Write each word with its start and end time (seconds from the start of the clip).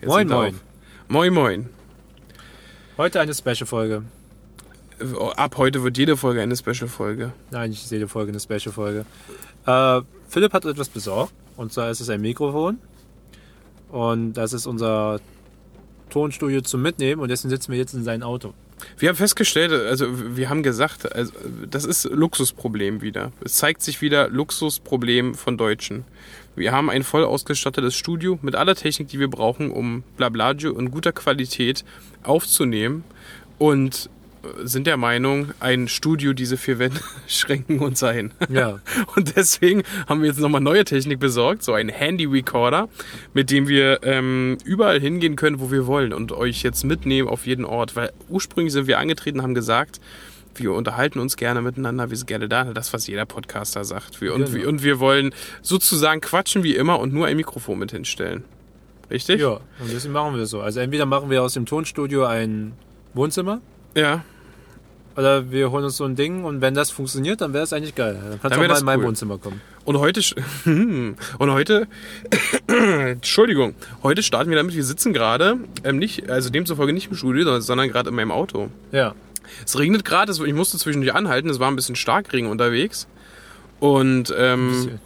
Jetzt 0.00 0.08
Moin, 0.08 0.28
moin. 0.28 0.54
auf. 0.54 0.60
Moin, 1.08 1.32
moin. 1.32 1.68
Heute 2.98 3.20
eine 3.20 3.34
Special-Folge. 3.34 4.02
Ab 5.36 5.56
heute 5.56 5.82
wird 5.82 5.96
jede 5.96 6.16
Folge 6.16 6.42
eine 6.42 6.56
Special-Folge. 6.56 7.32
Nein, 7.50 7.70
nicht 7.70 7.90
jede 7.90 8.08
Folge 8.08 8.32
eine 8.32 8.40
Special-Folge. 8.40 9.06
Äh, 9.66 10.00
Philipp 10.28 10.52
hat 10.52 10.64
etwas 10.64 10.88
besorgt. 10.88 11.32
Und 11.56 11.72
zwar 11.72 11.90
ist 11.90 12.00
es 12.00 12.10
ein 12.10 12.20
Mikrofon. 12.20 12.78
Und 13.90 14.34
das 14.34 14.52
ist 14.52 14.66
unser 14.66 15.20
Tonstudio 16.10 16.60
zum 16.60 16.82
Mitnehmen. 16.82 17.22
Und 17.22 17.30
deswegen 17.30 17.50
sitzen 17.50 17.72
wir 17.72 17.78
jetzt 17.78 17.94
in 17.94 18.04
seinem 18.04 18.22
Auto. 18.22 18.52
Wir 18.98 19.08
haben 19.08 19.16
festgestellt, 19.16 19.72
also 19.72 20.36
wir 20.36 20.50
haben 20.50 20.62
gesagt, 20.62 21.10
also 21.14 21.32
das 21.70 21.86
ist 21.86 22.04
Luxusproblem 22.04 23.00
wieder. 23.00 23.32
Es 23.42 23.54
zeigt 23.54 23.80
sich 23.80 24.02
wieder 24.02 24.28
Luxusproblem 24.28 25.34
von 25.34 25.56
Deutschen. 25.56 26.04
Wir 26.56 26.72
haben 26.72 26.88
ein 26.88 27.04
voll 27.04 27.22
ausgestattetes 27.22 27.94
Studio 27.94 28.38
mit 28.40 28.54
aller 28.54 28.74
Technik, 28.74 29.08
die 29.08 29.20
wir 29.20 29.28
brauchen, 29.28 29.70
um 29.70 30.02
Blablagio 30.16 30.76
in 30.78 30.90
guter 30.90 31.12
Qualität 31.12 31.84
aufzunehmen 32.22 33.04
und 33.58 34.08
äh, 34.42 34.66
sind 34.66 34.86
der 34.86 34.96
Meinung, 34.96 35.52
ein 35.60 35.86
Studio 35.86 36.32
diese 36.32 36.56
vier 36.56 36.78
Wände 36.78 37.00
schränken 37.26 37.80
uns 37.80 38.02
ein. 38.02 38.32
Ja. 38.48 38.80
Und 39.16 39.36
deswegen 39.36 39.82
haben 40.08 40.22
wir 40.22 40.28
jetzt 40.28 40.40
nochmal 40.40 40.62
neue 40.62 40.84
Technik 40.84 41.20
besorgt, 41.20 41.62
so 41.62 41.74
ein 41.74 41.90
Handy-Recorder, 41.90 42.88
mit 43.34 43.50
dem 43.50 43.68
wir 43.68 44.00
ähm, 44.02 44.56
überall 44.64 44.98
hingehen 44.98 45.36
können, 45.36 45.60
wo 45.60 45.70
wir 45.70 45.86
wollen 45.86 46.12
und 46.12 46.32
euch 46.32 46.62
jetzt 46.62 46.84
mitnehmen 46.84 47.28
auf 47.28 47.46
jeden 47.46 47.64
Ort. 47.64 47.96
Weil 47.96 48.12
ursprünglich 48.28 48.72
sind 48.72 48.86
wir 48.86 48.98
angetreten 48.98 49.38
und 49.38 49.44
haben 49.44 49.54
gesagt, 49.54 50.00
wir 50.58 50.72
unterhalten 50.72 51.18
uns 51.18 51.36
gerne 51.36 51.62
miteinander, 51.62 52.10
wir 52.10 52.16
sind 52.16 52.26
gerne 52.26 52.48
da. 52.48 52.64
Das, 52.64 52.92
was 52.92 53.06
jeder 53.06 53.26
Podcaster 53.26 53.84
sagt. 53.84 54.20
Wir, 54.20 54.34
und, 54.34 54.46
Genau. 54.46 54.54
wir, 54.54 54.68
und 54.68 54.82
wir 54.82 55.00
wollen 55.00 55.34
sozusagen 55.62 56.20
quatschen 56.20 56.62
wie 56.62 56.74
immer 56.76 56.98
und 56.98 57.12
nur 57.12 57.26
ein 57.26 57.36
Mikrofon 57.36 57.78
mit 57.78 57.90
hinstellen. 57.92 58.44
Richtig? 59.10 59.40
Ja, 59.40 59.50
und 59.80 59.92
deswegen 59.92 60.12
machen 60.12 60.36
wir 60.36 60.46
so. 60.46 60.60
Also 60.60 60.80
entweder 60.80 61.06
machen 61.06 61.30
wir 61.30 61.42
aus 61.42 61.54
dem 61.54 61.66
Tonstudio 61.66 62.24
ein 62.24 62.72
Wohnzimmer. 63.14 63.60
Ja. 63.94 64.24
Oder 65.16 65.50
wir 65.50 65.70
holen 65.70 65.84
uns 65.84 65.96
so 65.96 66.04
ein 66.04 66.14
Ding 66.14 66.44
und 66.44 66.60
wenn 66.60 66.74
das 66.74 66.90
funktioniert, 66.90 67.40
dann 67.40 67.54
wäre 67.54 67.64
es 67.64 67.72
eigentlich 67.72 67.94
geil. 67.94 68.14
Dann 68.20 68.40
kannst 68.40 68.56
du 68.56 68.60
auch 68.60 68.68
mal 68.68 68.78
in 68.78 68.84
mein 68.84 68.98
cool. 68.98 69.06
Wohnzimmer 69.06 69.38
kommen. 69.38 69.62
Und 69.86 69.98
heute, 69.98 70.20
und 70.66 71.16
heute, 71.40 71.86
Entschuldigung, 72.66 73.74
heute 74.02 74.22
starten 74.22 74.50
wir 74.50 74.56
damit, 74.56 74.74
wir 74.74 74.84
sitzen 74.84 75.12
gerade, 75.12 75.56
ähm, 75.84 75.98
nicht, 75.98 76.28
also 76.28 76.50
demzufolge 76.50 76.92
nicht 76.92 77.10
im 77.10 77.16
Studio, 77.16 77.60
sondern 77.60 77.88
gerade 77.88 78.10
in 78.10 78.16
meinem 78.16 78.32
Auto. 78.32 78.68
Ja. 78.92 79.14
Es 79.64 79.78
regnet 79.78 80.04
gerade, 80.04 80.32
ich 80.32 80.54
musste 80.54 80.78
zwischendurch 80.78 81.14
anhalten, 81.14 81.48
es 81.50 81.58
war 81.58 81.68
ein 81.68 81.76
bisschen 81.76 81.96
Starkregen 81.96 82.48
unterwegs. 82.48 83.06
Und 83.78 84.34
ähm, 84.36 84.98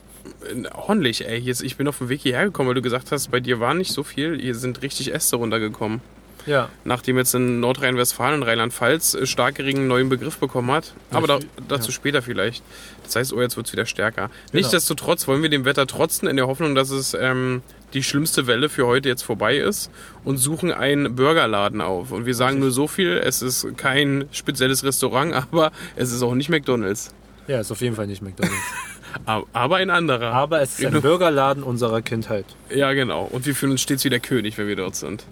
ordentlich, 0.75 1.27
ey. 1.27 1.39
Jetzt, 1.39 1.63
ich 1.63 1.77
bin 1.77 1.89
auf 1.89 1.99
dem 1.99 2.09
Weg 2.09 2.21
hierher 2.21 2.45
gekommen, 2.45 2.69
weil 2.69 2.75
du 2.75 2.83
gesagt 2.83 3.13
hast, 3.13 3.31
bei 3.31 3.41
dir 3.41 3.61
war 3.61 3.75
nicht 3.75 3.93
so 3.93 4.03
viel. 4.03 4.41
Hier 4.41 4.55
sind 4.55 4.83
richtig 4.83 5.13
Äste 5.13 5.37
runtergekommen. 5.37 6.01
Ja. 6.47 6.71
Nachdem 6.85 7.19
jetzt 7.19 7.35
in 7.35 7.61
Nordrhein-Westfalen 7.61 8.41
und 8.41 8.49
Rheinland-Pfalz 8.49 9.15
äh, 9.15 9.27
Starkregen 9.27 9.81
einen 9.81 9.89
neuen 9.89 10.09
Begriff 10.09 10.39
bekommen 10.39 10.71
hat. 10.71 10.95
Aber 11.11 11.27
da, 11.27 11.39
dazu 11.69 11.93
später 11.93 12.23
vielleicht. 12.23 12.63
Das 13.05 13.17
heißt, 13.17 13.33
oh, 13.33 13.41
jetzt 13.43 13.57
wird 13.57 13.67
es 13.67 13.73
wieder 13.73 13.87
stärker. 13.87 14.23
Genau. 14.23 14.33
Nichtsdestotrotz 14.53 15.29
wollen 15.29 15.43
wir 15.43 15.51
dem 15.51 15.65
Wetter 15.65 15.87
trotzen, 15.87 16.29
in 16.29 16.37
der 16.37 16.47
Hoffnung, 16.47 16.75
dass 16.75 16.91
es 16.91 17.15
ähm, 17.15 17.63
die 17.93 18.03
schlimmste 18.03 18.47
Welle 18.47 18.69
für 18.69 18.87
heute 18.87 19.09
jetzt 19.09 19.23
vorbei 19.23 19.57
ist 19.57 19.91
und 20.25 20.37
suchen 20.39 20.73
einen 20.73 21.15
Burgerladen 21.17 21.81
auf. 21.81 22.13
Und 22.13 22.27
wir 22.27 22.35
sagen 22.35 22.59
nur 22.61 22.71
so 22.71 22.87
viel, 22.89 23.19
es 23.25 23.43
ist 23.43 23.67
kein 23.77 24.27
spezielles 24.33 24.85
Restaurant, 24.85 25.35
aber 25.53 25.73
es 25.97 26.13
ist 26.13 26.23
auch 26.23 26.35
nicht 26.35 26.49
McDonalds. 26.49 27.13
Ja, 27.47 27.61
ist 27.61 27.73
auf 27.73 27.81
jeden 27.81 27.97
Fall 27.97 28.07
nicht 28.07 28.23
McDonalds. 28.23 28.57
Aber 29.53 29.77
ein 29.79 29.91
anderer. 29.91 30.33
Aber 30.33 30.61
es 30.61 30.79
ist 30.79 30.85
ein 30.87 30.93
Genau. 30.93 31.01
Burgerladen 31.03 31.65
unserer 31.65 32.01
Kindheit. 32.01 32.45
Ja, 32.73 32.93
genau. 32.93 33.25
Und 33.25 33.45
wir 33.45 33.57
fühlen 33.57 33.73
uns 33.73 33.81
stets 33.81 34.05
wie 34.05 34.09
der 34.11 34.21
König, 34.21 34.57
wenn 34.57 34.69
wir 34.69 34.77
dort 34.77 34.95
sind. 34.95 35.25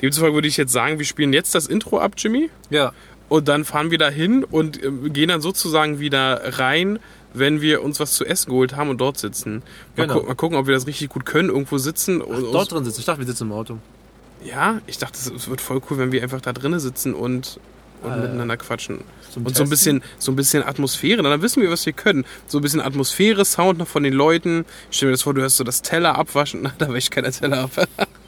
Demzufolge 0.00 0.34
würde 0.36 0.48
ich 0.48 0.56
jetzt 0.56 0.72
sagen, 0.72 0.98
wir 0.98 1.04
spielen 1.04 1.34
jetzt 1.34 1.54
das 1.54 1.66
Intro 1.66 1.98
ab, 1.98 2.12
Jimmy. 2.16 2.48
Ja. 2.70 2.92
Und 3.28 3.46
dann 3.48 3.66
fahren 3.66 3.90
wir 3.90 3.98
da 3.98 4.08
hin 4.08 4.42
und 4.42 4.82
äh, 4.82 4.90
gehen 5.10 5.28
dann 5.28 5.42
sozusagen 5.42 6.00
wieder 6.00 6.58
rein, 6.58 6.98
wenn 7.34 7.60
wir 7.60 7.82
uns 7.82 8.00
was 8.00 8.12
zu 8.14 8.24
essen 8.24 8.50
geholt 8.50 8.76
haben 8.76 8.90
und 8.90 8.98
dort 9.00 9.18
sitzen. 9.18 9.62
Mal, 9.96 10.06
Genau. 10.08 10.20
gu 10.20 10.26
mal 10.26 10.34
gucken, 10.34 10.56
ob 10.58 10.66
wir 10.66 10.74
das 10.74 10.86
richtig 10.86 11.08
gut 11.10 11.24
können, 11.26 11.48
irgendwo 11.48 11.78
sitzen. 11.78 12.20
und, 12.20 12.52
Dort 12.52 12.72
drin 12.72 12.84
sitzen. 12.84 13.00
Ich 13.00 13.06
dachte, 13.06 13.20
wir 13.20 13.26
sitzen 13.26 13.44
im 13.44 13.52
Auto. 13.52 13.78
Ja, 14.44 14.80
ich 14.86 14.98
dachte, 14.98 15.18
es- 15.18 15.48
wird 15.48 15.60
voll 15.60 15.80
cool, 15.90 15.98
wenn 15.98 16.12
wir 16.12 16.22
einfach 16.22 16.40
da 16.40 16.52
drinnen 16.52 16.80
sitzen 16.80 17.14
und, 17.14 17.60
und 18.02 18.10
Äh, 18.12 18.16
miteinander 18.16 18.56
quatschen. 18.56 19.00
und 19.36 19.54
so 19.56 19.62
ein 19.62 19.68
bisschen, 19.68 20.02
so 20.18 20.32
ein 20.32 20.36
bisschen 20.36 20.62
Atmosphäre. 20.66 21.22
Dann 21.22 21.42
wissen 21.42 21.62
wir, 21.62 21.70
was 21.70 21.84
wir 21.86 21.92
können. 21.92 22.24
So 22.46 22.58
ein 22.58 22.62
bisschen 22.62 22.80
Atmosphäre, 22.80 23.44
Sound 23.44 23.78
noch 23.78 23.86
von 23.88 24.02
den 24.02 24.14
Leuten. 24.14 24.64
Ich 24.90 24.96
stell 24.96 25.08
mir 25.08 25.12
das 25.12 25.22
vor, 25.22 25.34
du 25.34 25.42
hörst 25.42 25.56
so 25.58 25.64
das 25.64 25.82
Teller 25.82 26.16
abwaschen. 26.18 26.60
Na, 26.64 26.72
da 26.78 26.92
wäscht 26.92 27.10
keiner 27.10 27.30
Teller 27.30 27.64
ab. 27.64 27.70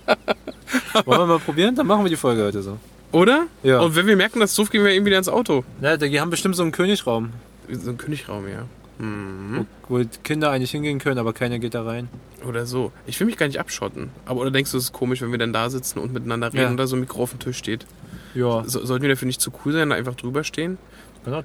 Wollen 1.06 1.20
wir 1.20 1.26
mal 1.26 1.38
probieren? 1.38 1.74
Dann 1.74 1.86
machen 1.86 2.04
wir 2.04 2.10
die 2.10 2.16
Folge 2.16 2.44
heute 2.44 2.62
so. 2.62 2.78
Oder? 3.12 3.46
Ja. 3.62 3.80
Und 3.80 3.94
wenn 3.94 4.06
wir 4.06 4.16
merken, 4.16 4.40
dass 4.40 4.50
es 4.50 4.56
doof, 4.56 4.70
gehen 4.70 4.84
wir 4.84 4.90
eben 4.92 5.04
wieder 5.06 5.18
ins 5.18 5.28
Auto. 5.28 5.64
Na, 5.80 5.96
die 5.96 6.20
haben 6.20 6.30
bestimmt 6.30 6.56
so 6.56 6.62
einen 6.62 6.72
Königraum, 6.72 7.30
So 7.70 7.90
ein 7.90 7.98
Königraum, 7.98 8.46
ja. 8.48 8.64
Mhm. 8.98 9.66
wo 9.88 9.98
die 9.98 10.08
Kinder 10.22 10.50
eigentlich 10.50 10.70
hingehen 10.70 10.98
können, 10.98 11.18
aber 11.18 11.32
keiner 11.32 11.58
geht 11.58 11.74
da 11.74 11.82
rein. 11.82 12.08
Oder 12.46 12.66
so. 12.66 12.92
Ich 13.06 13.18
will 13.20 13.26
mich 13.26 13.36
gar 13.36 13.46
nicht 13.46 13.58
abschotten. 13.60 14.10
Aber 14.26 14.40
oder 14.40 14.50
denkst 14.50 14.70
du, 14.72 14.76
es 14.78 14.84
ist 14.84 14.92
komisch, 14.92 15.20
wenn 15.22 15.30
wir 15.30 15.38
dann 15.38 15.52
da 15.52 15.70
sitzen 15.70 15.98
und 15.98 16.12
miteinander 16.12 16.48
reden 16.48 16.62
Ja. 16.62 16.68
und 16.68 16.76
da 16.76 16.86
so 16.86 16.96
ein 16.96 17.00
Mikro 17.00 17.22
auf 17.22 17.30
dem 17.30 17.38
Tisch 17.40 17.56
steht? 17.58 17.86
Ja. 18.34 18.64
So, 18.66 18.84
sollten 18.84 19.02
wir 19.02 19.10
dafür 19.10 19.26
nicht 19.26 19.40
zu 19.40 19.50
cool 19.64 19.72
sein, 19.72 19.90
da 19.90 19.96
einfach 19.96 20.14
drüber 20.14 20.44
stehen? 20.44 20.78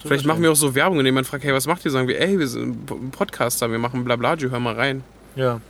Vielleicht 0.03 0.25
machen 0.25 0.41
wir 0.41 0.52
auch 0.52 0.56
so 0.56 0.74
Werbung, 0.74 0.97
indem 1.00 1.13
man 1.16 1.24
fragt, 1.25 1.44
hey, 1.44 1.53
was 1.53 1.68
macht 1.68 1.85
ihr? 1.85 1.91
Sagen 1.91 2.08
wir, 2.08 2.19
ey, 2.19 2.40
wir 2.40 2.47
sind 2.47 2.90
ein 2.90 3.12
Podcaster, 3.12 3.69
wir 3.69 3.78
machen 3.78 4.03
Blablabla, 4.03 4.50
hör 4.50 4.59
mal 4.59 4.74
rein. 4.74 5.03
Ja. 5.35 5.62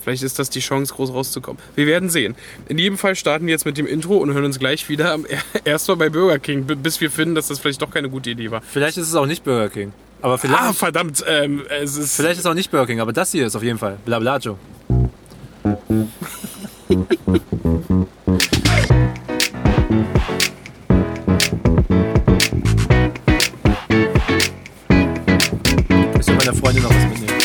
Vielleicht 0.00 0.22
ist 0.24 0.38
das 0.40 0.50
die 0.50 0.60
Chance, 0.60 0.94
groß 0.94 1.12
rauszukommen. 1.12 1.60
Wir 1.76 1.86
werden 1.86 2.08
sehen. 2.10 2.34
In 2.68 2.78
jedem 2.78 2.96
Fall 2.98 3.14
starten 3.16 3.46
wir 3.46 3.52
jetzt 3.52 3.66
mit 3.66 3.76
dem 3.78 3.86
Intro 3.86 4.16
und 4.18 4.32
hören 4.32 4.44
uns 4.44 4.58
gleich 4.58 4.88
wieder 4.88 5.12
am- 5.12 5.26
erstmal 5.64 5.96
bei 5.96 6.08
Burger 6.10 6.38
King, 6.40 6.64
bis 6.64 7.00
wir 7.00 7.10
finden, 7.10 7.34
dass 7.36 7.48
das 7.48 7.58
vielleicht 7.60 7.82
doch 7.82 7.90
keine 7.90 8.08
gute 8.10 8.30
Idee 8.30 8.50
war. 8.50 8.62
Vielleicht 8.62 8.98
ist 8.98 9.08
es 9.08 9.14
auch 9.14 9.26
nicht 9.26 9.44
Burger 9.44 9.68
King. 9.68 9.92
Aber 10.22 10.38
vielleicht, 10.38 10.60
Ah, 10.60 10.72
verdammt, 10.72 11.22
ähm, 11.26 11.62
es 11.68 11.96
ist. 11.96 12.16
vielleicht 12.16 12.34
ist 12.34 12.40
es 12.40 12.46
auch 12.46 12.54
nicht 12.54 12.70
Burger 12.70 12.86
King, 12.86 13.00
aber 13.00 13.12
das 13.12 13.32
hier 13.32 13.46
ist 13.46 13.54
auf 13.54 13.62
jeden 13.62 13.78
Fall 13.78 13.98
Blablajo. 14.04 14.58
Ich 26.18 26.26
will 26.28 26.36
meiner 26.36 26.54
Freundin 26.54 26.82
noch 26.82 26.90
was 26.90 27.04
mitnehmen. 27.04 27.38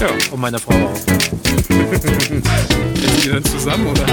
Ja, 0.00 0.08
Und 0.32 0.40
meiner 0.40 0.58
Frau 0.58 0.74
auch. 0.74 0.96
sind 0.96 1.22
die 3.24 3.28
dann 3.30 3.44
zusammen, 3.44 3.86
oder? 3.86 4.06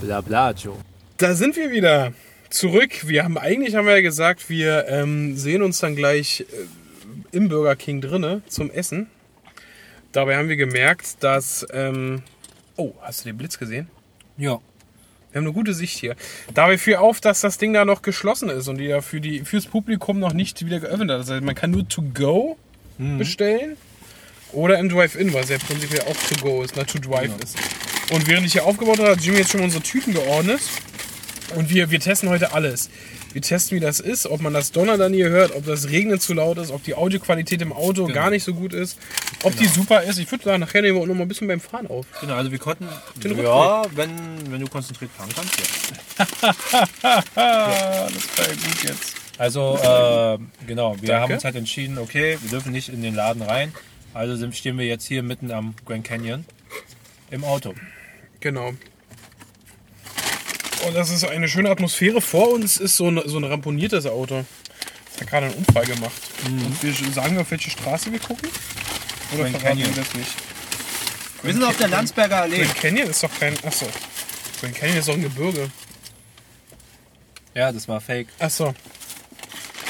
Blablajo. 0.00 0.76
Da 1.16 1.34
sind 1.34 1.56
wir 1.56 1.70
wieder. 1.70 2.12
Zurück. 2.52 3.08
Wir 3.08 3.24
haben 3.24 3.38
eigentlich 3.38 3.74
haben 3.74 3.86
wir 3.86 3.94
ja 3.94 4.02
gesagt, 4.02 4.50
wir 4.50 4.86
ähm, 4.86 5.38
sehen 5.38 5.62
uns 5.62 5.78
dann 5.78 5.96
gleich 5.96 6.40
äh, 6.40 7.36
im 7.36 7.48
Burger 7.48 7.76
King 7.76 8.02
drinne 8.02 8.42
zum 8.46 8.70
Essen. 8.70 9.06
Dabei 10.12 10.36
haben 10.36 10.50
wir 10.50 10.56
gemerkt, 10.56 11.16
dass. 11.20 11.66
Ähm, 11.72 12.22
oh, 12.76 12.92
hast 13.00 13.24
du 13.24 13.30
den 13.30 13.38
Blitz 13.38 13.58
gesehen? 13.58 13.88
Ja. 14.36 14.60
Wir 15.30 15.38
haben 15.38 15.46
eine 15.46 15.54
gute 15.54 15.72
Sicht 15.72 15.98
hier. 15.98 16.14
Dabei 16.52 16.76
fiel 16.76 16.96
auf, 16.96 17.22
dass 17.22 17.40
das 17.40 17.56
Ding 17.56 17.72
da 17.72 17.86
noch 17.86 18.02
geschlossen 18.02 18.50
ist 18.50 18.68
und 18.68 18.76
die 18.76 18.84
ja 18.84 19.00
für 19.00 19.22
die, 19.22 19.46
fürs 19.46 19.64
Publikum 19.64 20.18
noch 20.18 20.34
nicht 20.34 20.62
wieder 20.66 20.78
geöffnet 20.78 21.10
hat. 21.10 21.20
Das 21.20 21.30
heißt, 21.30 21.42
man 21.42 21.54
kann 21.54 21.70
nur 21.70 21.88
to 21.88 22.02
go 22.02 22.58
bestellen 22.98 23.78
oder 24.52 24.78
im 24.78 24.90
Drive-In, 24.90 25.32
was 25.32 25.48
ja 25.48 25.56
prinzipiell 25.56 26.02
auch 26.02 26.16
to 26.28 26.34
go 26.42 26.62
ist, 26.62 26.76
na 26.76 26.84
to 26.84 26.98
drive 26.98 27.32
ist. 27.42 27.56
Und 28.12 28.28
während 28.28 28.46
ich 28.46 28.52
hier 28.52 28.66
aufgebaut 28.66 28.98
habe, 28.98 29.12
hat 29.12 29.22
Jimmy 29.22 29.38
jetzt 29.38 29.52
schon 29.52 29.62
unsere 29.62 29.82
Tüten 29.82 30.12
geordnet. 30.12 30.60
Und 31.56 31.70
wir, 31.70 31.90
wir 31.90 32.00
testen 32.00 32.28
heute 32.28 32.52
alles. 32.52 32.90
Wir 33.32 33.42
testen, 33.42 33.76
wie 33.76 33.80
das 33.80 34.00
ist, 34.00 34.26
ob 34.26 34.40
man 34.40 34.52
das 34.52 34.72
Donner 34.72 34.98
dann 34.98 35.12
hier 35.12 35.28
hört, 35.28 35.54
ob 35.54 35.64
das 35.64 35.88
Regnen 35.88 36.20
zu 36.20 36.34
laut 36.34 36.58
ist, 36.58 36.70
ob 36.70 36.82
die 36.84 36.94
Audioqualität 36.94 37.62
im 37.62 37.72
Auto 37.72 38.06
gar 38.06 38.30
nicht 38.30 38.44
so 38.44 38.54
gut 38.54 38.74
ist, 38.74 38.98
ob 39.42 39.56
die 39.56 39.66
super 39.66 40.02
ist. 40.02 40.18
Ich 40.18 40.30
würde 40.30 40.44
sagen, 40.44 40.60
nachher 40.60 40.82
nehmen 40.82 40.96
wir 40.96 41.02
auch 41.02 41.06
noch 41.06 41.14
mal 41.14 41.22
ein 41.22 41.28
bisschen 41.28 41.48
beim 41.48 41.60
Fahren 41.60 41.86
auf. 41.86 42.06
Genau, 42.20 42.34
also 42.34 42.50
wir 42.50 42.58
konnten. 42.58 42.88
Ja, 43.22 43.82
wenn, 43.94 44.10
wenn 44.50 44.60
du 44.60 44.66
konzentriert 44.66 45.10
fahren 45.12 45.30
kannst, 45.34 45.58
ja. 45.58 46.54
Ah, 47.02 48.08
das 48.12 48.38
war 48.38 48.48
ja 48.48 48.54
gut 48.54 48.84
jetzt. 48.84 49.14
Also, 49.38 49.78
äh, 49.82 50.66
genau, 50.66 50.96
wir 51.00 51.08
Danke. 51.08 51.20
haben 51.20 51.32
uns 51.32 51.44
halt 51.44 51.56
entschieden, 51.56 51.98
okay, 51.98 52.38
wir 52.42 52.50
dürfen 52.50 52.72
nicht 52.72 52.90
in 52.90 53.02
den 53.02 53.14
Laden 53.14 53.42
rein. 53.42 53.72
Also 54.14 54.50
stehen 54.52 54.78
wir 54.78 54.86
jetzt 54.86 55.06
hier 55.06 55.22
mitten 55.22 55.50
am 55.50 55.74
Grand 55.86 56.04
Canyon 56.04 56.44
im 57.30 57.44
Auto. 57.44 57.74
Genau. 58.40 58.74
Und 60.86 60.94
das 60.94 61.10
ist 61.10 61.24
eine 61.24 61.48
schöne 61.48 61.70
Atmosphäre. 61.70 62.20
Vor 62.20 62.52
uns 62.52 62.76
ist 62.76 62.96
so 62.96 63.08
ein, 63.08 63.20
so 63.24 63.38
ein 63.38 63.44
ramponiertes 63.44 64.06
Auto. 64.06 64.44
Das 65.12 65.20
hat 65.20 65.30
gerade 65.30 65.46
einen 65.46 65.54
Unfall 65.54 65.86
gemacht. 65.86 66.20
Und 66.44 66.82
wir 66.82 66.92
sagen 67.12 67.34
wir, 67.34 67.42
auf 67.42 67.50
welche 67.50 67.70
Straße 67.70 68.10
wir 68.10 68.18
gucken? 68.18 68.48
Oder 69.34 69.44
Grand 69.44 69.58
verraten 69.58 69.78
wir 69.78 69.84
Canyon. 69.86 70.04
das 70.04 70.14
nicht? 70.14 70.30
Wir 71.42 71.52
sind 71.52 71.64
auf 71.64 71.76
der 71.76 71.88
Landsberger 71.88 72.42
Allee. 72.42 72.58
Grand 72.58 72.74
Canyon 72.76 73.08
ist 73.10 73.22
doch 73.22 73.30
kein. 73.38 73.54
Achso. 73.64 73.86
Grand 74.60 74.74
Canyon 74.74 74.98
ist 74.98 75.08
doch 75.08 75.14
ein 75.14 75.22
Gebirge. 75.22 75.70
Ja, 77.54 77.70
das 77.70 77.86
war 77.88 78.00
fake. 78.00 78.28
Achso. 78.38 78.74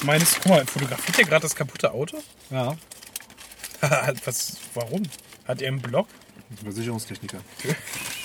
Meines, 0.03 0.35
guck 0.35 0.47
mal, 0.47 0.67
fotografiert 0.67 1.19
ihr 1.19 1.25
gerade 1.25 1.43
das 1.43 1.55
kaputte 1.55 1.93
Auto? 1.93 2.23
Ja. 2.51 2.77
Was, 4.25 4.57
warum? 4.75 5.03
Hat 5.47 5.63
er 5.63 5.69
einen 5.69 5.81
Blog? 5.81 6.09
Versicherungstechniker. 6.63 7.39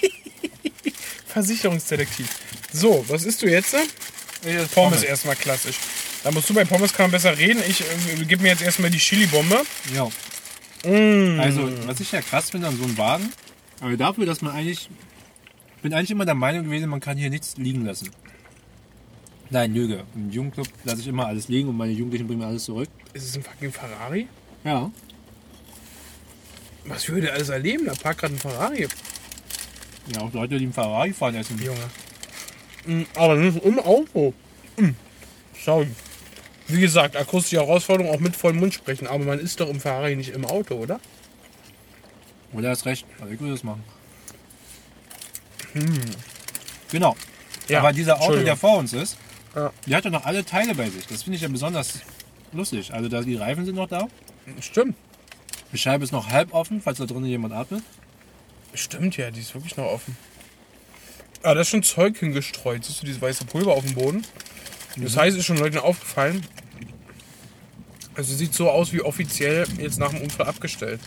Versicherungsdetektiv. 1.44 2.28
So, 2.74 3.06
was 3.08 3.26
isst 3.26 3.42
du 3.42 3.48
jetzt? 3.48 3.76
Pommes, 4.42 4.72
Pommes. 4.72 5.04
erstmal 5.04 5.36
klassisch. 5.36 5.78
Da 6.24 6.32
musst 6.32 6.50
du 6.50 6.54
bei 6.54 6.66
Pommes 6.66 6.94
kann 6.94 7.06
man 7.06 7.12
besser 7.12 7.38
reden. 7.38 7.62
Ich 7.68 7.82
äh, 7.82 8.26
gebe 8.26 8.42
mir 8.42 8.50
jetzt 8.50 8.62
erstmal 8.62 8.90
die 8.90 8.98
Chili-Bombe. 8.98 9.62
Ja. 9.94 10.06
Mm. 10.90 11.40
Also, 11.40 11.70
was 11.88 12.00
ich 12.00 12.12
ja 12.12 12.22
krass 12.22 12.50
finde 12.50 12.68
an 12.68 12.78
so 12.78 12.84
einem 12.84 12.98
Wagen, 12.98 13.32
aber 13.82 13.96
dafür, 13.98 14.26
dass 14.26 14.42
man 14.42 14.54
eigentlich, 14.54 14.90
bin 15.82 15.94
eigentlich 15.94 16.12
immer 16.12 16.26
der 16.26 16.36
Meinung 16.36 16.66
gewesen, 16.66 16.90
man 16.90 17.00
kann 17.00 17.18
hier 17.18 17.30
nichts 17.30 17.58
liegen 17.58 17.86
lassen. 17.86 18.10
Nein, 19.50 19.74
Lüge. 19.74 20.04
Im 20.16 20.30
Jugendclub 20.32 20.68
lasse 20.84 21.02
ich 21.02 21.08
immer 21.08 21.28
alles 21.28 21.48
liegen 21.48 21.70
und 21.70 21.78
meine 21.78 21.94
Jugendlichen 21.94 22.28
bringen 22.28 22.40
mir 22.40 22.48
alles 22.48 22.66
zurück. 22.66 22.90
Ist 23.14 23.26
es 23.26 23.38
ein 23.38 23.44
fucking 23.44 23.72
Ferrari? 23.72 24.28
Ja. 24.64 24.92
Was 26.86 27.08
würde 27.08 27.32
alles 27.32 27.50
erleben? 27.50 27.86
Da 27.86 27.94
parkt 27.94 28.22
gerade 28.22 28.34
ein 28.34 28.40
Ferrari. 28.40 28.88
Ja, 30.16 30.22
auch 30.22 30.34
Leute, 30.34 30.58
die 30.58 30.64
im 30.66 30.74
Ferrari 30.74 31.14
fahren, 31.14 31.36
essen. 31.36 31.60
Junge. 31.62 31.80
Mm, 32.86 33.06
Aber 33.16 33.36
nicht 33.36 33.64
im 33.64 33.80
Auto. 33.80 34.34
Sorry. 35.64 35.88
Wie 36.68 36.80
gesagt, 36.82 37.16
akustische 37.16 37.58
Herausforderung, 37.58 38.14
auch 38.14 38.20
mit 38.20 38.36
vollem 38.36 38.60
Mund 38.60 38.74
sprechen. 38.74 39.08
Aber 39.08 39.24
man 39.24 39.40
ist 39.40 39.60
doch 39.60 39.70
im 39.70 39.80
Ferrari 39.80 40.16
nicht 40.16 40.30
im 40.30 40.46
Auto, 40.46 40.76
oder? 40.76 41.00
Oder 42.54 42.70
hast 42.70 42.86
recht. 42.86 43.06
Also 43.20 43.34
ich 43.34 43.40
würde 43.40 43.54
das 43.54 43.64
machen. 43.64 43.84
Genau. 46.92 47.16
Ja, 47.68 47.80
Aber 47.80 47.92
dieser 47.94 48.22
Auto, 48.22 48.38
der 48.44 48.56
vor 48.56 48.78
uns 48.78 48.94
ist, 48.94 49.18
Ja. 49.56 49.72
der 49.86 49.98
hat 49.98 50.06
doch 50.06 50.12
noch 50.12 50.26
alle 50.26 50.46
Teile 50.46 50.74
bei 50.76 50.90
sich. 50.90 51.06
Das 51.08 51.24
finde 51.24 51.36
ich 51.36 51.42
ja 51.42 51.50
besonders 51.50 52.00
lustig. 52.54 52.94
Also 52.94 53.10
da, 53.10 53.22
die 53.22 53.36
Reifen 53.36 53.66
sind 53.66 53.76
noch 53.76 53.88
da. 53.90 54.08
Stimmt. 54.62 54.96
Die 55.74 55.78
Scheibe 55.78 56.04
ist 56.06 56.12
noch 56.14 56.30
halb 56.30 56.54
offen, 56.54 56.82
falls 56.82 56.98
da 56.98 57.06
drinnen 57.06 57.26
jemand 57.26 57.54
atmet. 57.54 57.84
Stimmt 58.78 59.18
ja, 59.18 59.32
die 59.32 59.42
ist 59.42 59.54
wirklich 59.54 59.76
noch 59.76 59.86
offen. 59.86 60.16
Ah, 61.44 61.54
da 61.54 61.62
ist 61.62 61.70
schon 61.70 61.84
Zeug 61.84 62.18
hingestreut. 62.18 62.86
Siehst 62.86 63.02
du 63.02 63.06
dieses 63.06 63.22
weiße 63.22 63.46
Pulver 63.46 63.74
auf 63.74 63.84
dem 63.84 63.96
Boden? 63.96 64.24
Das 64.98 65.16
heißt, 65.16 65.38
ist 65.38 65.46
schon 65.46 65.58
Leuten 65.58 65.78
aufgefallen. 65.78 66.46
Also 68.16 68.34
sieht 68.36 68.54
so 68.54 68.70
aus 68.70 68.94
wie 68.94 69.02
offiziell 69.02 69.68
jetzt 69.80 70.00
nach 70.00 70.10
dem 70.10 70.22
Unfall 70.22 70.48
abgestellt. 70.48 71.00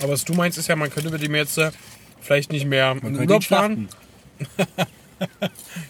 Aber 0.00 0.12
was 0.12 0.24
du 0.24 0.34
meinst, 0.34 0.58
ist 0.58 0.68
ja, 0.68 0.76
man 0.76 0.90
könnte 0.90 1.10
mit 1.10 1.22
dem 1.22 1.34
jetzt 1.34 1.58
äh, 1.58 1.72
vielleicht 2.20 2.52
nicht 2.52 2.66
mehr 2.66 2.92
in 2.92 2.98
Man 3.02 3.14
den 3.14 3.22
ihn 3.22 3.28
Urlaub 3.28 3.44
fahren. 3.44 3.88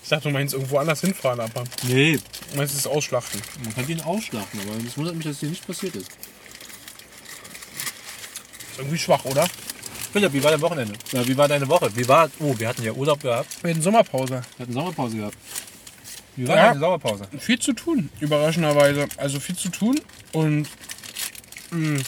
Ich 0.02 0.11
dachte, 0.11 0.28
du 0.28 0.31
meinst 0.35 0.52
irgendwo 0.52 0.76
anders 0.76 1.00
hinfahren, 1.00 1.40
aber 1.40 1.64
Nee, 1.85 2.19
du 2.50 2.56
meinst 2.58 2.76
es 2.76 2.87
ausschlachten. 2.87 3.40
man 3.64 3.75
könnte 3.75 3.93
ihn 3.93 4.02
ausschlachten, 4.02 4.61
aber 4.61 4.73
es 4.87 4.94
wundert 4.99 5.14
mich, 5.14 5.25
dass 5.25 5.40
hier 5.40 5.49
nicht 5.49 5.67
passiert 5.67 5.96
ist. 5.96 6.11
Ist 8.73 8.78
irgendwie 8.78 8.99
schwach, 8.99 9.25
oder? 9.25 9.49
Philipp, 10.12 10.32
wie 10.32 10.43
war 10.44 10.50
dein 10.50 10.61
Wochenende? 10.61 10.94
Ja, 11.12 11.26
wie 11.26 11.37
war 11.37 11.49
deine 11.49 11.69
Woche? 11.69 11.91
Wie 11.97 12.06
war. 12.06 12.31
Oh, 12.38 12.55
wir 12.59 12.69
hatten 12.69 12.82
ja 12.82 12.93
Urlaub 12.93 13.23
gehabt. 13.23 13.49
Wir 13.62 13.70
hatten 13.70 13.82
Sommerpause. 13.82 14.43
Wir 14.56 14.62
hatten 14.64 14.73
Sommerpause 14.73 15.17
gehabt. 15.17 15.37
Wie 16.37 16.47
war 16.49 16.56
Ja. 16.56 16.67
deine 16.69 16.81
Sommerpause? 16.81 17.29
Viel 17.38 17.59
zu 17.59 17.73
tun, 17.73 18.11
überraschenderweise. 18.20 19.06
Also 19.17 19.41
viel 19.41 19.56
zu 19.56 19.69
tun 19.70 20.00
und 20.32 20.69
mh, 21.70 22.00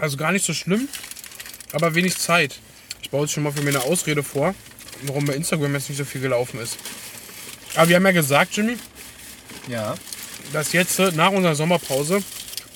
also 0.00 0.16
gar 0.16 0.32
nicht 0.32 0.44
so 0.44 0.52
schlimm, 0.54 0.88
aber 1.72 1.94
wenig 1.94 2.16
Zeit. 2.18 2.58
Ich 3.02 3.10
baue 3.10 3.22
jetzt 3.22 3.32
schon 3.32 3.42
mal 3.42 3.52
für 3.52 3.62
mir 3.62 3.70
eine 3.70 3.82
Ausrede 3.82 4.22
vor, 4.22 4.54
warum 5.02 5.24
bei 5.26 5.34
Instagram 5.34 5.74
jetzt 5.74 5.88
nicht 5.88 5.98
so 5.98 6.04
viel 6.04 6.20
gelaufen 6.20 6.60
ist. 6.60 6.76
Aber 7.74 7.88
wir 7.88 7.96
haben 7.96 8.06
ja 8.06 8.12
gesagt, 8.12 8.56
Jimmy, 8.56 8.76
Ja. 9.68 9.94
dass 10.52 10.72
jetzt 10.72 10.98
äh, 10.98 11.12
nach 11.12 11.30
unserer 11.30 11.54
Sommerpause 11.54 12.22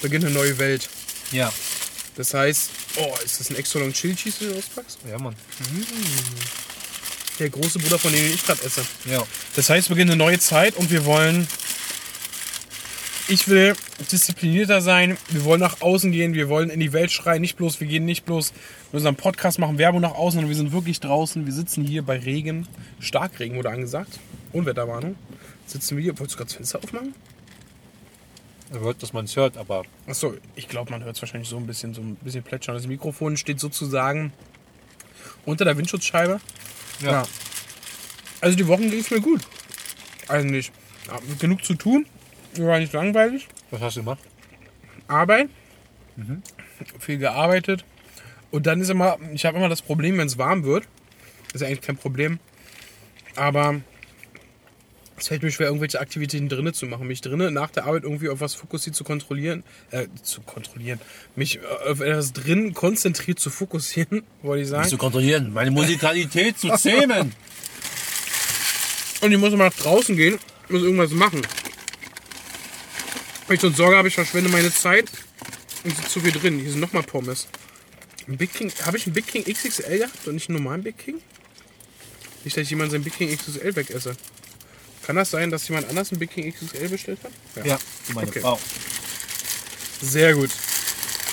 beginnt 0.01 0.25
eine 0.25 0.35
neue 0.35 0.59
Welt. 0.59 0.89
Ja. 1.31 1.53
Das 2.17 2.35
heißt, 2.35 2.71
oh, 2.97 3.15
ist 3.25 3.41
das 3.41 3.51
ein 3.51 3.57
extra 3.57 3.81
long 3.81 3.93
Chili 3.93 4.15
Cheese, 4.15 4.41
den 4.41 4.51
du 4.51 4.59
auspackst? 4.59 4.99
Ja, 5.09 5.19
Mann. 5.19 5.35
Der 7.39 7.51
große 7.51 7.79
Bruder, 7.79 7.99
von 7.99 8.13
dem 8.13 8.25
ich 8.33 8.45
gerade 8.45 8.63
esse. 8.65 8.83
Ja. 9.07 9.23
Das 9.57 9.71
heißt, 9.71 9.85
es 9.85 9.89
beginnt 9.89 10.11
eine 10.11 10.19
neue 10.19 10.39
Zeit 10.39 10.77
und 10.77 10.91
wir 10.91 11.05
wollen. 11.05 11.47
Ich 13.29 13.49
will 13.49 13.75
disziplinierter 14.11 14.81
sein. 14.81 15.17
Wir 15.31 15.45
wollen 15.45 15.61
nach 15.61 15.81
außen 15.81 16.13
gehen. 16.13 16.35
Wir 16.35 16.49
wollen 16.49 16.71
in 16.71 16.81
die 16.81 16.93
Welt 16.93 17.13
schreien. 17.13 17.41
Nicht 17.41 17.57
bloß, 17.57 17.81
wir 17.81 17.87
gehen 17.87 18.05
nicht 18.05 18.25
bloß 18.25 18.51
in 18.51 18.97
unserem 18.97 19.17
Podcast 19.17 19.59
machen 19.59 19.79
Werbung 19.79 20.01
nach 20.01 20.15
außen, 20.15 20.39
sondern 20.39 20.49
wir 20.49 20.57
sind 20.57 20.73
wirklich 20.73 21.01
draußen. 21.01 21.47
Wir 21.47 21.53
sitzen 21.53 21.85
hier 21.85 22.03
bei 22.03 22.19
Regen. 22.19 22.67
Starkregen 23.01 23.57
wurde 23.57 23.71
angesagt. 23.71 24.19
Unwetterwarnung. 24.53 25.17
Sitzen 25.67 25.97
wir 25.97 26.03
hier. 26.03 26.19
Wolltest 26.19 26.35
du 26.35 26.39
gerade 26.39 26.49
das 26.49 26.57
Fenster 26.57 26.79
aufmachen? 26.81 27.15
Er 28.73 28.81
hört, 28.81 29.03
dass 29.03 29.13
man 29.13 29.27
es 29.27 29.37
hört, 29.37 29.59
aber 29.59 29.83
Achso, 30.07 30.35
ich 30.57 30.67
glaube, 30.67 30.91
man 30.91 31.05
hört 31.05 31.17
es 31.17 31.23
wahrscheinlich 31.23 31.49
so 31.49 31.59
ein 31.59 31.67
bisschen, 31.67 31.93
so 31.93 32.01
ein 32.01 32.15
bisschen 32.17 32.43
plätschern. 32.43 32.75
Das 32.75 32.87
Mikrofon 32.87 33.37
steht 33.37 33.61
sozusagen 33.61 34.33
unter 35.45 35.67
der 35.67 35.77
Windschutzscheibe. 35.77 36.41
Ja. 37.01 37.25
Also 38.41 38.57
die 38.57 38.67
Wochen 38.67 38.91
ging 38.91 39.01
es 39.01 39.11
mir 39.11 39.21
gut. 39.21 39.43
Eigentlich. 40.29 40.73
Ja, 41.07 41.19
genug 41.39 41.65
zu 41.65 41.75
tun. 41.75 42.07
War 42.57 42.79
nicht 42.79 42.93
langweilig. 42.93 43.47
was 43.71 43.81
hast 43.83 43.97
du 43.97 44.01
gemacht? 44.01 44.21
Arbeit. 45.07 45.51
Viel 46.99 47.19
gearbeitet. 47.19 47.85
Und 48.51 48.67
dann 48.67 48.81
ist 48.81 48.89
immer, 48.89 49.19
ich 49.33 49.45
habe 49.45 49.59
immer 49.59 49.69
das 49.69 49.83
Problem, 49.83 50.17
wenn 50.19 50.27
es 50.27 50.39
warm 50.39 50.65
wird. 50.65 50.85
Ist 51.53 51.61
ja 51.61 51.67
eigentlich 51.67 51.83
kein 51.83 51.97
Problem. 51.97 52.39
Aber 53.37 53.81
es 55.23 55.29
fällt 55.29 55.45
mir 55.45 55.53
schwer, 55.53 55.69
irgendwelche 55.69 56.01
Aktivitäten 56.01 56.49
drinnen 56.49 56.75
zu 56.75 56.85
machen. 56.87 57.07
Mich 57.07 57.21
drinnen 57.21 57.55
nach 57.55 57.71
der 57.71 57.85
Arbeit 57.85 58.03
irgendwie 58.03 58.29
auf 58.29 58.41
was 58.41 58.55
fokussiert 58.55 58.97
zu 58.97 59.05
kontrollieren. 59.05 59.63
Äh, 59.93 60.09
zu 60.21 60.41
kontrollieren. 60.41 60.99
Mich 61.37 61.61
äh, 61.61 61.91
auf 61.91 62.01
etwas 62.01 62.33
drin 62.33 62.75
konzentriert 62.75 63.39
zu 63.39 63.49
fokussieren, 63.49 64.25
wollte 64.43 64.65
ich 64.65 64.69
sagen. 64.69 64.89
zu 64.89 64.99
kontrollieren, 64.99 65.53
meine 65.53 65.71
Musikalität 65.71 66.59
zu 66.59 66.71
zähmen. 66.71 67.33
Und 69.21 69.31
ich 69.31 69.39
muss 69.39 69.53
immer 69.53 69.67
nach 69.67 69.75
draußen 69.75 70.17
gehen, 70.17 70.41
muss 70.69 70.83
irgendwas 70.83 71.13
machen. 71.13 71.43
Wenn 73.47 73.55
ich 73.55 73.61
sonst 73.61 73.77
Sorge 73.77 73.97
habe, 73.97 74.09
ich 74.09 74.15
verschwende 74.15 74.51
meine 74.51 74.73
Zeit 74.73 75.09
und 75.85 75.97
sitze 75.97 76.09
zu 76.11 76.21
viel 76.21 76.33
drin. 76.33 76.59
Hier 76.59 76.73
sind 76.73 76.81
nochmal 76.81 77.05
Pommes. 77.05 77.47
Ein 78.27 78.39
Big 78.39 78.53
King, 78.53 78.73
habe 78.85 78.97
ich 78.97 79.07
einen 79.07 79.15
Big 79.15 79.29
King 79.29 79.45
XXL 79.45 79.99
gehabt 79.99 80.27
und 80.27 80.35
nicht 80.35 80.49
einen 80.49 80.59
normalen 80.59 80.83
Big 80.83 80.99
King? 80.99 81.21
Nicht, 82.43 82.57
dass 82.57 82.65
ich 82.65 82.71
jemand 82.71 82.91
seinen 82.91 83.05
Big 83.05 83.17
King 83.17 83.29
XXL 83.37 83.77
wegesse. 83.77 84.17
Kann 85.07 85.17
das 85.17 85.31
sein, 85.31 85.51
dass 85.51 85.67
jemand 85.69 85.89
anders 85.89 86.11
einen 86.13 86.19
Big 86.21 86.31
King 86.31 86.53
XXL 86.53 86.89
bestellt 86.89 87.19
hat? 87.25 87.67
Ja, 87.67 87.79
meine 88.15 88.29
Okay. 88.29 88.41
Frau. 88.41 88.59
Sehr 90.01 90.35
gut. 90.35 90.51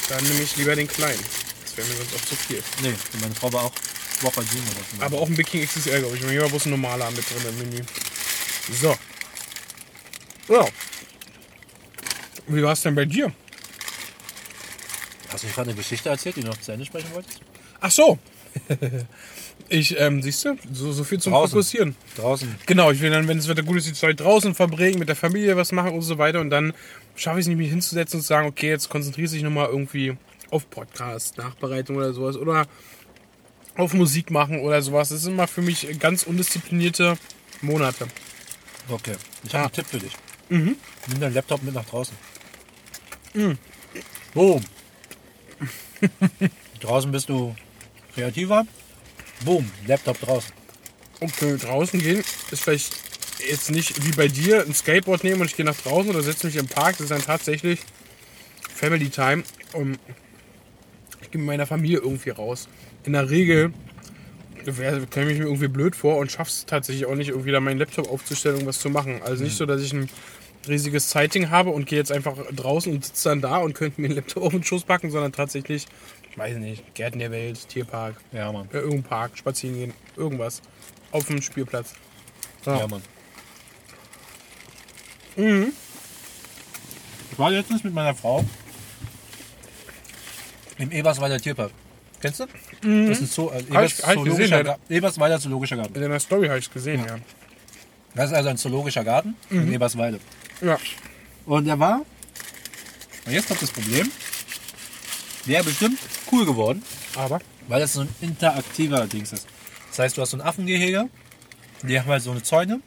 Dann 0.09 0.23
nehme 0.23 0.41
ich 0.41 0.55
lieber 0.57 0.75
den 0.75 0.87
kleinen. 0.87 1.19
Das 1.63 1.77
wäre 1.77 1.87
mir 1.87 1.95
sonst 1.95 2.15
auch 2.15 2.25
zu 2.25 2.35
viel. 2.35 2.63
Nee, 2.81 2.93
meine 3.21 3.35
Frau 3.35 3.51
war 3.53 3.65
auch 3.65 3.73
Woche 4.21 4.41
Junior. 4.41 4.71
oder 4.71 4.85
so. 4.97 5.03
Aber 5.05 5.19
auch 5.21 5.27
ein 5.27 5.35
Big 5.35 5.47
King 5.47 5.65
XXL, 5.65 5.99
glaube 5.99 6.17
ich. 6.17 6.25
Hier 6.25 6.41
war 6.41 6.49
bloß 6.49 6.65
ein 6.65 6.71
normaler 6.71 7.09
mit 7.11 7.23
drin 7.29 7.45
im 7.47 7.57
Menü. 7.59 7.83
So. 8.81 8.97
Ja. 10.49 10.67
Wie 12.47 12.63
war 12.63 12.73
es 12.73 12.81
denn 12.81 12.95
bei 12.95 13.05
dir? 13.05 13.31
Hast 15.31 15.43
du 15.43 15.47
nicht 15.47 15.55
gerade 15.55 15.69
eine 15.69 15.77
Geschichte 15.77 16.09
erzählt, 16.09 16.35
die 16.37 16.41
du 16.41 16.47
noch 16.47 16.59
zu 16.59 16.71
Ende 16.71 16.85
sprechen 16.85 17.13
wolltest? 17.13 17.39
Ach 17.79 17.91
so. 17.91 18.17
Ich, 19.67 19.99
ähm, 19.99 20.21
siehst 20.21 20.45
du, 20.45 20.57
so, 20.71 20.91
so 20.91 21.03
viel 21.03 21.19
zum 21.19 21.33
Draußen. 21.33 21.51
Fokussieren. 21.51 21.95
Draußen. 22.15 22.55
Genau, 22.65 22.91
ich 22.91 23.01
will 23.01 23.11
dann, 23.11 23.27
wenn 23.27 23.37
das 23.37 23.47
Wetter 23.47 23.63
gut 23.63 23.77
ist, 23.77 23.87
die 23.87 23.93
Zeit 23.93 24.19
draußen 24.19 24.55
verbringen, 24.55 24.99
mit 24.99 25.09
der 25.09 25.15
Familie 25.15 25.55
was 25.57 25.71
machen 25.71 25.93
und 25.93 26.01
so 26.01 26.17
weiter. 26.17 26.39
Und 26.39 26.49
dann 26.49 26.73
schaffe 27.15 27.39
ich 27.39 27.43
es 27.43 27.47
nicht, 27.47 27.57
mich 27.57 27.69
hinzusetzen 27.69 28.17
und 28.17 28.21
zu 28.23 28.27
sagen, 28.27 28.47
okay, 28.47 28.69
jetzt 28.69 28.89
konzentriere 28.89 29.29
dich 29.29 29.43
nochmal 29.43 29.67
irgendwie 29.67 30.17
auf 30.49 30.69
Podcast, 30.69 31.37
Nachbereitung 31.37 31.97
oder 31.97 32.13
sowas. 32.13 32.35
Oder 32.35 32.65
auf 33.75 33.93
Musik 33.93 34.31
machen 34.31 34.59
oder 34.59 34.81
sowas. 34.81 35.09
Das 35.09 35.21
sind 35.21 35.33
immer 35.33 35.47
für 35.47 35.61
mich 35.61 35.87
ganz 35.99 36.23
undisziplinierte 36.23 37.17
Monate. 37.61 38.07
Okay. 38.89 39.15
Ich 39.43 39.53
habe 39.53 39.65
einen 39.65 39.73
Tipp 39.73 39.85
für 39.85 39.99
dich. 39.99 40.13
Nimm 41.07 41.19
deinen 41.19 41.33
Laptop 41.33 41.61
mit 41.63 41.73
nach 41.75 41.85
draußen. 41.85 42.15
Boom. 44.33 44.63
draußen 46.79 47.11
bist 47.11 47.29
du 47.29 47.55
kreativer. 48.13 48.65
Boom. 49.45 49.69
Laptop 49.87 50.19
draußen. 50.19 50.51
Okay, 51.21 51.57
draußen 51.57 51.99
gehen 51.99 52.23
ist 52.51 52.63
vielleicht 52.63 52.93
jetzt 53.47 53.71
nicht 53.71 54.05
wie 54.05 54.11
bei 54.11 54.27
dir 54.27 54.61
ein 54.65 54.73
Skateboard 54.73 55.23
nehmen 55.23 55.41
und 55.41 55.47
ich 55.47 55.55
gehe 55.55 55.65
nach 55.65 55.75
draußen 55.75 56.09
oder 56.09 56.21
setze 56.21 56.47
mich 56.47 56.55
im 56.55 56.67
Park. 56.67 56.93
Das 56.93 57.01
ist 57.01 57.11
dann 57.11 57.21
tatsächlich 57.21 57.79
Family 58.73 59.09
Time. 59.09 59.43
Und 59.73 59.99
ich 61.21 61.31
gehe 61.31 61.39
mit 61.39 61.47
meiner 61.47 61.67
Familie 61.67 61.99
irgendwie 61.99 62.31
raus. 62.31 62.67
In 63.03 63.13
der 63.13 63.29
Regel 63.29 63.73
käme 65.11 65.31
ich 65.31 65.39
mir 65.39 65.45
irgendwie 65.45 65.69
blöd 65.69 65.95
vor 65.95 66.17
und 66.17 66.31
schaff's 66.31 66.65
tatsächlich 66.65 67.05
auch 67.05 67.15
nicht, 67.15 67.29
irgendwie 67.29 67.51
da 67.51 67.59
meinen 67.59 67.79
Laptop 67.79 68.09
aufzustellen 68.09 68.59
und 68.59 68.65
was 68.65 68.79
zu 68.79 68.89
machen. 68.89 69.21
Also 69.23 69.43
nicht 69.43 69.55
so, 69.55 69.65
dass 69.65 69.81
ich 69.81 69.93
ein 69.93 70.09
riesiges 70.67 71.09
Sighting 71.09 71.49
habe 71.49 71.69
und 71.69 71.85
gehe 71.85 71.97
jetzt 71.97 72.11
einfach 72.11 72.35
draußen 72.53 72.91
und 72.91 73.05
sitze 73.05 73.29
dann 73.29 73.41
da 73.41 73.57
und 73.57 73.73
könnte 73.73 74.01
mir 74.01 74.09
den 74.09 74.15
Laptop 74.17 74.43
auf 74.43 74.51
den 74.51 74.63
Schoß 74.63 74.83
packen, 74.83 75.11
sondern 75.11 75.31
tatsächlich, 75.31 75.87
ich 76.31 76.37
weiß 76.37 76.57
nicht, 76.57 76.93
Gärten 76.95 77.19
der 77.19 77.31
Welt, 77.31 77.67
Tierpark, 77.69 78.15
Ja, 78.31 78.51
Mann. 78.51 78.67
äh, 78.71 78.77
irgendein 78.77 79.03
Park, 79.03 79.37
spazieren 79.37 79.75
gehen, 79.77 79.93
irgendwas. 80.15 80.61
Auf 81.11 81.25
dem 81.25 81.41
Spielplatz. 81.41 81.93
Ja, 82.65 82.87
Mann. 82.87 83.01
Mhm. 85.35 85.73
Ich 87.31 87.39
war 87.39 87.49
letztens 87.51 87.83
mit 87.83 87.93
meiner 87.93 88.13
Frau 88.13 88.43
im 90.77 90.91
Eberswalder 90.91 91.39
Tierpark. 91.39 91.71
Kennst 92.21 92.41
du? 92.41 92.45
Das 93.07 93.21
ist 93.21 93.33
so, 93.33 93.49
also 93.49 93.65
Hab 93.73 93.85
ich- 93.85 93.99
Ebers, 93.99 94.03
hab 94.07 94.15
ich 94.15 94.23
gesehen, 94.23 94.25
Zoologischer 94.25 94.57
leider. 94.57 94.71
Ga- 94.73 94.79
Eberswalder 94.95 95.39
Zoologischer 95.39 95.75
Garten. 95.77 95.95
In 95.95 96.09
der 96.11 96.19
Story 96.19 96.47
habe 96.47 96.59
ich 96.59 96.65
es 96.65 96.71
gesehen, 96.71 97.05
ja. 97.05 97.17
Das 98.15 98.31
ist 98.31 98.35
also 98.35 98.49
ein 98.49 98.57
zoologischer 98.57 99.03
Garten 99.03 99.35
in 99.49 99.71
Eberswalde. 99.71 100.19
Ja. 100.61 100.77
Und 101.45 101.65
der 101.65 101.79
war, 101.79 102.01
und 103.25 103.31
jetzt 103.31 103.47
kommt 103.47 103.61
das 103.61 103.71
Problem, 103.71 104.11
wäre 105.45 105.63
bestimmt 105.63 105.99
cool 106.31 106.45
geworden, 106.45 106.83
Aber? 107.15 107.39
weil 107.67 107.79
das 107.79 107.93
so 107.93 108.01
ein 108.01 108.09
interaktiver 108.21 109.05
Dings 109.07 109.31
ist. 109.33 109.47
Das 109.89 109.99
heißt, 109.99 110.17
du 110.17 110.21
hast 110.21 110.31
so 110.31 110.37
ein 110.37 110.41
Affengehege, 110.41 111.09
die 111.83 111.99
haben 111.99 112.07
halt 112.07 112.21
so 112.23 112.31
eine 112.31 112.43
Zäune 112.43 112.81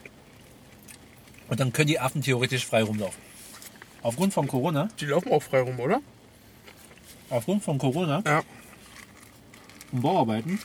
und 1.49 1.59
dann 1.59 1.73
können 1.73 1.87
die 1.87 1.99
Affen 1.99 2.21
theoretisch 2.21 2.65
frei 2.65 2.83
rumlaufen. 2.83 3.21
Aufgrund 4.01 4.33
von 4.33 4.47
Corona, 4.47 4.89
Die 4.99 5.05
laufen 5.05 5.31
auch 5.31 5.41
frei 5.43 5.61
rum, 5.61 5.79
oder? 5.79 6.01
aufgrund 7.29 7.63
von 7.63 7.77
Corona 7.77 8.21
Ja. 8.25 8.43
und 9.91 10.01
Bauarbeiten 10.01 10.59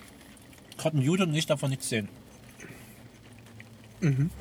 konnten 0.77 1.01
Jude 1.03 1.23
und 1.25 1.35
ich 1.35 1.47
davon 1.47 1.71
nichts 1.71 1.89
sehen. 1.89 2.09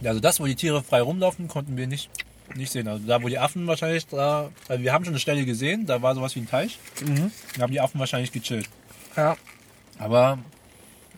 Also 0.04 0.20
das, 0.20 0.40
wo 0.40 0.46
die 0.46 0.56
Tiere 0.56 0.84
frei 0.84 1.02
rumlaufen, 1.02 1.48
konnten 1.48 1.78
wir 1.78 1.88
nicht, 1.88 2.10
nicht 2.56 2.72
sehen. 2.72 2.88
Also 2.88 3.06
da, 3.06 3.22
wo 3.22 3.28
die 3.28 3.40
Affen 3.40 3.68
wahrscheinlich, 3.68 4.08
da, 4.08 4.50
also 4.68 4.84
wir 4.84 4.94
haben 4.94 5.04
schon 5.06 5.14
eine 5.14 5.20
Stelle 5.20 5.46
gesehen, 5.46 5.86
da 5.86 6.02
war 6.02 6.16
sowas 6.16 6.36
wie 6.36 6.40
ein 6.40 6.50
Teich. 6.50 6.80
Da 7.56 7.64
haben 7.64 7.72
die 7.72 7.82
Affen 7.82 8.00
wahrscheinlich 8.00 8.32
gechillt. 8.32 8.70
Ja. 9.16 9.36
Aber 10.00 10.40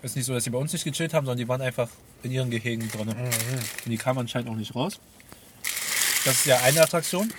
es 0.02 0.12
ist 0.12 0.16
nicht 0.16 0.26
so, 0.26 0.34
dass 0.34 0.44
sie 0.44 0.50
bei 0.50 0.58
uns 0.58 0.74
nicht 0.74 0.84
gechillt 0.84 1.14
haben, 1.14 1.26
sondern 1.26 1.38
die 1.40 1.48
waren 1.48 1.62
einfach 1.62 1.90
in 2.24 2.32
ihren 2.32 2.50
Gehegen 2.50 2.90
drin. 2.90 3.10
Und 3.10 3.20
die 3.86 3.98
kamen 3.98 4.20
anscheinend 4.20 4.50
auch 4.50 4.56
nicht 4.56 4.76
raus. 4.76 5.00
Das 6.26 6.36
ist 6.36 6.46
ja 6.46 6.58
eine 6.62 6.82
Attraktion. 6.82 7.32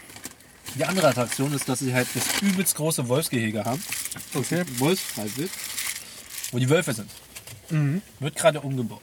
Die 0.77 0.85
andere 0.85 1.09
Attraktion 1.09 1.53
ist, 1.53 1.69
dass 1.69 1.81
sie 1.81 1.93
halt 1.93 2.07
das 2.15 2.41
übelst 2.43 2.77
große 2.77 3.09
Wolfsgehege 3.09 3.65
haben. 3.65 3.83
Okay. 4.35 4.65
Wolfsfreiwild. 4.79 5.51
Wo 6.53 6.59
die 6.59 6.69
Wölfe 6.69 6.93
sind. 6.93 7.11
Wird 8.21 8.37
gerade 8.37 8.61
umgebaut. 8.61 9.03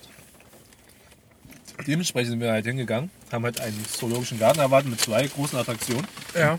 Dementsprechend 1.85 2.31
sind 2.31 2.39
wir 2.39 2.51
halt 2.51 2.65
hingegangen, 2.65 3.09
haben 3.31 3.43
halt 3.45 3.61
einen 3.61 3.85
zoologischen 3.85 4.39
Garten 4.39 4.59
erwartet 4.59 4.89
mit 4.89 4.99
zwei 4.99 5.27
großen 5.27 5.57
Attraktionen 5.59 6.07
Ja. 6.35 6.57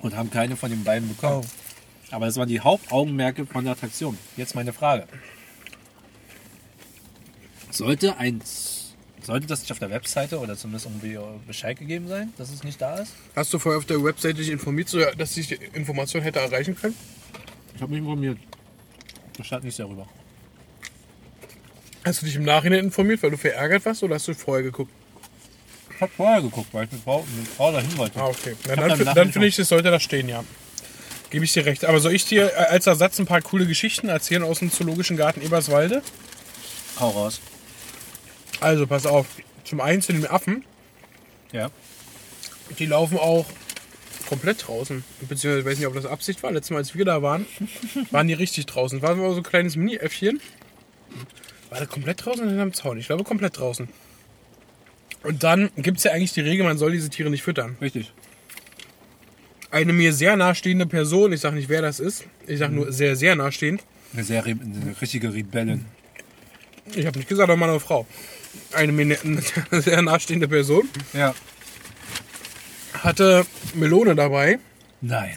und 0.00 0.16
haben 0.16 0.30
keine 0.30 0.56
von 0.56 0.70
den 0.70 0.82
beiden 0.84 1.08
bekommen. 1.08 1.46
Aber 2.10 2.26
das 2.26 2.36
waren 2.36 2.48
die 2.48 2.60
Hauptaugenmerke 2.60 3.46
von 3.46 3.64
der 3.64 3.74
Attraktion. 3.74 4.18
Jetzt 4.36 4.54
meine 4.54 4.72
Frage. 4.72 5.06
Sollte 7.70 8.16
ein 8.16 8.42
sollte 9.22 9.46
das 9.46 9.60
nicht 9.60 9.72
auf 9.72 9.78
der 9.78 9.90
Webseite 9.90 10.38
oder 10.38 10.56
zumindest 10.56 10.86
irgendwie 10.86 11.18
Bescheid 11.46 11.78
gegeben 11.78 12.08
sein, 12.08 12.32
dass 12.38 12.50
es 12.50 12.64
nicht 12.64 12.80
da 12.80 12.96
ist? 12.96 13.12
Hast 13.36 13.52
du 13.52 13.58
vorher 13.58 13.78
auf 13.78 13.84
der 13.84 14.02
Webseite 14.02 14.36
dich 14.38 14.48
informiert, 14.48 14.88
so, 14.88 14.98
dass 15.18 15.36
ich 15.36 15.48
die 15.48 15.56
Information 15.74 16.22
hätte 16.22 16.38
erreichen 16.38 16.74
können? 16.74 16.94
Ich 17.74 17.82
habe 17.82 17.90
mich 17.92 18.00
informiert. 18.00 18.38
Da 19.36 19.44
stand 19.44 19.64
nichts 19.64 19.76
darüber. 19.76 20.08
Hast 22.04 22.22
du 22.22 22.26
dich 22.26 22.36
im 22.36 22.44
Nachhinein 22.44 22.84
informiert, 22.84 23.22
weil 23.22 23.30
du 23.30 23.36
verärgert 23.36 23.84
warst, 23.84 24.02
oder 24.02 24.14
hast 24.14 24.28
du 24.28 24.34
vorher 24.34 24.62
geguckt? 24.62 24.92
Ich 25.94 26.00
habe 26.00 26.12
vorher 26.16 26.40
geguckt, 26.40 26.68
weil 26.72 26.84
ich 26.84 26.92
mit 26.92 27.02
Frau, 27.02 27.26
mit 27.36 27.48
Frau 27.48 27.72
dahin 27.72 27.98
wollte. 27.98 28.20
Ah, 28.20 28.26
okay. 28.26 28.54
Na, 28.68 28.76
dann 28.76 28.98
dann 29.04 29.14
dann 29.14 29.32
finde 29.32 29.48
ich, 29.48 29.56
das 29.56 29.68
sollte 29.68 29.90
da 29.90 29.98
stehen, 29.98 30.28
ja. 30.28 30.44
Gebe 31.30 31.44
ich 31.44 31.52
dir 31.52 31.66
recht. 31.66 31.84
Aber 31.84 32.00
soll 32.00 32.14
ich 32.14 32.24
dir 32.24 32.52
äh, 32.52 32.66
als 32.70 32.86
Ersatz 32.86 33.18
ein 33.18 33.26
paar 33.26 33.42
coole 33.42 33.66
Geschichten 33.66 34.08
erzählen 34.08 34.42
aus 34.42 34.60
dem 34.60 34.70
Zoologischen 34.70 35.16
Garten 35.16 35.42
Eberswalde? 35.42 36.02
Hau 37.00 37.10
raus. 37.10 37.40
Also, 38.60 38.86
pass 38.86 39.06
auf. 39.06 39.26
Zum 39.64 39.80
einen 39.80 40.00
zu 40.00 40.12
den 40.12 40.26
Affen. 40.26 40.64
Ja. 41.52 41.70
Die 42.78 42.86
laufen 42.86 43.18
auch 43.18 43.46
komplett 44.28 44.66
draußen. 44.66 45.04
Beziehungsweise, 45.20 45.58
ich 45.60 45.64
weiß 45.64 45.78
nicht, 45.78 45.86
ob 45.86 45.94
das 45.94 46.06
Absicht 46.06 46.42
war. 46.42 46.52
Letztes 46.52 46.70
Mal, 46.70 46.78
als 46.78 46.94
wir 46.94 47.04
da 47.04 47.22
waren, 47.22 47.44
waren 48.10 48.28
die 48.28 48.34
richtig 48.34 48.66
draußen. 48.66 49.02
War 49.02 49.16
so 49.16 49.36
ein 49.36 49.42
kleines 49.42 49.76
Mini-Äffchen. 49.76 50.40
War 51.70 51.78
der 51.78 51.86
komplett 51.86 52.24
draußen 52.24 52.40
oder 52.42 52.50
hinterm 52.50 52.72
Zaun? 52.72 52.98
Ich 52.98 53.06
glaube, 53.06 53.24
komplett 53.24 53.58
draußen. 53.58 53.88
Und 55.22 55.42
dann 55.42 55.70
gibt 55.76 55.98
es 55.98 56.04
ja 56.04 56.12
eigentlich 56.12 56.32
die 56.32 56.40
Regel, 56.40 56.64
man 56.64 56.78
soll 56.78 56.92
diese 56.92 57.10
Tiere 57.10 57.28
nicht 57.30 57.42
füttern. 57.42 57.76
Richtig. 57.80 58.12
Eine 59.70 59.92
mir 59.92 60.12
sehr 60.14 60.36
nahestehende 60.36 60.86
Person, 60.86 61.32
ich 61.32 61.40
sage 61.40 61.56
nicht, 61.56 61.68
wer 61.68 61.82
das 61.82 62.00
ist, 62.00 62.24
ich 62.46 62.58
sage 62.58 62.72
nur 62.74 62.90
sehr, 62.92 63.16
sehr 63.16 63.34
nahestehend. 63.36 63.82
Eine 64.14 64.24
sehr 64.24 64.46
Re 64.46 64.50
eine 64.52 64.96
richtige 65.00 65.34
Rebellin. 65.34 65.84
Ich 66.94 67.04
habe 67.04 67.18
nicht 67.18 67.28
gesagt, 67.28 67.50
ob 67.50 67.58
Mann 67.58 67.68
oder 67.68 67.80
Frau. 67.80 68.06
Eine 68.72 68.92
mir 68.92 69.04
ne- 69.04 69.42
sehr 69.82 70.00
nahestehende 70.00 70.48
Person 70.48 70.88
Ja. 71.12 71.34
hatte 72.94 73.44
Melone 73.74 74.14
dabei 74.14 74.58
Nein. 75.02 75.36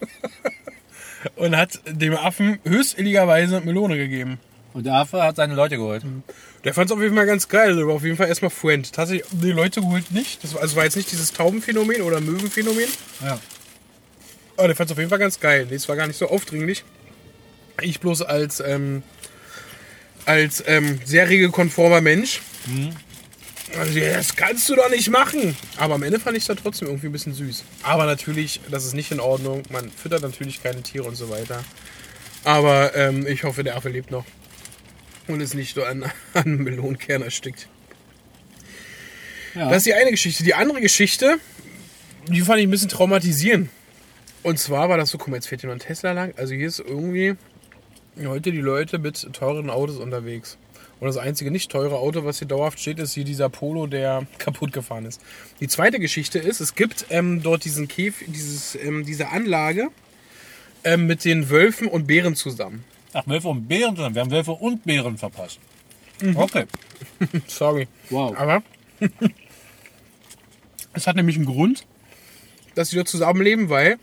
und 1.36 1.56
hat 1.56 1.80
dem 1.86 2.14
Affen 2.16 2.58
höchst 2.64 2.98
illigerweise 2.98 3.60
Melone 3.60 3.96
gegeben. 3.98 4.38
Und 4.76 4.84
der 4.84 4.92
Affe 4.92 5.22
hat 5.22 5.36
seine 5.36 5.54
Leute 5.54 5.78
geholt. 5.78 6.02
Der 6.62 6.74
fand 6.74 6.90
es 6.90 6.94
auf 6.94 7.00
jeden 7.00 7.14
Fall 7.14 7.24
ganz 7.24 7.48
geil. 7.48 7.76
Der 7.76 7.86
war 7.86 7.94
auf 7.94 8.04
jeden 8.04 8.18
Fall 8.18 8.28
erstmal 8.28 8.50
Friend. 8.50 8.92
Tatsächlich, 8.92 9.26
die 9.32 9.50
Leute 9.50 9.80
geholt 9.80 10.10
nicht. 10.10 10.44
Das 10.44 10.52
war, 10.52 10.60
also 10.60 10.76
war 10.76 10.84
jetzt 10.84 10.96
nicht 10.96 11.10
dieses 11.10 11.32
Taubenphänomen 11.32 12.02
oder 12.02 12.20
Möwenphänomen. 12.20 12.84
Ja. 13.24 13.40
Aber 14.58 14.66
der 14.66 14.76
fand 14.76 14.90
es 14.90 14.92
auf 14.92 14.98
jeden 14.98 15.08
Fall 15.08 15.18
ganz 15.18 15.40
geil. 15.40 15.66
Nee, 15.70 15.76
es 15.76 15.88
war 15.88 15.96
gar 15.96 16.06
nicht 16.06 16.18
so 16.18 16.28
aufdringlich. 16.28 16.84
Ich 17.80 18.00
bloß 18.00 18.20
als, 18.20 18.60
ähm, 18.60 19.02
als 20.26 20.62
ähm, 20.66 21.00
sehr 21.06 21.26
regelkonformer 21.30 22.02
Mensch. 22.02 22.42
Also, 23.78 23.98
ja, 23.98 24.12
das 24.12 24.36
kannst 24.36 24.68
du 24.68 24.76
doch 24.76 24.90
nicht 24.90 25.08
machen. 25.08 25.56
Aber 25.78 25.94
am 25.94 26.02
Ende 26.02 26.20
fand 26.20 26.36
ich 26.36 26.42
es 26.42 26.48
dann 26.48 26.58
trotzdem 26.58 26.88
irgendwie 26.88 27.06
ein 27.06 27.12
bisschen 27.12 27.32
süß. 27.32 27.64
Aber 27.82 28.04
natürlich, 28.04 28.60
das 28.70 28.84
ist 28.84 28.92
nicht 28.92 29.10
in 29.10 29.20
Ordnung. 29.20 29.62
Man 29.70 29.90
füttert 29.90 30.20
natürlich 30.20 30.62
keine 30.62 30.82
Tiere 30.82 31.04
und 31.04 31.14
so 31.14 31.30
weiter. 31.30 31.64
Aber 32.44 32.94
ähm, 32.94 33.26
ich 33.26 33.42
hoffe, 33.44 33.64
der 33.64 33.76
Affe 33.76 33.88
lebt 33.88 34.10
noch. 34.10 34.26
Und 35.28 35.40
ist 35.40 35.54
nicht 35.54 35.76
nur 35.76 35.88
an, 35.88 36.04
an 36.34 36.56
Melonenkern 36.58 37.22
erstickt. 37.22 37.68
ja. 39.54 39.68
Das 39.68 39.78
ist 39.78 39.86
die 39.86 39.94
eine 39.94 40.10
Geschichte. 40.10 40.44
Die 40.44 40.54
andere 40.54 40.80
Geschichte, 40.80 41.38
die 42.28 42.40
fand 42.42 42.60
ich 42.60 42.66
ein 42.66 42.70
bisschen 42.70 42.88
traumatisierend. 42.88 43.70
Und 44.42 44.58
zwar 44.58 44.88
war 44.88 44.96
das 44.96 45.10
so, 45.10 45.18
guck 45.18 45.28
mal, 45.28 45.36
jetzt 45.36 45.48
fährt 45.48 45.64
ein 45.64 45.78
Tesla 45.78 46.12
lang. 46.12 46.32
Also 46.36 46.54
hier 46.54 46.68
ist 46.68 46.78
irgendwie 46.78 47.34
heute 48.24 48.52
die 48.52 48.60
Leute 48.60 48.98
mit 48.98 49.32
teuren 49.32 49.70
Autos 49.70 49.96
unterwegs. 49.96 50.56
Und 50.98 51.08
das 51.08 51.18
einzige 51.18 51.50
nicht 51.50 51.70
teure 51.70 51.96
Auto, 51.96 52.24
was 52.24 52.38
hier 52.38 52.48
dauerhaft 52.48 52.80
steht, 52.80 52.98
ist 52.98 53.12
hier 53.12 53.24
dieser 53.24 53.50
Polo, 53.50 53.86
der 53.86 54.26
kaputt 54.38 54.72
gefahren 54.72 55.04
ist. 55.04 55.20
Die 55.60 55.68
zweite 55.68 55.98
Geschichte 55.98 56.38
ist, 56.38 56.60
es 56.60 56.74
gibt 56.74 57.06
ähm, 57.10 57.42
dort 57.42 57.64
diesen 57.64 57.88
Käf, 57.88 58.24
dieses, 58.26 58.76
ähm, 58.76 59.04
diese 59.04 59.28
Anlage 59.28 59.88
ähm, 60.84 61.06
mit 61.06 61.24
den 61.24 61.50
Wölfen 61.50 61.88
und 61.88 62.06
Bären 62.06 62.34
zusammen. 62.34 62.84
Ach, 63.16 63.26
Wölfe 63.26 63.48
und 63.48 63.66
Bären 63.66 63.96
zusammen. 63.96 64.14
Wir 64.14 64.20
haben 64.20 64.30
Wölfe 64.30 64.52
und 64.52 64.84
Bären 64.84 65.16
verpasst. 65.16 65.58
Okay. 66.34 66.66
Sorry. 67.46 67.88
Wow. 68.10 68.36
Aber 68.36 68.62
es 70.92 71.06
hat 71.06 71.16
nämlich 71.16 71.36
einen 71.36 71.46
Grund, 71.46 71.86
dass 72.74 72.90
sie 72.90 72.96
dort 72.96 73.08
zusammenleben, 73.08 73.70
weil 73.70 73.98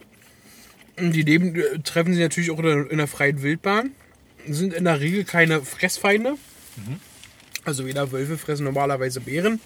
die 0.98 1.22
leben, 1.22 1.56
äh, 1.56 1.80
treffen 1.84 2.16
sie 2.16 2.22
natürlich 2.22 2.50
auch 2.50 2.58
in 2.58 2.66
der, 2.66 2.92
in 2.92 2.98
der 2.98 3.08
freien 3.08 3.44
Wildbahn, 3.44 3.92
sind 4.48 4.74
in 4.74 4.86
der 4.86 5.00
Regel 5.00 5.26
keine 5.26 5.62
Fressfeinde. 5.62 6.36
Also 7.66 7.86
weder 7.86 8.12
Wölfe 8.12 8.40
fressen 8.40 8.64
normalerweise 8.64 9.22
Bären 9.22 9.60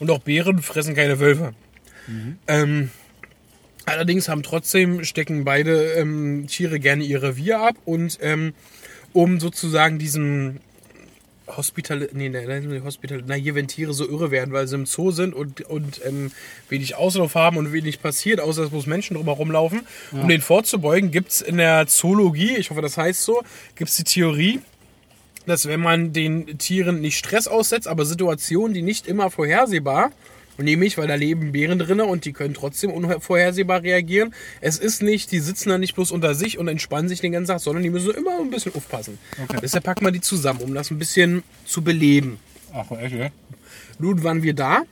und 0.00 0.10
auch 0.10 0.18
Bären 0.18 0.60
fressen 0.60 0.96
keine 0.96 1.20
Wölfe. 1.20 1.54
Ähm, 2.48 2.90
allerdings 3.90 4.28
haben 4.28 4.42
trotzdem 4.42 5.04
stecken 5.04 5.44
beide 5.44 5.92
ähm, 5.94 6.46
Tiere 6.48 6.80
gerne 6.80 7.04
ihr 7.04 7.22
Revier 7.22 7.60
ab 7.60 7.76
und 7.84 8.18
ähm, 8.22 8.54
um 9.12 9.40
sozusagen 9.40 9.98
diesen 9.98 10.60
Hospital, 11.56 12.08
nee, 12.12 12.28
nein, 12.28 12.46
nein, 12.46 12.84
Hospital, 12.84 13.22
na 13.26 13.34
hier, 13.34 13.54
wenn 13.54 13.68
Tiere 13.68 13.92
so 13.92 14.08
irre 14.08 14.30
werden, 14.30 14.52
weil 14.52 14.68
sie 14.68 14.76
im 14.76 14.86
Zoo 14.86 15.10
sind 15.10 15.34
und, 15.34 15.62
und 15.62 16.00
ähm, 16.04 16.30
wenig 16.68 16.94
Auslauf 16.96 17.34
haben 17.34 17.56
und 17.56 17.72
wenig 17.72 18.00
passiert, 18.00 18.40
außer 18.40 18.62
dass 18.62 18.70
bloß 18.70 18.86
Menschen 18.86 19.16
drumherum 19.16 19.50
laufen. 19.50 19.86
Um 20.12 20.28
den 20.28 20.40
vorzubeugen, 20.40 21.10
gibt 21.10 21.30
es 21.30 21.40
in 21.40 21.56
der 21.56 21.86
Zoologie, 21.86 22.56
ich 22.56 22.70
hoffe, 22.70 22.82
das 22.82 22.96
heißt 22.96 23.24
so, 23.24 23.42
gibt 23.74 23.90
es 23.90 23.96
die 23.96 24.04
Theorie, 24.04 24.60
dass 25.46 25.66
wenn 25.66 25.80
man 25.80 26.12
den 26.12 26.58
Tieren 26.58 27.00
nicht 27.00 27.18
Stress 27.18 27.48
aussetzt, 27.48 27.88
aber 27.88 28.04
Situationen, 28.04 28.74
die 28.74 28.82
nicht 28.82 29.06
immer 29.06 29.30
vorhersehbar, 29.30 30.06
und 30.06 30.12
nämlich, 30.62 30.98
weil 30.98 31.08
da 31.08 31.14
leben 31.14 31.52
Bären 31.52 31.78
drinne 31.78 32.04
und 32.04 32.24
die 32.24 32.32
können 32.32 32.54
trotzdem 32.54 32.90
unvorhersehbar 32.90 33.82
reagieren. 33.82 34.34
Es 34.60 34.78
ist 34.78 35.02
nicht, 35.02 35.32
die 35.32 35.40
sitzen 35.40 35.70
da 35.70 35.78
nicht 35.78 35.94
bloß 35.94 36.10
unter 36.10 36.34
sich 36.34 36.58
und 36.58 36.68
entspannen 36.68 37.08
sich 37.08 37.20
den 37.20 37.32
ganzen 37.32 37.52
Tag, 37.52 37.60
sondern 37.60 37.82
die 37.82 37.90
müssen 37.90 38.14
immer 38.14 38.38
ein 38.40 38.50
bisschen 38.50 38.74
aufpassen. 38.74 39.18
Deshalb 39.62 39.84
packen 39.84 40.04
wir 40.04 40.12
die 40.12 40.20
zusammen, 40.20 40.60
um 40.60 40.74
das 40.74 40.90
ein 40.90 40.98
bisschen 40.98 41.42
zu 41.64 41.82
beleben. 41.82 42.38
Ach, 42.72 42.90
echt, 42.92 43.14
ja? 43.14 43.28
Nun 43.98 44.22
waren 44.22 44.42
wir 44.42 44.54
da. 44.54 44.82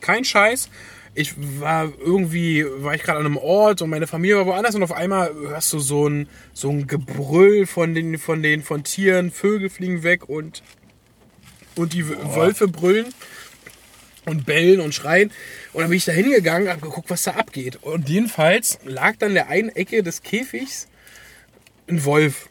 Kein 0.00 0.24
Scheiß. 0.24 0.68
Ich 1.14 1.34
war 1.60 1.92
irgendwie, 1.98 2.64
war 2.64 2.94
ich 2.94 3.02
gerade 3.02 3.18
an 3.18 3.26
einem 3.26 3.36
Ort 3.36 3.82
und 3.82 3.90
meine 3.90 4.06
Familie 4.06 4.36
war 4.36 4.46
woanders 4.46 4.76
und 4.76 4.82
auf 4.82 4.92
einmal 4.92 5.34
hörst 5.34 5.72
du 5.72 5.80
so 5.80 6.08
ein, 6.08 6.28
so 6.52 6.70
ein 6.70 6.86
Gebrüll 6.86 7.66
von 7.66 7.94
den, 7.94 8.16
von 8.18 8.42
den, 8.42 8.62
von 8.62 8.84
Tieren, 8.84 9.32
Vögel 9.32 9.70
fliegen 9.70 10.04
weg 10.04 10.28
und, 10.28 10.62
und 11.74 11.94
die 11.94 12.08
Wölfe 12.08 12.68
brüllen 12.68 13.06
und 14.30 14.46
bellen 14.46 14.80
und 14.80 14.94
schreien. 14.94 15.30
Und 15.72 15.80
dann 15.82 15.90
bin 15.90 15.96
ich 15.98 16.04
da 16.04 16.12
hingegangen, 16.12 16.68
habe 16.68 16.80
geguckt, 16.80 17.10
was 17.10 17.22
da 17.24 17.32
abgeht. 17.32 17.78
Und 17.82 18.08
jedenfalls 18.08 18.78
lag 18.84 19.16
dann 19.18 19.30
in 19.30 19.34
der 19.34 19.48
einen 19.48 19.68
Ecke 19.70 20.02
des 20.02 20.22
Käfigs 20.22 20.88
ein 21.88 22.04
Wolf. 22.04 22.48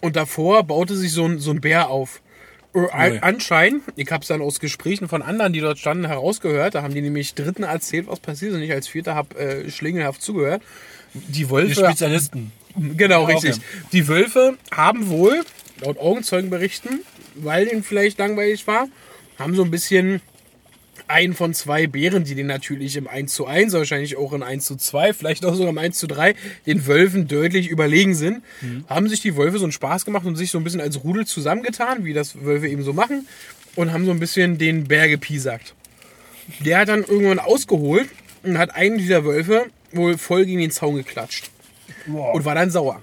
Und 0.00 0.16
davor 0.16 0.62
baute 0.64 0.96
sich 0.96 1.12
so 1.12 1.24
ein, 1.26 1.38
so 1.38 1.50
ein 1.50 1.60
Bär 1.60 1.88
auf. 1.90 2.20
Äh, 2.74 2.88
an- 2.90 3.12
Ui. 3.12 3.18
Anscheinend, 3.20 3.82
ich 3.96 4.10
habe 4.10 4.22
es 4.22 4.28
dann 4.28 4.40
aus 4.40 4.58
Gesprächen 4.60 5.08
von 5.08 5.20
anderen, 5.22 5.52
die 5.52 5.60
dort 5.60 5.78
standen, 5.78 6.06
herausgehört. 6.06 6.74
Da 6.74 6.82
haben 6.82 6.94
die 6.94 7.02
nämlich 7.02 7.34
Dritten 7.34 7.62
erzählt, 7.64 8.06
was 8.08 8.20
passiert 8.20 8.52
ist. 8.52 8.56
Und 8.56 8.62
ich 8.62 8.72
als 8.72 8.88
Vierter 8.88 9.14
habe 9.14 9.38
äh, 9.38 9.70
schlingelhaft 9.70 10.22
zugehört. 10.22 10.62
Die 11.14 11.20
Die 11.32 11.50
Wölfe. 11.50 11.84
Spezialisten. 11.84 12.52
Genau, 12.96 13.28
Ja, 13.28 13.34
richtig. 13.34 13.56
okay. 13.56 13.62
Die 13.92 14.08
Wölfe 14.08 14.56
haben 14.70 15.08
wohl, 15.10 15.44
laut 15.82 15.98
Augenzeugenberichten, 15.98 17.00
weil 17.34 17.66
denen 17.66 17.82
vielleicht 17.82 18.18
langweilig 18.18 18.66
war, 18.66 18.88
haben 19.38 19.54
so 19.54 19.62
ein 19.64 19.70
bisschen 19.70 20.22
einen 21.12 21.34
von 21.34 21.54
zwei 21.54 21.86
Bären, 21.86 22.24
die 22.24 22.34
den 22.34 22.46
natürlich 22.46 22.96
im 22.96 23.06
1 23.06 23.32
zu 23.32 23.46
1, 23.46 23.72
wahrscheinlich 23.74 24.16
auch 24.16 24.32
in 24.32 24.42
1 24.42 24.64
zu 24.66 24.76
2, 24.76 25.12
vielleicht 25.12 25.44
auch 25.44 25.54
sogar 25.54 25.70
im 25.70 25.78
1 25.78 25.98
zu 25.98 26.06
3, 26.06 26.34
den 26.66 26.86
Wölfen 26.86 27.28
deutlich 27.28 27.68
überlegen 27.68 28.14
sind, 28.14 28.42
haben 28.88 29.08
sich 29.08 29.20
die 29.20 29.36
Wölfe 29.36 29.58
so 29.58 29.64
einen 29.64 29.72
Spaß 29.72 30.04
gemacht 30.04 30.26
und 30.26 30.36
sich 30.36 30.50
so 30.50 30.58
ein 30.58 30.64
bisschen 30.64 30.80
als 30.80 31.04
Rudel 31.04 31.26
zusammengetan, 31.26 32.04
wie 32.04 32.14
das 32.14 32.44
Wölfe 32.44 32.66
eben 32.68 32.82
so 32.82 32.92
machen, 32.92 33.28
und 33.76 33.92
haben 33.92 34.04
so 34.04 34.10
ein 34.10 34.18
bisschen 34.18 34.58
den 34.58 34.84
Bär 34.84 35.08
gepiesackt. 35.08 35.74
Der 36.60 36.78
hat 36.78 36.88
dann 36.88 37.04
irgendwann 37.04 37.38
ausgeholt 37.38 38.08
und 38.42 38.58
hat 38.58 38.74
einen 38.74 38.98
dieser 38.98 39.24
Wölfe 39.24 39.66
wohl 39.92 40.18
voll 40.18 40.46
gegen 40.46 40.60
den 40.60 40.70
Zaun 40.70 40.96
geklatscht 40.96 41.50
und 42.06 42.44
war 42.44 42.54
dann 42.54 42.70
sauer. 42.70 43.02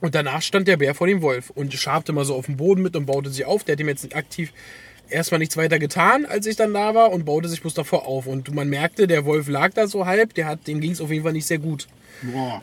Und 0.00 0.14
danach 0.14 0.42
stand 0.42 0.68
der 0.68 0.76
Bär 0.76 0.94
vor 0.94 1.06
dem 1.06 1.22
Wolf 1.22 1.50
und 1.50 1.74
schabte 1.74 2.12
mal 2.12 2.24
so 2.24 2.34
auf 2.34 2.46
den 2.46 2.56
Boden 2.56 2.82
mit 2.82 2.94
und 2.94 3.06
baute 3.06 3.30
sich 3.30 3.44
auf. 3.44 3.64
Der 3.64 3.72
hat 3.72 3.80
ihm 3.80 3.88
jetzt 3.88 4.14
aktiv 4.14 4.52
erstmal 5.10 5.38
nichts 5.38 5.56
weiter 5.56 5.78
getan, 5.78 6.26
als 6.26 6.46
ich 6.46 6.56
dann 6.56 6.74
da 6.74 6.94
war 6.94 7.12
und 7.12 7.24
baute 7.24 7.48
sich 7.48 7.60
bloß 7.60 7.74
davor 7.74 8.06
auf. 8.06 8.26
Und 8.26 8.54
man 8.54 8.68
merkte, 8.68 9.06
der 9.06 9.24
Wolf 9.24 9.48
lag 9.48 9.72
da 9.74 9.86
so 9.86 10.06
halb, 10.06 10.34
der 10.34 10.46
hat, 10.46 10.66
dem 10.66 10.80
ging 10.80 10.92
es 10.92 11.00
auf 11.00 11.10
jeden 11.10 11.24
Fall 11.24 11.32
nicht 11.32 11.46
sehr 11.46 11.58
gut. 11.58 11.88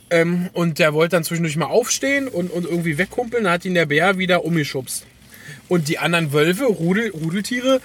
Ähm, 0.10 0.50
und 0.54 0.80
der 0.80 0.94
wollte 0.94 1.16
dann 1.16 1.24
zwischendurch 1.24 1.56
mal 1.58 1.68
aufstehen 1.68 2.28
und, 2.28 2.52
und 2.52 2.66
irgendwie 2.66 2.98
wegkumpeln, 2.98 3.46
dann 3.46 3.54
hat 3.54 3.66
ihn 3.66 3.74
der 3.74 3.86
Bär 3.86 4.18
wieder 4.18 4.44
umgeschubst. 4.46 5.06
Und 5.68 5.88
die 5.88 6.00
anderen 6.00 6.34
Wölfe, 6.34 6.66
Rudel, 6.66 7.10
Rudeltiere, 7.10 7.82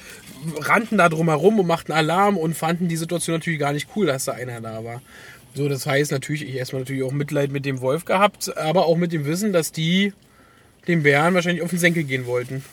rannten 0.57 0.99
da 0.99 1.09
drum 1.09 1.29
herum 1.29 1.61
und 1.61 1.67
machten 1.67 1.93
Alarm 1.93 2.37
und 2.37 2.57
fanden 2.57 2.88
die 2.88 2.97
Situation 2.97 3.37
natürlich 3.37 3.61
gar 3.61 3.73
nicht 3.73 3.88
cool, 3.95 4.07
dass 4.07 4.25
da 4.25 4.33
einer 4.33 4.61
da 4.61 4.85
war. 4.85 5.02
So, 5.55 5.69
das 5.69 5.87
heißt 5.87 6.12
natürlich, 6.12 6.49
ich 6.49 6.55
erstmal 6.55 6.83
natürlich 6.83 7.02
auch 7.02 7.12
Mitleid 7.12 7.50
mit 7.50 7.67
dem 7.67 7.81
Wolf 7.81 8.05
gehabt, 8.05 8.57
aber 8.57 8.87
auch 8.87 8.97
mit 8.97 9.12
dem 9.12 9.26
Wissen, 9.26 9.52
dass 9.52 9.73
die 9.73 10.12
dem 10.87 11.02
Bären 11.02 11.35
wahrscheinlich 11.35 11.62
auf 11.62 11.71
den 11.71 11.79
Senkel 11.79 12.05
gehen 12.05 12.26
wollten. 12.26 12.64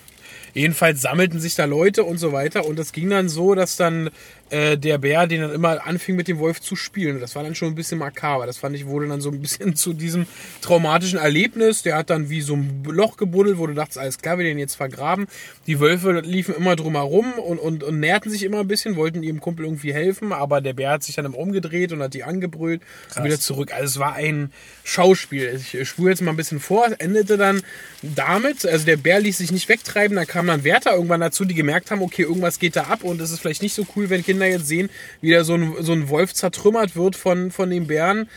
Jedenfalls 0.58 1.04
sammelten 1.04 1.40
sich 1.40 1.54
da 1.54 1.66
Leute 1.66 2.04
und 2.04 2.18
so 2.18 2.34
weiter 2.34 2.66
und 2.66 2.80
das 2.80 2.92
ging 2.92 3.12
dann 3.12 3.30
so, 3.30 3.54
dass 3.54 3.78
dann 3.78 4.10
äh, 4.50 4.78
der 4.78 4.98
Bär 4.98 5.28
den 5.28 5.42
dann 5.42 5.52
immer 5.52 5.86
anfing 5.86 6.16
mit 6.16 6.28
dem 6.28 6.40
Wolf 6.40 6.62
zu 6.62 6.76
spielen. 6.76 7.16
Und 7.16 7.22
das 7.22 7.36
war 7.36 7.44
dann 7.44 7.56
schon 7.56 7.70
ein 7.70 7.76
bisschen 7.76 8.00
makaber. 8.00 8.46
Das 8.46 8.58
fand 8.58 8.76
ich 8.76 8.86
wurde 8.86 9.08
dann 9.08 9.22
so 9.22 9.30
ein 9.30 9.42
bisschen 9.42 9.76
zu 9.76 9.94
diesem 9.94 10.26
traumatischen 10.62 11.20
Erlebnis. 11.20 11.84
Der 11.84 11.98
hat 11.98 12.10
dann 12.10 12.30
wie 12.30 12.42
so 12.42 12.56
ein 12.56 12.84
Loch 12.86 13.18
gebuddelt, 13.18 13.58
wo 13.58 13.68
du 13.68 13.74
dachtest, 13.74 13.98
alles 13.98 14.18
klar, 14.20 14.38
wir 14.38 14.46
den 14.46 14.60
jetzt 14.60 14.76
vergraben. 14.76 15.28
Die 15.68 15.80
Wölfe 15.80 16.20
liefen 16.22 16.56
immer 16.56 16.76
drum 16.76 16.96
herum 16.96 17.34
und, 17.34 17.60
und, 17.60 17.84
und 17.84 18.00
näherten 18.00 18.32
sich 18.32 18.44
immer 18.44 18.62
ein 18.62 18.68
bisschen, 18.68 18.96
wollten 18.96 19.24
ihrem 19.24 19.42
Kumpel 19.42 19.66
irgendwie 19.66 19.94
helfen, 19.94 20.32
aber 20.32 20.62
der 20.62 20.74
Bär 20.74 20.92
hat 20.92 21.04
sich 21.04 21.16
dann 21.16 21.26
immer 21.26 21.38
umgedreht 21.38 21.92
und 21.92 22.02
hat 22.02 22.14
die 22.14 22.24
angebrüllt 22.24 22.82
und 23.16 23.24
wieder 23.24 23.40
zurück. 23.40 23.74
Also 23.74 23.86
es 23.86 24.00
war 24.00 24.14
ein 24.14 24.52
Schauspiel. 24.84 25.60
Ich 25.74 25.88
spule 25.90 26.12
jetzt 26.12 26.22
mal 26.22 26.32
ein 26.32 26.38
bisschen 26.38 26.60
vor. 26.60 26.88
Es 26.88 26.94
endete 26.94 27.38
dann 27.38 27.62
damit, 28.02 28.66
also 28.66 28.86
der 28.86 28.98
Bär 28.98 29.20
ließ 29.20 29.38
sich 29.38 29.52
nicht 29.52 29.68
wegtreiben, 29.70 30.16
da 30.16 30.26
kamen 30.26 30.48
dann 30.48 30.64
Wärter 30.64 30.94
irgendwann 30.94 31.22
dazu, 31.22 31.46
die 31.46 31.56
gemerkt 31.56 31.92
haben, 31.92 32.02
okay, 32.02 32.24
irgendwas 32.24 32.60
geht 32.60 32.76
da 32.76 32.84
ab 32.84 33.04
und 33.04 33.20
es 33.20 33.32
ist 33.32 33.40
vielleicht 33.40 33.62
nicht 33.62 33.74
so 33.74 33.86
cool, 33.96 34.10
wenn 34.10 34.24
Kinder 34.24 34.37
jetzt 34.46 34.68
sehen, 34.68 34.90
wie 35.22 35.32
da 35.32 35.44
so 35.44 35.56
ein, 35.56 35.74
so 35.80 35.94
ein 35.94 36.10
Wolf 36.10 36.34
zertrümmert 36.34 36.96
wird 36.96 37.16
von, 37.16 37.52
von 37.52 37.70
den 37.70 37.88
Bären. 37.88 38.30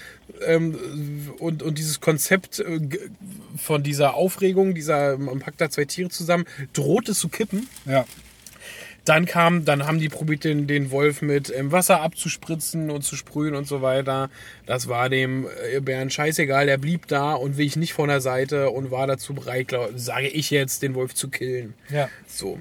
Ähm, 0.46 0.78
und, 1.38 1.62
und 1.62 1.78
dieses 1.78 2.00
Konzept 2.00 2.60
äh, 2.60 2.80
von 3.56 3.82
dieser 3.82 4.14
Aufregung, 4.14 4.74
dieser, 4.74 5.18
man 5.18 5.40
packt 5.40 5.60
da 5.60 5.70
zwei 5.70 5.84
Tiere 5.84 6.08
zusammen, 6.08 6.44
drohte 6.72 7.14
zu 7.14 7.28
kippen. 7.28 7.68
Ja. 7.84 8.06
Dann 9.04 9.24
kam, 9.24 9.64
dann 9.64 9.86
haben 9.86 9.98
die 9.98 10.08
probiert, 10.08 10.44
den, 10.44 10.66
den 10.66 10.90
Wolf 10.90 11.22
mit 11.22 11.52
ähm, 11.54 11.72
Wasser 11.72 12.00
abzuspritzen 12.00 12.90
und 12.90 13.02
zu 13.02 13.16
sprühen 13.16 13.54
und 13.54 13.66
so 13.66 13.82
weiter. 13.82 14.30
Das 14.66 14.88
war 14.88 15.08
dem 15.08 15.46
äh, 15.72 15.80
Bären 15.80 16.10
scheißegal, 16.10 16.66
der 16.66 16.76
blieb 16.78 17.06
da 17.08 17.32
und 17.32 17.56
wich 17.56 17.76
nicht 17.76 17.94
von 17.94 18.08
der 18.08 18.20
Seite 18.20 18.70
und 18.70 18.90
war 18.90 19.06
dazu 19.06 19.34
bereit, 19.34 19.68
glaub, 19.68 19.90
sage 19.96 20.28
ich 20.28 20.50
jetzt, 20.50 20.82
den 20.82 20.94
Wolf 20.94 21.14
zu 21.14 21.28
killen. 21.28 21.74
Ja. 21.88 22.08
So. 22.26 22.58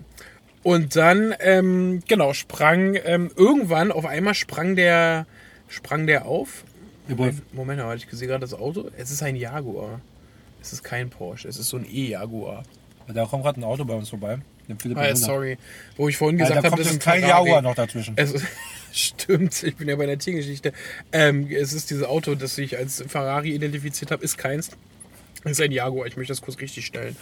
Und 0.64 0.96
dann, 0.96 1.34
ähm, 1.40 2.02
genau, 2.08 2.34
sprang, 2.34 2.98
ähm, 3.04 3.32
irgendwann, 3.36 3.92
auf 3.92 4.06
einmal 4.06 4.34
sprang 4.34 4.76
der, 4.76 5.26
sprang 5.68 6.06
der 6.06 6.26
auf. 6.26 6.64
Der 7.08 7.18
Wolf. 7.18 7.36
Moment, 7.54 7.80
Moment, 7.80 8.04
ich 8.04 8.18
sehe 8.18 8.28
gerade 8.28 8.42
das 8.42 8.54
Auto. 8.54 8.90
Es 8.98 9.10
ist 9.10 9.24
ein 9.24 9.36
Jaguar. 9.36 10.02
Es 10.62 10.74
ist 10.74 10.84
kein 10.84 11.10
Porsche, 11.10 11.48
es 11.48 11.58
ist 11.58 11.70
so 11.70 11.78
ein 11.78 11.86
E-Jaguar. 11.90 12.64
Da 13.08 13.26
kommt 13.26 13.44
gerade 13.44 13.60
ein 13.60 13.64
Auto 13.64 13.86
bei 13.86 13.96
uns 13.96 14.10
vorbei. 14.10 14.40
Ah, 14.96 15.16
sorry. 15.16 15.58
Wo 15.98 16.10
ich 16.10 16.18
vorhin 16.18 16.38
gesagt 16.38 16.58
da 16.58 16.64
habe, 16.64 16.70
kommt 16.70 16.86
jetzt 16.86 16.94
ein 16.94 17.00
kein. 17.00 17.22
Jaguar 17.28 17.62
noch 17.64 17.74
dazwischen. 17.74 18.14
Es, 18.18 18.36
stimmt, 18.92 19.64
ich 19.64 19.76
bin 19.78 19.90
ja 19.90 19.96
bei 19.96 20.06
der 20.06 20.20
Tiergeschichte. 20.20 20.74
Ähm, 21.12 21.48
es 21.50 21.74
ist 21.74 21.90
dieses 21.90 22.04
Auto, 22.04 22.36
das 22.36 22.56
ich 22.58 22.78
als 22.78 23.04
Ferrari 23.08 23.56
identifiziert 23.56 24.12
habe, 24.12 24.24
ist 24.24 24.38
keins. 24.38 24.70
Es 25.44 25.54
ist 25.54 25.62
ein 25.62 25.72
Jaguar, 25.72 26.06
ich 26.06 26.18
möchte 26.18 26.34
das 26.34 26.42
kurz 26.42 26.60
richtig 26.60 26.86
stellen. 26.86 27.16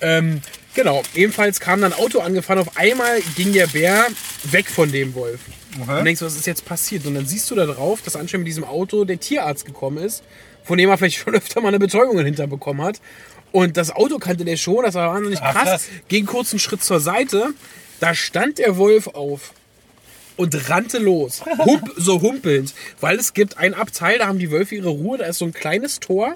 Ähm, 0.00 0.40
genau, 0.74 1.02
ebenfalls 1.14 1.60
kam 1.60 1.80
dann 1.80 1.92
ein 1.92 1.98
Auto 1.98 2.20
angefahren, 2.20 2.58
auf 2.58 2.76
einmal 2.76 3.20
ging 3.36 3.52
der 3.52 3.66
Bär 3.68 4.06
weg 4.44 4.68
von 4.68 4.90
dem 4.90 5.14
Wolf. 5.14 5.40
Okay. 5.80 5.98
Und 5.98 6.04
denkst, 6.04 6.20
was 6.22 6.36
ist 6.36 6.46
jetzt 6.46 6.64
passiert? 6.64 7.06
Und 7.06 7.14
dann 7.14 7.26
siehst 7.26 7.50
du 7.50 7.54
da 7.54 7.64
drauf, 7.66 8.02
dass 8.02 8.16
anscheinend 8.16 8.44
mit 8.44 8.48
diesem 8.48 8.64
Auto 8.64 9.04
der 9.04 9.18
Tierarzt 9.18 9.64
gekommen 9.64 9.98
ist, 9.98 10.22
von 10.64 10.76
dem 10.78 10.90
er 10.90 10.98
vielleicht 10.98 11.16
schon 11.24 11.34
öfter 11.34 11.60
mal 11.60 11.68
eine 11.68 11.78
Betäubung 11.78 12.22
hinterbekommen 12.22 12.84
hat. 12.84 13.00
Und 13.52 13.76
das 13.76 13.90
Auto 13.90 14.18
kannte 14.18 14.44
der 14.44 14.56
schon, 14.56 14.84
das 14.84 14.94
war 14.94 15.12
wahnsinnig 15.14 15.40
Ach, 15.42 15.52
krass. 15.52 15.64
krass. 15.64 15.88
Ging 16.08 16.26
kurz 16.26 16.52
einen 16.52 16.58
Schritt 16.58 16.82
zur 16.82 17.00
Seite, 17.00 17.50
da 18.00 18.14
stand 18.14 18.58
der 18.58 18.76
Wolf 18.76 19.08
auf 19.08 19.52
und 20.36 20.70
rannte 20.70 20.98
los. 20.98 21.42
Hump, 21.58 21.92
so 21.96 22.20
humpelnd. 22.20 22.72
Weil 23.00 23.18
es 23.18 23.34
gibt 23.34 23.58
ein 23.58 23.74
Abteil, 23.74 24.18
da 24.18 24.26
haben 24.26 24.38
die 24.38 24.50
Wölfe 24.50 24.74
ihre 24.74 24.88
Ruhe, 24.88 25.18
da 25.18 25.26
ist 25.26 25.38
so 25.38 25.44
ein 25.44 25.52
kleines 25.52 26.00
Tor, 26.00 26.34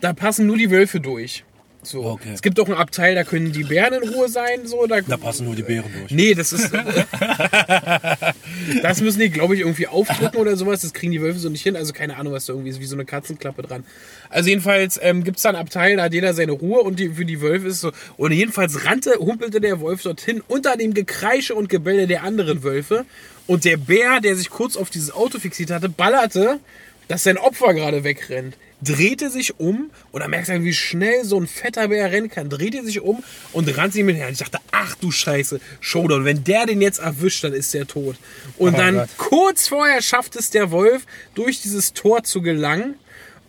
da 0.00 0.12
passen 0.12 0.46
nur 0.46 0.56
die 0.56 0.70
Wölfe 0.70 1.00
durch. 1.00 1.44
So. 1.82 2.04
Okay. 2.04 2.30
Es 2.34 2.42
gibt 2.42 2.60
auch 2.60 2.68
ein 2.68 2.74
Abteil, 2.74 3.14
da 3.14 3.24
können 3.24 3.52
die 3.52 3.64
Bären 3.64 4.02
in 4.02 4.08
Ruhe 4.10 4.28
sein. 4.28 4.66
So, 4.66 4.86
da, 4.86 5.00
Da 5.00 5.16
passen 5.16 5.46
nur 5.46 5.54
die 5.54 5.62
Bären 5.62 5.90
durch. 5.98 6.10
Nee, 6.10 6.34
das 6.34 6.52
ist. 6.52 6.70
das 8.82 9.00
müssen 9.00 9.20
die, 9.20 9.30
glaube 9.30 9.54
ich, 9.54 9.60
irgendwie 9.60 9.86
aufdrücken 9.86 10.38
oder 10.38 10.56
sowas. 10.56 10.82
Das 10.82 10.92
kriegen 10.92 11.12
die 11.12 11.22
Wölfe 11.22 11.38
so 11.38 11.48
nicht 11.48 11.62
hin. 11.62 11.76
Also 11.76 11.92
keine 11.92 12.16
Ahnung, 12.16 12.34
was 12.34 12.46
da 12.46 12.52
irgendwie 12.52 12.70
ist, 12.70 12.80
wie 12.80 12.86
so 12.86 12.96
eine 12.96 13.06
Katzenklappe 13.06 13.62
dran. 13.62 13.84
Also 14.28 14.50
jedenfalls 14.50 15.00
ähm, 15.02 15.24
gibt 15.24 15.38
es 15.38 15.42
da 15.42 15.50
ein 15.50 15.56
Abteil, 15.56 15.96
da 15.96 16.04
hat 16.04 16.12
jeder 16.12 16.34
seine 16.34 16.52
Ruhe 16.52 16.80
und 16.80 16.98
die, 16.98 17.10
für 17.10 17.24
die 17.24 17.40
Wölfe 17.40 17.68
ist 17.68 17.80
so. 17.80 17.92
Und 18.16 18.32
jedenfalls 18.32 18.84
rannte, 18.84 19.14
humpelte 19.18 19.60
der 19.60 19.80
Wolf 19.80 20.02
dorthin 20.02 20.42
unter 20.48 20.76
dem 20.76 20.92
Gekreische 20.92 21.54
und 21.54 21.68
Gebelle 21.68 22.06
der 22.06 22.24
anderen 22.24 22.62
Wölfe. 22.62 23.06
Und 23.46 23.64
der 23.64 23.78
Bär, 23.78 24.20
der 24.20 24.36
sich 24.36 24.50
kurz 24.50 24.76
auf 24.76 24.90
dieses 24.90 25.12
Auto 25.12 25.38
fixiert 25.38 25.70
hatte, 25.70 25.88
ballerte, 25.88 26.60
dass 27.08 27.24
sein 27.24 27.38
Opfer 27.38 27.74
gerade 27.74 28.04
wegrennt. 28.04 28.56
Drehte 28.82 29.30
sich 29.30 29.60
um 29.60 29.90
und 30.12 30.20
dann 30.20 30.30
merkst 30.30 30.50
du, 30.50 30.62
wie 30.62 30.72
schnell 30.72 31.24
so 31.24 31.38
ein 31.38 31.46
fetter 31.46 31.88
Bär 31.88 32.10
rennen 32.10 32.30
kann. 32.30 32.48
Drehte 32.48 32.84
sich 32.84 33.00
um 33.00 33.22
und 33.52 33.76
rannte 33.76 33.98
ihm 33.98 34.06
hinterher. 34.06 34.28
Und 34.28 34.32
ich 34.34 34.38
dachte, 34.38 34.58
ach 34.72 34.94
du 34.96 35.10
Scheiße, 35.10 35.60
Showdown. 35.80 36.24
Wenn 36.24 36.44
der 36.44 36.66
den 36.66 36.80
jetzt 36.80 36.98
erwischt, 36.98 37.44
dann 37.44 37.52
ist 37.52 37.74
der 37.74 37.86
tot. 37.86 38.16
Und 38.56 38.74
Oh 38.74 38.76
dann 38.76 38.94
Gott. 38.96 39.08
kurz 39.18 39.68
vorher 39.68 40.00
schafft 40.02 40.36
es 40.36 40.50
der 40.50 40.70
Wolf, 40.70 41.04
durch 41.34 41.60
dieses 41.60 41.92
Tor 41.92 42.22
zu 42.22 42.42
gelangen. 42.42 42.94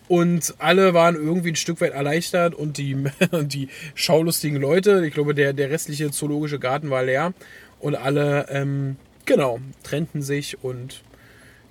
Und 0.08 0.56
alle 0.58 0.94
waren 0.94 1.15
irgendwie 1.15 1.52
ein 1.52 1.56
Stück 1.56 1.80
weit 1.80 1.94
erleichtert 1.94 2.54
und 2.54 2.78
die, 2.78 2.96
und 3.32 3.54
die 3.54 3.70
schaulustigen 3.96 4.60
Leute, 4.60 5.06
ich 5.06 5.13
glaube, 5.13 5.34
der, 5.34 5.54
der 5.54 5.70
restliche 5.70 6.12
zoologische 6.12 6.60
Garten 6.60 6.89
war 6.89 7.04
leer. 7.04 7.34
Und 7.80 7.96
alle, 7.96 8.48
ähm, 8.50 8.98
genau, 9.26 9.60
trennten 9.84 10.22
sich 10.22 10.62
und 10.63 11.02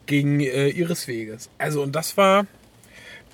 gingen 0.07 0.41
äh, 0.41 0.69
ihres 0.69 1.07
Weges. 1.07 1.51
Also, 1.59 1.83
und 1.83 1.95
das 1.95 2.17
war. 2.17 2.47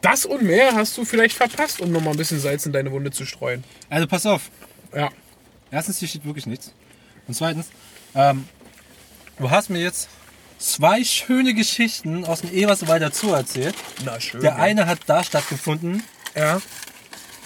Das 0.01 0.25
und 0.27 0.43
mehr 0.43 0.75
hast 0.75 0.97
du 0.99 1.05
vielleicht 1.05 1.37
verpasst, 1.37 1.81
um 1.81 1.91
nochmal 1.91 2.15
ein 2.15 2.17
bisschen 2.19 2.39
Salz 2.41 2.67
in 2.67 2.73
deine 2.73 2.93
Wunde 2.93 3.11
zu 3.11 3.25
streuen. 3.27 3.65
Also 3.89 4.07
pass 4.07 4.27
auf. 4.27 4.51
Ja. 4.95 5.11
Erstens, 5.71 5.99
hier 5.99 6.09
steht 6.09 6.25
wirklich 6.25 6.47
nichts. 6.47 6.73
Und 7.27 7.35
zweitens, 7.35 7.67
ähm, 8.15 8.47
du 9.39 9.51
hast 9.51 9.69
mir 9.71 9.81
jetzt 9.81 10.09
zwei 10.59 11.03
schöne 11.05 11.55
Geschichten 11.55 12.25
aus 12.25 12.43
dem 12.43 12.53
Eberswald 12.53 13.03
dazu 13.03 13.33
erzählt. 13.33 13.75
Na 14.05 14.21
schön. 14.21 14.41
Der 14.41 14.57
eine 14.57 14.87
hat 14.87 15.01
da 15.07 15.25
stattgefunden, 15.25 16.03
Ja. 16.37 16.61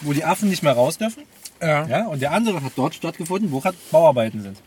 wo 0.02 0.12
die 0.12 0.24
Affen 0.24 0.48
nicht 0.50 0.62
mehr 0.62 0.74
raus 0.74 0.98
dürfen. 0.98 1.24
Ja. 1.62 1.86
Ja, 1.86 2.06
und 2.06 2.20
der 2.20 2.32
andere 2.32 2.62
hat 2.62 2.72
dort 2.76 2.94
stattgefunden, 2.94 3.50
wo 3.52 3.60
gerade 3.60 3.76
Bauarbeiten 3.90 4.42
sind. 4.42 4.58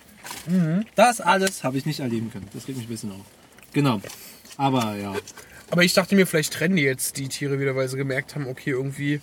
Das 0.95 1.21
alles 1.21 1.63
habe 1.63 1.77
ich 1.77 1.85
nicht 1.85 1.99
erleben 1.99 2.31
können. 2.31 2.47
Das 2.53 2.67
regt 2.67 2.77
mich 2.77 2.87
ein 2.87 2.89
bisschen 2.89 3.11
auf. 3.11 3.21
Genau. 3.71 4.01
Aber 4.57 4.95
ja. 4.95 5.13
Aber 5.69 5.83
ich 5.83 5.93
dachte 5.93 6.15
mir, 6.15 6.27
vielleicht 6.27 6.53
trennen 6.53 6.75
die 6.75 6.83
jetzt 6.83 7.17
die 7.17 7.27
Tiere 7.29 7.59
wieder, 7.59 7.75
weil 7.75 7.87
sie 7.87 7.97
gemerkt 7.97 8.35
haben, 8.35 8.47
okay, 8.47 8.71
irgendwie. 8.71 9.21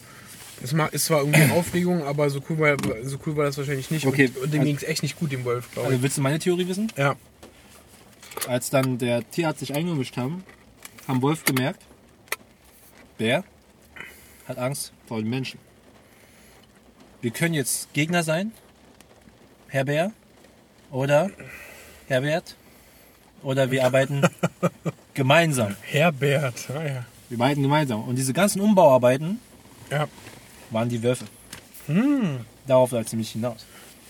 Es 0.62 0.72
ist 0.92 1.04
zwar 1.06 1.20
irgendwie 1.20 1.50
Aufregung, 1.52 2.02
aber 2.02 2.28
so 2.28 2.42
cool 2.50 2.58
war, 2.58 2.76
so 3.02 3.18
cool 3.26 3.34
war 3.36 3.46
das 3.46 3.56
wahrscheinlich 3.56 3.90
nicht. 3.90 4.04
Okay, 4.06 4.26
Und, 4.26 4.36
und 4.36 4.52
dem 4.52 4.60
also- 4.60 4.66
ging 4.66 4.76
es 4.76 4.82
echt 4.82 5.02
nicht 5.02 5.18
gut, 5.18 5.32
dem 5.32 5.44
Wolf, 5.44 5.70
glaube 5.72 5.86
Also 5.86 5.96
ich. 5.96 6.02
willst 6.02 6.18
du 6.18 6.20
meine 6.22 6.38
Theorie 6.38 6.68
wissen? 6.68 6.92
Ja. 6.96 7.16
Als 8.46 8.68
dann 8.68 8.98
der 8.98 9.28
Tierarzt 9.30 9.60
sich 9.60 9.74
eingemischt 9.74 10.16
haben, 10.18 10.44
haben 11.08 11.22
Wolf 11.22 11.44
gemerkt, 11.44 11.82
Bär 13.16 13.42
hat 14.46 14.58
Angst 14.58 14.92
vor 15.06 15.18
den 15.18 15.30
Menschen. 15.30 15.58
wir 17.22 17.30
können 17.30 17.54
jetzt 17.54 17.92
Gegner 17.94 18.22
sein, 18.22 18.52
Herr 19.68 19.84
Bär, 19.84 20.12
oder 20.90 21.30
Herbert, 22.08 22.56
oder 23.42 23.70
wir 23.70 23.84
arbeiten 23.84 24.22
gemeinsam. 25.14 25.76
Herbert, 25.82 26.68
ah 26.70 26.82
ja. 26.86 27.04
Wir 27.28 27.38
arbeiten 27.38 27.62
gemeinsam. 27.62 28.02
Und 28.04 28.16
diese 28.16 28.32
ganzen 28.32 28.60
Umbauarbeiten 28.60 29.38
Ja, 29.90 30.08
waren 30.70 30.88
die 30.88 31.02
Wölfe. 31.02 31.24
Hm. 31.86 32.40
Darauf 32.66 32.90
läuft 32.92 33.06
es 33.06 33.12
nämlich 33.12 33.30
hinaus. 33.30 33.64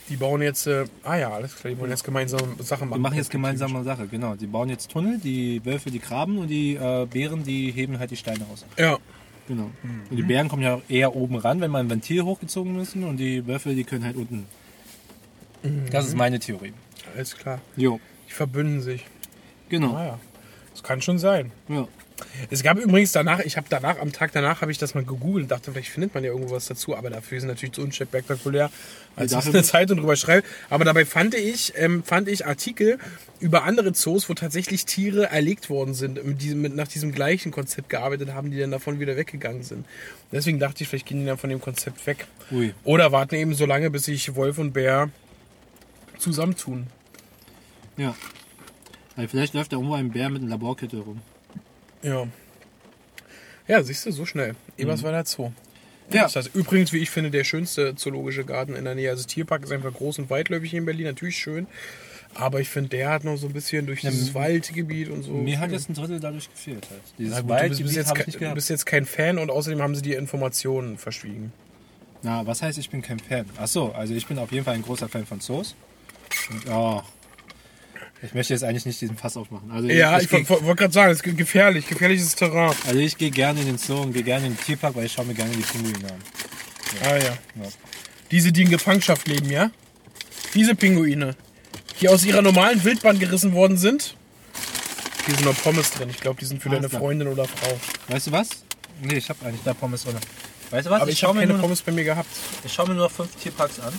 die 0.08 0.16
bauen 0.16 0.42
jetzt, 0.42 0.66
äh, 0.66 0.84
ah 1.04 1.16
ja, 1.16 1.30
alles 1.30 1.54
klar, 1.56 1.72
die 1.72 1.78
wollen 1.78 1.90
jetzt 1.90 2.04
gemeinsam 2.04 2.56
Sachen 2.60 2.88
machen. 2.88 3.00
machen 3.02 3.16
jetzt 3.16 3.30
gemeinsame 3.30 3.84
Sache, 3.84 4.06
genau. 4.08 4.34
Die 4.34 4.46
bauen 4.46 4.68
jetzt 4.68 4.90
Tunnel, 4.90 5.18
die 5.18 5.64
Wölfe, 5.64 5.90
die 5.90 6.00
graben 6.00 6.38
und 6.38 6.48
die 6.48 6.74
äh, 6.74 7.06
Bären, 7.06 7.44
die 7.44 7.70
heben 7.72 7.98
halt 7.98 8.10
die 8.10 8.16
Steine 8.16 8.44
aus. 8.52 8.64
Ja, 8.78 8.98
Genau. 9.48 9.68
Und 10.10 10.16
die 10.16 10.22
Bären 10.22 10.48
kommen 10.48 10.62
ja 10.62 10.74
auch 10.76 10.82
eher 10.88 11.16
oben 11.16 11.34
ran, 11.34 11.60
wenn 11.60 11.72
man 11.72 11.86
ein 11.86 11.90
Ventil 11.90 12.22
hochgezogen 12.22 12.72
müssen 12.72 13.02
und 13.02 13.16
die 13.16 13.44
Wölfe, 13.48 13.74
die 13.74 13.82
können 13.82 14.04
halt 14.04 14.14
unten. 14.14 14.46
Das 15.90 16.06
ist 16.06 16.16
meine 16.16 16.38
Theorie. 16.38 16.72
alles 17.16 17.36
klar. 17.36 17.60
Jo. 17.76 17.98
Die 18.28 18.32
verbünden 18.32 18.80
sich. 18.80 19.06
Genau. 19.68 19.96
Ah 19.96 20.04
ja, 20.04 20.18
das 20.72 20.82
kann 20.82 21.02
schon 21.02 21.18
sein. 21.18 21.52
Ja. 21.68 21.86
Es 22.50 22.62
gab 22.62 22.78
übrigens 22.78 23.12
danach, 23.12 23.40
ich 23.40 23.56
habe 23.56 23.66
danach, 23.68 23.98
am 23.98 24.12
Tag 24.12 24.32
danach 24.32 24.60
habe 24.60 24.70
ich 24.70 24.78
das 24.78 24.94
mal 24.94 25.04
gegoogelt 25.04 25.44
und 25.44 25.50
dachte, 25.50 25.72
vielleicht 25.72 25.90
findet 25.90 26.14
man 26.14 26.24
ja 26.24 26.30
irgendwo 26.30 26.54
was 26.54 26.66
dazu, 26.66 26.96
aber 26.96 27.10
dafür 27.10 27.38
ist 27.38 27.44
natürlich 27.44 27.74
zu 27.74 27.82
unspektakulär, 27.82 28.70
als 29.16 29.32
ich 29.32 29.46
eine 29.46 29.62
Zeitung 29.62 29.98
drüber 29.98 30.16
schreibe. 30.16 30.46
Aber 30.68 30.84
dabei 30.84 31.04
fand 31.04 31.34
ich, 31.34 31.72
ähm, 31.76 32.02
fand 32.02 32.28
ich 32.28 32.46
Artikel 32.46 32.98
über 33.40 33.64
andere 33.64 33.92
Zoos, 33.92 34.28
wo 34.28 34.34
tatsächlich 34.34 34.84
Tiere 34.84 35.26
erlegt 35.30 35.70
worden 35.70 35.94
sind, 35.94 36.24
mit 36.24 36.42
diesem, 36.42 36.60
mit, 36.60 36.74
nach 36.74 36.88
diesem 36.88 37.12
gleichen 37.12 37.52
Konzept 37.52 37.88
gearbeitet 37.88 38.32
haben, 38.34 38.50
die 38.50 38.58
dann 38.58 38.70
davon 38.70 39.00
wieder 39.00 39.16
weggegangen 39.16 39.62
sind. 39.62 39.86
Deswegen 40.32 40.58
dachte 40.58 40.82
ich, 40.82 40.88
vielleicht 40.88 41.06
gehen 41.06 41.20
die 41.20 41.26
dann 41.26 41.38
von 41.38 41.50
dem 41.50 41.60
Konzept 41.60 42.06
weg. 42.06 42.26
Ui. 42.50 42.74
Oder 42.84 43.12
warten 43.12 43.34
eben 43.34 43.54
so 43.54 43.66
lange, 43.66 43.90
bis 43.90 44.04
sich 44.04 44.34
Wolf 44.34 44.58
und 44.58 44.72
Bär 44.72 45.10
zusammentun. 46.18 46.86
Ja. 47.96 48.14
Weil 49.20 49.28
vielleicht 49.28 49.52
läuft 49.52 49.70
da 49.70 49.76
irgendwo 49.76 49.96
ein 49.96 50.10
Bär 50.10 50.30
mit 50.30 50.40
einer 50.40 50.52
Laborkette 50.52 50.96
rum. 50.96 51.20
Ja. 52.02 52.26
Ja, 53.68 53.82
siehst 53.82 54.06
du, 54.06 54.12
so 54.12 54.24
schnell. 54.24 54.54
Eberswalder 54.78 55.26
Zoo. 55.26 55.48
Mhm. 55.48 55.54
Ja. 56.10 56.22
Das 56.22 56.46
ist 56.46 56.54
übrigens, 56.54 56.94
wie 56.94 57.00
ich 57.00 57.10
finde, 57.10 57.30
der 57.30 57.44
schönste 57.44 57.94
zoologische 57.96 58.46
Garten 58.46 58.74
in 58.74 58.86
der 58.86 58.94
Nähe. 58.94 59.10
Also 59.10 59.24
Tierpark 59.24 59.64
ist 59.64 59.72
einfach 59.72 59.92
groß 59.92 60.20
und 60.20 60.30
weitläufig 60.30 60.70
hier 60.70 60.78
in 60.78 60.86
Berlin, 60.86 61.04
natürlich 61.04 61.36
schön. 61.36 61.66
Aber 62.34 62.60
ich 62.60 62.70
finde, 62.70 62.88
der 62.88 63.10
hat 63.10 63.24
noch 63.24 63.36
so 63.36 63.48
ein 63.48 63.52
bisschen 63.52 63.84
durch 63.84 64.00
dieses 64.00 64.32
Waldgebiet 64.32 65.10
und 65.10 65.22
so. 65.22 65.32
Mir 65.32 65.60
hat 65.60 65.70
jetzt 65.70 65.90
ein 65.90 65.94
Drittel 65.94 66.18
dadurch 66.18 66.48
gefehlt 66.48 66.88
halt. 66.88 67.02
Dieses 67.18 67.34
Na 67.34 67.40
gut, 67.42 67.50
du 67.50 67.52
bist, 67.52 67.60
Waldgebiet 67.60 67.92
jetzt, 67.96 68.26
ich 68.26 68.36
du 68.36 68.54
bist 68.54 68.70
jetzt 68.70 68.86
kein 68.86 69.04
Fan 69.04 69.36
und 69.36 69.50
außerdem 69.50 69.82
haben 69.82 69.94
sie 69.94 70.00
die 70.00 70.14
Informationen 70.14 70.96
verschwiegen. 70.96 71.52
Na, 72.22 72.46
was 72.46 72.62
heißt, 72.62 72.78
ich 72.78 72.88
bin 72.88 73.02
kein 73.02 73.18
Fan? 73.18 73.44
Ach 73.58 73.68
so, 73.68 73.92
also 73.92 74.14
ich 74.14 74.26
bin 74.26 74.38
auf 74.38 74.50
jeden 74.50 74.64
Fall 74.64 74.76
ein 74.76 74.82
großer 74.82 75.10
Fan 75.10 75.26
von 75.26 75.40
Zoos. 75.40 75.74
Und, 76.50 76.70
oh, 76.70 77.02
ich 78.22 78.34
möchte 78.34 78.52
jetzt 78.52 78.62
eigentlich 78.64 78.86
nicht 78.86 79.00
diesen 79.00 79.16
Fass 79.16 79.36
aufmachen. 79.36 79.70
Also 79.70 79.88
Ja, 79.88 80.18
ich, 80.18 80.30
ich, 80.32 80.40
ich, 80.40 80.48
wollte 80.48 80.74
gerade 80.76 80.92
sagen, 80.92 81.12
es 81.12 81.20
ist 81.22 81.36
gefährlich, 81.36 81.86
gefährliches 81.86 82.34
Terrain. 82.34 82.74
also 82.86 82.98
ich 82.98 83.16
gehe 83.16 83.30
gerne 83.30 83.60
in 83.60 83.66
den 83.66 83.78
Zoo 83.78 84.02
und 84.02 84.12
gehe 84.12 84.22
gerne 84.22 84.46
in 84.46 84.54
den 84.54 84.60
Tierpark, 84.64 84.94
weil 84.96 85.06
ich 85.06 85.12
schaue 85.12 85.24
mir 85.26 85.34
gerne 85.34 85.52
die 85.52 85.62
Pinguine 85.62 86.08
an. 86.08 86.20
Ah 87.02 87.16
ja. 87.16 87.22
Ja. 87.24 87.68
Diese, 88.30 88.52
die 88.52 88.62
in 88.62 88.70
Gefangenschaft 88.70 89.26
leben, 89.26 89.50
ja? 89.50 89.70
Diese 90.54 90.74
Pinguine, 90.74 91.36
die 92.00 92.08
aus 92.08 92.24
ihrer 92.24 92.42
normalen 92.42 92.82
Wildbahn 92.84 93.18
gerissen 93.18 93.52
worden 93.52 93.76
sind. 93.76 94.16
Hier 95.26 95.34
sind 95.34 95.44
noch 95.44 95.62
Pommes 95.62 95.90
drin. 95.92 96.10
Ich 96.10 96.20
glaube, 96.20 96.40
die 96.40 96.46
sind 96.46 96.62
für 96.62 96.70
Ah, 96.70 96.74
deine. 96.74 96.88
Freundin 96.88 97.28
oder 97.28 97.44
Frau. 97.44 97.78
Weißt 98.08 98.26
du 98.28 98.32
was? 98.32 98.48
Nee, 99.02 99.14
ich 99.16 99.28
habe 99.28 99.44
eigentlich 99.46 99.62
da 99.64 99.74
Pommes 99.74 100.04
drin. 100.04 100.16
Weißt 100.70 100.86
du 100.86 100.90
was? 100.90 101.02
Aber 101.02 101.10
ich, 101.10 101.22
habe 101.24 101.34
mir 101.34 101.40
keine 101.40 101.52
nur 101.54 101.62
Pommes 101.62 101.82
bei 101.82 101.92
mir 101.92 102.04
gehabt. 102.04 102.28
ich 102.64 102.72
schau 102.72 102.86
mir 102.86 102.94
nur 102.94 103.04
noch 103.04 103.12
fünf 103.12 103.34
Tierparks 103.36 103.80
an. 103.80 103.92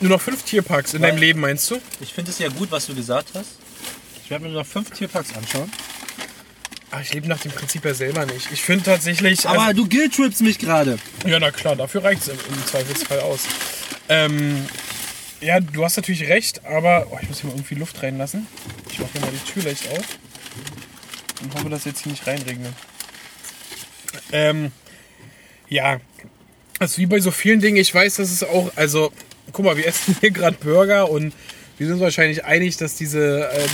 Nur 0.00 0.10
noch 0.10 0.20
fünf 0.20 0.42
Tierparks 0.44 0.94
in 0.94 1.02
Weil- 1.02 1.10
deinem 1.10 1.20
Leben, 1.20 1.40
meinst 1.40 1.70
du? 1.70 1.80
Ich 2.00 2.12
finde 2.12 2.30
es 2.30 2.38
ja 2.38 2.48
gut, 2.48 2.70
was 2.70 2.86
du 2.86 2.94
gesagt 2.94 3.30
hast. 3.34 3.50
Ich 4.24 4.30
werde 4.30 4.44
mir 4.44 4.50
nur 4.50 4.62
noch 4.62 4.68
fünf 4.68 4.90
Tierparks 4.90 5.34
anschauen. 5.34 5.70
Ach, 6.90 7.00
ich 7.00 7.12
lebe 7.12 7.28
nach 7.28 7.40
dem 7.40 7.50
Prinzip 7.52 7.84
ja 7.84 7.92
selber 7.94 8.24
nicht. 8.26 8.48
Ich 8.52 8.62
finde 8.62 8.84
tatsächlich. 8.84 9.46
Aber 9.46 9.74
du 9.74 9.86
guilt-trippst 9.88 10.40
mich 10.40 10.58
gerade. 10.58 10.98
also, 11.18 11.28
ja, 11.28 11.38
na 11.38 11.50
klar, 11.50 11.76
dafür 11.76 12.04
reicht 12.04 12.22
es 12.22 12.28
im, 12.28 12.38
im 12.38 12.66
Zweifelsfall 12.66 13.20
aus. 13.20 13.40
Ähm, 14.08 14.66
ja, 15.40 15.60
du 15.60 15.84
hast 15.84 15.96
natürlich 15.96 16.28
recht, 16.28 16.64
aber. 16.64 17.06
Oh, 17.10 17.18
ich 17.20 17.28
muss 17.28 17.40
hier 17.40 17.50
mal 17.50 17.56
irgendwie 17.56 17.74
Luft 17.74 18.02
reinlassen. 18.02 18.46
Ich 18.90 18.98
mache 18.98 19.10
hier 19.12 19.20
mal 19.20 19.30
die 19.30 19.50
Tür 19.52 19.62
leicht 19.64 19.86
auf. 19.90 20.04
Und 21.42 21.54
hoffe, 21.54 21.68
dass 21.68 21.84
jetzt 21.84 22.02
hier 22.02 22.12
nicht 22.12 22.26
reinregnet. 22.26 22.72
Ähm, 24.32 24.72
ja. 25.68 26.00
Also 26.78 26.98
wie 26.98 27.06
bei 27.06 27.20
so 27.20 27.30
vielen 27.30 27.60
Dingen, 27.60 27.76
ich 27.76 27.94
weiß, 27.94 28.16
dass 28.16 28.30
es 28.30 28.42
auch. 28.42 28.72
Also, 28.76 29.12
guck 29.58 29.64
mal, 29.64 29.76
wir 29.76 29.88
essen 29.88 30.16
hier 30.20 30.30
gerade 30.30 30.56
Burger 30.56 31.10
und 31.10 31.34
wir 31.78 31.86
sind 31.88 31.94
uns 31.94 32.02
wahrscheinlich 32.02 32.44
einig, 32.44 32.76
dass 32.76 32.94
diese 32.94 33.50
ähm, 33.52 33.68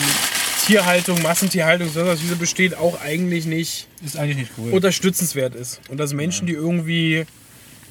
Tierhaltung, 0.67 1.21
Massentierhaltung, 1.21 1.91
sonst 1.91 2.09
was 2.09 2.21
diese 2.21 2.37
besteht, 2.37 2.75
auch 2.75 3.03
eigentlich 3.03 3.45
nicht 3.45 3.87
Ist 4.03 4.17
eigentlich 4.17 4.39
nicht 4.39 4.53
cool. 4.57 4.73
unterstützenswert 4.73 5.55
ist. 5.55 5.83
Und 5.91 5.99
dass 5.99 6.15
Menschen, 6.15 6.47
die 6.47 6.55
irgendwie 6.55 7.27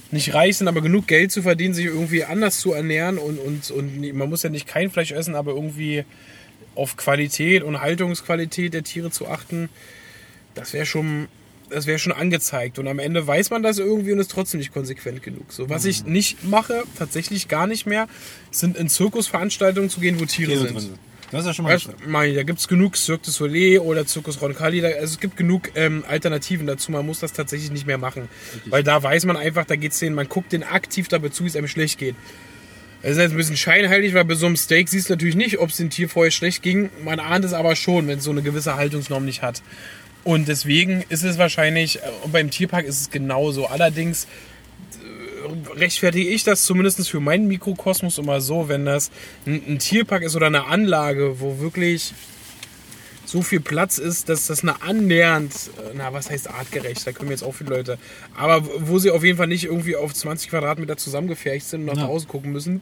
nicht 0.09 0.33
reich 0.33 0.57
sind, 0.57 0.67
aber 0.67 0.81
genug 0.81 1.05
Geld 1.05 1.31
zu 1.31 1.43
verdienen, 1.43 1.75
sich 1.75 1.85
irgendwie 1.85 2.23
anders 2.23 2.59
zu 2.59 2.73
ernähren 2.73 3.19
und, 3.19 3.37
und, 3.37 3.69
und 3.69 4.13
man 4.13 4.27
muss 4.27 4.41
ja 4.41 4.49
nicht 4.49 4.65
kein 4.65 4.89
Fleisch 4.89 5.11
essen, 5.11 5.35
aber 5.35 5.51
irgendwie 5.51 6.03
auf 6.73 6.97
Qualität 6.97 7.61
und 7.61 7.79
Haltungsqualität 7.79 8.73
der 8.73 8.83
Tiere 8.83 9.11
zu 9.11 9.27
achten, 9.27 9.69
das 10.55 10.73
wäre 10.73 10.87
schon, 10.87 11.27
das 11.73 11.87
wäre 11.87 11.99
schon 11.99 12.13
angezeigt. 12.13 12.79
Und 12.79 12.87
am 12.87 12.99
Ende 12.99 13.25
weiß 13.25 13.49
man 13.49 13.63
das 13.63 13.79
irgendwie 13.79 14.11
und 14.11 14.19
ist 14.19 14.31
trotzdem 14.31 14.59
nicht 14.59 14.73
konsequent 14.73 15.23
genug. 15.23 15.51
So, 15.51 15.69
was 15.69 15.85
ich 15.85 16.05
nicht 16.05 16.43
mache, 16.43 16.83
tatsächlich 16.97 17.47
gar 17.47 17.67
nicht 17.67 17.85
mehr, 17.85 18.07
sind 18.51 18.77
in 18.77 18.89
Zirkusveranstaltungen 18.89 19.89
zu 19.89 19.99
gehen, 19.99 20.19
wo 20.19 20.25
Tiere, 20.25 20.51
Tiere 20.51 20.67
sind. 20.67 20.79
sind. 20.79 20.99
Das 21.31 21.41
ist 21.41 21.47
ja 21.47 21.53
schon 21.55 21.65
mal 21.65 21.73
Weißt, 21.73 21.89
mein, 22.05 22.35
da 22.35 22.43
gibt 22.43 22.59
es 22.59 22.67
genug 22.67 22.95
Cirque 22.95 23.25
du 23.25 23.31
Soleil 23.31 23.79
oder 23.79 24.05
Circus 24.05 24.39
Roncalli. 24.39 24.81
Da, 24.81 24.89
also 24.89 25.15
es 25.15 25.19
gibt 25.19 25.35
genug 25.35 25.71
ähm, 25.73 26.03
Alternativen 26.07 26.67
dazu. 26.67 26.91
Man 26.91 27.03
muss 27.07 27.21
das 27.21 27.33
tatsächlich 27.33 27.71
nicht 27.71 27.87
mehr 27.87 27.97
machen. 27.97 28.29
Weil 28.67 28.83
da 28.83 29.01
weiß 29.01 29.25
man 29.25 29.35
einfach, 29.35 29.65
da 29.65 29.75
geht's 29.75 29.97
denen, 29.97 30.15
man 30.15 30.29
guckt 30.29 30.53
den 30.53 30.63
aktiv 30.63 31.07
dabei 31.07 31.29
zu, 31.29 31.43
wie 31.43 31.47
es 31.47 31.55
einem 31.55 31.67
schlecht 31.67 31.97
geht. 31.97 32.15
Das 33.01 33.13
ist 33.13 33.17
jetzt 33.17 33.31
ein 33.31 33.37
bisschen 33.37 33.57
scheinheilig, 33.57 34.13
weil 34.13 34.25
bei 34.25 34.35
so 34.35 34.45
einem 34.45 34.55
Steak 34.55 34.87
siehst 34.87 35.09
du 35.09 35.13
natürlich 35.13 35.35
nicht, 35.35 35.57
ob 35.57 35.69
es 35.69 35.77
dem 35.77 35.89
Tier 35.89 36.07
vorher 36.07 36.31
schlecht 36.31 36.61
ging. 36.61 36.89
Man 37.03 37.19
ahnt 37.19 37.43
es 37.43 37.51
aber 37.51 37.75
schon, 37.75 38.07
wenn 38.07 38.19
es 38.19 38.23
so 38.23 38.31
eine 38.31 38.43
gewisse 38.43 38.75
Haltungsnorm 38.75 39.25
nicht 39.25 39.41
hat. 39.41 39.63
Und 40.23 40.47
deswegen 40.47 41.03
ist 41.09 41.23
es 41.23 41.37
wahrscheinlich, 41.37 41.97
äh, 41.97 42.01
und 42.23 42.31
beim 42.31 42.49
Tierpark 42.49 42.85
ist 42.85 43.01
es 43.01 43.09
genauso. 43.11 43.65
Allerdings 43.67 44.25
äh, 44.25 45.73
rechtfertige 45.77 46.29
ich 46.29 46.43
das 46.43 46.63
zumindest 46.65 47.09
für 47.09 47.19
meinen 47.19 47.47
Mikrokosmos 47.47 48.17
immer 48.17 48.39
so, 48.41 48.69
wenn 48.69 48.85
das 48.85 49.11
ein, 49.45 49.61
ein 49.67 49.79
Tierpark 49.79 50.23
ist 50.23 50.35
oder 50.35 50.47
eine 50.47 50.65
Anlage, 50.65 51.39
wo 51.39 51.59
wirklich 51.59 52.13
so 53.25 53.41
viel 53.41 53.61
Platz 53.61 53.97
ist, 53.97 54.29
dass 54.29 54.47
das 54.47 54.61
eine 54.63 54.81
annähernd, 54.81 55.53
äh, 55.77 55.93
na 55.95 56.13
was 56.13 56.29
heißt 56.29 56.49
artgerecht, 56.49 57.05
da 57.07 57.11
können 57.11 57.31
jetzt 57.31 57.43
auch 57.43 57.53
viele 57.55 57.71
Leute, 57.71 57.97
aber 58.37 58.63
wo 58.87 58.99
sie 58.99 59.09
auf 59.11 59.23
jeden 59.23 59.37
Fall 59.37 59.47
nicht 59.47 59.63
irgendwie 59.65 59.95
auf 59.95 60.13
20 60.13 60.49
Quadratmeter 60.49 60.97
zusammengefercht 60.97 61.65
sind 61.67 61.81
und 61.81 61.87
nach 61.87 61.97
Ja. 61.97 62.05
draußen 62.07 62.27
gucken 62.27 62.51
müssen, 62.51 62.81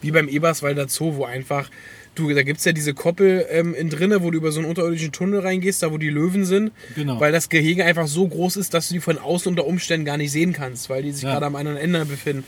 wie 0.00 0.10
beim 0.10 0.28
Eberswalder 0.28 0.88
Zoo, 0.88 1.14
wo 1.16 1.24
einfach, 1.24 1.70
du, 2.14 2.32
da 2.34 2.42
gibt 2.42 2.58
es 2.58 2.64
ja 2.64 2.72
diese 2.72 2.94
Koppel 2.94 3.46
ähm, 3.50 3.74
in 3.74 3.88
drinne, 3.90 4.22
wo 4.22 4.30
du 4.30 4.36
über 4.38 4.52
so 4.52 4.60
einen 4.60 4.68
unterirdischen 4.68 5.12
Tunnel 5.12 5.40
reingehst, 5.40 5.82
da 5.82 5.90
wo 5.92 5.98
die 5.98 6.10
Löwen 6.10 6.44
sind, 6.44 6.72
Genau. 6.94 7.18
weil 7.20 7.32
das 7.32 7.48
Gehege 7.48 7.84
einfach 7.84 8.06
so 8.06 8.26
groß 8.28 8.56
ist, 8.56 8.74
dass 8.74 8.88
du 8.88 8.94
die 8.94 9.00
von 9.00 9.18
außen 9.18 9.48
unter 9.50 9.66
Umständen 9.66 10.04
gar 10.04 10.16
nicht 10.16 10.30
sehen 10.32 10.52
kannst, 10.52 10.90
weil 10.90 11.02
die 11.02 11.12
sich 11.12 11.22
Ja. 11.24 11.32
gerade 11.32 11.46
am 11.46 11.56
anderen 11.56 11.78
Ende 11.78 12.04
befinden. 12.04 12.44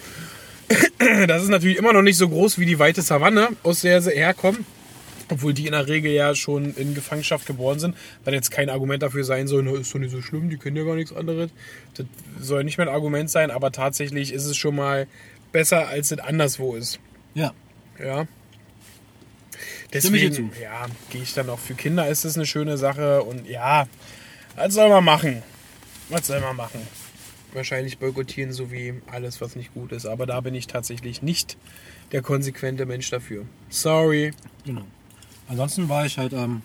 Das 1.27 1.43
ist 1.43 1.51
natürlich 1.51 1.77
immer 1.77 1.93
noch 1.93 2.03
nicht 2.03 2.17
so 2.17 2.29
groß 2.29 2.59
wie 2.59 2.65
die 2.67 2.79
weite 2.79 3.03
Savanne, 3.03 3.49
aus 3.63 3.83
der 3.83 4.01
sie 4.01 4.13
herkommen. 4.13 4.65
Obwohl 5.31 5.53
die 5.55 5.67
in 5.67 5.73
der 5.73 5.89
Regel 5.89 6.13
ja 6.13 6.35
schon 6.35 6.75
in 6.77 6.95
Gefangenschaft 6.95 7.47
geboren 7.47 7.79
sind. 7.79 7.97
Weil 8.25 8.35
jetzt 8.35 8.51
kein 8.51 8.69
Argument 8.71 9.03
dafür 9.03 9.25
sein 9.25 9.47
soll, 9.47 9.63
"Na, 9.63 9.73
ist 9.79 9.95
doch 9.95 9.99
nicht 9.99 10.11
so 10.11 10.21
schlimm, 10.23 10.51
die 10.51 10.57
können 10.57 10.77
ja 10.77 10.85
gar 10.85 10.95
nichts 10.97 11.15
anderes. 11.15 11.51
Das 11.95 12.07
soll 12.41 12.65
nicht 12.65 12.79
mehr 12.79 12.89
ein 12.89 12.95
Argument 12.95 13.31
sein, 13.31 13.51
aber 13.51 13.73
tatsächlich 13.73 14.33
ist 14.33 14.45
es 14.45 14.57
schon 14.57 14.77
mal 14.77 15.07
besser, 15.53 15.89
als 15.89 16.11
es 16.13 16.19
anderswo 16.19 16.75
ist. 16.77 16.99
Ja. 17.35 17.53
Ja. 18.03 18.27
Deswegen, 19.93 20.51
ja, 20.61 20.87
gehe 21.11 21.23
ich 21.23 21.35
dann 21.35 21.49
auch 21.51 21.59
für 21.59 21.75
Kinder 21.75 22.09
ist 22.09 22.25
das 22.25 22.37
eine 22.37 22.47
schöne 22.47 22.77
Sache 22.79 23.23
und 23.23 23.47
ja, 23.49 23.87
was 24.57 24.75
soll 24.75 24.89
man 24.89 25.05
machen? 25.05 25.43
Was 26.09 26.27
soll 26.27 26.41
man 26.41 26.57
machen? 26.57 26.81
Wahrscheinlich 27.53 27.99
boykottieren 27.99 28.53
so 28.53 28.71
wie 28.73 28.95
alles, 29.11 29.41
was 29.41 29.55
nicht 29.57 29.73
gut 29.75 29.93
ist, 29.93 30.07
aber 30.07 30.27
da 30.27 30.41
bin 30.41 30.55
ich 30.55 30.67
tatsächlich 30.67 31.23
nicht 31.23 31.57
der 32.13 32.21
konsequente 32.23 32.85
Mensch 32.87 33.11
dafür. 33.11 33.45
Sorry. 33.71 34.33
Genau. 34.67 34.83
Ansonsten 35.49 35.89
war 35.89 36.05
ich 36.07 36.19
halt 36.19 36.33
ähm, 36.33 36.63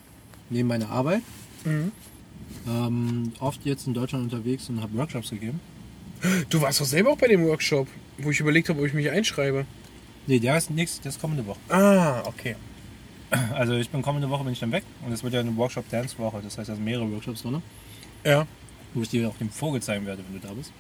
neben 0.50 0.68
meiner 0.68 0.90
Arbeit 0.90 1.22
Mhm. 1.66 1.92
ähm, 2.68 3.34
oft 3.40 3.66
jetzt 3.66 3.86
in 3.86 3.94
Deutschland 3.94 4.24
unterwegs 4.32 4.70
und 4.70 4.82
habe 4.82 4.98
Workshops 4.98 5.30
gegeben. 5.30 5.60
Du 6.50 6.62
warst 6.62 6.80
doch 6.82 6.86
selber 6.86 7.12
auch 7.12 7.18
bei 7.18 7.28
dem 7.28 7.46
Workshop, 7.46 7.88
wo 8.18 8.32
ich 8.32 8.40
überlegt 8.40 8.70
habe, 8.70 8.80
ob 8.80 8.86
ich 8.88 8.94
mich 8.94 9.10
einschreibe. 9.10 9.66
Nee, 10.28 10.40
der 10.40 10.58
ist 10.58 10.70
nächstes, 10.70 11.06
ist 11.16 11.22
kommende 11.22 11.46
Woche. 11.46 11.60
Ah, 11.70 12.22
okay. 12.26 12.56
Also 13.54 13.74
ich 13.76 13.90
bin 13.90 14.02
kommende 14.02 14.30
Woche 14.30 14.44
bin 14.44 14.54
ich 14.54 14.60
dann 14.60 14.72
weg 14.72 14.84
und 15.06 15.12
es 15.12 15.24
wird 15.24 15.34
ja 15.34 15.40
eine 15.42 15.56
Workshop-Dance-Woche. 15.56 16.42
Das 16.44 16.58
heißt, 16.58 16.70
also 16.70 16.82
mehrere 16.82 17.12
Workshops 17.12 17.42
drin, 17.44 17.62
Ja. 18.24 18.48
wo 18.94 19.02
ich 19.02 19.10
dir 19.10 19.30
auch 19.30 19.38
den 19.38 19.50
Vogel 19.50 19.82
zeigen 19.82 20.06
werde, 20.06 20.24
wenn 20.28 20.40
du 20.42 20.48
da 20.48 20.54
bist. 20.54 20.72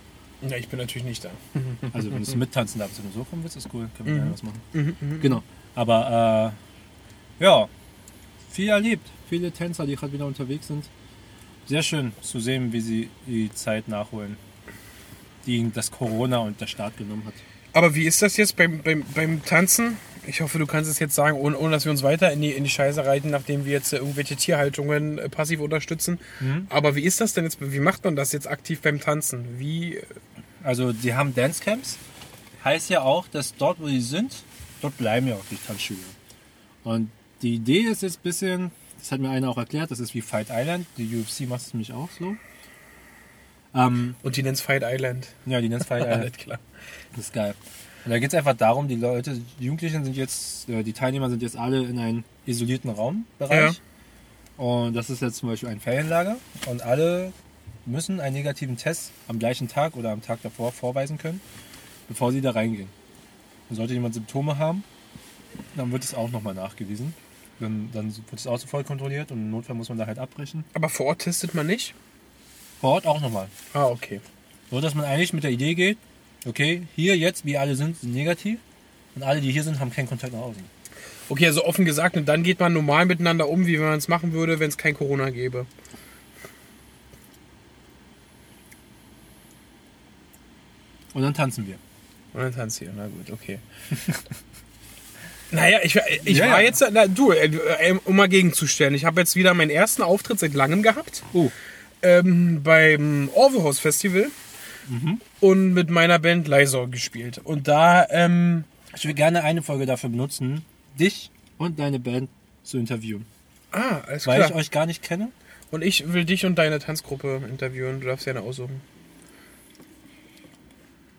Ja, 0.42 0.56
ich 0.58 0.68
bin 0.70 0.80
natürlich 0.80 1.06
nicht 1.06 1.24
da. 1.26 1.30
Also 1.94 2.12
wenn 2.12 2.24
du 2.24 2.36
mittanzen 2.38 2.80
darfst, 2.80 2.98
wenn 3.04 3.12
du 3.12 3.18
so 3.20 3.24
kommen 3.26 3.44
willst, 3.44 3.58
ist 3.58 3.70
cool. 3.74 3.90
Können 3.98 4.08
wir 4.08 4.14
Mhm. 4.14 4.18
gerne 4.20 4.34
was 4.34 4.44
machen. 4.44 5.20
Genau. 5.22 5.44
Aber 5.76 6.54
äh, 7.40 7.44
ja, 7.44 7.68
viel 8.50 8.70
erlebt. 8.70 9.06
Viele 9.30 9.52
Tänzer, 9.52 9.86
die 9.86 9.96
gerade 9.96 10.14
wieder 10.14 10.26
unterwegs 10.26 10.68
sind. 10.68 10.86
Sehr 11.68 11.84
schön 11.84 12.14
zu 12.22 12.40
sehen, 12.40 12.74
wie 12.74 12.82
sie 12.82 13.10
die 13.28 13.54
Zeit 13.54 13.88
nachholen, 13.88 14.38
die 15.46 15.58
ihnen 15.58 15.72
das 15.74 15.92
Corona 15.92 16.40
und 16.40 16.60
der 16.60 16.66
Staat 16.68 16.98
genommen 16.98 17.24
hat. 17.28 17.34
Aber 17.74 17.94
wie 17.94 18.06
ist 18.06 18.22
das 18.24 18.38
jetzt 18.38 18.56
beim, 18.56 18.82
beim, 18.82 19.04
beim 19.14 19.44
Tanzen? 19.46 19.98
Ich 20.30 20.42
hoffe, 20.42 20.60
du 20.60 20.66
kannst 20.68 20.90
es 20.90 21.00
jetzt 21.00 21.16
sagen, 21.16 21.38
ohne, 21.38 21.58
ohne 21.58 21.72
dass 21.72 21.86
wir 21.86 21.92
uns 21.92 22.04
weiter 22.04 22.32
in 22.32 22.42
die, 22.42 22.52
in 22.52 22.64
die 22.64 22.70
Scheiße 22.70 23.04
reiten, 23.06 23.30
nachdem 23.32 23.66
wir 23.66 23.72
jetzt 23.74 23.94
äh, 23.94 23.98
irgendwelche 23.98 24.36
Tierhaltungen 24.36 25.18
äh, 25.18 25.28
passiv 25.30 25.60
unterstützen. 25.60 26.20
Aber 26.70 26.96
wie 26.96 27.02
ist 27.04 27.20
das 27.22 27.34
denn 27.34 27.44
jetzt? 27.46 27.58
Wie 27.60 27.80
macht 27.80 28.04
man 28.04 28.16
das 28.16 28.32
jetzt 28.32 28.48
aktiv 28.48 28.82
beim 28.82 29.00
Tanzen? 29.00 29.60
Wie. 29.60 29.98
äh, 29.98 30.04
Also 30.64 30.94
die 30.94 31.14
haben 31.16 31.34
Dancecamps. 31.34 31.98
Heißt 32.64 32.90
ja 32.90 33.02
auch, 33.02 33.28
dass 33.28 33.56
dort, 33.56 33.80
wo 33.82 33.88
die 33.88 34.02
sind, 34.02 34.36
dort 34.82 34.98
bleiben 34.98 35.28
ja 35.28 35.36
auch 35.36 35.46
die 35.50 35.58
Tanzschüler. 35.66 36.00
Und 36.84 37.10
die 37.42 37.56
Idee 37.56 37.80
ist 37.82 38.02
jetzt 38.02 38.20
ein 38.20 38.24
bisschen, 38.24 38.72
das 39.00 39.12
hat 39.12 39.20
mir 39.22 39.30
einer 39.30 39.50
auch 39.50 39.58
erklärt, 39.58 39.92
das 39.92 40.00
ist 40.00 40.14
wie 40.14 40.22
Fight 40.22 40.48
Island. 40.52 40.86
Die 40.98 41.16
UFC 41.16 41.48
macht 41.48 41.62
es 41.62 41.74
nämlich 41.74 41.94
auch 41.94 42.10
so. 42.20 42.36
Ähm, 43.74 44.16
Und 44.24 44.36
die 44.36 44.44
nennt 44.44 44.56
es 44.58 44.62
Fight 44.62 44.84
Island. 44.86 45.28
ja, 45.46 45.62
die 45.62 45.70
nennt 45.70 45.82
es 45.82 45.88
Fight 45.88 46.02
Island. 46.08 46.38
Klar. 46.38 46.60
Das 47.16 47.26
ist 47.26 47.34
geil. 47.34 47.54
Und 48.06 48.12
da 48.12 48.20
geht 48.20 48.30
es 48.30 48.36
einfach 48.36 48.56
darum, 48.56 48.88
die 48.88 48.96
Leute, 48.96 49.40
die 49.60 49.66
Jugendlichen 49.66 50.04
sind 50.06 50.16
jetzt, 50.16 50.70
äh, 50.70 50.84
die 50.84 50.94
Teilnehmer 50.94 51.30
sind 51.30 51.42
jetzt 51.42 51.58
alle 51.58 51.84
in 51.84 52.00
einem 52.00 52.24
isolierten 52.46 52.90
Raumbereich. 52.90 53.82
Und 54.58 54.94
das 54.94 55.10
ist 55.10 55.22
jetzt 55.22 55.38
zum 55.38 55.50
Beispiel 55.50 55.70
ein 55.70 55.80
Ferienlager. 55.80 56.38
Und 56.68 56.82
alle 56.82 57.34
müssen 57.86 58.20
einen 58.20 58.36
negativen 58.36 58.78
Test 58.78 59.12
am 59.28 59.40
gleichen 59.40 59.68
Tag 59.68 59.96
oder 59.96 60.12
am 60.12 60.22
Tag 60.22 60.42
davor 60.44 60.72
vorweisen 60.72 61.18
können, 61.18 61.42
bevor 62.08 62.32
sie 62.32 62.42
da 62.42 62.52
reingehen. 62.52 62.90
Und 63.70 63.76
sollte 63.76 63.94
jemand 63.94 64.14
Symptome 64.14 64.58
haben, 64.58 64.84
dann 65.76 65.92
wird 65.92 66.04
es 66.04 66.14
auch 66.14 66.30
nochmal 66.32 66.54
nachgewiesen. 66.54 67.14
Dann, 67.60 67.90
dann 67.94 68.16
wird 68.16 68.40
es 68.40 68.48
auch 68.48 68.58
sofort 68.58 68.88
kontrolliert 68.88 69.32
und 69.32 69.38
im 69.40 69.52
Notfall 69.52 69.76
muss 69.76 69.90
man 69.90 69.98
da 69.98 70.08
halt 70.08 70.18
abbrechen. 70.18 70.64
Aber 70.74 70.88
vor 70.88 71.08
Ort 71.08 71.20
testet 71.20 71.54
man 71.54 71.68
nicht? 71.68 71.94
Vor 72.80 72.92
Ort 72.92 73.06
auch 73.06 73.20
nochmal. 73.20 73.48
Ah, 73.74 73.86
okay. 73.86 74.22
So, 74.72 74.80
dass 74.80 74.96
man 74.96 75.06
eigentlich 75.06 75.34
mit 75.34 75.44
der 75.44 75.52
Idee 75.52 75.76
geht, 75.76 75.98
okay, 76.46 76.84
hier 76.96 77.18
jetzt, 77.18 77.46
wie 77.46 77.58
alle 77.58 77.76
sind, 77.76 78.00
sind 78.00 78.14
negativ. 78.14 78.60
Und 79.16 79.24
alle, 79.24 79.42
die 79.42 79.52
hier 79.52 79.64
sind, 79.64 79.80
haben 79.80 79.92
keinen 79.92 80.08
Kontakt 80.08 80.34
nach 80.34 80.42
außen. 80.42 80.64
Okay, 81.30 81.46
also 81.48 81.64
offen 81.66 81.86
gesagt, 81.86 82.18
und 82.18 82.26
dann 82.28 82.44
geht 82.44 82.60
man 82.60 82.74
normal 82.74 83.06
miteinander 83.06 83.48
um, 83.50 83.68
wie 83.68 83.78
man 83.78 83.98
es 83.98 84.08
machen 84.08 84.32
würde, 84.34 84.60
wenn 84.60 84.70
es 84.70 84.78
kein 84.78 84.96
Corona 84.96 85.30
gäbe. 85.30 85.66
Und 91.14 91.22
dann 91.24 91.34
tanzen 91.34 91.68
wir. 91.68 91.76
Und 92.34 92.42
dann 92.42 92.54
tanzt 92.54 92.82
ihr. 92.82 92.92
Na 92.96 93.08
gut, 93.08 93.32
okay. 93.32 93.60
naja, 95.52 95.80
ich, 95.84 96.00
ich 96.26 96.38
Ja, 96.38 96.50
war 96.52 96.60
ja. 96.62 96.66
jetzt, 96.68 96.84
na, 96.92 97.08
du, 97.08 97.32
äh, 97.32 97.46
äh, 97.46 98.00
um 98.06 98.16
mal 98.16 98.30
gegenzustellen, 98.30 98.94
ich 98.94 99.06
habe 99.06 99.22
jetzt 99.22 99.36
wieder 99.36 99.54
meinen 99.54 99.72
ersten 99.72 100.04
Auftritt 100.04 100.40
seit 100.40 100.54
langem 100.54 100.84
gehabt. 100.84 101.24
Oh, 101.34 101.52
ähm, 102.02 102.62
beim 102.64 103.30
Orvehaus 103.34 103.80
Festival 103.80 104.28
Mhm. 104.88 105.22
Und 105.42 105.74
mit 105.74 105.90
meiner 105.90 106.20
Band 106.20 106.48
Lysor 106.48 106.90
gespielt. 106.90 107.40
Und 107.44 107.68
da, 107.68 108.08
ähm, 108.10 108.64
ich 108.96 109.06
will 109.06 109.14
gerne 109.14 109.44
eine 109.44 109.62
Folge 109.62 109.86
dafür 109.86 110.10
benutzen, 110.10 110.64
dich 111.00 111.32
und 111.58 111.80
deine 111.80 112.00
Band 112.00 112.30
zu 112.64 112.78
interviewen. 112.78 113.26
ah, 113.72 114.00
alles 114.08 114.28
Weil 114.28 114.38
klar. 114.38 114.50
ich 114.50 114.56
euch 114.56 114.72
gar 114.72 114.86
nicht 114.86 115.02
kenne. 115.04 115.30
und 115.72 115.84
ich 115.84 116.12
will 116.14 116.26
dich 116.26 116.46
und 116.46 116.56
deine 116.56 116.80
Tanzgruppe 116.80 117.42
interviewen. 117.50 118.00
Du 118.02 118.08
darfst 118.08 118.26
ja 118.26 118.34
eine 118.34 118.42
aussuchen. 118.42 118.82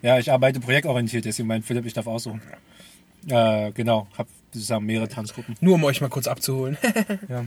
Ja, 0.02 0.18
ich 0.18 0.32
arbeite 0.32 0.60
projektorientiert, 0.60 1.24
deswegen 1.24 1.46
meint 1.48 1.64
Philipp, 1.64 1.84
ich 1.86 1.92
darf 1.92 2.06
aussuchen. 2.06 2.40
Äh, 3.28 3.70
genau, 3.72 4.06
hab 4.16 4.26
sozusagen 4.52 4.86
mehrere 4.86 5.08
Tanzgruppen. 5.08 5.56
Nur 5.60 5.74
um 5.74 5.84
euch 5.84 6.00
mal 6.00 6.08
kurz 6.08 6.26
abzuholen. 6.26 6.78
Ja. 7.28 7.44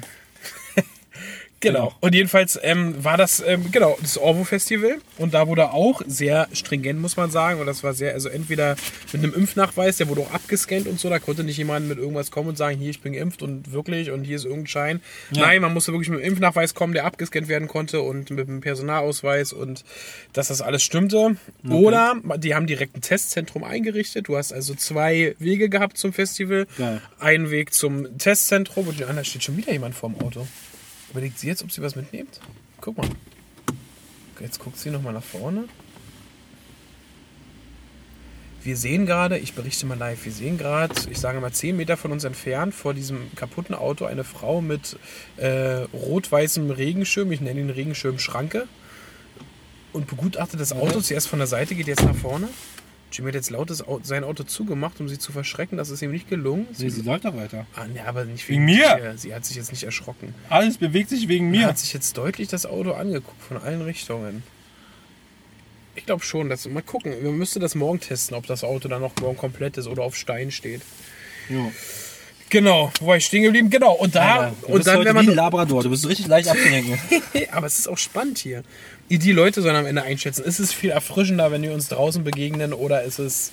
Genau. 1.64 1.84
Genau. 1.84 1.96
Und 2.02 2.16
jedenfalls 2.16 2.60
ähm, 2.62 3.04
war 3.04 3.18
das 3.18 3.44
ähm, 3.46 3.72
genau 3.72 3.98
das 4.02 4.18
Orvo 4.18 4.44
Festival 4.44 4.98
und 5.18 5.34
da 5.34 5.48
wurde 5.48 5.72
auch 5.72 6.02
sehr 6.06 6.48
stringent, 6.54 7.00
muss 7.00 7.18
man 7.18 7.32
sagen. 7.32 7.60
Und 7.60 7.66
das 7.66 7.84
war 7.84 7.94
sehr, 7.94 8.14
also 8.14 8.30
entweder 8.30 8.76
mit 9.12 9.24
einem 9.24 9.34
Impfnachweis, 9.34 9.98
der 9.98 10.08
wurde 10.08 10.22
auch 10.22 10.32
abgescannt 10.32 10.88
und 10.88 11.00
so, 11.00 11.10
da 11.10 11.20
konnte 11.20 11.44
nicht 11.44 11.58
jemand 11.58 11.88
mit 11.88 11.98
irgendwas 11.98 12.32
kommen 12.32 12.50
und 12.50 12.58
sagen, 12.58 12.78
hier, 12.78 12.90
ich 12.90 13.02
bin 13.02 13.14
geimpft 13.14 13.42
und 13.42 13.72
wirklich 13.72 14.12
und 14.12 14.24
hier 14.24 14.36
ist 14.36 14.46
irgendein 14.46 14.68
Schein. 14.68 15.02
Ja. 15.32 15.48
Nein, 15.48 15.62
man 15.62 15.74
musste 15.74 15.92
wirklich 15.92 16.10
mit 16.10 16.20
einem 16.20 16.30
Impfnachweis 16.30 16.74
kommen, 16.74 16.94
der 16.94 17.06
abgescannt 17.06 17.48
werden 17.48 17.68
konnte 17.68 18.02
und 18.02 18.30
mit 18.30 18.48
einem 18.48 18.62
Personalausweis 18.62 19.54
und 19.54 19.84
dass 20.34 20.50
das 20.50 20.62
alles 20.62 20.84
stimmte. 20.84 21.38
Oder 21.70 22.16
die 22.38 22.56
haben 22.56 22.68
direkt 22.68 22.96
ein 22.96 23.02
Testzentrum 23.02 23.64
eingerichtet. 23.64 24.28
Du 24.28 24.38
hast 24.38 24.54
also 24.54 24.76
zwei 24.76 25.36
Wege 25.40 25.70
gehabt 25.70 25.98
zum 25.98 26.14
Festival. 26.14 26.68
Geil. 26.78 27.02
Einen 27.20 27.50
Weg 27.50 27.74
zum 27.74 28.18
Testzentrum 28.18 28.88
und 28.88 29.00
den 29.00 29.08
anderen 29.08 29.26
steht 29.26 29.44
schon 29.44 29.58
wieder 29.58 29.72
jemand 29.72 29.96
vorm 29.96 30.16
Auto. 30.20 30.46
Überlegt 31.14 31.38
sie 31.38 31.48
jetzt, 31.48 31.64
ob 31.64 31.72
sie 31.72 31.82
was 31.84 31.96
mitnimmt? 31.96 32.40
Guck 32.82 32.98
mal. 32.98 33.08
Jetzt 34.40 34.60
guckt 34.60 34.80
sie 34.80 34.90
nochmal 34.90 35.14
nach 35.14 35.24
vorne. 35.24 35.66
Wir 38.64 38.78
sehen 38.78 39.06
gerade, 39.06 39.38
ich 39.38 39.54
berichte 39.54 39.86
mal 39.86 39.98
live, 39.98 40.26
wir 40.26 40.32
sehen 40.32 40.58
gerade, 40.58 40.96
ich 41.12 41.20
sage 41.20 41.40
mal 41.40 41.52
10 41.52 41.78
Meter 41.78 41.98
von 41.98 42.12
uns 42.12 42.24
entfernt, 42.24 42.74
vor 42.74 42.96
diesem 42.96 43.30
kaputten 43.36 43.76
Auto 43.76 44.06
eine 44.06 44.24
Frau 44.24 44.62
mit 44.62 44.98
äh, 45.38 45.86
rot-weißem 45.94 46.72
Regenschirm, 46.72 47.32
ich 47.32 47.42
nenne 47.42 47.60
ihn 47.60 47.70
Regenschirm 47.70 48.20
Schranke, 48.20 48.68
und 49.92 50.08
begutachtet 50.08 50.60
das 50.60 50.72
Auto 50.72 51.02
zuerst 51.02 51.28
von 51.28 51.40
der 51.40 51.48
Seite, 51.48 51.76
geht 51.76 51.88
jetzt 51.88 52.04
nach 52.04 52.16
vorne. 52.16 52.48
Jimmy 53.14 53.30
hat 53.30 53.36
jetzt 53.36 53.52
laut 53.52 53.72
sein 54.04 54.24
Auto 54.24 54.44
zugemacht, 54.44 55.00
um 55.00 55.08
sie 55.08 55.20
zu 55.20 55.32
verschrecken. 55.32 55.78
Das 55.78 55.90
ist 55.92 56.02
ihm 56.02 56.12
nicht 56.12 56.30
gelungen. 56.30 56.68
Nee, 56.78 56.90
sie 56.90 57.02
läuft 57.04 57.26
doch 57.26 57.36
weiter. 57.36 57.68
Ah, 57.76 57.86
ne, 57.86 58.04
aber 58.06 58.26
nicht 58.26 58.50
Wegen 58.50 58.66
mir? 58.66 58.96
dir. 58.96 59.14
Sie 59.18 59.36
hat 59.36 59.46
sich 59.46 59.56
jetzt 59.56 59.72
nicht 59.72 59.84
erschrocken. 59.84 60.34
Alles 60.50 60.78
bewegt 60.80 61.10
sich 61.10 61.28
wegen 61.28 61.52
Mir 61.52 61.62
mir. 61.62 61.68
hat 61.68 61.78
sich 61.78 61.94
jetzt 61.94 62.18
deutlich 62.18 62.48
das 62.48 62.66
Auto 62.66 62.94
angeguckt 62.94 63.42
von 63.42 63.58
allen 63.58 63.84
Richtungen. 63.84 64.42
Ich 65.96 66.08
glaube 66.08 66.24
schon, 66.26 66.50
dass 66.50 66.68
mal 66.68 66.82
gucken. 66.82 67.14
Wir 67.22 67.32
müssten 67.32 67.60
das 67.60 67.76
morgen 67.76 68.00
testen, 68.00 68.36
ob 68.36 68.48
das 68.48 68.64
Auto 68.64 68.88
dann 68.88 69.02
noch 69.02 69.14
morgen 69.22 69.38
komplett 69.38 69.78
ist 69.78 69.86
oder 69.88 70.02
auf 70.02 70.16
Stein 70.16 70.50
steht. 70.50 70.82
Jo. 71.50 71.72
Genau, 72.50 72.92
wo 73.00 73.08
war 73.08 73.18
ich 73.18 73.26
stehen 73.26 73.44
geblieben? 73.44 73.70
Genau. 73.70 73.94
Und 73.94 74.16
da 74.16 74.52
du 74.62 74.74
und 74.74 74.86
dann 74.86 75.00
wenn 75.00 75.16
wie 75.16 75.20
ein 75.20 75.26
man 75.26 75.36
Labrador, 75.36 75.82
du 75.82 75.90
bist 75.90 76.08
richtig 76.08 76.28
leicht 76.28 76.48
abzulenken. 76.48 77.00
aber 77.52 77.66
es 77.66 77.80
ist 77.80 77.88
auch 77.88 77.98
spannend 77.98 78.38
hier. 78.38 78.64
Die, 79.10 79.32
Leute 79.32 79.62
sollen 79.62 79.76
am 79.76 79.86
Ende 79.86 80.04
einschätzen, 80.04 80.44
ist 80.44 80.60
es 80.60 80.74
viel 80.74 80.90
erfrischender, 80.90 81.52
wenn 81.52 81.62
wir 81.62 81.74
uns 81.74 81.88
draußen 81.90 82.24
begegnen 82.24 82.74
oder 82.74 83.04
ist 83.04 83.20
es 83.20 83.52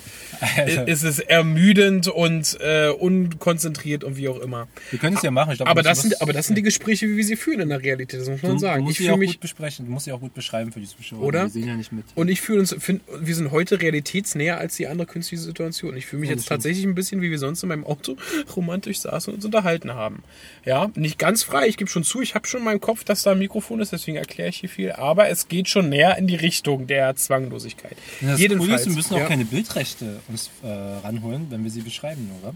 Alter. 0.56 0.88
ist 0.88 1.02
es 1.02 1.18
ermüdend 1.18 2.08
und 2.08 2.56
äh, 2.60 2.88
unkonzentriert 2.88 4.04
und 4.04 4.16
wie 4.16 4.28
auch 4.28 4.38
immer. 4.40 4.68
Wir 4.90 4.98
können 4.98 5.16
es 5.16 5.22
ja 5.22 5.30
machen. 5.30 5.52
Ich 5.52 5.58
glaub, 5.58 5.68
Aber 5.68 5.82
das, 5.82 6.02
sind, 6.02 6.22
aber 6.22 6.32
das 6.32 6.46
sind 6.46 6.56
die 6.56 6.62
Gespräche, 6.62 7.08
wie 7.08 7.16
wir 7.16 7.24
sie 7.24 7.36
fühlen 7.36 7.60
in 7.60 7.68
der 7.68 7.82
Realität, 7.82 8.20
das 8.20 8.28
muss 8.28 8.42
man 8.42 8.52
du, 8.52 8.58
sagen. 8.58 8.78
Du 8.78 8.84
musst 8.84 9.00
Ich 9.00 9.06
sie 9.06 9.12
auch 9.12 9.16
mich 9.16 9.32
gut 9.32 9.40
besprechen. 9.40 9.86
Du 9.86 9.92
musst 9.92 10.06
sie 10.06 10.12
auch 10.12 10.20
gut 10.20 10.34
beschreiben 10.34 10.72
für 10.72 10.80
die 10.80 10.88
Zuschauer. 10.88 11.20
Oder? 11.20 11.44
Die 11.46 11.50
sehen 11.50 11.68
ja 11.68 11.74
nicht 11.76 11.92
mit. 11.92 12.04
Und 12.14 12.28
ich 12.28 12.40
fühle 12.40 12.60
uns, 12.60 12.74
find, 12.78 13.02
wir 13.20 13.34
sind 13.34 13.50
heute 13.50 13.80
realitätsnäher 13.80 14.58
als 14.58 14.76
die 14.76 14.86
andere 14.86 15.06
künstliche 15.06 15.42
Situation. 15.42 15.96
Ich 15.96 16.06
fühle 16.06 16.20
mich 16.20 16.30
Ja, 16.30 16.36
jetzt 16.36 16.46
tatsächlich 16.48 16.84
ein 16.86 16.94
bisschen, 16.94 17.20
wie 17.20 17.30
wir 17.30 17.38
sonst 17.38 17.62
in 17.62 17.68
meinem 17.68 17.84
Auto 17.84 18.16
romantisch 18.56 19.00
saßen 19.00 19.32
und 19.32 19.38
uns 19.38 19.44
unterhalten 19.44 19.92
haben. 19.94 20.22
Ja, 20.64 20.90
nicht 20.94 21.18
ganz 21.18 21.42
frei. 21.42 21.66
Ich 21.68 21.76
gebe 21.76 21.90
schon 21.90 22.04
zu, 22.04 22.22
ich 22.22 22.34
habe 22.34 22.46
schon 22.46 22.60
in 22.60 22.64
meinem 22.64 22.80
Kopf, 22.80 23.04
dass 23.04 23.22
da 23.22 23.32
ein 23.32 23.38
Mikrofon 23.38 23.80
ist, 23.80 23.92
deswegen 23.92 24.16
erkläre 24.16 24.48
ich 24.48 24.56
hier 24.58 24.68
viel. 24.68 24.92
Aber 24.92 25.28
es 25.28 25.48
geht 25.50 25.68
schon 25.68 25.90
näher 25.90 26.16
in 26.16 26.26
die 26.26 26.36
Richtung 26.36 26.86
der 26.86 27.14
Zwanglosigkeit. 27.16 27.96
Ja, 28.22 28.30
das 28.30 28.40
Jedenfalls. 28.40 28.82
Ist, 28.82 28.88
wir 28.88 28.94
müssen 28.94 29.14
auch 29.14 29.18
ja. 29.18 29.26
keine 29.26 29.44
Bildrechte 29.44 30.20
uns 30.28 30.48
äh, 30.62 30.68
ranholen, 30.68 31.48
wenn 31.50 31.62
wir 31.62 31.70
sie 31.70 31.82
beschreiben, 31.82 32.30
oder? 32.40 32.54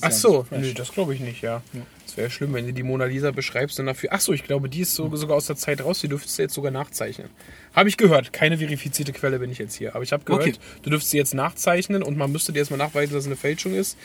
Ach 0.00 0.08
ja 0.08 0.10
so, 0.10 0.46
nee, 0.50 0.72
das 0.72 0.90
glaube 0.92 1.14
ich 1.14 1.20
nicht, 1.20 1.40
ja. 1.42 1.62
Das 2.04 2.16
wäre 2.16 2.30
schlimm, 2.30 2.52
wenn 2.52 2.66
du 2.66 2.72
die 2.72 2.82
Mona 2.82 3.04
Lisa 3.04 3.30
beschreibst 3.30 3.78
und 3.78 3.86
dafür. 3.86 4.10
Ach 4.12 4.20
so, 4.20 4.32
ich 4.32 4.42
glaube, 4.42 4.68
die 4.68 4.80
ist 4.80 4.94
so, 4.94 5.14
sogar 5.14 5.36
aus 5.36 5.46
der 5.46 5.56
Zeit 5.56 5.84
raus. 5.84 6.00
Die 6.00 6.08
dürftest 6.08 6.38
du 6.38 6.42
jetzt 6.42 6.54
sogar 6.54 6.72
nachzeichnen. 6.72 7.28
Habe 7.74 7.88
ich 7.88 7.96
gehört. 7.96 8.32
Keine 8.32 8.58
verifizierte 8.58 9.12
Quelle 9.12 9.38
bin 9.38 9.52
ich 9.52 9.58
jetzt 9.58 9.76
hier. 9.76 9.94
Aber 9.94 10.02
ich 10.02 10.12
habe 10.12 10.24
gehört, 10.24 10.42
Okay. 10.42 10.54
du 10.82 10.90
dürftest 10.90 11.12
sie 11.12 11.18
jetzt 11.18 11.34
nachzeichnen 11.34 12.02
und 12.02 12.16
man 12.16 12.32
müsste 12.32 12.52
dir 12.52 12.60
erstmal 12.60 12.78
nachweisen, 12.78 13.14
dass 13.14 13.22
es 13.22 13.28
eine 13.28 13.36
Fälschung 13.36 13.74
ist. 13.74 13.96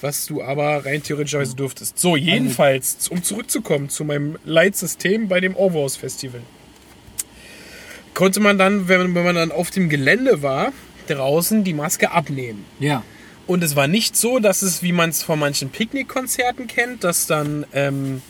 Was 0.00 0.24
du 0.24 0.42
aber 0.42 0.86
rein 0.86 1.02
theoretischerweise 1.02 1.54
dürftest. 1.54 1.98
So, 1.98 2.16
jedenfalls, 2.16 3.08
um 3.08 3.22
zurückzukommen 3.22 3.90
zu 3.90 4.04
meinem 4.04 4.38
Leitsystem 4.46 5.28
bei 5.28 5.40
dem 5.40 5.54
Overhaus 5.54 5.96
Festival. 5.96 6.40
Konnte 8.20 8.40
man 8.40 8.58
dann, 8.58 8.86
wenn 8.86 9.14
wenn 9.14 9.24
man 9.24 9.34
dann 9.34 9.50
auf 9.50 9.70
dem 9.70 9.88
Gelände 9.88 10.42
war, 10.42 10.74
draußen 11.08 11.64
die 11.64 11.72
Maske 11.72 12.10
abnehmen. 12.10 12.66
Ja. 12.78 13.02
Und 13.46 13.64
es 13.64 13.76
war 13.76 13.88
nicht 13.88 14.14
so, 14.14 14.40
dass 14.40 14.60
es, 14.60 14.82
wie 14.82 14.92
man 14.92 15.08
es 15.08 15.22
von 15.22 15.38
manchen 15.38 15.70
Picknickkonzerten 15.70 16.66
kennt, 16.66 17.02
dass 17.02 17.26
dann 17.26 17.64
ähm, 17.72 18.20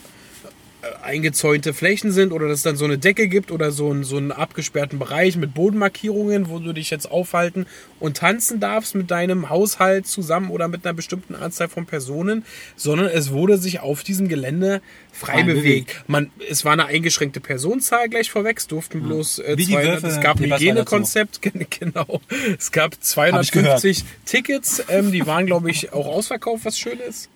eingezäunte 1.03 1.73
Flächen 1.73 2.11
sind 2.11 2.31
oder 2.31 2.47
dass 2.47 2.59
es 2.59 2.63
dann 2.63 2.75
so 2.75 2.85
eine 2.85 2.97
Decke 2.97 3.27
gibt 3.27 3.51
oder 3.51 3.71
so, 3.71 3.91
ein, 3.91 4.03
so 4.03 4.17
einen 4.17 4.31
abgesperrten 4.31 4.97
Bereich 4.99 5.37
mit 5.37 5.53
Bodenmarkierungen, 5.53 6.49
wo 6.49 6.59
du 6.59 6.73
dich 6.73 6.89
jetzt 6.89 7.09
aufhalten 7.09 7.67
und 7.99 8.17
tanzen 8.17 8.59
darfst 8.59 8.95
mit 8.95 9.11
deinem 9.11 9.49
Haushalt 9.49 10.07
zusammen 10.07 10.49
oder 10.49 10.67
mit 10.67 10.85
einer 10.85 10.93
bestimmten 10.93 11.35
Anzahl 11.35 11.69
von 11.69 11.85
Personen, 11.85 12.45
sondern 12.75 13.07
es 13.07 13.31
wurde 13.31 13.57
sich 13.57 13.79
auf 13.79 14.03
diesem 14.03 14.27
Gelände 14.27 14.81
frei 15.11 15.43
bewegt. 15.43 16.03
Man, 16.07 16.31
es 16.49 16.65
war 16.65 16.73
eine 16.73 16.85
eingeschränkte 16.85 17.39
Personenzahl 17.39 18.09
gleich 18.09 18.31
vorweg, 18.31 18.57
es 18.57 18.67
durften 18.67 19.03
bloß 19.03 19.39
äh, 19.39 19.57
Wie 19.57 19.65
die 19.65 19.73
200, 19.73 20.03
Wölfe 20.03 20.07
es 20.07 20.21
gab 20.21 20.39
ein 20.39 20.51
Hygienekonzept, 20.51 21.41
genau. 21.79 22.21
Es 22.57 22.71
gab 22.71 22.93
ich 22.93 23.01
250 23.01 24.03
Tickets, 24.25 24.83
ähm, 24.89 25.11
die 25.11 25.27
waren 25.27 25.45
glaube 25.45 25.69
ich 25.69 25.93
auch 25.93 26.07
ausverkauft, 26.07 26.65
was 26.65 26.79
schön 26.79 26.99
ist. 26.99 27.29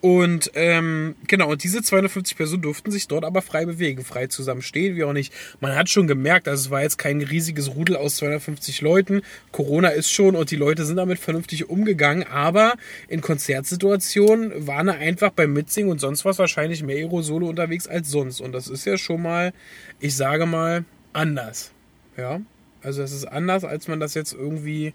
Und 0.00 0.52
ähm, 0.54 1.16
genau, 1.26 1.50
und 1.50 1.64
diese 1.64 1.82
250 1.82 2.36
Personen 2.36 2.62
durften 2.62 2.92
sich 2.92 3.08
dort 3.08 3.24
aber 3.24 3.42
frei 3.42 3.64
bewegen, 3.64 4.04
frei 4.04 4.28
zusammenstehen, 4.28 4.94
wie 4.94 5.02
auch 5.02 5.12
nicht. 5.12 5.32
Man 5.60 5.74
hat 5.74 5.88
schon 5.88 6.06
gemerkt, 6.06 6.46
also 6.46 6.66
es 6.66 6.70
war 6.70 6.82
jetzt 6.82 6.98
kein 6.98 7.20
riesiges 7.20 7.74
Rudel 7.74 7.96
aus 7.96 8.16
250 8.16 8.80
Leuten. 8.80 9.22
Corona 9.50 9.88
ist 9.88 10.12
schon 10.12 10.36
und 10.36 10.52
die 10.52 10.56
Leute 10.56 10.84
sind 10.84 10.96
damit 10.96 11.18
vernünftig 11.18 11.68
umgegangen, 11.68 12.24
aber 12.24 12.74
in 13.08 13.20
Konzertsituationen 13.20 14.68
waren 14.68 14.86
da 14.86 14.92
einfach 14.92 15.30
beim 15.30 15.52
Mitsingen 15.52 15.90
und 15.90 16.00
sonst 16.00 16.24
was 16.24 16.38
wahrscheinlich 16.38 16.84
mehr 16.84 16.96
Aerosole 16.96 17.46
unterwegs 17.46 17.88
als 17.88 18.08
sonst. 18.08 18.40
Und 18.40 18.52
das 18.52 18.68
ist 18.68 18.84
ja 18.84 18.96
schon 18.98 19.22
mal, 19.22 19.52
ich 19.98 20.14
sage 20.14 20.46
mal, 20.46 20.84
anders. 21.12 21.72
Ja, 22.16 22.40
also 22.82 23.02
es 23.02 23.10
ist 23.10 23.24
anders, 23.24 23.64
als 23.64 23.88
man 23.88 23.98
das 23.98 24.14
jetzt 24.14 24.32
irgendwie 24.32 24.94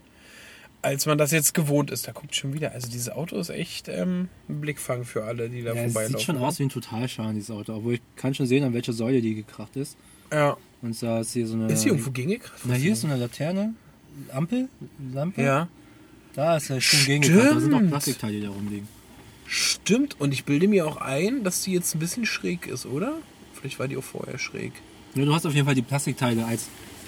als 0.83 1.05
man 1.05 1.17
das 1.17 1.31
jetzt 1.31 1.53
gewohnt 1.53 1.89
ist. 1.91 2.07
Da 2.07 2.11
guckt 2.11 2.35
schon 2.35 2.53
wieder. 2.53 2.71
Also 2.73 2.87
dieses 2.89 3.09
Auto 3.09 3.37
ist 3.37 3.49
echt 3.49 3.87
ähm, 3.89 4.29
ein 4.49 4.61
Blickfang 4.61 5.03
für 5.05 5.23
alle, 5.23 5.49
die 5.49 5.63
da 5.63 5.73
Ja, 5.73 5.83
es 5.83 5.93
vorbeilaufen. 5.93 6.17
sieht 6.17 6.25
schon 6.25 6.37
aus 6.37 6.59
wie 6.59 6.63
ein 6.63 6.69
Totalschaden, 6.69 7.35
dieses 7.35 7.51
Auto. 7.51 7.73
Obwohl 7.75 7.95
ich 7.95 8.01
kann 8.15 8.33
schon 8.33 8.45
sehen, 8.45 8.63
an 8.63 8.73
welcher 8.73 8.93
Säule 8.93 9.21
die 9.21 9.35
gekracht 9.35 9.75
ist. 9.75 9.97
Ja. 10.31 10.57
Und 10.81 11.01
da 11.01 11.21
ist 11.21 11.33
hier 11.33 11.47
so 11.47 11.55
eine. 11.55 11.71
Ist 11.71 11.83
hier 11.83 11.93
irgendwo 11.93 12.11
gegengekracht? 12.11 12.59
Na, 12.65 12.73
hier 12.75 12.93
ist 12.93 13.01
so 13.01 13.07
eine 13.07 13.15
Laterne. 13.17 13.73
Ampel? 14.31 14.69
Lampe? 15.13 15.41
Ja. 15.41 15.67
Da 16.35 16.57
ist 16.57 16.69
er 16.69 16.81
schon 16.81 17.05
gegengekracht. 17.05 17.55
Da 17.55 17.59
sind 17.59 17.73
auch. 17.73 17.87
Plastikteile, 17.87 18.33
die 18.33 18.41
da 18.41 18.49
rumliegen. 18.49 18.87
Stimmt. 19.45 20.19
Und 20.19 20.33
ich 20.33 20.45
bilde 20.45 20.67
mir 20.67 20.85
auch 20.87 20.97
ein, 20.97 21.43
dass 21.43 21.61
die 21.63 21.71
jetzt 21.73 21.95
ein 21.95 21.99
bisschen 21.99 22.25
schräg 22.25 22.67
ist, 22.67 22.85
oder? 22.85 23.13
Vielleicht 23.53 23.79
war 23.79 23.87
die 23.87 23.97
auch 23.97 24.03
vorher 24.03 24.37
schräg. 24.37 24.73
Ja, 25.15 25.25
du 25.25 25.33
hast 25.33 25.45
auf 25.45 25.53
jeden 25.53 25.65
Fall 25.65 25.75
die 25.75 25.81
Plastikteile 25.83 26.45
als 26.45 26.67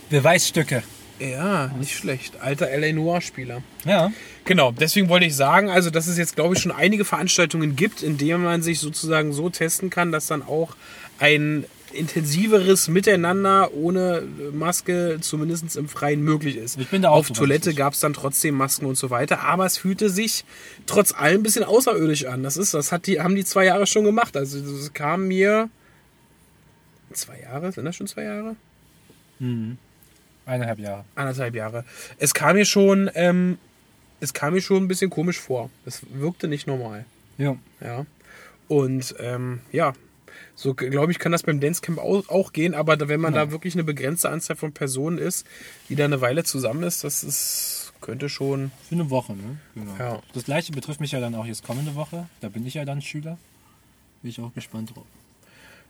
Beweisstücke. 0.10 0.84
Ja, 1.20 1.68
nicht 1.80 1.96
schlecht. 1.96 2.42
Alter 2.42 2.68
L.A. 2.68 2.92
Noir-Spieler. 2.92 3.62
Ja. 3.86 4.12
Genau, 4.44 4.72
deswegen 4.72 5.08
wollte 5.08 5.26
ich 5.26 5.36
sagen, 5.36 5.70
also 5.70 5.90
dass 5.90 6.08
es 6.08 6.18
jetzt, 6.18 6.36
glaube 6.36 6.56
ich, 6.56 6.62
schon 6.62 6.72
einige 6.72 7.06
Veranstaltungen 7.06 7.76
gibt, 7.76 8.04
in 8.04 8.18
denen 8.18 8.44
man 8.44 8.62
sich 8.62 8.80
sozusagen 8.80 9.32
so 9.32 9.50
testen 9.50 9.90
kann, 9.90 10.12
dass 10.12 10.28
dann 10.28 10.44
auch 10.44 10.76
ein 11.20 11.66
intensiveres 11.94 12.90
Miteinander 12.90 13.74
ohne 13.74 14.24
Maske 14.52 15.20
zumindest 15.22 15.76
im 15.78 15.88
Freien 15.88 16.22
möglich 16.22 16.58
ist. 16.58 16.78
Ich 16.78 16.90
bin 16.90 17.02
da 17.02 17.10
auch 17.10 17.20
Auf 17.20 17.28
so 17.28 17.34
Toilette 17.34 17.74
gab 17.74 17.94
es 17.94 18.02
dann 18.02 18.14
trotzdem 18.14 18.56
Masken 18.56 18.86
und 18.86 18.98
so 18.98 19.10
weiter, 19.10 19.42
aber 19.42 19.66
es 19.66 19.78
fühlte 19.78 20.10
sich 20.10 20.44
trotz 20.86 21.14
allem 21.14 21.40
ein 21.40 21.44
bisschen 21.44 21.64
außerirdisch 21.64 22.26
an. 22.26 22.44
Das 22.44 22.58
ist, 22.58 22.74
das 22.74 22.92
hat 22.92 23.08
die, 23.08 23.22
haben 23.22 23.36
die 23.36 23.46
zwei 23.46 23.66
Jahre 23.66 23.88
schon 23.88 24.04
gemacht. 24.04 24.36
Also 24.36 24.60
das 24.60 24.94
kam 24.94 25.28
mir 25.28 25.70
zwei 27.14 27.40
Jahre, 27.40 27.72
sind 27.72 27.86
das 27.86 27.96
schon 27.96 28.08
zwei 28.08 28.24
Jahre? 28.24 28.56
Eineinhalb 30.46 30.80
Jahre. 30.80 31.06
anderthalb 31.16 31.56
Jahre. 31.56 31.86
Es 32.18 32.34
kam 32.34 32.56
mir 32.56 32.66
schon, 32.66 33.10
ähm, 33.16 33.58
es 34.20 34.34
kam 34.34 34.54
mir 34.54 34.62
schon 34.62 34.84
ein 34.84 34.88
bisschen 34.88 35.10
komisch 35.10 35.40
vor. 35.40 35.70
Es 35.86 36.02
wirkte 36.14 36.48
nicht 36.48 36.68
normal. 36.68 37.06
Ja. 37.38 37.56
Ja. 37.82 38.06
Und 38.68 39.16
ähm, 39.20 39.60
ja, 39.72 39.94
so 40.56 40.74
glaube 40.74 41.12
ich, 41.12 41.20
kann 41.20 41.32
das 41.32 41.44
beim 41.44 41.60
Dancecamp 41.60 41.98
auch, 42.00 42.30
auch 42.30 42.54
gehen, 42.54 42.74
aber 42.74 42.96
da, 42.98 43.08
wenn 43.08 43.20
man 43.20 43.34
Ja. 43.34 43.46
da 43.46 43.52
wirklich 43.52 43.74
eine 43.76 43.84
begrenzte 43.84 44.30
Anzahl 44.30 44.56
von 44.56 44.72
Personen 44.72 45.18
ist, 45.18 45.46
die 45.90 45.96
da 45.96 46.06
eine 46.06 46.22
Weile 46.22 46.44
zusammen 46.44 46.84
ist, 46.84 47.04
das 47.04 47.24
ist, 47.24 47.94
könnte 48.02 48.30
schon. 48.30 48.72
Für 48.88 48.96
eine 48.96 49.10
Woche, 49.10 49.34
ne? 49.34 49.58
Genau. 49.76 49.96
Ja. 49.98 50.22
Das 50.34 50.46
gleiche 50.46 50.72
betrifft 50.72 51.00
mich 51.02 51.12
ja 51.12 51.20
dann 51.20 51.36
auch 51.36 51.46
jetzt 51.46 51.64
kommende 51.64 51.96
Woche. 51.96 52.28
Da 52.42 52.50
bin 52.50 52.66
ich 52.66 52.76
ja 52.76 52.86
dann 52.86 53.02
Schüler. 53.02 53.38
Bin 54.22 54.32
ich 54.32 54.40
auch 54.40 54.54
gespannt 54.54 54.96
drauf. 54.96 55.06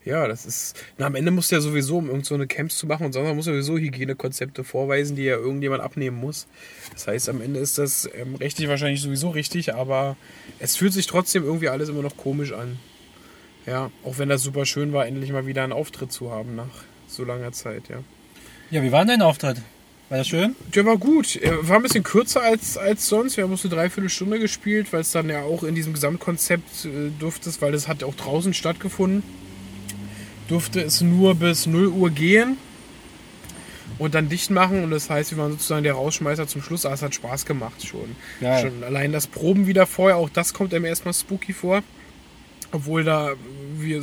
Ja, 0.06 0.28
das 0.28 0.46
ist. 0.46 0.76
Na, 1.00 1.08
am 1.08 1.16
Ende 1.16 1.32
musst 1.32 1.52
du 1.52 1.56
ja 1.56 1.62
sowieso, 1.62 1.98
um 1.98 2.08
irgend 2.10 2.28
so 2.28 2.36
eine 2.36 2.46
Camps 2.46 2.78
zu 2.78 2.86
machen 2.86 3.08
und 3.08 3.14
sonst 3.14 3.34
muss 3.34 3.46
sowieso 3.46 3.78
Hygienekonzepte 3.78 4.64
vorweisen, 4.64 5.16
die 5.16 5.24
ja 5.24 5.36
irgendjemand 5.36 5.82
abnehmen 5.82 6.18
muss. 6.18 6.48
Das 6.94 7.08
heißt, 7.08 7.28
am 7.28 7.42
Ende 7.42 7.60
ist 7.60 7.80
das 7.80 8.08
ähm, 8.16 8.36
rechtlich 8.36 8.70
wahrscheinlich 8.70 9.02
sowieso 9.02 9.32
richtig, 9.32 9.74
aber 9.74 10.16
es 10.60 10.76
fühlt 10.76 10.94
sich 10.94 11.08
trotzdem 11.08 11.44
irgendwie 11.44 11.70
alles 11.70 11.90
immer 11.90 12.04
noch 12.04 12.18
komisch 12.18 12.54
an. 12.54 12.78
Ja, 13.66 13.90
auch 14.04 14.20
wenn 14.20 14.30
das 14.30 14.44
super 14.44 14.68
schön 14.68 14.94
war, 14.94 15.08
endlich 15.08 15.32
mal 15.32 15.48
wieder 15.48 15.64
einen 15.64 15.74
Auftritt 15.74 16.12
zu 16.12 16.32
haben 16.32 16.56
nach 16.56 16.84
so 17.08 17.24
langer 17.24 17.52
Zeit, 17.52 17.90
ja. 17.90 17.98
Ja, 18.70 18.84
wie 18.84 18.92
war 18.92 19.00
denn 19.00 19.20
dein 19.20 19.22
Auftritt? 19.24 19.58
War 20.10 20.20
das 20.20 20.28
schön? 20.28 20.56
Der 20.76 20.86
war 20.86 20.98
gut. 20.98 21.36
Er 21.36 21.68
war 21.68 21.78
ein 21.78 21.82
bisschen 21.82 22.04
kürzer 22.04 22.44
als, 22.44 22.78
als 22.78 23.08
sonst. 23.08 23.38
Wir 23.38 23.44
haben 23.44 23.52
uns 23.52 23.66
eine 23.66 23.74
Dreiviertelstunde 23.74 24.40
gespielt, 24.40 24.94
weil 24.94 25.02
es 25.02 25.12
dann 25.12 25.30
ja 25.30 25.42
auch 25.42 25.64
in 25.64 25.74
diesem 25.74 25.94
Gesamtkonzept 25.94 26.86
äh, 26.86 27.10
durfte, 27.18 27.50
weil 27.60 27.74
es 27.74 27.88
hat 27.88 28.04
auch 28.04 28.14
draußen 28.14 28.54
stattgefunden, 28.54 29.24
durfte 30.48 30.82
es 30.82 31.02
nur 31.02 31.36
bis 31.36 31.66
0 31.66 31.88
Uhr 31.88 32.10
gehen 32.10 32.58
und 33.98 34.16
dann 34.16 34.30
dicht 34.30 34.50
machen. 34.52 34.84
Und 34.84 34.92
das 34.92 35.10
heißt, 35.10 35.32
wir 35.32 35.38
waren 35.38 35.52
sozusagen 35.52 35.84
der 35.84 35.94
Rausschmeißer 35.94 36.48
zum 36.48 36.62
Schluss. 36.62 36.86
Aber 36.86 36.96
es 36.96 37.02
hat 37.02 37.16
Spaß 37.16 37.46
gemacht 37.46 37.86
schon. 37.86 38.16
Geil. 38.42 38.62
schon. 38.70 38.84
Allein 38.84 39.12
das 39.12 39.28
Proben 39.28 39.68
wieder 39.68 39.86
vorher, 39.86 40.18
auch 40.18 40.30
das 40.30 40.54
kommt 40.54 40.74
einem 40.74 40.86
erstmal 40.86 41.14
spooky 41.14 41.54
vor. 41.54 41.84
Obwohl 42.72 43.04
da 43.04 43.34
wir, 43.78 44.02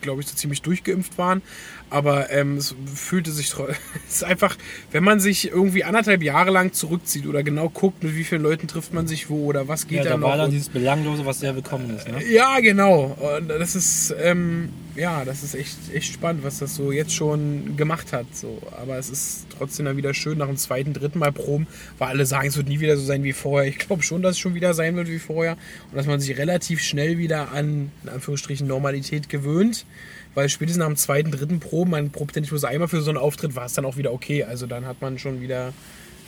glaube 0.00 0.22
ich, 0.22 0.28
so 0.28 0.34
ziemlich 0.34 0.62
durchgeimpft 0.62 1.18
waren. 1.18 1.42
Aber 1.88 2.30
ähm, 2.30 2.56
es 2.56 2.74
fühlte 2.92 3.30
sich 3.30 3.54
es 4.08 4.16
ist 4.16 4.24
einfach, 4.24 4.56
wenn 4.90 5.04
man 5.04 5.20
sich 5.20 5.48
irgendwie 5.50 5.84
anderthalb 5.84 6.22
Jahre 6.22 6.50
lang 6.50 6.72
zurückzieht 6.72 7.26
oder 7.26 7.42
genau 7.42 7.68
guckt, 7.68 8.02
mit 8.02 8.16
wie 8.16 8.24
vielen 8.24 8.42
Leuten 8.42 8.66
trifft 8.66 8.92
man 8.92 9.06
sich 9.06 9.30
wo 9.30 9.44
oder 9.46 9.68
was 9.68 9.86
geht 9.86 9.98
Ja, 9.98 10.04
da 10.04 10.10
da 10.10 10.16
noch. 10.16 10.28
war 10.28 10.36
dann 10.36 10.50
dieses 10.50 10.68
Belanglose, 10.68 11.24
was 11.24 11.40
sehr 11.40 11.54
willkommen 11.54 11.96
ist. 11.96 12.08
Ne? 12.08 12.24
ja, 12.28 12.58
genau. 12.60 13.16
Und 13.38 13.48
das 13.48 13.76
ist, 13.76 14.14
ähm, 14.20 14.70
ja, 14.96 15.24
das 15.24 15.44
ist 15.44 15.54
echt, 15.54 15.76
echt 15.94 16.12
spannend, 16.12 16.42
was 16.42 16.58
das 16.58 16.74
so 16.74 16.90
jetzt 16.90 17.14
schon 17.14 17.76
gemacht 17.76 18.12
hat. 18.12 18.26
So. 18.34 18.60
Aber 18.82 18.98
es 18.98 19.08
ist 19.08 19.46
trotzdem 19.56 19.86
dann 19.86 19.96
wieder 19.96 20.12
schön 20.12 20.38
nach 20.38 20.48
dem 20.48 20.56
zweiten, 20.56 20.92
dritten 20.92 21.20
Mal 21.20 21.32
proben, 21.32 21.68
weil 21.98 22.08
alle 22.08 22.26
sagen, 22.26 22.48
es 22.48 22.56
wird 22.56 22.68
nie 22.68 22.80
wieder 22.80 22.96
so 22.96 23.04
sein 23.04 23.22
wie 23.22 23.32
vorher. 23.32 23.68
Ich 23.68 23.78
glaube 23.78 24.02
schon, 24.02 24.22
dass 24.22 24.32
es 24.32 24.38
schon 24.38 24.54
wieder 24.54 24.74
sein 24.74 24.96
wird 24.96 25.08
wie 25.08 25.18
vorher 25.20 25.56
und 25.90 25.96
dass 25.96 26.06
man 26.06 26.18
sich 26.18 26.36
relativ 26.36 26.82
schnell 26.82 27.16
wieder 27.18 27.52
an, 27.52 27.92
in 28.02 28.08
Anführungsstrichen, 28.08 28.66
Normalität 28.66 29.28
gewöhnt. 29.28 29.85
Weil 30.34 30.48
spätestens 30.48 30.80
nach 30.80 30.86
dem 30.86 30.96
zweiten, 30.96 31.30
dritten 31.30 31.60
Proben, 31.60 31.92
man 31.92 32.10
probt 32.10 32.34
ja 32.36 32.40
nicht 32.40 32.50
bloß 32.50 32.64
einmal 32.64 32.88
für 32.88 33.00
so 33.00 33.10
einen 33.10 33.18
Auftritt, 33.18 33.56
war 33.56 33.64
es 33.66 33.72
dann 33.72 33.84
auch 33.86 33.96
wieder 33.96 34.12
okay. 34.12 34.44
Also 34.44 34.66
dann 34.66 34.84
hat 34.84 35.00
man 35.00 35.18
schon 35.18 35.40
wieder 35.40 35.72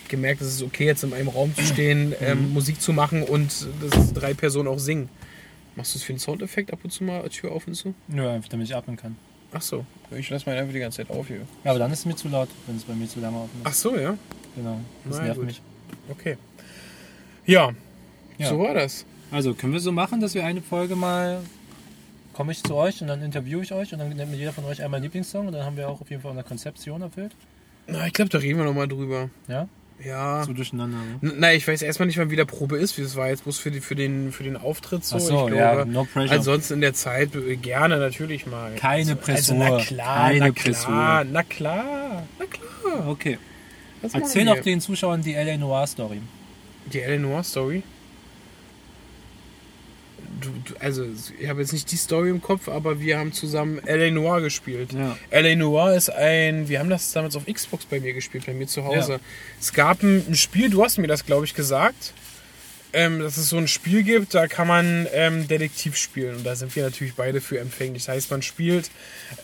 gemerkt, 0.08 0.40
es 0.40 0.48
ist 0.48 0.62
okay, 0.62 0.86
jetzt 0.86 1.04
in 1.04 1.12
einem 1.12 1.28
Raum 1.28 1.54
zu 1.54 1.62
stehen, 1.62 2.14
ähm, 2.22 2.52
Musik 2.54 2.80
zu 2.80 2.92
machen 2.94 3.22
und 3.22 3.66
dass 3.82 4.12
drei 4.14 4.32
Personen 4.32 4.68
auch 4.68 4.78
singen. 4.78 5.10
Machst 5.76 5.94
du 5.94 5.98
es 5.98 6.02
für 6.04 6.12
den 6.14 6.18
Soundeffekt 6.18 6.72
ab 6.72 6.80
und 6.82 6.90
zu 6.90 7.04
mal 7.04 7.28
Tür 7.28 7.52
auf 7.52 7.66
und 7.66 7.74
zu? 7.74 7.94
Nö, 8.08 8.26
einfach 8.28 8.48
damit 8.48 8.66
ich 8.66 8.74
atmen 8.74 8.96
kann. 8.96 9.16
Ach 9.52 9.62
so. 9.62 9.84
Ich 10.10 10.28
lasse 10.30 10.48
mal 10.48 10.56
einfach 10.58 10.72
die 10.72 10.78
ganze 10.80 10.98
Zeit 10.98 11.10
auf 11.10 11.28
hier. 11.28 11.42
Ja, 11.64 11.70
aber 11.70 11.78
dann 11.78 11.92
ist 11.92 12.00
es 12.00 12.06
mir 12.06 12.16
zu 12.16 12.28
laut, 12.28 12.48
wenn 12.66 12.76
es 12.76 12.84
bei 12.84 12.94
mir 12.94 13.08
zu 13.08 13.20
lange 13.20 13.36
offen 13.36 13.60
ist. 13.60 13.66
Ach 13.66 13.72
so, 13.74 13.96
ja. 13.96 14.16
Genau. 14.56 14.80
Das 15.04 15.18
Na 15.18 15.24
nervt 15.24 15.38
gut. 15.38 15.46
mich. 15.46 15.62
Okay. 16.10 16.36
Ja, 17.46 17.72
Ja. 18.38 18.48
so 18.48 18.58
war 18.58 18.74
das. 18.74 19.04
Also 19.30 19.54
können 19.54 19.72
wir 19.74 19.80
so 19.80 19.92
machen, 19.92 20.20
dass 20.20 20.34
wir 20.34 20.44
eine 20.44 20.62
Folge 20.62 20.96
mal 20.96 21.40
komme 22.38 22.52
ich 22.52 22.62
zu 22.62 22.76
euch 22.76 23.02
und 23.02 23.08
dann 23.08 23.20
interviewe 23.20 23.64
ich 23.64 23.72
euch 23.72 23.92
und 23.92 23.98
dann 23.98 24.10
nennt 24.10 24.30
mir 24.30 24.36
jeder 24.36 24.52
von 24.52 24.64
euch 24.64 24.80
einmal 24.80 24.98
einen 24.98 25.06
Lieblingssong 25.06 25.48
und 25.48 25.54
dann 25.54 25.64
haben 25.64 25.76
wir 25.76 25.88
auch 25.88 26.00
auf 26.00 26.08
jeden 26.08 26.22
Fall 26.22 26.30
unsere 26.30 26.46
Konzeption 26.46 27.02
erfüllt. 27.02 27.32
Na, 27.88 28.06
ich 28.06 28.12
glaube, 28.12 28.28
da 28.28 28.38
reden 28.38 28.58
wir 28.58 28.64
nochmal 28.64 28.86
drüber. 28.86 29.28
Ja? 29.48 29.66
Ja. 30.04 30.44
So 30.44 30.52
durcheinander. 30.52 30.98
Ne? 30.98 31.30
N- 31.32 31.36
Na, 31.38 31.52
ich 31.52 31.66
weiß 31.66 31.82
erstmal 31.82 32.06
nicht, 32.06 32.16
wann 32.16 32.30
wieder 32.30 32.44
Probe 32.44 32.78
ist. 32.78 32.96
Wie 32.96 33.02
das 33.02 33.16
war 33.16 33.26
jetzt 33.28 33.42
bloß 33.42 33.58
für, 33.58 33.72
die, 33.72 33.80
für, 33.80 33.96
den, 33.96 34.30
für 34.30 34.44
den 34.44 34.56
Auftritt 34.56 35.04
so. 35.04 35.16
Ach 35.16 35.20
so, 35.20 35.48
ich 35.48 35.54
ja, 35.56 35.74
glaube, 35.74 35.90
no 35.90 36.04
pressure. 36.04 36.36
Ansonsten 36.36 36.74
in 36.74 36.80
der 36.80 36.94
Zeit 36.94 37.34
äh, 37.34 37.56
gerne 37.56 37.96
natürlich 37.96 38.46
mal. 38.46 38.72
Keine 38.76 39.00
also, 39.00 39.16
Pressur, 39.16 39.56
Also, 39.60 39.76
na 39.76 39.82
klar, 39.82 40.28
keine 40.28 40.38
na 40.38 40.50
klar, 40.52 41.24
na 41.24 41.42
klar, 41.42 42.22
na 42.38 42.44
klar. 42.46 43.08
Okay. 43.08 43.38
Was 44.00 44.14
Erzähl 44.14 44.44
doch 44.44 44.60
den 44.60 44.80
Zuschauern 44.80 45.22
die 45.22 45.34
LA 45.34 45.56
Noir 45.56 45.88
Story. 45.88 46.20
Die 46.92 47.00
Eleanor 47.00 47.42
Story. 47.42 47.82
Also, 50.80 51.04
ich 51.38 51.48
habe 51.48 51.60
jetzt 51.60 51.72
nicht 51.72 51.90
die 51.90 51.96
Story 51.96 52.30
im 52.30 52.40
Kopf, 52.42 52.68
aber 52.68 53.00
wir 53.00 53.18
haben 53.18 53.32
zusammen 53.32 53.80
L.A. 53.86 54.10
Noir 54.10 54.40
gespielt. 54.40 54.92
Ja. 54.92 55.16
L.A. 55.30 55.54
Noir 55.56 55.94
ist 55.94 56.10
ein, 56.10 56.68
wir 56.68 56.78
haben 56.78 56.90
das 56.90 57.12
damals 57.12 57.36
auf 57.36 57.46
Xbox 57.46 57.84
bei 57.86 58.00
mir 58.00 58.12
gespielt, 58.12 58.46
bei 58.46 58.54
mir 58.54 58.66
zu 58.66 58.84
Hause. 58.84 59.12
Ja. 59.12 59.20
Es 59.60 59.72
gab 59.72 60.02
ein, 60.02 60.24
ein 60.28 60.34
Spiel, 60.34 60.70
du 60.70 60.84
hast 60.84 60.98
mir 60.98 61.06
das, 61.08 61.24
glaube 61.26 61.44
ich, 61.44 61.54
gesagt, 61.54 62.12
ähm, 62.94 63.18
dass 63.20 63.36
es 63.36 63.50
so 63.50 63.58
ein 63.58 63.68
Spiel 63.68 64.02
gibt, 64.02 64.34
da 64.34 64.46
kann 64.46 64.66
man 64.66 65.06
ähm, 65.12 65.46
Detektiv 65.46 65.94
spielen. 65.96 66.36
Und 66.36 66.46
da 66.46 66.56
sind 66.56 66.74
wir 66.74 66.84
natürlich 66.84 67.14
beide 67.14 67.40
für 67.42 67.58
empfänglich. 67.60 68.04
Das 68.06 68.14
heißt, 68.14 68.30
man 68.30 68.40
spielt 68.40 68.90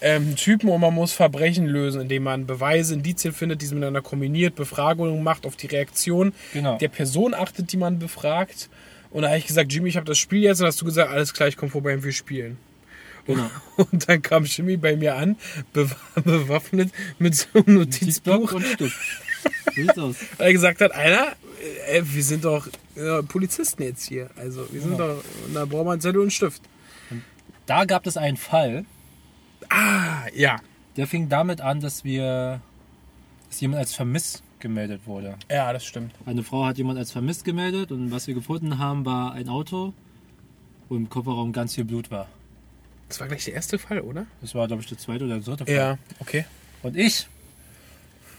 ähm, 0.01 0.35
Typen 0.35 0.71
und 0.71 0.81
man 0.81 0.95
muss 0.95 1.13
Verbrechen 1.13 1.67
lösen, 1.67 2.01
indem 2.01 2.23
man 2.23 2.47
Beweise, 2.47 2.95
Indizien 2.95 3.35
findet, 3.35 3.61
diese 3.61 3.75
miteinander 3.75 4.01
kombiniert, 4.01 4.55
Befragungen 4.55 5.23
macht, 5.23 5.45
auf 5.45 5.57
die 5.57 5.67
Reaktion 5.67 6.33
Genau. 6.55 6.79
der 6.79 6.89
Person 6.89 7.35
achtet, 7.35 7.71
die 7.73 7.77
man 7.77 7.99
befragt. 7.99 8.71
Und 9.15 9.23
da 9.23 9.29
habe 9.29 9.39
ich 9.39 9.47
gesagt, 9.47 9.73
Jimmy, 9.73 9.89
ich 9.89 9.97
habe 9.97 10.05
das 10.07 10.19
Spiel 10.19 10.43
jetzt. 10.43 10.61
Und 10.61 10.67
hast 10.67 10.81
du 10.81 10.85
gesagt, 10.85 11.11
alles 11.11 11.33
klar, 11.33 11.49
ich 11.49 11.57
komme 11.57 11.71
vorbei 11.71 11.95
und 11.95 12.05
wir 12.05 12.13
spielen. 12.13 12.59
Genau. 13.27 13.49
Und 13.91 14.07
dann 14.07 14.21
kam 14.21 14.45
Jimmy 14.45 14.77
bei 14.77 14.97
mir 14.97 15.15
an, 15.17 15.37
bew- 15.75 15.89
bewaffnet 16.23 16.93
mit 17.19 17.35
so 17.35 17.47
einem 17.55 17.77
Notizbuch, 17.77 18.53
und 18.53 18.67
Stift. 18.67 18.99
Weil 19.97 20.15
er 20.39 20.53
gesagt 20.53 20.83
hat, 20.83 20.93
Alter, 20.93 21.35
äh, 21.89 22.03
wir 22.05 22.23
sind 22.23 22.45
doch 22.45 22.67
äh, 22.97 23.23
Polizisten 23.23 23.83
jetzt 23.83 24.07
hier. 24.07 24.29
Also 24.37 24.67
wir 24.71 24.81
sind 24.83 24.99
Ja. 24.99 24.99
doch, 24.99 25.25
und 25.47 25.55
da 25.55 25.65
braucht 25.65 25.87
man 25.87 26.01
Zettel 26.03 26.21
und 26.21 26.33
Stift. 26.35 26.61
Da 27.65 27.87
gab 27.87 28.07
es 28.07 28.19
einen 28.19 28.37
Fall, 28.37 28.85
Ah, 29.71 30.27
ja. 30.35 30.61
der 30.99 31.07
fing 31.07 31.31
damit 31.31 31.63
an, 31.63 31.81
dass 31.81 32.05
wir, 32.05 32.61
dass 33.49 33.61
jemand 33.63 33.79
als 33.81 33.95
vermisst 33.95 34.43
gemeldet 34.65 35.03
wurde. 35.05 35.37
Ja, 35.51 35.71
das 35.75 35.85
stimmt. 35.85 36.15
Eine 36.25 36.43
Frau 36.43 36.65
hat 36.65 36.79
jemand 36.79 36.99
als 36.99 37.13
vermisst 37.13 37.45
gemeldet 37.45 37.93
und 37.93 38.11
was 38.11 38.27
wir 38.27 38.35
gefunden 38.35 38.79
haben, 38.79 39.05
war 39.05 39.33
ein 39.35 39.51
Auto, 39.51 39.93
wo 40.89 40.97
im 40.97 41.11
Kofferraum 41.11 41.53
ganz 41.53 41.75
viel 41.75 41.85
Blut 41.85 42.11
war. 42.11 42.29
Das 43.09 43.21
war 43.21 43.29
gleich 43.29 43.45
der 43.45 43.53
erste 43.53 43.79
Fall, 43.79 44.01
oder? 44.01 44.25
Das 44.41 44.55
war, 44.55 44.67
glaube 44.67 44.83
ich, 44.83 44.89
der 44.89 44.97
zweite 44.97 45.27
oder 45.27 45.35
der 45.35 45.45
dritte 45.45 45.67
Fall. 45.67 45.75
Ja, 45.75 45.99
okay. 46.19 46.47
Und 46.83 46.97
ich 46.97 47.27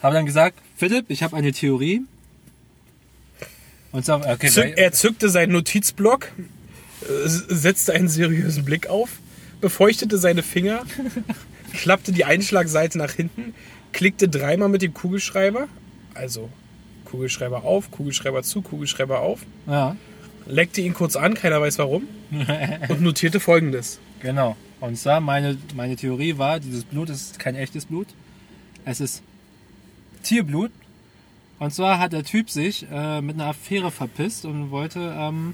habe 0.01 0.15
dann 0.15 0.25
gesagt, 0.25 0.57
Philipp, 0.75 1.05
ich 1.09 1.21
habe 1.21 1.35
eine 1.35 1.51
Theorie. 1.51 2.01
Und 3.91 4.03
sag, 4.03 4.25
okay, 4.25 4.49
Zück, 4.49 4.73
er 4.77 4.91
zückte 4.93 5.29
seinen 5.29 5.51
Notizblock, 5.51 6.31
äh, 7.01 7.05
setzte 7.27 7.93
einen 7.93 8.09
seriösen 8.09 8.65
Blick 8.65 8.87
auf, 8.87 9.19
befeuchtete 9.61 10.17
seine 10.17 10.41
Finger, 10.41 10.83
klappte 11.73 12.11
die 12.11 12.25
Einschlagseite 12.25 12.97
nach 12.97 13.11
hinten, 13.11 13.53
klickte 13.93 14.27
dreimal 14.27 14.69
mit 14.69 14.81
dem 14.81 14.95
Kugelschreiber, 14.95 15.67
also 16.15 16.49
Kugelschreiber 17.05 17.63
auf, 17.63 17.91
Kugelschreiber 17.91 18.43
zu, 18.43 18.61
Kugelschreiber 18.61 19.19
auf, 19.19 19.45
ja, 19.67 19.95
leckte 20.47 20.81
ihn 20.81 20.93
kurz 20.93 21.15
an, 21.15 21.33
keiner 21.33 21.61
weiß 21.61 21.77
warum, 21.79 22.07
und 22.89 23.01
notierte 23.01 23.39
folgendes. 23.39 23.99
genau. 24.19 24.55
Und 24.81 24.97
zwar 24.97 25.21
meine, 25.21 25.57
meine 25.73 25.95
Theorie 25.95 26.37
war, 26.37 26.59
dieses 26.59 26.83
Blut 26.83 27.09
ist 27.09 27.39
kein 27.39 27.55
echtes 27.55 27.85
Blut. 27.85 28.07
Es 28.83 28.99
ist 28.99 29.23
Tierblut. 30.21 30.71
Und 31.59 31.73
zwar 31.73 31.97
hat 31.97 32.11
der 32.11 32.23
Typ 32.23 32.49
sich 32.49 32.85
äh, 32.91 33.21
mit 33.21 33.35
einer 33.35 33.47
Affäre 33.47 33.89
verpisst 33.89 34.43
und 34.45 34.71
wollte 34.71 35.15
ähm, 35.17 35.53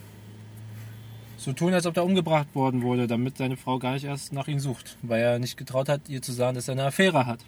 so 1.38 1.54
tun, 1.54 1.74
als 1.74 1.86
ob 1.86 1.96
er 1.98 2.04
umgebracht 2.04 2.48
worden 2.54 2.82
wurde, 2.82 3.08
damit 3.08 3.38
seine 3.38 3.58
Frau 3.58 3.80
gar 3.80 3.94
nicht 3.94 4.06
erst 4.06 4.34
nach 4.34 4.48
ihm 4.48 4.60
sucht, 4.60 4.98
weil 5.02 5.22
er 5.22 5.40
nicht 5.40 5.58
getraut 5.58 5.88
hat, 5.88 6.02
ihr 6.10 6.22
zu 6.22 6.32
sagen, 6.32 6.56
dass 6.56 6.68
er 6.68 6.74
eine 6.74 6.86
Affäre 6.86 7.26
hat. 7.26 7.40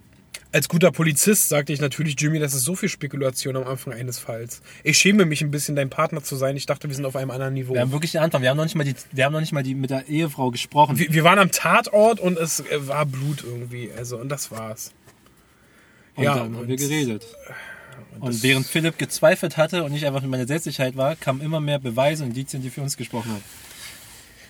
Als 0.54 0.70
guter 0.70 0.92
Polizist 0.92 1.50
sagte 1.50 1.74
ich 1.74 1.82
natürlich, 1.82 2.16
Jimmy, 2.20 2.38
das 2.40 2.54
ist 2.54 2.64
so 2.64 2.76
viel 2.76 2.88
Spekulation 2.88 3.56
am 3.58 3.64
Anfang 3.64 3.92
eines 3.94 4.20
Falls. 4.20 4.62
Ich 4.84 5.00
schäme 5.00 5.26
mich 5.26 5.42
ein 5.42 5.50
bisschen, 5.50 5.76
dein 5.76 5.90
Partner 5.90 6.22
zu 6.24 6.36
sein. 6.36 6.56
Ich 6.56 6.68
dachte, 6.68 6.88
wir 6.88 6.96
sind 6.96 7.06
auf 7.06 7.16
einem 7.16 7.32
anderen 7.32 7.56
Niveau. 7.56 7.74
Wir 7.74 7.82
haben 7.82 7.92
wirklich 7.92 8.12
den 8.12 8.22
Anfang. 8.22 8.44
Wir 8.44 8.52
haben 8.52 8.58
noch 8.58 8.64
nicht 8.64 8.76
mal 8.76 8.84
die, 8.84 8.94
wir 9.12 9.26
haben 9.26 9.34
noch 9.34 9.40
nicht 9.40 9.52
mal 9.52 9.64
die 9.64 9.74
mit 9.74 9.90
der 9.90 10.08
Ehefrau 10.08 10.52
gesprochen. 10.52 11.00
Wir, 11.00 11.12
wir 11.12 11.24
waren 11.24 11.40
am 11.40 11.50
Tatort 11.52 12.20
und 12.20 12.38
es 12.38 12.60
äh, 12.60 12.88
war 12.88 13.06
Blut 13.08 13.44
irgendwie. 13.44 13.90
Also, 13.98 14.18
und 14.20 14.30
das 14.30 14.52
war's. 14.52 14.92
Und 16.16 16.24
Ja, 16.26 16.36
dann 16.36 16.44
haben 16.44 16.56
und- 16.56 16.68
wir 16.68 16.76
geredet. 16.78 17.26
Und 18.20 18.28
das- 18.36 18.44
während 18.44 18.68
Philipp 18.68 19.00
gezweifelt 19.00 19.58
hatte 19.58 19.84
und 19.84 19.94
ich 19.96 20.06
einfach 20.06 20.22
mit 20.22 20.30
meiner 20.30 20.46
Selbstsicherheit 20.46 20.96
war, 20.96 21.16
kamen 21.16 21.42
immer 21.42 21.60
mehr 21.62 21.80
Beweise 21.80 22.24
und 22.24 22.30
Indizien, 22.30 22.62
die 22.62 22.70
für 22.70 22.82
uns 22.82 22.96
gesprochen 22.96 23.32
haben. 23.32 23.44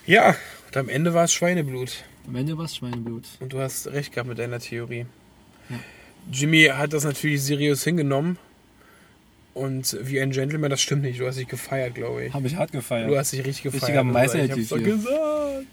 Ja, 0.06 0.36
und 0.68 0.76
am 0.76 0.90
Ende 0.90 1.14
war 1.14 1.24
es 1.24 1.34
Schweineblut. 1.34 2.04
Am 2.28 2.36
Ende 2.36 2.58
war 2.58 2.66
es 2.66 2.76
Schweineblut. 2.76 3.24
Und 3.40 3.54
du 3.54 3.60
hast 3.62 3.88
recht 3.88 4.12
gehabt 4.12 4.28
mit 4.28 4.38
deiner 4.38 4.60
Theorie. 4.60 5.06
Jimmy 6.32 6.66
hat 6.74 6.94
das 6.94 7.04
natürlich 7.04 7.44
seriös 7.44 7.84
hingenommen. 7.84 8.38
Und 9.54 9.98
wie 10.02 10.20
ein 10.20 10.32
Gentleman, 10.32 10.70
das 10.72 10.82
stimmt 10.82 11.04
nicht. 11.04 11.20
Du 11.20 11.28
hast 11.28 11.38
dich 11.38 11.48
gefeiert, 11.48 11.94
glaube 11.94 12.26
ich. 12.26 12.34
Habe 12.34 12.48
ich 12.48 12.56
hart 12.56 12.72
gefeiert. 12.72 13.10
Du 13.10 13.18
hast 13.18 13.34
dich 13.34 13.46
richtig 13.46 13.64
gefeiert. 13.64 13.84
Richtiger 13.84 14.00
Also, 14.00 14.12
Meisterheld 14.12 14.52
ich 14.52 14.58
hab's 14.58 14.70
doch 14.70 14.84
gesagt. 14.84 15.66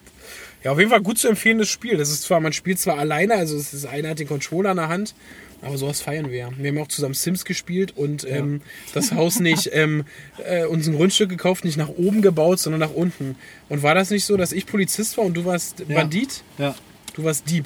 Ja, 0.62 0.72
auf 0.72 0.78
jeden 0.78 0.90
Fall 0.90 1.00
gut 1.00 1.16
zu 1.16 1.28
empfehlendes 1.28 1.70
Spiel. 1.70 1.96
Das 1.96 2.10
ist 2.10 2.22
zwar, 2.24 2.40
man 2.40 2.52
spielt 2.52 2.78
zwar 2.78 2.98
alleine, 2.98 3.34
also 3.34 3.56
es 3.56 3.72
ist 3.72 3.86
einer 3.86 4.10
hat 4.10 4.18
den 4.18 4.28
Controller 4.28 4.72
in 4.72 4.76
der 4.76 4.88
Hand, 4.88 5.14
aber 5.62 5.78
sowas 5.78 6.02
feiern 6.02 6.30
wir. 6.30 6.50
Wir 6.58 6.68
haben 6.70 6.78
auch 6.78 6.88
zusammen 6.88 7.14
Sims 7.14 7.46
gespielt 7.46 7.96
und 7.96 8.26
ähm, 8.28 8.60
das 8.92 9.12
Haus 9.12 9.40
nicht, 9.40 9.70
ähm, 9.72 10.04
äh, 10.44 10.66
uns 10.66 10.86
ein 10.86 10.94
Grundstück 10.94 11.30
gekauft, 11.30 11.64
nicht 11.64 11.78
nach 11.78 11.88
oben 11.88 12.20
gebaut, 12.20 12.58
sondern 12.58 12.80
nach 12.80 12.92
unten. 12.92 13.36
Und 13.70 13.82
war 13.82 13.94
das 13.94 14.10
nicht 14.10 14.26
so, 14.26 14.36
dass 14.36 14.52
ich 14.52 14.66
Polizist 14.66 15.16
war 15.16 15.24
und 15.24 15.32
du 15.32 15.46
warst 15.46 15.80
Ja. 15.88 15.94
Bandit? 15.96 16.42
ja. 16.58 16.74
Du 17.14 17.24
warst 17.24 17.48
Dieb. 17.48 17.64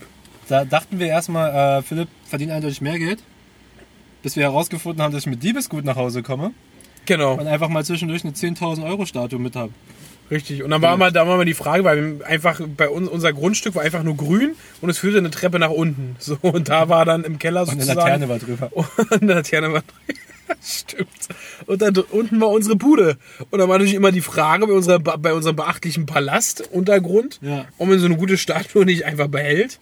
Da 0.48 0.64
dachten 0.64 0.98
wir 0.98 1.06
erstmal, 1.06 1.78
äh, 1.78 1.82
Philipp 1.82 2.08
verdient 2.26 2.52
eindeutig 2.52 2.80
mehr 2.80 2.98
Geld. 2.98 3.22
Bis 4.22 4.36
wir 4.36 4.44
herausgefunden 4.44 5.02
haben, 5.02 5.12
dass 5.12 5.22
ich 5.22 5.26
mit 5.30 5.42
Diebesgut 5.42 5.84
nach 5.84 5.96
Hause 5.96 6.22
komme 6.22 6.52
Genau, 7.06 7.34
und 7.34 7.46
einfach 7.46 7.68
mal 7.68 7.84
zwischendurch 7.84 8.24
eine 8.24 8.32
10.000 8.32 8.82
Euro 8.84 9.04
Statue 9.04 9.38
mit 9.38 9.54
habe. 9.56 9.72
richtig. 10.30 10.62
Und 10.62 10.70
dann 10.70 10.80
war 10.80 10.96
mal, 10.96 11.12
da 11.12 11.28
war 11.28 11.36
mal 11.36 11.44
die 11.44 11.52
Frage, 11.52 11.84
weil 11.84 12.24
einfach 12.24 12.62
bei 12.76 12.88
uns 12.88 13.08
unser 13.10 13.34
Grundstück 13.34 13.74
war 13.74 13.82
einfach 13.82 14.02
nur 14.02 14.16
grün 14.16 14.52
und 14.80 14.88
es 14.88 14.96
führte 14.96 15.18
eine 15.18 15.30
Treppe 15.30 15.58
nach 15.58 15.68
unten. 15.70 16.16
So 16.20 16.38
und 16.40 16.70
da 16.70 16.88
war 16.88 17.04
dann 17.04 17.24
im 17.24 17.38
Keller 17.38 17.62
Und 17.62 17.70
eine 17.72 17.82
sozusagen 17.82 17.98
Laterne 18.22 18.28
war 18.30 18.38
drüber. 18.38 18.70
Und 18.74 19.22
eine 19.22 19.34
Laterne 19.34 19.72
war 19.74 19.82
Stimmt. 20.62 21.08
Und 21.66 21.82
da 21.82 21.90
unten 22.10 22.40
war 22.40 22.48
unsere 22.48 22.76
Bude. 22.76 23.18
Und 23.50 23.58
da 23.58 23.68
war 23.68 23.76
natürlich 23.76 23.94
immer 23.94 24.12
die 24.12 24.22
Frage 24.22 24.66
bei, 24.66 24.72
unserer, 24.72 24.98
bei 25.00 25.34
unserem 25.34 25.56
beachtlichen 25.56 26.06
Palastuntergrund, 26.06 27.38
Ja. 27.42 27.66
ob 27.76 27.88
man 27.88 27.98
so 27.98 28.06
eine 28.06 28.16
gute 28.16 28.38
Statue 28.38 28.86
nicht 28.86 29.04
einfach 29.04 29.28
behält 29.28 29.78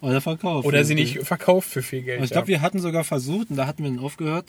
Oder 0.00 0.20
verkauft. 0.20 0.66
oder 0.66 0.84
sie 0.84 0.94
nicht 0.94 1.20
verkauft 1.20 1.68
für 1.68 1.82
viel 1.82 2.02
Geld. 2.02 2.18
Und 2.18 2.24
ich 2.24 2.30
glaube, 2.30 2.48
wir 2.48 2.62
hatten 2.62 2.78
sogar 2.80 3.04
versucht, 3.04 3.50
und 3.50 3.56
da 3.56 3.66
hatten 3.66 3.82
wir 3.82 3.90
dann 3.90 3.98
aufgehört. 3.98 4.46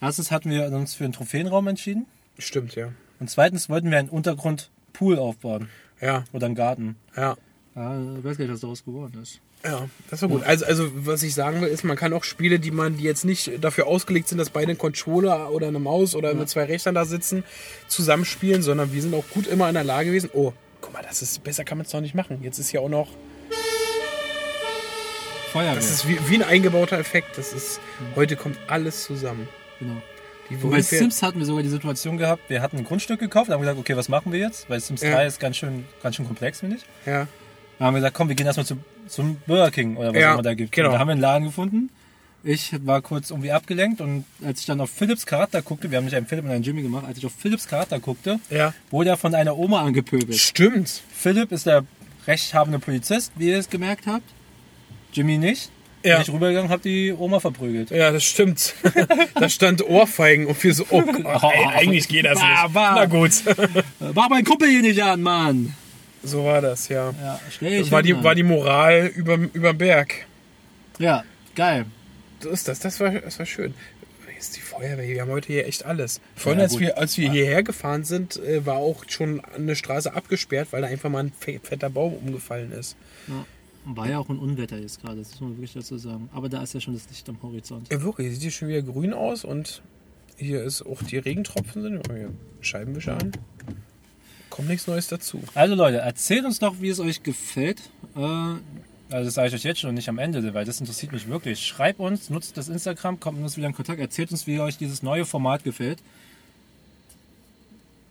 Erstens 0.00 0.30
hatten 0.30 0.50
wir 0.50 0.66
uns 0.66 0.94
für 0.94 1.04
einen 1.04 1.12
Trophäenraum 1.12 1.68
entschieden. 1.68 2.06
ja. 2.36 2.42
Stimmt, 2.44 2.74
ja. 2.74 2.88
Und 3.20 3.30
zweitens 3.30 3.68
wollten 3.68 3.90
wir 3.90 3.98
einen 3.98 4.08
Untergrundpool 4.08 5.18
aufbauen. 5.18 5.68
Ja, 6.00 6.24
Oder 6.32 6.46
einen 6.46 6.54
Garten. 6.54 6.96
ja. 7.16 7.36
Ja, 7.74 7.98
ich 8.18 8.22
weiß 8.22 8.36
gar 8.36 8.44
nicht, 8.44 8.52
was 8.52 8.60
daraus 8.60 8.84
geworden 8.84 9.18
ist. 9.22 9.40
Ja, 9.64 9.88
das 10.10 10.20
war 10.20 10.28
gut. 10.28 10.42
Also, 10.44 10.66
also, 10.66 10.90
was 11.06 11.22
ich 11.22 11.32
sagen 11.32 11.62
will, 11.62 11.68
ist, 11.68 11.84
man 11.84 11.96
kann 11.96 12.12
auch 12.12 12.22
Spiele, 12.24 12.58
die 12.58 12.70
man, 12.70 12.98
die 12.98 13.04
jetzt 13.04 13.24
nicht 13.24 13.64
dafür 13.64 13.86
ausgelegt 13.86 14.28
sind, 14.28 14.36
dass 14.36 14.50
beide 14.50 14.68
einen 14.72 14.78
Controller 14.78 15.50
oder 15.52 15.68
eine 15.68 15.78
Maus 15.78 16.14
oder 16.14 16.34
mit 16.34 16.50
zwei 16.50 16.64
Rechnern 16.64 16.94
da 16.94 17.06
sitzen, 17.06 17.44
zusammenspielen, 17.88 18.62
sondern 18.62 18.92
wir 18.92 19.00
sind 19.00 19.14
auch 19.14 19.24
gut 19.32 19.46
immer 19.46 19.68
in 19.68 19.74
der 19.74 19.84
Lage 19.84 20.08
gewesen. 20.08 20.28
Oh, 20.34 20.52
guck 20.82 20.92
mal, 20.92 21.02
das 21.02 21.22
ist, 21.22 21.42
besser 21.44 21.64
kann 21.64 21.78
man 21.78 21.86
es 21.86 21.92
doch 21.92 22.00
nicht 22.02 22.14
machen. 22.14 22.40
Jetzt 22.42 22.58
ist 22.58 22.72
ja 22.72 22.80
auch 22.80 22.90
noch, 22.90 23.08
Feuerwehr. 25.52 25.74
das 25.76 25.90
ist 25.90 26.08
wie, 26.08 26.18
wie 26.28 26.34
ein 26.36 26.42
eingebauter 26.42 26.98
Effekt. 26.98 27.36
Das 27.38 27.52
ist, 27.52 27.80
heute 28.16 28.36
kommt 28.36 28.58
alles 28.68 29.04
zusammen. 29.04 29.48
genau. 29.78 29.96
Und 30.62 30.70
bei 30.70 30.82
Sims 30.82 31.22
hatten 31.22 31.38
wir 31.38 31.46
sogar 31.46 31.62
die 31.62 31.70
Situation 31.70 32.18
gehabt, 32.18 32.50
wir 32.50 32.60
hatten 32.60 32.76
ein 32.76 32.84
Grundstück 32.84 33.18
gekauft, 33.20 33.50
haben 33.50 33.60
gesagt, 33.60 33.78
okay, 33.78 33.96
was 33.96 34.10
machen 34.10 34.32
wir 34.32 34.40
jetzt? 34.40 34.68
Weil 34.68 34.80
Sims 34.80 35.00
Ja. 35.00 35.12
3 35.12 35.26
ist 35.26 35.40
ganz 35.40 35.56
schön, 35.56 35.84
ganz 36.02 36.16
schön 36.16 36.26
komplex, 36.26 36.60
finde 36.60 36.76
ich. 36.76 36.82
Ja, 37.06 37.26
Dann 37.78 37.86
haben 37.86 37.94
wir 37.94 38.00
gesagt, 38.00 38.14
komm, 38.16 38.28
wir 38.28 38.34
gehen 38.34 38.46
erstmal 38.46 38.66
zu, 38.66 38.76
zum 39.08 39.36
Burger 39.46 39.70
King 39.70 39.96
oder 39.96 40.10
was 40.12 40.20
Ja, 40.20 40.30
auch 40.30 40.34
immer 40.34 40.42
da 40.42 40.52
gibt. 40.52 40.72
genau. 40.72 40.88
Und 40.88 40.94
da 40.94 40.98
haben 40.98 41.08
wir 41.08 41.12
einen 41.12 41.20
Laden 41.22 41.44
gefunden. 41.46 41.88
Ich 42.44 42.72
war 42.84 43.00
kurz 43.00 43.30
irgendwie 43.30 43.52
abgelenkt 43.52 44.00
und 44.02 44.24
als 44.44 44.60
ich 44.60 44.66
dann 44.66 44.80
auf 44.80 44.90
Philips 44.90 45.24
Charakter 45.24 45.62
guckte, 45.62 45.90
wir 45.90 45.96
haben 45.98 46.04
nicht 46.04 46.16
einen 46.16 46.26
Philipp 46.26 46.44
und 46.44 46.50
einen 46.50 46.64
Jimmy 46.64 46.82
gemacht, 46.82 47.04
als 47.06 47.16
ich 47.16 47.24
auf 47.24 47.32
Philips 47.38 47.66
Charakter 47.68 47.98
guckte, 48.00 48.38
ja. 48.50 48.74
wurde 48.90 49.10
er 49.10 49.16
von 49.16 49.34
einer 49.34 49.56
Oma 49.56 49.80
angepöbelt. 49.82 50.36
Stimmt. 50.36 51.02
Philipp 51.14 51.50
ist 51.52 51.64
der 51.66 51.84
rechthabende 52.26 52.78
Polizist, 52.80 53.32
wie 53.36 53.48
ihr 53.50 53.58
es 53.58 53.70
gemerkt 53.70 54.06
habt. 54.06 54.24
Jimmy 55.12 55.38
nicht. 55.38 55.70
Ja. 56.04 56.16
Bin 56.16 56.22
ich 56.22 56.32
rübergegangen, 56.32 56.68
hab 56.70 56.82
die 56.82 57.12
Oma 57.12 57.38
verprügelt. 57.38 57.90
Ja, 57.90 58.10
das 58.10 58.24
stimmt. 58.24 58.74
da 59.36 59.48
stand 59.48 59.84
Ohrfeigen 59.88 60.46
und 60.46 60.62
wir 60.64 60.74
so, 60.74 60.84
oh 60.90 61.00
Gott, 61.02 61.42
ey, 61.44 61.66
eigentlich 61.74 62.08
geht 62.08 62.24
das 62.24 62.40
Bah, 62.40 62.62
nicht. 62.64 62.72
bah. 62.74 62.94
Na 62.96 63.04
gut. 63.06 63.30
Mach 64.14 64.28
meinen 64.28 64.44
Kumpel 64.44 64.68
hier 64.68 64.82
nicht 64.82 65.00
an, 65.00 65.22
Mann! 65.22 65.74
So 66.24 66.44
war 66.44 66.60
das, 66.60 66.88
ja. 66.88 67.12
Ja, 67.20 67.40
dich 67.60 67.90
War 67.90 68.02
die, 68.02 68.22
war 68.22 68.34
die 68.34 68.42
Moral 68.44 69.12
über, 69.14 69.34
über 69.52 69.74
Berg. 69.74 70.26
Ja, 70.98 71.24
geil. 71.54 71.84
So 72.40 72.50
ist 72.50 72.66
das. 72.68 72.78
Das 72.80 72.98
war, 73.00 73.10
das 73.10 73.38
war 73.38 73.46
schön. 73.46 73.74
Jetzt 74.34 74.56
die 74.56 74.60
Feuerwehr. 74.60 75.06
Wir 75.08 75.20
haben 75.22 75.30
heute 75.30 75.48
hier 75.52 75.66
echt 75.68 75.84
alles. 75.84 76.20
Vorhin, 76.34 76.58
Ja, 76.58 76.64
als 76.64 76.78
wir, 76.80 76.98
als 76.98 77.16
wir 77.18 77.30
hierher 77.30 77.62
gefahren 77.62 78.02
sind, 78.04 78.36
äh, 78.38 78.66
war 78.66 78.76
auch 78.76 79.04
schon 79.08 79.40
eine 79.56 79.76
Straße 79.76 80.12
abgesperrt, 80.14 80.68
weil 80.72 80.82
da 80.82 80.88
einfach 80.88 81.10
mal 81.10 81.24
ein 81.24 81.32
fe- 81.38 81.60
fetter 81.62 81.90
Baum 81.90 82.14
umgefallen 82.14 82.72
ist. 82.72 82.96
Ja. 83.28 83.44
War 83.84 84.08
ja 84.08 84.18
auch 84.18 84.28
ein 84.28 84.38
Unwetter 84.38 84.78
jetzt 84.78 85.00
gerade, 85.00 85.16
das 85.18 85.32
muss 85.32 85.40
man 85.40 85.50
wirklich 85.52 85.72
dazu 85.72 85.98
sagen. 85.98 86.28
Aber 86.32 86.48
da 86.48 86.62
ist 86.62 86.72
ja 86.74 86.80
schon 86.80 86.94
das 86.94 87.08
Licht 87.08 87.28
am 87.28 87.42
Horizont. 87.42 87.90
Ja, 87.90 88.00
wirklich. 88.02 88.32
Sieht 88.32 88.42
hier 88.42 88.50
schon 88.50 88.68
wieder 88.68 88.82
grün 88.82 89.12
aus 89.12 89.44
und 89.44 89.82
hier 90.36 90.62
ist 90.62 90.82
auch 90.82 91.02
die 91.02 91.18
Regentropfen 91.18 91.82
sind. 91.82 92.08
Oh, 92.08 92.14
hier 92.14 92.30
Scheibenwischer 92.60 93.18
an. 93.18 93.32
Kommt 94.50 94.68
nichts 94.68 94.86
Neues 94.86 95.08
dazu. 95.08 95.40
Also 95.54 95.74
Leute, 95.74 95.98
erzählt 95.98 96.44
uns 96.44 96.58
doch, 96.58 96.76
wie 96.80 96.90
es 96.90 97.00
euch 97.00 97.22
gefällt. 97.22 97.80
Äh, 98.14 98.20
also 98.20 99.26
das 99.26 99.34
sage 99.34 99.48
ich 99.48 99.54
euch 99.54 99.64
jetzt 99.64 99.80
schon 99.80 99.88
und 99.90 99.94
nicht 99.96 100.08
am 100.08 100.18
Ende, 100.18 100.54
weil 100.54 100.64
das 100.64 100.80
interessiert 100.80 101.12
mich 101.12 101.28
wirklich. 101.28 101.66
Schreibt 101.66 102.00
uns, 102.00 102.30
nutzt 102.30 102.56
das 102.56 102.68
Instagram, 102.68 103.18
kommt 103.18 103.38
mit 103.38 103.44
uns 103.44 103.56
wieder 103.56 103.66
in 103.66 103.74
Kontakt, 103.74 104.00
erzählt 104.00 104.30
uns, 104.30 104.46
wie 104.46 104.60
euch 104.60 104.78
dieses 104.78 105.02
neue 105.02 105.24
Format 105.24 105.64
gefällt. 105.64 105.98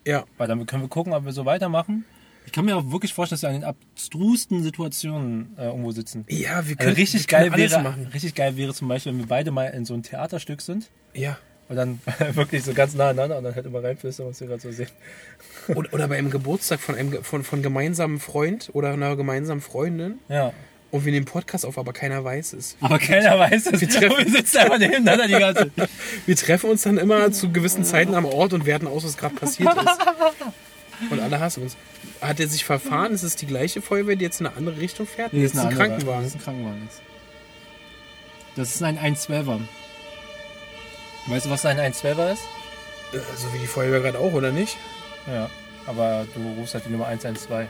Ja, 0.06 0.26
Weil 0.38 0.48
dann 0.48 0.66
können 0.66 0.84
wir 0.84 0.90
gucken, 0.90 1.14
ob 1.14 1.26
wir 1.26 1.32
so 1.32 1.46
weitermachen. 1.46 2.06
Ich 2.46 2.52
kann 2.52 2.66
mir 2.66 2.76
auch 2.76 2.92
wirklich 2.92 3.14
vorstellen, 3.14 3.36
dass 3.38 3.44
wir 3.44 3.50
an 3.50 3.56
den 3.56 3.64
abstrusten 3.64 4.64
Situationen 4.64 5.56
äh, 5.58 5.66
irgendwo 5.66 5.92
sitzen. 5.92 6.26
ja 6.28 6.50
wir 6.50 6.56
Also 6.58 6.76
können 6.76 6.96
richtig 6.96 7.22
wir 7.32 7.38
geil 7.40 7.56
wäre, 7.56 7.82
machen. 7.82 8.08
richtig 8.14 8.36
geil 8.36 8.58
wäre 8.58 8.74
zum 8.74 8.88
Beispiel, 8.88 9.12
wenn 9.14 9.20
wir 9.20 9.28
beide 9.28 9.52
mal 9.52 9.66
in 9.68 9.86
so 9.86 9.94
einem 9.94 10.04
Theaterstück 10.04 10.62
sind 10.62 10.90
Ja, 11.14 11.38
Und 11.70 11.76
dann 11.78 12.00
wirklich 12.34 12.64
so 12.64 12.74
ganz 12.74 12.94
nah 12.96 13.10
aneinander 13.10 13.38
und 13.38 13.44
dann 13.46 13.56
halt 13.56 13.66
immer 13.66 13.84
reinflüstern, 13.84 14.28
was 14.28 14.42
wir 14.42 14.48
gerade 14.48 14.62
so 14.62 14.72
sehen. 14.72 14.90
Oder, 15.76 15.94
oder 15.94 16.08
bei 16.08 16.18
einem 16.18 16.32
Geburtstag 16.32 16.80
von 16.80 16.96
einem 16.96 17.24
von, 17.24 17.44
von 17.44 17.62
gemeinsamen 17.62 18.20
Freund 18.20 18.72
oder 18.74 18.92
einer 18.94 19.16
gemeinsamen 19.16 19.62
Freundin. 19.62 20.18
Ja. 20.28 20.52
Und 20.90 21.06
wir 21.06 21.12
nehmen 21.14 21.26
Podcast 21.28 21.66
auf, 21.66 21.78
aber 21.78 21.94
keiner 21.94 22.22
weiß 22.24 22.54
es. 22.54 22.76
Aber 22.82 22.98
keiner 23.00 23.38
weiß 23.40 23.68
es. 23.68 23.80
Wir, 23.80 23.88
treffen- 23.90 24.26
wir 24.26 24.32
sitzen 24.32 24.58
einfach 24.58 24.80
nebeneinander 24.80 25.28
die 25.28 25.34
ganze 25.34 25.74
Zeit. 25.76 25.90
Wir 26.26 26.36
treffen 26.36 26.70
uns 26.72 26.82
dann 26.82 26.98
immer 26.98 27.32
zu 27.32 27.52
gewissen 27.52 27.86
Zeiten 27.86 28.16
am 28.16 28.26
Ort 28.26 28.52
und 28.54 28.66
werten 28.66 28.88
aus, 28.88 29.06
was 29.06 29.16
gerade 29.18 29.36
passiert 29.36 29.72
ist. 29.74 31.12
Und 31.12 31.20
alle 31.20 31.40
hassen 31.40 31.64
uns. 31.64 31.78
Hat 32.22 32.40
er 32.40 32.48
sich 32.48 32.64
verfahren? 32.66 33.14
Ist 33.14 33.24
es 33.24 33.36
die 33.36 33.48
gleiche 33.48 33.82
Feuerwehr, 33.82 34.16
die 34.16 34.24
jetzt 34.26 34.40
in 34.40 34.46
eine 34.48 34.56
andere 34.56 34.78
Richtung 34.80 35.08
fährt? 35.08 35.34
Nee, 35.34 35.44
das 35.44 35.54
ist 35.54 35.60
ein 35.60 35.68
ein 35.68 35.72
andere. 35.74 35.88
Krankenwagen. 35.88 36.24
Das 36.24 36.30
ist 36.30 36.36
ein 36.36 36.44
Krankenwagen 36.44 36.82
jetzt. 36.84 37.02
Das 38.56 38.76
ist 38.76 38.84
ein 38.84 38.98
112er. 39.00 39.60
Weißt 41.28 41.46
du, 41.46 41.50
was 41.50 41.66
ein 41.66 41.78
112er 41.80 42.34
ist? 42.34 42.42
Äh, 43.14 43.18
So 43.38 43.54
wie 43.54 43.60
die 43.60 43.68
Feuerwehr 43.68 44.02
gerade 44.02 44.20
auch, 44.20 44.34
oder 44.34 44.52
nicht? 44.52 44.78
Ja. 45.28 45.50
Aber 45.88 46.26
du 46.36 46.60
rufst 46.60 46.74
halt 46.76 46.86
die 46.86 46.90
Nummer 46.92 47.08
112. 47.08 47.68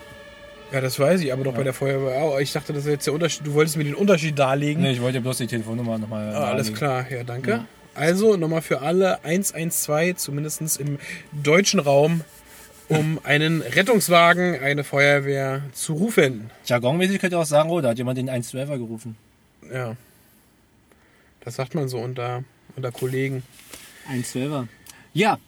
Ja, 0.71 0.79
das 0.81 0.97
weiß 0.99 1.21
ich, 1.21 1.31
aber 1.33 1.43
doch 1.43 1.53
bei 1.53 1.63
der 1.63 1.73
Feuerwehr 1.73 2.21
auch. 2.21 2.39
Ich 2.39 2.53
dachte, 2.53 2.71
das 2.73 2.85
wäre 2.85 2.93
jetzt 2.93 3.05
der 3.05 3.13
Unterschied. 3.13 3.45
Du 3.45 3.53
wolltest 3.53 3.75
mir 3.77 3.83
den 3.83 3.95
Unterschied 3.95 4.37
darlegen. 4.39 4.81
Nee, 4.83 4.91
ich 4.93 5.01
wollte 5.01 5.17
dir 5.19 5.21
bloß 5.21 5.37
die 5.37 5.47
Telefonnummer 5.47 5.97
nochmal. 5.97 6.33
Ah, 6.33 6.45
alles 6.51 6.73
klar, 6.73 7.05
ja, 7.11 7.23
danke. 7.23 7.65
Also 7.93 8.37
nochmal 8.37 8.61
für 8.61 8.81
alle 8.81 9.21
112, 9.25 10.15
zumindest 10.17 10.79
im 10.79 10.97
deutschen 11.33 11.81
Raum, 11.81 12.21
um 12.99 13.19
einen 13.23 13.61
Rettungswagen, 13.61 14.59
eine 14.59 14.83
Feuerwehr 14.83 15.61
zu 15.73 15.93
rufen. 15.93 16.49
Jargonmäßig 16.65 17.19
könnte 17.19 17.35
ich 17.35 17.41
auch 17.41 17.45
sagen, 17.45 17.69
oh, 17.69 17.81
da 17.81 17.89
hat 17.89 17.97
jemand 17.97 18.17
den 18.17 18.29
112er 18.29 18.77
gerufen. 18.77 19.15
Ja. 19.73 19.95
Das 21.43 21.55
sagt 21.55 21.73
man 21.75 21.87
so 21.87 21.97
unter, 21.99 22.43
unter 22.75 22.91
Kollegen. 22.91 23.43
112er. 24.11 24.67
Ja, 25.13 25.39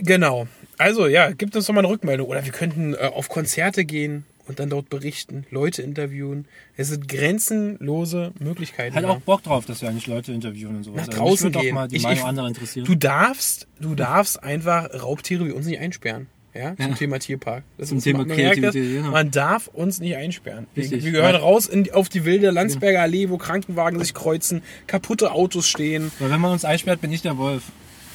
Genau. 0.00 0.46
Also 0.76 1.08
ja, 1.08 1.32
gibt 1.32 1.56
uns 1.56 1.66
doch 1.66 1.74
mal 1.74 1.80
eine 1.80 1.88
Rückmeldung. 1.88 2.28
Oder 2.28 2.44
wir 2.44 2.52
könnten 2.52 2.94
äh, 2.94 2.98
auf 3.12 3.28
Konzerte 3.28 3.84
gehen 3.84 4.24
und 4.46 4.60
dann 4.60 4.70
dort 4.70 4.88
berichten, 4.90 5.44
Leute 5.50 5.82
interviewen. 5.82 6.46
Es 6.76 6.88
sind 6.88 7.08
grenzenlose 7.08 8.30
Möglichkeiten. 8.38 8.94
da. 9.02 9.08
auch 9.08 9.20
Bock 9.20 9.42
drauf, 9.42 9.66
dass 9.66 9.82
wir 9.82 9.88
eigentlich 9.88 10.06
Leute 10.06 10.32
interviewen 10.32 10.76
und 10.76 10.84
sowas. 10.84 11.00
Nach 11.00 11.08
Also 11.08 11.18
draußen 11.18 11.44
würde 11.46 11.58
gehen. 11.58 11.68
Doch 11.70 11.74
mal 11.74 11.88
die 11.88 11.96
Ich- 11.96 12.02
Meinung 12.04 12.18
ich- 12.20 12.24
anderer 12.24 12.46
interessieren. 12.46 12.86
Du 12.86 12.94
darfst, 12.94 13.66
du 13.80 13.96
darfst 13.96 14.40
einfach 14.40 14.88
Raubtiere 15.02 15.46
wie 15.46 15.50
uns 15.50 15.66
nicht 15.66 15.80
einsperren. 15.80 16.28
Ja, 16.54 16.74
zum 16.76 16.88
Ja. 16.90 16.94
Thema 16.94 17.18
Tierpark. 17.18 17.62
Das 17.76 17.88
Zum 17.90 17.98
ist- 17.98 18.04
Thema 18.04 18.20
man 18.20 18.28
merkt 18.28 18.40
Kreativität, 18.60 18.92
genau. 19.02 19.10
Man 19.10 19.30
darf 19.30 19.68
uns 19.68 20.00
nicht 20.00 20.16
einsperren. 20.16 20.66
Wir, 20.74 20.82
Richtig. 20.84 21.04
wir 21.04 21.12
gehören 21.12 21.34
Ja. 21.34 21.40
raus 21.40 21.66
in, 21.66 21.92
auf 21.92 22.08
die 22.08 22.24
wilde 22.24 22.50
Landsberger 22.50 23.02
Allee, 23.02 23.28
wo 23.28 23.36
Krankenwagen 23.38 23.98
sich 24.00 24.14
kreuzen, 24.14 24.62
kaputte 24.86 25.30
Autos 25.32 25.68
stehen. 25.68 26.10
Weil 26.18 26.30
wenn 26.30 26.40
man 26.40 26.52
uns 26.52 26.64
einsperrt, 26.64 27.00
bin 27.00 27.12
ich 27.12 27.22
der 27.22 27.36
Wolf. 27.38 27.64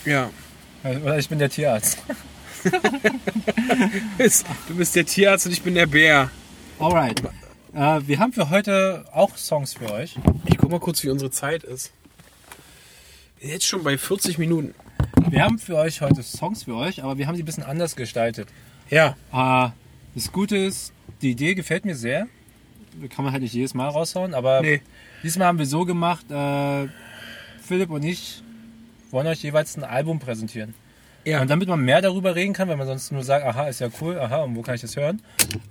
Ja. 0.05 0.29
Oder 0.83 1.17
ich 1.19 1.29
bin 1.29 1.39
der 1.39 1.49
Tierarzt. 1.49 1.97
Du 4.67 4.75
bist 4.75 4.95
der 4.95 5.05
Tierarzt 5.05 5.45
und 5.45 5.51
ich 5.51 5.61
bin 5.61 5.75
der 5.75 5.85
Bär. 5.85 6.29
Alright. 6.79 7.21
Äh, 7.73 8.01
wir 8.07 8.19
haben 8.19 8.33
für 8.33 8.49
heute 8.49 9.05
auch 9.11 9.35
Songs 9.37 9.73
für 9.73 9.91
euch. 9.91 10.15
Ich 10.45 10.57
guck 10.57 10.69
mal 10.71 10.79
kurz, 10.79 11.03
wie 11.03 11.09
unsere 11.09 11.31
Zeit 11.31 11.63
ist. 11.63 11.91
Jetzt 13.41 13.65
schon 13.65 13.83
bei 13.83 13.97
40 13.97 14.37
Minuten. 14.37 14.73
Wir 15.29 15.43
haben 15.43 15.57
für 15.59 15.75
euch 15.77 16.01
heute 16.01 16.21
Songs 16.23 16.63
für 16.63 16.75
euch, 16.75 17.03
aber 17.03 17.17
wir 17.17 17.27
haben 17.27 17.35
sie 17.35 17.43
ein 17.43 17.45
bisschen 17.45 17.63
anders 17.63 17.95
gestaltet. 17.95 18.47
Ja. 18.89 19.15
Äh, 19.31 19.69
das 20.15 20.31
Gute 20.31 20.57
ist, 20.57 20.93
die 21.21 21.31
Idee 21.31 21.55
gefällt 21.55 21.85
mir 21.85 21.95
sehr. 21.95 22.27
Kann 23.15 23.25
man 23.25 23.31
halt 23.33 23.41
nicht 23.41 23.53
jedes 23.53 23.73
Mal 23.73 23.87
raushauen, 23.89 24.33
aber 24.35 24.61
Nee. 24.61 24.81
diesmal 25.23 25.47
haben 25.47 25.57
wir 25.57 25.65
so 25.65 25.85
gemacht, 25.85 26.29
äh, 26.29 26.87
Philipp 27.61 27.89
und 27.89 28.03
ich 28.03 28.43
wollen 29.09 29.25
euch 29.27 29.41
jeweils 29.41 29.75
ein 29.77 29.83
Album 29.83 30.19
präsentieren. 30.19 30.75
Ja. 31.25 31.41
Und 31.41 31.49
damit 31.49 31.67
man 31.69 31.79
mehr 31.79 32.01
darüber 32.01 32.35
reden 32.35 32.53
kann, 32.53 32.67
wenn 32.67 32.77
man 32.77 32.85
sonst 32.85 33.11
nur 33.11 33.23
sagt, 33.23 33.45
aha, 33.45 33.67
ist 33.67 33.79
ja 33.79 33.87
cool, 34.01 34.19
aha, 34.19 34.43
und 34.43 34.55
wo 34.55 34.61
kann 34.61 34.75
ich 34.75 34.81
das 34.81 34.95
hören, 34.97 35.21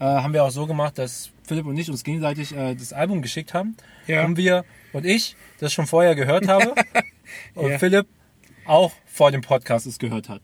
äh, 0.00 0.04
haben 0.04 0.32
wir 0.32 0.42
auch 0.44 0.50
so 0.50 0.66
gemacht, 0.66 0.98
dass 0.98 1.30
Philipp 1.44 1.66
und 1.66 1.76
ich 1.76 1.90
uns 1.90 2.02
gegenseitig 2.04 2.56
äh, 2.56 2.74
das 2.74 2.92
Album 2.92 3.20
geschickt 3.22 3.52
haben. 3.54 3.76
Ja. 4.06 4.24
Und 4.24 4.36
wir 4.36 4.64
und 4.92 5.04
ich 5.04 5.36
das 5.60 5.72
schon 5.72 5.86
vorher 5.86 6.14
gehört 6.14 6.48
habe. 6.48 6.74
und 7.54 7.70
Ja. 7.70 7.78
Philipp 7.78 8.06
auch 8.66 8.92
vor 9.06 9.30
dem 9.30 9.40
Podcast 9.40 9.86
es 9.86 9.98
gehört 9.98 10.28
hat. 10.28 10.42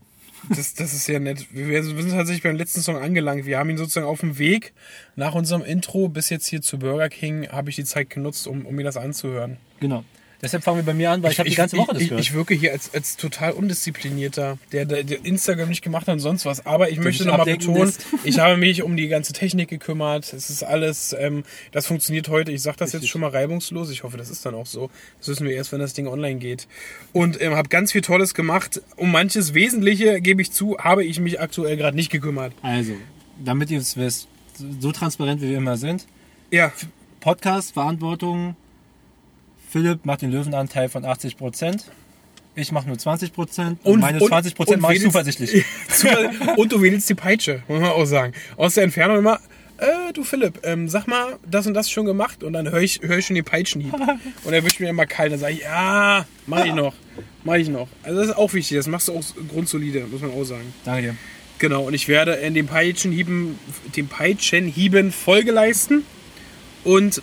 Das, 0.49 0.75
das 0.75 0.95
ist 0.95 1.07
ja 1.09 1.19
nett. 1.19 1.47
Wir 1.51 1.83
sind 1.83 2.11
tatsächlich 2.11 2.43
beim 2.43 2.57
letzten 2.57 2.81
Song 2.81 2.97
angelangt. 2.97 3.45
Wir 3.45 3.59
haben 3.59 3.71
ihn 3.71 3.77
sozusagen 3.77 4.07
auf 4.07 4.21
dem 4.21 4.39
Weg 4.39 4.73
nach 5.17 5.35
unserem 5.35 5.63
Intro 5.63 6.09
bis 6.09 6.31
jetzt 6.31 6.47
hier 6.47 6.63
zu 6.63 6.79
Burger 6.79 7.09
King, 7.09 7.49
habe 7.49 7.71
ich 7.71 7.77
die 7.77 7.85
Zeit 7.85 8.11
genutzt, 8.11 8.47
um, 8.47 8.65
um 8.65 8.75
mir 8.75 8.85
das 8.85 8.97
anzuhören. 8.97 9.57
Genau. 9.81 10.05
Deshalb 10.41 10.63
fangen 10.63 10.79
wir 10.79 10.85
bei 10.85 10.95
mir 10.95 11.11
an, 11.11 11.23
weil 11.23 11.33
ich, 11.33 11.41
habe 11.41 11.51
die 11.51 11.57
ganze 11.57 11.77
Woche 11.77 11.95
das 11.95 12.03
ich, 12.03 12.09
gehört. 12.11 12.25
ich 12.25 12.33
wirke 12.33 12.55
hier 12.55 12.71
als, 12.71 12.95
als 12.95 13.17
total 13.17 13.53
undisziplinierter, 13.53 14.59
der, 14.71 14.85
der, 14.85 15.03
der 15.03 15.25
Instagram 15.25 15.69
nicht 15.69 15.83
gemacht 15.83 16.07
hat 16.07 16.15
und 16.15 16.21
sonst 16.21 16.47
was. 16.47 16.65
Aber 16.65 16.91
ich 16.91 16.99
möchte 16.99 17.25
dich 17.25 17.33
nochmal 17.33 17.47
betonen, 17.47 17.87
lässt. 17.87 18.07
ich 18.25 18.39
habe 18.39 18.57
mich 18.57 18.85
um 18.85 18.97
die 18.97 19.09
ganze 19.09 19.33
Technik 19.33 19.69
gekümmert. 19.69 20.33
Es 20.33 20.49
ist 20.49 20.63
alles, 20.63 21.15
ähm, 21.19 21.43
das 21.73 21.87
funktioniert 21.87 22.29
heute. 22.29 22.53
Ich 22.53 22.63
sage 22.63 22.77
das 22.79 22.93
jetzt 22.93 23.09
schon 23.09 23.21
mal 23.21 23.31
reibungslos. 23.31 23.91
Ich 23.91 24.05
hoffe, 24.05 24.17
das 24.17 24.31
ist 24.31 24.47
dann 24.47 24.55
auch 24.55 24.67
so. 24.67 24.91
Das 25.19 25.29
wissen 25.29 25.45
wir 25.45 25.57
erst, 25.57 25.73
wenn 25.73 25.81
das 25.81 25.93
Ding 25.93 26.07
online 26.07 26.39
geht. 26.39 26.69
Und 27.13 27.41
ähm, 27.43 27.57
habe 27.57 27.69
ganz 27.69 27.91
viel 27.91 28.03
Tolles 28.03 28.35
gemacht. 28.35 28.81
Um 28.95 29.11
manches 29.11 29.55
Wesentliche, 29.55 30.21
gebe 30.21 30.41
ich 30.41 30.53
zu, 30.53 30.79
habe 30.79 31.05
ich 31.05 31.19
mich 31.19 31.41
aktuell 31.41 31.77
gerade 31.77 31.97
nicht 31.97 32.11
gekümmert. 32.11 32.53
Also, 32.63 32.93
damit 33.45 33.73
ihr 33.73 33.81
es 33.81 33.97
wisst, 33.97 34.29
so 34.79 34.93
transparent 34.93 35.41
wie 35.43 35.51
wir 35.51 35.59
immer 35.59 35.77
sind, 35.77 36.07
Ja, 36.51 36.73
Podcast, 37.21 37.73
Verantwortung, 37.73 38.55
Philipp 39.71 40.05
macht 40.07 40.23
den 40.23 40.31
Löwenanteil 40.31 40.89
von 40.89 41.05
80%, 41.05 41.85
ich 42.55 42.73
mache 42.73 42.89
nur 42.89 42.97
20% 42.97 43.31
und, 43.85 43.93
Und- 43.95 44.01
meine 44.01 44.19
und- 44.21 44.31
20% 44.33 44.75
und 44.75 44.81
mache 44.81 44.95
ich 44.95 45.03
zuversichtlich. 45.03 45.65
und 46.57 46.73
du 46.73 46.83
wählst 46.83 47.09
die 47.09 47.15
Peitsche, 47.15 47.63
muss 47.69 47.81
man 47.81 47.91
auch 47.91 48.05
sagen. 48.05 48.33
Aus 48.57 48.75
der 48.75 48.85
Entfernung 48.85 49.19
immer, 49.19 49.39
äh, 49.77 50.13
du 50.13 50.25
Philipp, 50.25 50.61
ähm, 50.65 50.89
sag 50.89 51.07
mal, 51.07 51.37
das 51.49 51.67
und 51.69 51.75
das 51.75 51.89
schon 51.91 52.05
gemacht 52.07 52.43
und 52.43 52.53
dann 52.55 52.69
höre 52.71 52.81
ich, 52.81 53.01
hör 53.03 53.19
ich 53.19 53.27
schon 53.27 53.37
den 53.37 53.45
Peitschenhieb. 53.45 53.95
Und 54.45 54.53
er 54.53 54.65
wischt 54.65 54.81
mir 54.81 54.89
immer 54.89 55.07
kalt, 55.07 55.31
dann 55.33 55.39
sage 55.39 55.53
ich, 55.55 55.61
ja, 55.61 56.27
mach 56.47 56.65
ich 56.65 56.73
noch, 56.75 56.95
mach 57.45 57.55
ich 57.55 57.69
noch. 57.69 57.87
Also 58.03 58.19
das 58.19 58.29
ist 58.31 58.37
auch 58.37 58.53
wichtig, 58.55 58.77
das 58.77 58.89
machst 58.89 59.07
du 59.07 59.13
auch 59.13 59.23
grundsolide, 59.51 60.07
muss 60.11 60.21
man 60.21 60.33
auch 60.33 60.43
sagen. 60.45 60.73
Danke 60.85 61.03
dir. 61.03 61.17
Genau, 61.61 61.83
und 61.85 61.95
ich 61.95 62.09
werde 62.09 62.33
in 62.35 62.55
den 62.55 62.67
Peitschenhieben, 62.67 63.57
den 63.97 64.09
Peitschenhieben 64.09 65.13
Folge 65.13 65.53
leisten 65.53 66.03
und 66.85 67.21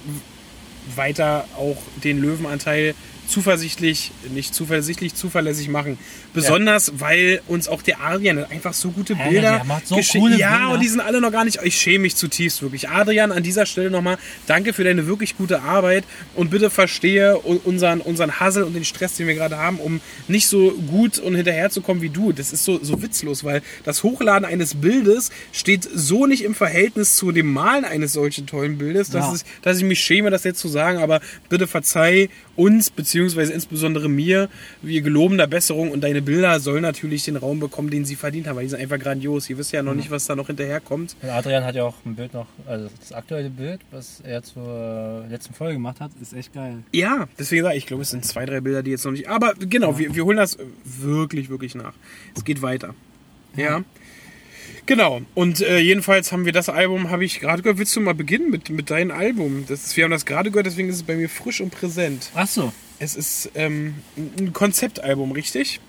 weiter 0.95 1.45
auch 1.57 1.77
den 2.03 2.19
Löwenanteil 2.19 2.95
zuversichtlich, 3.29 4.11
nicht 4.33 4.53
zuversichtlich, 4.55 5.15
zuverlässig 5.15 5.67
machen. 5.69 5.97
Besonders, 6.33 6.91
weil 6.99 7.41
uns 7.47 7.67
auch 7.67 7.81
der 7.81 8.01
Adrian 8.01 8.43
einfach 8.45 8.73
so 8.73 8.91
gute 8.91 9.13
Ja, 9.13 9.27
Bilder 9.29 9.51
der 9.57 9.63
macht 9.65 9.87
so 9.87 9.95
coole 9.95 10.37
Ja, 10.37 10.57
Bilder. 10.57 10.69
und 10.73 10.79
die 10.81 10.87
sind 10.87 10.99
alle 11.01 11.21
noch 11.21 11.31
gar 11.31 11.45
nicht. 11.45 11.59
Ich 11.63 11.75
schäme 11.77 11.99
mich 12.03 12.15
zutiefst 12.15 12.61
wirklich. 12.61 12.89
Adrian, 12.89 13.31
an 13.31 13.43
dieser 13.43 13.65
Stelle 13.65 13.89
nochmal 13.89 14.17
danke 14.47 14.73
für 14.73 14.83
deine 14.83 15.07
wirklich 15.07 15.37
gute 15.37 15.61
Arbeit 15.61 16.03
und 16.35 16.49
bitte 16.51 16.69
verstehe 16.69 17.37
unseren, 17.37 18.01
unseren 18.01 18.39
Hassel 18.39 18.63
und 18.63 18.73
den 18.73 18.85
Stress, 18.85 19.15
den 19.15 19.27
wir 19.27 19.35
gerade 19.35 19.57
haben, 19.57 19.79
um 19.79 20.01
nicht 20.27 20.47
so 20.47 20.71
gut 20.87 21.19
und 21.19 21.35
hinterherzukommen 21.35 22.01
wie 22.01 22.09
du. 22.09 22.31
Das 22.31 22.51
ist 22.53 22.65
so, 22.65 22.83
so 22.83 23.01
witzlos, 23.01 23.43
weil 23.43 23.61
das 23.83 24.03
Hochladen 24.03 24.45
eines 24.45 24.75
Bildes 24.75 25.31
steht 25.51 25.87
so 25.93 26.25
nicht 26.25 26.43
im 26.43 26.55
Verhältnis 26.55 27.15
zu 27.15 27.31
dem 27.31 27.51
Malen 27.51 27.85
eines 27.85 28.13
solchen 28.13 28.47
tollen 28.47 28.77
Bildes, 28.77 29.09
dass, 29.09 29.25
Ja. 29.25 29.33
es, 29.33 29.45
dass 29.61 29.77
ich 29.77 29.83
mich 29.83 29.99
schäme, 29.99 30.29
das 30.29 30.43
jetzt 30.43 30.59
zu 30.59 30.67
sagen, 30.67 30.99
aber 30.99 31.21
bitte 31.49 31.67
verzeih 31.67 32.29
uns, 32.55 32.89
beziehungsweise 32.89 33.53
insbesondere 33.53 34.09
mir, 34.09 34.49
wir 34.81 35.01
geloben 35.01 35.37
der 35.37 35.47
Besserung 35.47 35.91
und 35.91 36.01
deine 36.01 36.21
Bilder 36.21 36.59
sollen 36.59 36.81
natürlich 36.81 37.25
den 37.25 37.35
Raum 37.35 37.59
bekommen, 37.59 37.89
den 37.89 38.05
sie 38.05 38.15
verdient 38.15 38.47
haben, 38.47 38.55
weil 38.55 38.63
die 38.63 38.69
sind 38.69 38.81
einfach 38.81 38.99
grandios. 38.99 39.49
Ihr 39.49 39.57
wisst 39.57 39.71
ja 39.71 39.83
noch 39.83 39.93
nicht, 39.93 40.11
was 40.11 40.25
da 40.25 40.35
noch 40.35 40.47
hinterherkommt. 40.47 41.15
Und 41.21 41.29
Adrian 41.29 41.63
hat 41.63 41.75
ja 41.75 41.83
auch 41.83 41.95
ein 42.05 42.15
Bild 42.15 42.33
noch, 42.33 42.47
also 42.65 42.89
das 42.99 43.11
aktuelle 43.11 43.49
Bild, 43.49 43.81
was 43.91 44.21
er 44.21 44.43
zur 44.43 45.25
letzten 45.29 45.53
Folge 45.53 45.73
gemacht 45.73 45.99
hat, 45.99 46.11
ist 46.21 46.33
echt 46.33 46.53
geil. 46.53 46.83
Ja, 46.91 47.27
deswegen 47.37 47.63
sage 47.63 47.75
ich, 47.75 47.83
ich 47.83 47.87
glaube, 47.87 48.03
es 48.03 48.09
sind 48.09 48.25
zwei, 48.25 48.45
drei 48.45 48.61
Bilder, 48.61 48.83
die 48.83 48.91
jetzt 48.91 49.05
noch 49.05 49.11
nicht. 49.11 49.27
Aber 49.29 49.53
genau, 49.53 49.97
wir, 49.97 50.15
wir 50.15 50.25
holen 50.25 50.37
das 50.37 50.57
wirklich, 50.83 51.49
wirklich 51.49 51.75
nach. 51.75 51.93
Es 52.35 52.43
geht 52.43 52.61
weiter. 52.61 52.95
Ja. 53.55 53.83
Genau. 54.85 55.21
Und 55.33 55.61
äh, 55.61 55.79
jedenfalls 55.79 56.31
haben 56.31 56.45
wir 56.45 56.51
das 56.53 56.69
Album, 56.69 57.09
habe 57.09 57.25
ich 57.25 57.39
gerade 57.39 57.61
gehört. 57.63 57.79
Willst 57.79 57.95
du 57.95 58.01
mal 58.01 58.13
beginnen 58.13 58.51
mit, 58.51 58.69
mit 58.69 58.89
deinem 58.89 59.11
Album? 59.11 59.65
Das 59.67 59.85
ist, 59.85 59.97
wir 59.97 60.03
haben 60.03 60.11
das 60.11 60.25
gerade 60.25 60.51
gehört, 60.51 60.67
deswegen 60.67 60.89
ist 60.89 60.95
es 60.95 61.03
bei 61.03 61.15
mir 61.15 61.29
frisch 61.29 61.61
und 61.61 61.71
präsent. 61.71 62.29
Ach 62.35 62.47
so, 62.47 62.71
Es 62.99 63.15
ist 63.15 63.51
ähm, 63.55 63.95
ein 64.15 64.53
Konzeptalbum, 64.53 65.31
richtig? 65.31 65.79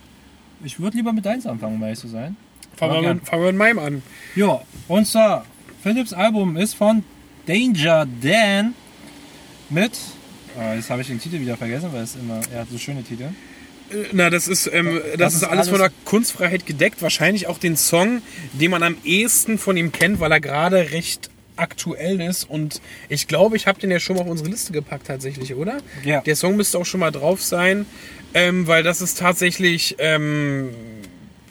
ich 0.65 0.81
würde 0.81 0.97
lieber 0.97 1.13
mit 1.13 1.27
deins 1.27 1.47
anfangen, 1.47 1.77
um 1.77 1.83
ehrlich 1.83 1.99
zu 1.99 2.09
sein. 2.09 2.37
Fangen 2.77 3.03
wir, 3.03 3.15
mit, 3.15 3.27
fangen 3.27 3.43
wir 3.43 3.53
mit 3.53 3.59
meinem 3.59 3.79
an. 3.79 4.03
Ja, 4.35 4.63
und 4.89 5.07
zwar, 5.07 5.45
Philips 5.83 6.13
Album 6.13 6.57
ist 6.57 6.75
von 6.75 7.05
Danger 7.47 8.07
Dan 8.23 8.75
mit, 9.71 9.93
ah, 10.59 10.75
jetzt 10.75 10.91
habe 10.91 11.03
ich 11.03 11.09
den 11.09 11.21
Titel 11.21 11.41
wieder 11.41 11.57
vergessen, 11.57 11.91
weil 11.93 12.03
es 12.03 12.17
immer, 12.17 12.41
er 12.53 12.61
hat 12.63 12.69
so 12.71 12.79
schöne 12.79 13.03
Titel. 13.03 13.29
Na, 14.13 14.31
das 14.31 14.49
ist, 14.49 14.69
ähm, 14.73 15.01
das, 15.13 15.17
Das 15.19 15.35
ist 15.35 15.43
ist 15.43 15.49
alles 15.49 15.69
von 15.69 15.79
der 15.79 15.87
alles- 15.89 16.05
Kunstfreiheit 16.05 16.67
gedeckt. 16.67 17.03
Wahrscheinlich 17.03 17.47
auch 17.47 17.59
den 17.59 17.77
Song, 17.77 18.23
den 18.53 18.71
man 18.71 18.83
am 18.83 18.97
ehesten 19.05 19.59
von 19.59 19.77
ihm 19.77 19.93
kennt, 19.93 20.19
weil 20.21 20.33
er 20.33 20.41
gerade 20.41 20.91
recht 20.91 21.31
aktuell 21.59 22.21
ist 22.21 22.45
und 22.45 22.83
ich 23.09 23.29
glaube, 23.29 23.57
ich 23.57 23.67
habe 23.67 23.81
den 23.81 23.91
ja 23.91 23.99
schon 23.99 24.17
mal 24.17 24.23
auf 24.23 24.29
unsere 24.29 24.51
Liste 24.51 24.73
gepackt 24.73 25.07
tatsächlich, 25.07 25.55
oder? 25.55 25.79
Ja. 26.05 26.21
Der 26.21 26.37
Song 26.37 26.55
müsste 26.57 26.77
auch 26.79 26.85
schon 26.85 27.01
mal 27.01 27.11
drauf 27.13 27.43
sein, 27.43 27.87
ähm, 28.35 28.67
weil 28.67 28.83
das 28.83 29.01
ist 29.01 29.19
tatsächlich 29.19 29.97
ähm, 29.99 30.69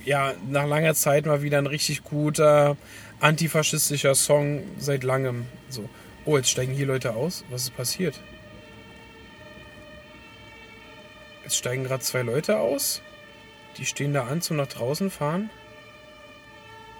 ja 0.05 0.33
nach 0.47 0.67
langer 0.67 0.93
Zeit 0.93 1.25
mal 1.25 1.41
wieder 1.41 1.57
ein 1.57 1.65
richtig 1.65 2.03
guter 2.03 2.77
antifaschistischer 3.19 4.13
Song 4.13 4.61
seit 4.77 5.03
langem. 5.03 5.45
So, 5.69 5.89
oh, 6.25 6.37
jetzt 6.37 6.51
steigen 6.51 6.73
hier 6.73 6.85
Leute 6.85 7.15
aus. 7.15 7.43
Was 7.49 7.63
ist 7.63 7.75
passiert? 7.75 8.19
Jetzt 11.45 11.57
steigen 11.57 11.83
gerade 11.83 12.03
zwei 12.03 12.23
Leute 12.23 12.57
aus. 12.57 13.03
Die 13.77 13.85
stehen 13.85 14.13
da 14.13 14.25
an 14.25 14.41
zum 14.41 14.57
nach 14.57 14.65
draußen 14.65 15.11
fahren 15.11 15.51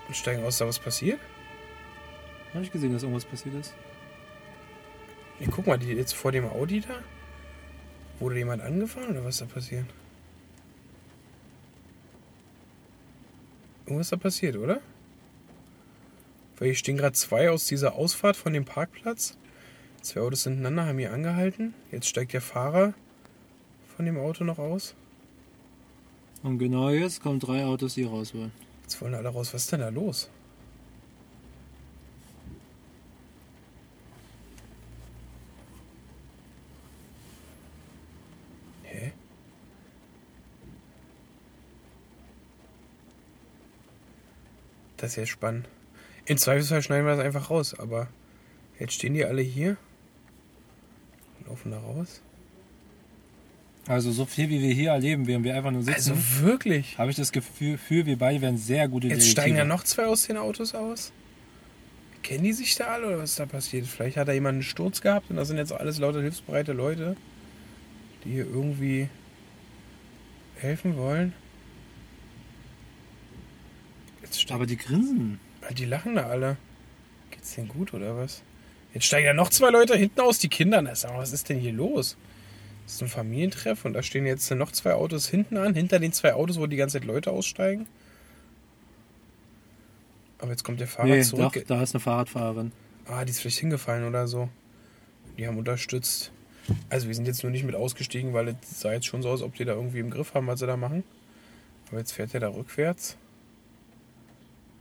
und 0.08 0.16
steigen 0.16 0.44
aus. 0.44 0.60
Da 0.60 0.68
was 0.68 0.78
passiert? 0.78 1.20
Habe 2.54 2.64
ich 2.64 2.72
gesehen, 2.72 2.94
dass 2.94 3.02
irgendwas 3.02 3.26
passiert 3.26 3.56
ist? 3.56 3.74
Ja, 5.40 5.48
guck 5.50 5.66
mal, 5.66 5.80
die 5.80 5.88
jetzt 5.88 6.14
vor 6.14 6.32
dem 6.32 6.46
Audi 6.46 6.82
da. 6.82 6.94
Wurde 8.20 8.38
jemand 8.38 8.62
angefahren 8.62 9.10
oder 9.10 9.26
was 9.26 9.42
ist 9.42 9.42
da 9.42 9.54
passiert? 9.54 9.88
Irgendwas 13.88 14.06
ist 14.06 14.12
da 14.12 14.18
passiert, 14.18 14.58
oder? 14.58 14.80
Weil 16.58 16.68
hier 16.68 16.76
stehen 16.76 16.98
gerade 16.98 17.14
zwei 17.14 17.50
aus 17.50 17.66
dieser 17.66 17.96
Ausfahrt 17.96 18.38
von 18.38 18.54
dem 18.54 18.64
Parkplatz. 18.64 19.40
Zwei 20.02 20.22
Autos 20.22 20.44
hintereinander 20.44 20.86
haben 20.86 21.00
hier 21.00 21.12
angehalten. 21.12 21.74
Jetzt 21.92 22.08
steigt 22.08 22.34
der 22.34 22.42
Fahrer 22.42 22.94
von 23.96 24.06
dem 24.06 24.18
Auto 24.18 24.44
noch 24.44 24.60
aus. 24.60 24.96
Und 26.44 26.60
genau 26.60 26.90
jetzt 26.90 27.22
kommen 27.22 27.40
drei 27.40 27.66
Autos, 27.66 27.96
die 27.96 28.04
raus 28.04 28.34
wollen. 28.36 28.52
Jetzt 28.84 29.02
wollen 29.02 29.16
alle 29.16 29.30
raus. 29.30 29.54
Was 29.54 29.64
ist 29.64 29.72
denn 29.72 29.80
da 29.80 29.90
los? 29.90 30.30
Hä? 38.84 39.12
Das 44.98 45.12
ist 45.12 45.16
ja 45.16 45.26
spannend. 45.26 45.68
In 46.26 46.38
Zweifelsfall 46.38 46.82
schneiden 46.82 47.06
wir 47.06 47.16
das 47.16 47.26
einfach 47.26 47.50
raus, 47.50 47.74
aber 47.80 48.08
jetzt 48.80 48.94
stehen 48.94 49.14
die 49.14 49.26
alle 49.26 49.42
hier. 49.42 49.78
Laufen 51.48 51.72
da 51.72 51.80
raus. 51.80 52.22
Also 53.88 54.12
so 54.12 54.26
viel 54.26 54.50
wie 54.50 54.62
wir 54.62 54.74
hier 54.74 54.92
erleben, 54.92 55.28
während 55.28 55.44
wir 55.46 55.56
einfach 55.56 55.70
nur 55.72 55.84
sitzen, 55.84 56.14
Also 56.14 56.42
wirklich. 56.42 56.98
habe 56.98 57.12
ich 57.12 57.18
das 57.18 57.32
Gefühl, 57.32 57.78
für 57.78 58.06
wir 58.08 58.18
beide 58.18 58.42
werden 58.42 58.58
sehr 58.58 58.88
gute 58.88 59.08
Jetzt 59.08 59.28
steigen 59.30 59.56
ja 59.58 59.64
Detektive. 59.64 59.68
noch 59.78 59.84
zwei 59.84 60.06
aus 60.08 60.26
den 60.26 60.38
Autos 60.38 60.74
aus. 60.74 61.12
Kennen 62.24 62.44
die 62.44 62.54
sich 62.54 62.74
da 62.76 62.86
alle 62.86 63.06
oder 63.08 63.20
was 63.20 63.32
ist 63.32 63.40
da 63.40 63.46
passiert? 63.46 63.86
Vielleicht 63.86 64.18
hat 64.18 64.28
da 64.28 64.32
jemand 64.34 64.56
einen 64.56 64.64
Sturz 64.64 65.02
gehabt 65.02 65.30
und 65.30 65.36
das 65.36 65.48
sind 65.50 65.58
jetzt 65.58 65.72
alles 65.72 66.00
lauter 66.00 66.22
hilfsbereite 66.22 66.74
Leute, 66.74 67.16
die 68.24 68.32
hier 68.32 68.46
irgendwie 68.48 69.08
helfen 70.58 70.98
wollen. 70.98 71.34
Jetzt 74.24 74.42
steigen, 74.42 74.56
Aber 74.56 74.66
die 74.66 74.78
grinsen. 74.78 75.40
die 75.78 75.86
lachen 75.86 76.16
da 76.16 76.24
alle. 76.28 76.58
Geht's 77.30 77.54
denen 77.54 77.68
gut 77.68 77.94
oder 77.94 78.18
was? 78.18 78.42
Jetzt 78.96 79.06
steigen 79.06 79.28
ja 79.28 79.34
noch 79.34 79.50
zwei 79.52 79.70
Leute 79.70 79.96
hinten 79.96 80.20
aus, 80.22 80.40
die 80.40 80.50
Kinder. 80.50 80.82
Na, 80.82 80.96
sag 80.96 81.12
mal, 81.12 81.20
was 81.20 81.32
ist 81.34 81.50
denn 81.50 81.60
hier 81.60 81.74
los? 81.74 82.18
Das 82.86 82.94
ist 82.96 83.02
ein 83.02 83.08
Familientreff 83.08 83.84
und 83.86 83.94
da 83.94 84.04
stehen 84.04 84.26
jetzt 84.26 84.50
noch 84.52 84.72
zwei 84.72 84.94
Autos 84.94 85.28
hinten 85.28 85.58
an, 85.58 85.74
hinter 85.74 86.00
den 86.00 86.14
zwei 86.14 86.34
Autos, 86.34 86.60
wo 86.60 86.68
die 86.68 86.76
ganze 86.78 87.00
Zeit 87.00 87.06
Leute 87.08 87.32
aussteigen. 87.32 87.88
Aber 90.38 90.52
jetzt 90.52 90.64
kommt 90.64 90.80
der 90.80 90.88
Fahrer 90.88 91.08
Nee, 91.08 91.22
zurück. 91.24 91.54
doch, 91.54 91.64
da 91.64 91.82
ist 91.82 91.96
eine 91.96 92.00
Fahrradfahrerin. 92.02 92.72
Ah, 93.08 93.26
die 93.26 93.32
ist 93.32 93.40
vielleicht 93.40 93.60
hingefallen 93.60 94.06
oder 94.08 94.28
so. 94.28 94.50
Die 95.38 95.48
haben 95.48 95.58
unterstützt. 95.58 96.32
Also 96.90 97.08
wir 97.08 97.16
sind 97.16 97.26
jetzt 97.28 97.42
nur 97.44 97.52
nicht 97.52 97.64
mit 97.64 97.76
ausgestiegen, 97.76 98.34
weil 98.34 98.50
es 98.50 98.82
sah 98.82 98.92
jetzt 98.94 99.06
schon 99.06 99.22
so 99.24 99.30
aus, 99.30 99.42
ob 99.42 99.56
die 99.56 99.66
da 99.66 99.74
irgendwie 99.74 100.00
im 100.00 100.10
Griff 100.12 100.34
haben, 100.34 100.48
was 100.48 100.60
sie 100.60 100.68
da 100.68 100.78
machen. 100.78 101.04
Aber 101.90 102.00
jetzt 102.00 102.12
fährt 102.12 102.34
er 102.34 102.40
da 102.40 102.50
rückwärts. 102.50 103.18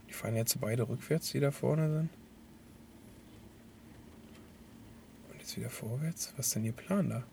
Die 0.09 0.13
fahren 0.13 0.35
jetzt 0.35 0.59
beide 0.61 0.87
rückwärts, 0.87 1.31
die 1.31 1.39
da 1.39 1.51
vorne 1.51 1.91
sind. 1.91 2.09
Und 5.31 5.39
jetzt 5.39 5.57
wieder 5.57 5.69
vorwärts. 5.69 6.33
Was 6.37 6.47
ist 6.47 6.55
denn 6.55 6.65
ihr 6.65 6.71
Plan 6.71 7.09
da? 7.09 7.23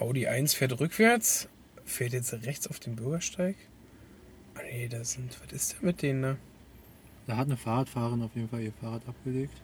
Audi 0.00 0.26
1 0.26 0.54
fährt 0.54 0.80
rückwärts, 0.80 1.46
fährt 1.84 2.14
jetzt 2.14 2.32
rechts 2.32 2.66
auf 2.68 2.80
den 2.80 2.96
Bürgersteig. 2.96 3.54
Ah 4.54 4.60
nee, 4.62 4.88
da 4.88 5.04
sind. 5.04 5.38
Was 5.44 5.52
ist 5.52 5.72
denn 5.74 5.86
mit 5.86 6.00
denen 6.00 6.22
da? 6.22 6.36
Da 7.26 7.36
hat 7.36 7.48
eine 7.48 7.58
Fahrradfahrerin 7.58 8.22
auf 8.22 8.34
jeden 8.34 8.48
Fall 8.48 8.62
ihr 8.62 8.72
Fahrrad 8.72 9.06
abgelegt. 9.06 9.60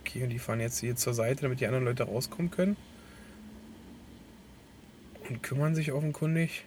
Okay, 0.00 0.22
und 0.22 0.30
die 0.30 0.38
fahren 0.38 0.60
jetzt 0.60 0.80
hier 0.80 0.96
zur 0.96 1.12
Seite, 1.12 1.42
damit 1.42 1.60
die 1.60 1.66
anderen 1.66 1.84
Leute 1.84 2.04
rauskommen 2.04 2.50
können. 2.50 2.78
Und 5.28 5.42
kümmern 5.42 5.74
sich 5.74 5.92
offenkundig. 5.92 6.64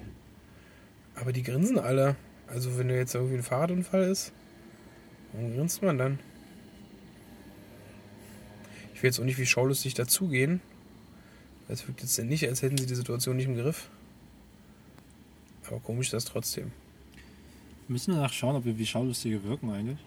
Aber 1.15 1.33
die 1.33 1.41
grinsen 1.41 1.79
alle. 1.79 2.15
Also 2.47 2.77
wenn 2.77 2.89
da 2.89 2.93
jetzt 2.93 3.15
irgendwie 3.15 3.37
ein 3.37 3.43
Fahrradunfall 3.43 4.03
ist, 4.03 4.33
warum 5.33 5.55
grinst 5.55 5.81
man 5.81 5.97
dann? 5.97 6.19
Ich 8.93 9.01
will 9.01 9.07
jetzt 9.09 9.19
auch 9.19 9.25
nicht 9.25 9.39
wie 9.39 9.47
schaulustig 9.47 9.95
dazugehen. 9.95 10.61
Es 11.67 11.87
wirkt 11.87 12.01
jetzt 12.01 12.17
nicht, 12.19 12.47
als 12.47 12.61
hätten 12.61 12.77
sie 12.77 12.85
die 12.85 12.95
Situation 12.95 13.35
nicht 13.37 13.45
im 13.47 13.55
Griff. 13.55 13.89
Aber 15.67 15.79
komisch 15.79 16.07
ist 16.07 16.13
das 16.13 16.25
trotzdem. 16.25 16.71
Müssen 17.87 18.13
wir 18.13 18.21
nachschauen, 18.21 18.55
ob 18.55 18.65
wir 18.65 18.77
wie 18.77 18.85
Schaulustige 18.85 19.43
wirken 19.43 19.71
eigentlich. 19.71 19.97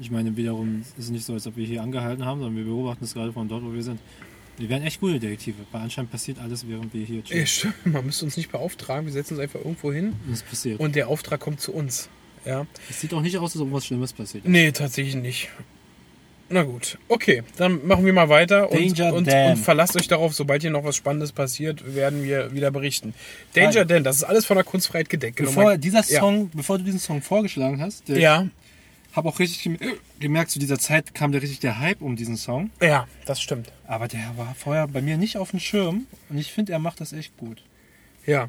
Ich 0.00 0.10
meine, 0.10 0.36
wiederum 0.36 0.82
ist 0.82 0.98
es 0.98 1.10
nicht 1.10 1.24
so, 1.24 1.32
als 1.32 1.46
ob 1.46 1.56
wir 1.56 1.66
hier 1.66 1.82
angehalten 1.82 2.24
haben, 2.24 2.40
sondern 2.40 2.56
wir 2.56 2.64
beobachten 2.64 3.04
es 3.04 3.14
gerade 3.14 3.32
von 3.32 3.48
dort, 3.48 3.64
wo 3.64 3.72
wir 3.72 3.82
sind. 3.82 4.00
Wir 4.56 4.68
werden 4.68 4.84
echt 4.84 5.00
gute 5.00 5.18
Detektive, 5.20 5.56
weil 5.72 5.82
anscheinend 5.82 6.10
passiert 6.10 6.38
alles, 6.38 6.68
während 6.68 6.92
wir 6.92 7.04
hier 7.04 7.22
chillen. 7.24 7.40
Ja, 7.40 7.46
stimmt. 7.46 7.86
Man 7.86 8.06
müsste 8.06 8.24
uns 8.24 8.36
nicht 8.36 8.50
beauftragen, 8.50 9.06
wir 9.06 9.12
setzen 9.12 9.34
uns 9.34 9.40
einfach 9.42 9.60
irgendwo 9.60 9.92
hin 9.92 10.14
Und 10.26 10.32
es 10.32 10.42
passiert. 10.42 10.80
und 10.80 10.94
der 10.96 11.08
Auftrag 11.08 11.40
kommt 11.40 11.60
zu 11.60 11.72
uns. 11.72 12.08
Ja. 12.44 12.66
es 12.88 13.00
sieht 13.00 13.12
auch 13.14 13.20
nicht 13.20 13.36
aus, 13.38 13.52
als 13.54 13.60
ob 13.60 13.72
was 13.72 13.86
Schlimmes 13.86 14.12
passiert. 14.12 14.46
Nee, 14.46 14.70
tatsächlich 14.72 15.14
nicht. 15.16 15.48
Na 16.50 16.62
gut, 16.62 16.96
okay, 17.08 17.42
dann 17.58 17.86
machen 17.86 18.06
wir 18.06 18.12
mal 18.14 18.30
weiter 18.30 18.70
und, 18.72 18.98
und, 19.00 19.28
und 19.28 19.56
verlasst 19.58 19.96
euch 19.96 20.08
darauf, 20.08 20.32
sobald 20.34 20.62
hier 20.62 20.70
noch 20.70 20.82
was 20.82 20.96
Spannendes 20.96 21.30
passiert, 21.32 21.94
werden 21.94 22.22
wir 22.24 22.52
wieder 22.54 22.70
berichten. 22.70 23.12
Danger. 23.54 23.84
Dan, 23.84 24.02
das 24.02 24.16
ist 24.16 24.24
alles 24.24 24.46
von 24.46 24.56
der 24.56 24.64
Kunstfreiheit 24.64 25.10
gedeckt. 25.10 25.36
Bevor 25.36 25.76
dieser 25.76 26.02
Ja. 26.10 26.20
Song, 26.20 26.48
bevor 26.54 26.78
du 26.78 26.84
diesen 26.84 27.00
Song 27.00 27.20
vorgeschlagen 27.20 27.82
hast, 27.82 28.08
ja, 28.08 28.46
habe 29.12 29.28
auch 29.28 29.38
richtig 29.40 29.62
gem- 29.62 29.78
gemerkt, 30.20 30.50
zu 30.50 30.58
dieser 30.58 30.78
Zeit 30.78 31.12
kam 31.14 31.32
der 31.32 31.42
richtig 31.42 31.60
der 31.60 31.80
Hype 31.80 32.00
um 32.00 32.16
diesen 32.16 32.36
Song. 32.38 32.70
ja, 32.80 33.06
das 33.26 33.42
stimmt. 33.42 33.70
Aber 33.86 34.08
der 34.08 34.32
war 34.36 34.54
vorher 34.56 34.86
bei 34.88 35.02
mir 35.02 35.18
nicht 35.18 35.36
auf 35.36 35.50
dem 35.50 35.60
Schirm 35.60 36.06
und 36.30 36.38
ich 36.38 36.50
finde, 36.52 36.72
er 36.72 36.78
macht 36.78 37.00
das 37.02 37.12
echt 37.12 37.36
gut. 37.36 37.62
Ja, 38.26 38.48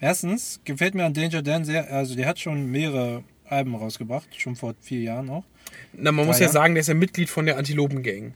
Erstens 0.00 0.60
gefällt 0.64 0.94
mir 0.94 1.04
an 1.04 1.14
Danger 1.14 1.40
Dan 1.42 1.64
sehr, 1.64 1.90
also 1.90 2.14
der 2.14 2.26
hat 2.26 2.38
schon 2.38 2.70
mehrere 2.70 3.22
Alben 3.46 3.74
rausgebracht, 3.74 4.28
schon 4.40 4.56
vor 4.56 4.74
vier 4.80 5.00
Jahren 5.00 5.28
auch. 5.30 5.44
na, 5.92 6.12
man 6.12 6.24
Ah, 6.24 6.28
muss 6.28 6.38
ja 6.40 6.46
ja? 6.46 6.52
sagen, 6.52 6.74
der 6.74 6.80
ist 6.82 6.88
ja 6.88 6.94
Mitglied 6.94 7.28
von 7.30 7.46
der 7.46 7.58
Antilopen 7.58 8.02
Gang. 8.02 8.34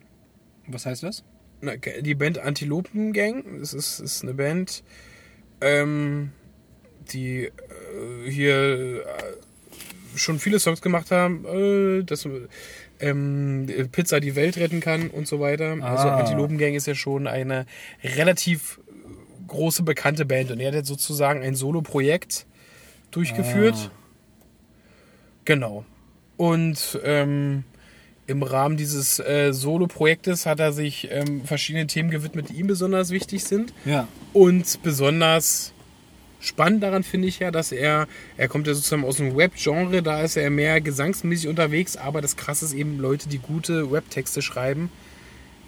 Was 0.66 0.86
heißt 0.86 1.02
das? 1.02 1.24
Na, 1.61 1.72
die 1.76 2.14
Band 2.14 2.38
Antilopen 2.38 3.12
Gang, 3.12 3.44
das 3.61 3.72
ist, 3.74 4.00
ist 4.00 4.22
eine 4.22 4.34
Band, 4.34 4.82
ähm, 5.61 6.30
die 7.12 7.44
äh, 7.46 7.50
hier 8.30 9.00
äh, 9.00 10.18
schon 10.18 10.38
viele 10.38 10.59
Songs 10.59 10.82
gemacht 10.82 11.11
haben, 11.11 11.44
äh, 11.46 12.04
dass 12.04 12.28
ähm, 13.00 13.66
Pizza 13.92 14.20
die 14.20 14.36
Welt 14.36 14.56
retten 14.59 14.80
kann 14.80 15.09
und 15.09 15.26
so 15.26 15.40
weiter. 15.40 15.72
Also 15.80 16.09
Ah. 16.09 16.18
Antilopen 16.18 16.59
Gang 16.59 16.74
ist 16.74 16.86
ja 16.86 16.94
schon 16.94 17.26
eine 17.26 17.66
relativ 18.04 18.80
große 19.46 19.82
bekannte 19.82 20.26
Band 20.26 20.50
und 20.50 20.61
er 20.61 20.68
hat 20.68 20.74
jetzt 20.74 20.88
sozusagen 20.88 21.42
ein 21.42 21.54
Solo-Projekt 21.54 22.46
durchgeführt. 23.11 23.74
Ah. 23.76 23.90
Genau. 25.49 25.86
Und 26.36 27.01
ähm, 27.05 27.64
im 28.26 28.42
Rahmen 28.42 28.76
dieses 28.76 29.18
äh, 29.18 29.55
Solo-Projektes 29.55 30.44
hat 30.44 30.61
er 30.61 30.74
sich 30.74 31.09
ähm, 31.11 31.42
verschiedenen 31.46 31.88
Themen 31.88 32.11
gewidmet, 32.11 32.51
die 32.51 32.57
ihm 32.57 32.66
besonders 32.66 33.09
wichtig 33.09 33.44
sind. 33.44 33.72
Ja, 33.86 34.07
Und 34.34 34.82
besonders 34.82 35.72
spannend 36.38 36.82
daran 36.82 37.03
finde 37.03 37.28
ich 37.28 37.38
ja, 37.38 37.51
dass 37.51 37.72
er, 37.72 38.09
er 38.36 38.49
kommt 38.49 38.66
ja 38.66 38.74
sozusagen 38.74 39.05
aus 39.05 39.16
dem 39.16 39.34
Web-Genre, 39.38 40.03
da 40.03 40.20
ist 40.20 40.36
er 40.36 40.51
mehr 40.51 40.82
gesangsmäßig 40.82 41.49
unterwegs, 41.49 41.96
aber 41.96 42.20
das 42.20 42.36
Krasse 42.36 42.66
ist 42.66 42.74
eben, 42.74 42.99
Leute, 42.99 43.30
die 43.30 43.38
gute 43.38 43.90
Webtexte 43.90 44.42
schreiben, 44.42 44.90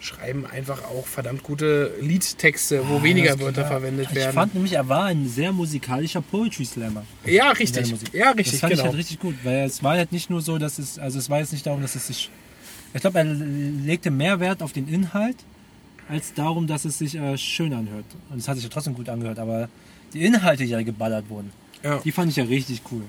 schreiben 0.00 0.46
einfach 0.46 0.82
auch 0.84 1.06
verdammt 1.06 1.42
gute 1.42 1.92
Liedtexte, 2.00 2.88
wo 2.88 3.02
weniger 3.02 3.30
Ah, 3.32 3.36
Das- 3.36 3.40
Wörter 3.44 3.66
verwendet 3.66 4.06
Ich 4.10 4.14
werden. 4.16 4.32
fand 4.32 4.54
nämlich, 4.54 4.72
er 4.72 4.88
war 4.88 5.04
ein 5.04 5.28
sehr 5.28 5.52
musikalischer 5.52 6.22
Poetry 6.22 6.64
Slammer. 6.64 7.04
ja, 7.26 7.50
richtig. 7.52 7.94
Ja, 8.12 8.30
Das 8.30 8.38
richtig, 8.38 8.60
fand 8.60 8.72
ich 8.72 8.78
genau. 8.78 8.88
halt 8.90 8.98
richtig 8.98 9.20
gut, 9.20 9.34
weil 9.44 9.66
es 9.66 9.82
war 9.82 9.96
halt 9.96 10.10
nicht 10.12 10.30
nur 10.30 10.40
so, 10.40 10.56
dass 10.58 10.78
es, 10.78 10.98
also 10.98 11.18
es 11.18 11.28
war 11.28 11.38
jetzt 11.40 11.52
nicht 11.52 11.66
darum, 11.66 11.82
dass 11.82 11.94
es 11.96 12.06
sich, 12.06 12.30
ich 12.94 13.00
glaube, 13.00 13.18
er 13.18 13.24
legte 13.24 14.10
mehr 14.10 14.40
Wert 14.40 14.62
auf 14.62 14.72
den 14.72 14.88
Inhalt, 14.88 15.36
als 16.08 16.32
darum, 16.34 16.66
dass 16.66 16.84
es 16.86 16.98
sich 16.98 17.14
äh, 17.14 17.36
schön 17.38 17.72
anhört. 17.74 18.06
Und 18.30 18.38
es 18.38 18.48
hat 18.48 18.56
sich 18.56 18.64
ja 18.64 18.70
trotzdem 18.70 18.94
gut 18.94 19.08
angehört, 19.08 19.38
aber 19.38 19.68
die 20.14 20.24
Inhalte, 20.24 20.64
die 20.64 20.70
ja 20.70 20.82
geballert 20.82 21.28
wurden, 21.28 21.52
Ja. 21.84 21.98
die 21.98 22.10
fand 22.10 22.30
ich 22.30 22.36
ja 22.36 22.44
richtig 22.44 22.82
cool. 22.90 23.02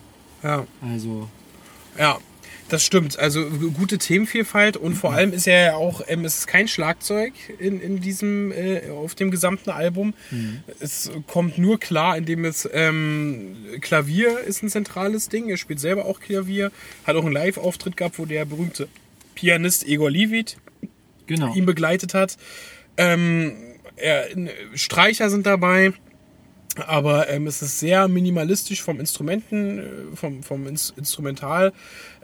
Ja. 0.44 0.68
Also, 0.82 1.28
Ja, 1.98 2.18
das 2.72 2.84
stimmt. 2.84 3.20
Also 3.20 3.46
gute 3.74 3.98
Themenvielfalt 3.98 4.78
und 4.78 4.96
vor 4.96 5.14
allem 5.14 5.34
ist 5.34 5.46
er 5.46 5.66
ja 5.66 5.74
auch, 5.76 6.02
ähm, 6.08 6.24
es 6.24 6.40
ist 6.40 6.48
kein 6.48 6.68
Schlagzeug 6.68 7.34
in, 7.60 7.82
in 7.82 8.00
diesem, 8.00 8.52
äh, 8.52 8.90
auf 8.90 9.14
dem 9.16 9.30
gesamten 9.30 9.72
Album. 9.72 10.14
Es 10.80 11.12
kommt 11.28 11.58
nur 11.58 11.80
klar, 11.80 12.18
indem 12.18 12.46
es 12.46 12.70
ähm, 12.72 13.58
Klavier 13.82 14.40
ist 14.40 14.64
ein 14.64 14.70
zentrales 14.70 15.28
Ding. 15.28 15.50
Er 15.50 15.58
spielt 15.58 15.80
selber 15.80 16.06
auch 16.06 16.20
Klavier, 16.22 16.72
hat 17.06 17.16
auch 17.16 17.26
einen 17.26 17.34
Live-Auftritt 17.34 17.98
gehabt, 17.98 18.18
wo 18.20 18.26
der 18.26 18.46
berühmte 18.46 18.88
Pianist 19.36 19.86
Igor 19.86 20.10
Lievit 20.10 20.58
genau. 21.28 21.54
ihn 21.54 21.66
begleitet 21.66 22.14
hat. 22.14 22.38
Ähm, 22.96 23.54
er, 23.98 24.28
Streicher 24.76 25.30
sind 25.30 25.46
dabei, 25.46 25.94
aber 26.78 27.30
ähm, 27.30 27.48
es 27.48 27.62
ist 27.62 27.80
sehr 27.80 28.08
minimalistisch 28.08 28.82
vom 28.82 29.00
Instrumenten, 29.00 29.80
äh, 29.80 30.16
vom, 30.16 30.42
vom 30.42 30.68
Ins 30.68 30.94
Instrumental 30.96 31.74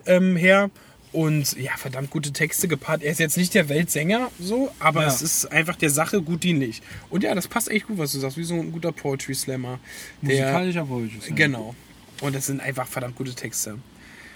ähm, 0.08 0.36
her. 0.36 0.70
Und 1.14 1.58
ja, 1.58 1.72
verdammt 1.78 2.10
gute 2.10 2.34
Texte 2.34 2.68
gepaart. 2.68 3.02
Er 3.02 3.12
ist 3.12 3.20
jetzt 3.20 3.38
nicht 3.38 3.54
der 3.56 3.70
Weltsänger, 3.70 4.30
so, 4.40 4.70
aber 4.80 5.02
Ja. 5.04 5.08
es 5.08 5.22
ist 5.22 5.46
einfach 5.52 5.76
der 5.78 5.90
Sache 5.90 6.22
gut 6.22 6.44
dienlich. 6.44 6.82
Und 7.10 7.24
ja, 7.24 7.34
das 7.34 7.48
passt 7.48 7.72
echt 7.72 7.88
gut, 7.88 7.98
was 7.98 8.12
du 8.12 8.20
sagst, 8.20 8.38
wie 8.38 8.44
so 8.44 8.56
ein 8.56 8.72
guter 8.74 8.92
Poetry 8.92 9.34
Slammer. 9.34 9.80
Musikalischer 10.22 10.86
Poetry 10.86 11.20
Slam. 11.22 11.36
genau. 11.36 11.76
Und 12.22 12.36
das 12.36 12.48
sind 12.48 12.60
einfach 12.62 12.88
verdammt 12.88 13.16
gute 13.16 13.34
Texte. 13.34 13.78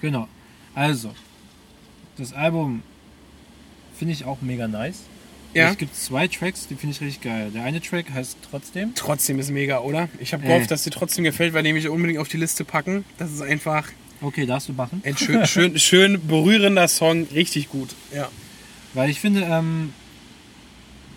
Genau. 0.01 0.27
Also, 0.73 1.13
das 2.17 2.31
Album 2.33 2.83
finde 3.97 4.13
ich 4.13 4.23
auch 4.25 4.41
mega 4.41 4.67
nice. 4.67 4.99
Ja. 5.53 5.69
Es 5.71 5.77
gibt 5.77 5.95
zwei 5.95 6.27
Tracks, 6.29 6.67
die 6.67 6.75
finde 6.75 6.95
ich 6.95 7.01
richtig 7.01 7.21
geil. 7.23 7.51
Der 7.53 7.63
eine 7.63 7.81
Track 7.81 8.09
heißt 8.13 8.37
Trotzdem. 8.49 8.93
Trotzdem 8.95 9.37
ist 9.39 9.49
mega, 9.51 9.79
oder? 9.79 10.07
Ich 10.19 10.31
habe 10.33 10.43
gehofft, 10.43 10.71
dass 10.71 10.83
dir 10.83 10.91
trotzdem 10.91 11.25
gefällt, 11.25 11.53
weil 11.53 11.63
nämlich 11.63 11.89
unbedingt 11.89 12.19
auf 12.19 12.29
die 12.29 12.37
Liste 12.37 12.63
packen. 12.63 13.03
Das 13.17 13.29
ist 13.31 13.41
einfach 13.41 13.89
Okay, 14.21 14.45
darfst 14.45 14.69
du 14.69 14.73
machen. 14.73 15.01
Ein 15.03 15.17
schön, 15.17 15.45
schön, 15.47 15.79
schön 15.79 16.27
berührender 16.27 16.87
Song, 16.87 17.27
richtig 17.33 17.69
gut. 17.69 17.89
Ja. 18.15 18.29
Weil 18.93 19.09
ich 19.09 19.19
finde, 19.19 19.41
ähm, 19.41 19.93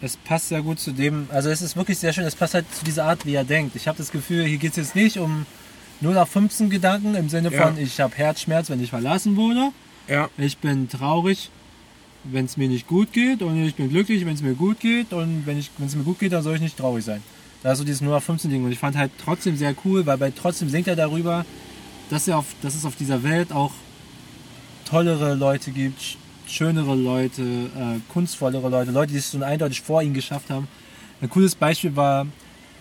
es 0.00 0.16
passt 0.16 0.48
sehr 0.48 0.62
gut 0.62 0.78
zu 0.80 0.92
dem, 0.92 1.26
also 1.30 1.50
es 1.50 1.60
ist 1.62 1.76
wirklich 1.76 1.98
sehr 1.98 2.12
schön, 2.12 2.24
es 2.24 2.34
passt 2.34 2.54
halt 2.54 2.66
zu 2.74 2.84
dieser 2.84 3.04
Art, 3.04 3.26
wie 3.26 3.34
er 3.34 3.44
denkt. 3.44 3.76
Ich 3.76 3.88
habe 3.88 3.98
das 3.98 4.10
Gefühl, 4.10 4.44
hier 4.44 4.58
geht 4.58 4.72
es 4.72 4.76
jetzt 4.76 4.94
nicht 4.94 5.18
um 5.18 5.46
0 6.00 6.16
auf 6.18 6.28
15 6.30 6.70
Gedanken 6.70 7.14
im 7.14 7.28
Sinne 7.28 7.50
Ja. 7.52 7.66
von, 7.66 7.78
ich 7.78 8.00
habe 8.00 8.14
Herzschmerz, 8.16 8.70
wenn 8.70 8.82
ich 8.82 8.90
verlassen 8.90 9.36
wurde, 9.36 9.70
Ja. 10.08 10.28
ich 10.38 10.58
bin 10.58 10.88
traurig, 10.88 11.50
wenn 12.24 12.46
es 12.46 12.56
mir 12.56 12.68
nicht 12.68 12.86
gut 12.86 13.12
geht 13.12 13.42
und 13.42 13.62
ich 13.64 13.74
bin 13.74 13.90
glücklich, 13.90 14.24
wenn 14.24 14.34
es 14.34 14.42
mir 14.42 14.54
gut 14.54 14.80
geht 14.80 15.12
und 15.12 15.46
wenn 15.46 15.58
es 15.58 15.94
mir 15.94 16.04
gut 16.04 16.18
geht, 16.18 16.32
dann 16.32 16.42
soll 16.42 16.54
ich 16.56 16.62
nicht 16.62 16.76
traurig 16.78 17.04
sein. 17.04 17.22
Da 17.62 17.72
ist 17.72 17.78
so 17.78 17.84
dieses 17.84 18.00
0 18.00 18.14
auf 18.14 18.24
15 18.24 18.50
Ding 18.50 18.64
und 18.64 18.72
ich 18.72 18.78
fand 18.78 18.96
halt 18.96 19.10
trotzdem 19.22 19.56
sehr 19.56 19.74
cool, 19.84 20.04
weil 20.06 20.16
bei 20.18 20.30
trotzdem 20.30 20.68
singt 20.68 20.86
er 20.88 20.96
darüber, 20.96 21.44
dass, 22.10 22.28
auf, 22.28 22.46
dass 22.62 22.74
es 22.74 22.84
auf 22.84 22.96
dieser 22.96 23.22
Welt 23.22 23.52
auch 23.52 23.72
tollere 24.84 25.34
Leute 25.34 25.70
gibt, 25.70 26.00
sch- 26.00 26.16
schönere 26.46 26.94
Leute, 26.94 27.42
äh, 27.42 27.98
kunstvollere 28.12 28.68
Leute, 28.68 28.90
Leute, 28.90 29.12
die 29.12 29.18
es 29.18 29.30
schon 29.30 29.42
eindeutig 29.42 29.80
vor 29.80 30.02
ihm 30.02 30.14
geschafft 30.14 30.50
haben. 30.50 30.68
Ein 31.22 31.30
cooles 31.30 31.54
Beispiel 31.54 31.96
war, 31.96 32.26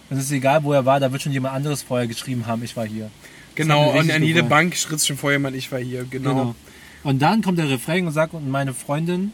es 0.09 0.17
ist 0.19 0.31
egal, 0.31 0.63
wo 0.63 0.73
er 0.73 0.85
war, 0.85 0.99
da 0.99 1.11
wird 1.11 1.21
schon 1.21 1.31
jemand 1.31 1.55
anderes 1.55 1.81
vorher 1.81 2.07
geschrieben 2.07 2.45
haben, 2.45 2.63
ich 2.63 2.75
war 2.75 2.85
hier. 2.85 3.09
Genau, 3.55 3.91
und 3.91 4.11
an 4.11 4.23
jede. 4.23 4.43
Bank 4.43 4.75
schritt 4.75 5.01
schon 5.05 5.17
vorher 5.17 5.37
jemand, 5.39 5.55
ich 5.55 5.71
war 5.71 5.79
hier, 5.79 6.03
genau. 6.05 6.29
Genau. 6.29 6.55
Und 7.03 7.21
dann 7.21 7.41
kommt 7.41 7.57
der 7.57 7.69
Refrain 7.69 8.05
und 8.07 8.13
sagt, 8.13 8.33
und 8.33 8.49
meine 8.49 8.73
Freundin, 8.73 9.31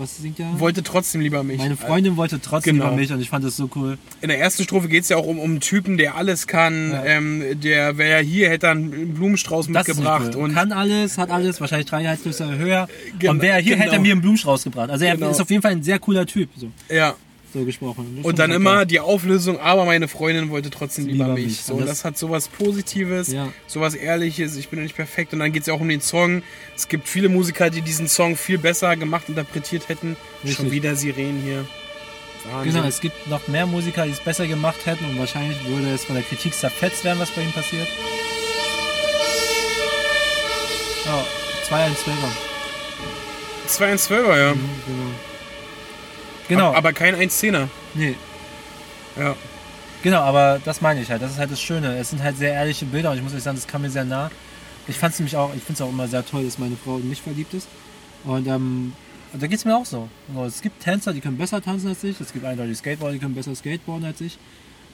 was 0.00 0.16
singt 0.16 0.40
er? 0.40 0.58
Wollte 0.58 0.82
trotzdem 0.82 1.20
lieber 1.20 1.42
mich. 1.44 1.58
Meine 1.58 1.76
Freundin 1.76 2.16
wollte 2.16 2.40
trotzdem 2.40 2.76
Genau. 2.76 2.88
über 2.88 2.96
mich 2.96 3.12
und 3.12 3.20
ich 3.20 3.28
fand 3.30 3.44
das 3.44 3.56
so 3.56 3.68
cool. 3.76 3.98
In 4.20 4.28
der 4.28 4.40
ersten 4.40 4.64
Strophe 4.64 4.88
geht 4.88 5.04
es 5.04 5.08
ja 5.10 5.16
auch 5.16 5.26
um, 5.26 5.38
um 5.38 5.50
einen 5.50 5.60
Typen, 5.60 5.96
der 5.98 6.16
alles 6.16 6.46
kann. 6.46 6.90
Ja. 6.92 7.04
Ähm, 7.04 7.60
der 7.60 7.98
wäre 7.98 8.22
hier, 8.22 8.48
hätte 8.50 8.66
er 8.66 8.72
einen 8.72 9.14
Blumenstrauß 9.14 9.66
Das 9.68 9.86
mitgebracht. 9.86 10.32
cool. 10.34 10.42
Und 10.44 10.54
kann 10.54 10.72
alles, 10.72 11.18
hat 11.18 11.30
alles, 11.30 11.60
wahrscheinlich 11.60 11.88
drei 11.88 12.02
Gehaltslöser 12.02 12.56
höher. 12.56 12.88
Genau, 13.18 13.32
und 13.32 13.42
wäre 13.42 13.56
er 13.56 13.62
hier, 13.62 13.76
hätte 13.76 13.88
er 13.88 13.90
genau. 13.92 14.02
mir 14.02 14.12
einen 14.12 14.20
Blumenstrauß 14.22 14.64
gebracht. 14.64 14.90
Also 14.90 15.04
er 15.04 15.14
Genau. 15.16 15.30
ist 15.30 15.40
auf 15.40 15.50
jeden 15.50 15.62
Fall 15.62 15.72
ein 15.72 15.82
sehr 15.82 15.98
cooler 15.98 16.26
Typ, 16.26 16.48
so, 16.56 16.70
ja. 16.88 17.14
So 17.52 17.64
gesprochen. 17.64 18.14
Das 18.16 18.24
Und 18.24 18.38
dann 18.38 18.50
immer 18.50 18.76
geil. 18.76 18.86
die 18.86 19.00
Auflösung, 19.00 19.58
aber 19.60 19.84
meine 19.84 20.08
Freundin 20.08 20.50
wollte 20.50 20.70
trotzdem 20.70 21.06
lieber, 21.06 21.24
Lieber 21.24 21.34
mich. 21.34 21.44
mich. 21.46 21.62
So, 21.62 21.74
Und 21.74 21.80
das- 21.80 21.88
das, 21.88 22.04
hat 22.04 22.18
sowas 22.18 22.48
Positives, 22.48 23.28
Ja. 23.32 23.52
sowas 23.66 23.94
Ehrliches, 23.94 24.56
ich 24.56 24.68
bin 24.68 24.78
ja 24.78 24.84
nicht 24.84 24.96
perfekt. 24.96 25.32
Und 25.32 25.40
dann 25.40 25.52
geht 25.52 25.62
es 25.62 25.66
ja 25.68 25.74
auch 25.74 25.80
um 25.80 25.88
den 25.88 26.00
Song. 26.00 26.42
Es 26.76 26.88
gibt 26.88 27.08
viele 27.08 27.28
Musiker, 27.28 27.70
die 27.70 27.82
diesen 27.82 28.08
Song 28.08 28.36
viel 28.36 28.58
besser 28.58 28.94
gemacht, 28.96 29.28
interpretiert 29.28 29.88
hätten. 29.88 30.16
Schon 30.42 30.48
Richtig. 30.50 30.70
wieder 30.72 30.94
Sirenen 30.96 31.42
hier. 31.42 31.64
Wahnsinn. 32.50 32.72
Genau, 32.72 32.86
es 32.86 33.00
gibt 33.00 33.26
noch 33.28 33.48
mehr 33.48 33.66
Musiker, 33.66 34.06
die 34.06 34.12
es 34.12 34.20
besser 34.20 34.46
gemacht 34.46 34.86
hätten 34.86 35.04
und 35.04 35.18
wahrscheinlich 35.18 35.58
würde 35.66 35.92
es 35.92 36.04
von 36.04 36.14
der 36.16 36.24
Kritik 36.24 36.54
zerfetzt 36.54 37.04
werden, 37.04 37.18
was 37.18 37.30
bei 37.30 37.42
ihm 37.42 37.52
passiert. 37.52 37.86
Ja, 41.04 41.24
2 41.68 41.84
1 41.84 41.98
12 42.04 42.16
2 43.66 43.86
1 43.92 44.08
12er, 44.10 44.38
ja. 44.38 44.52
Genau. 44.52 44.60
Genau, 46.50 46.74
Aber 46.74 46.92
kein 46.92 47.14
1-10er. 47.16 47.68
nee, 47.94 48.14
Ja. 49.18 49.34
genau, 50.02 50.20
aber 50.20 50.60
das 50.64 50.80
meine 50.82 51.00
ich 51.00 51.10
halt. 51.10 51.22
Das 51.22 51.30
ist 51.32 51.38
halt 51.38 51.50
das 51.50 51.60
Schöne. 51.60 51.96
Es 51.96 52.10
sind 52.10 52.22
halt 52.22 52.36
sehr 52.36 52.52
ehrliche 52.52 52.84
Bilder 52.84 53.10
und 53.12 53.16
ich 53.16 53.22
muss 53.22 53.32
euch 53.34 53.42
sagen, 53.42 53.56
das 53.56 53.66
kam 53.66 53.82
mir 53.82 53.90
sehr 53.90 54.04
nah. 54.04 54.30
Ich 54.88 54.98
fand 54.98 55.12
es 55.14 55.18
nämlich 55.20 55.36
auch, 55.36 55.50
ich 55.54 55.62
finde 55.62 55.74
es 55.74 55.80
auch 55.82 55.88
immer 55.90 56.08
sehr 56.08 56.26
toll, 56.26 56.44
dass 56.44 56.58
meine 56.58 56.76
Frau 56.76 56.96
in 56.98 57.08
mich 57.08 57.22
verliebt 57.22 57.54
ist. 57.54 57.68
Und 58.24 58.46
ähm, 58.48 58.92
da 59.32 59.46
geht 59.46 59.58
es 59.58 59.64
mir 59.64 59.76
auch 59.76 59.86
so. 59.86 60.08
Also, 60.34 60.46
es 60.46 60.60
gibt 60.62 60.82
Tänzer, 60.82 61.12
die 61.12 61.20
können 61.20 61.38
besser 61.38 61.62
tanzen 61.62 61.88
als 61.88 62.02
ich. 62.04 62.20
Es 62.20 62.32
gibt 62.32 62.44
eindeutig 62.44 62.76
Skateboarder, 62.78 63.12
die 63.14 63.20
können 63.20 63.34
besser 63.34 63.54
skateboarden 63.54 64.04
als 64.06 64.20
ich. 64.20 64.38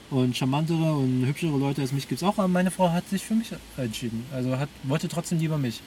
Und 0.09 0.37
charmantere 0.37 0.93
und 0.93 1.25
hübschere 1.25 1.57
Leute 1.57 1.81
als 1.81 1.91
mich 1.91 2.07
gibt 2.07 2.21
es 2.21 2.27
auch. 2.27 2.37
Aber 2.37 2.47
meine 2.47 2.69
Frau 2.71 2.91
hat 2.91 3.09
sich 3.09 3.25
für 3.25 3.33
mich 3.33 3.49
entschieden. 3.77 4.25
Also 4.33 4.57
hat, 4.59 4.69
wollte 4.83 5.07
trotzdem 5.07 5.39
lieber 5.39 5.57
mich. 5.57 5.81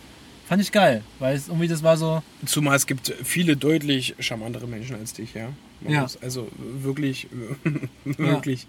Fand 0.51 0.61
ich 0.61 0.73
geil, 0.73 1.05
weil 1.21 1.37
es 1.37 1.47
irgendwie 1.47 1.69
das 1.69 1.85
war 1.85 1.97
so. 1.97 2.25
Zumal 2.45 2.75
es 2.75 2.89
gibt 2.89 3.15
viele 3.23 3.57
deutlich 3.57 4.17
charmantere 4.19 4.67
Menschen 4.67 4.97
als 4.97 5.13
dich, 5.13 5.33
ja. 5.33 5.51
Man 5.81 5.93
Ja. 5.93 6.09
Also 6.23 6.49
wirklich, 6.59 7.29
wirklich, 8.05 8.67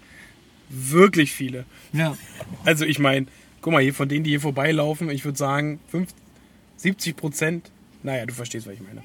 wirklich 0.68 1.32
viele. 1.32 1.64
Ja, 1.92 2.16
Also 2.64 2.84
ich 2.84 3.00
meine, 3.00 3.26
guck 3.62 3.72
mal, 3.72 3.82
hier 3.82 3.94
von 3.94 4.08
denen, 4.08 4.22
die 4.22 4.30
hier 4.30 4.40
vorbeilaufen, 4.40 5.10
ich 5.10 5.24
würde 5.24 5.36
sagen, 5.36 5.80
50, 5.90 6.16
70 6.76 7.16
Prozent. 7.16 7.72
Naja, 8.04 8.26
du 8.26 8.32
verstehst, 8.34 8.68
was 8.68 8.74
ich 8.74 8.80
meine. 8.80 9.02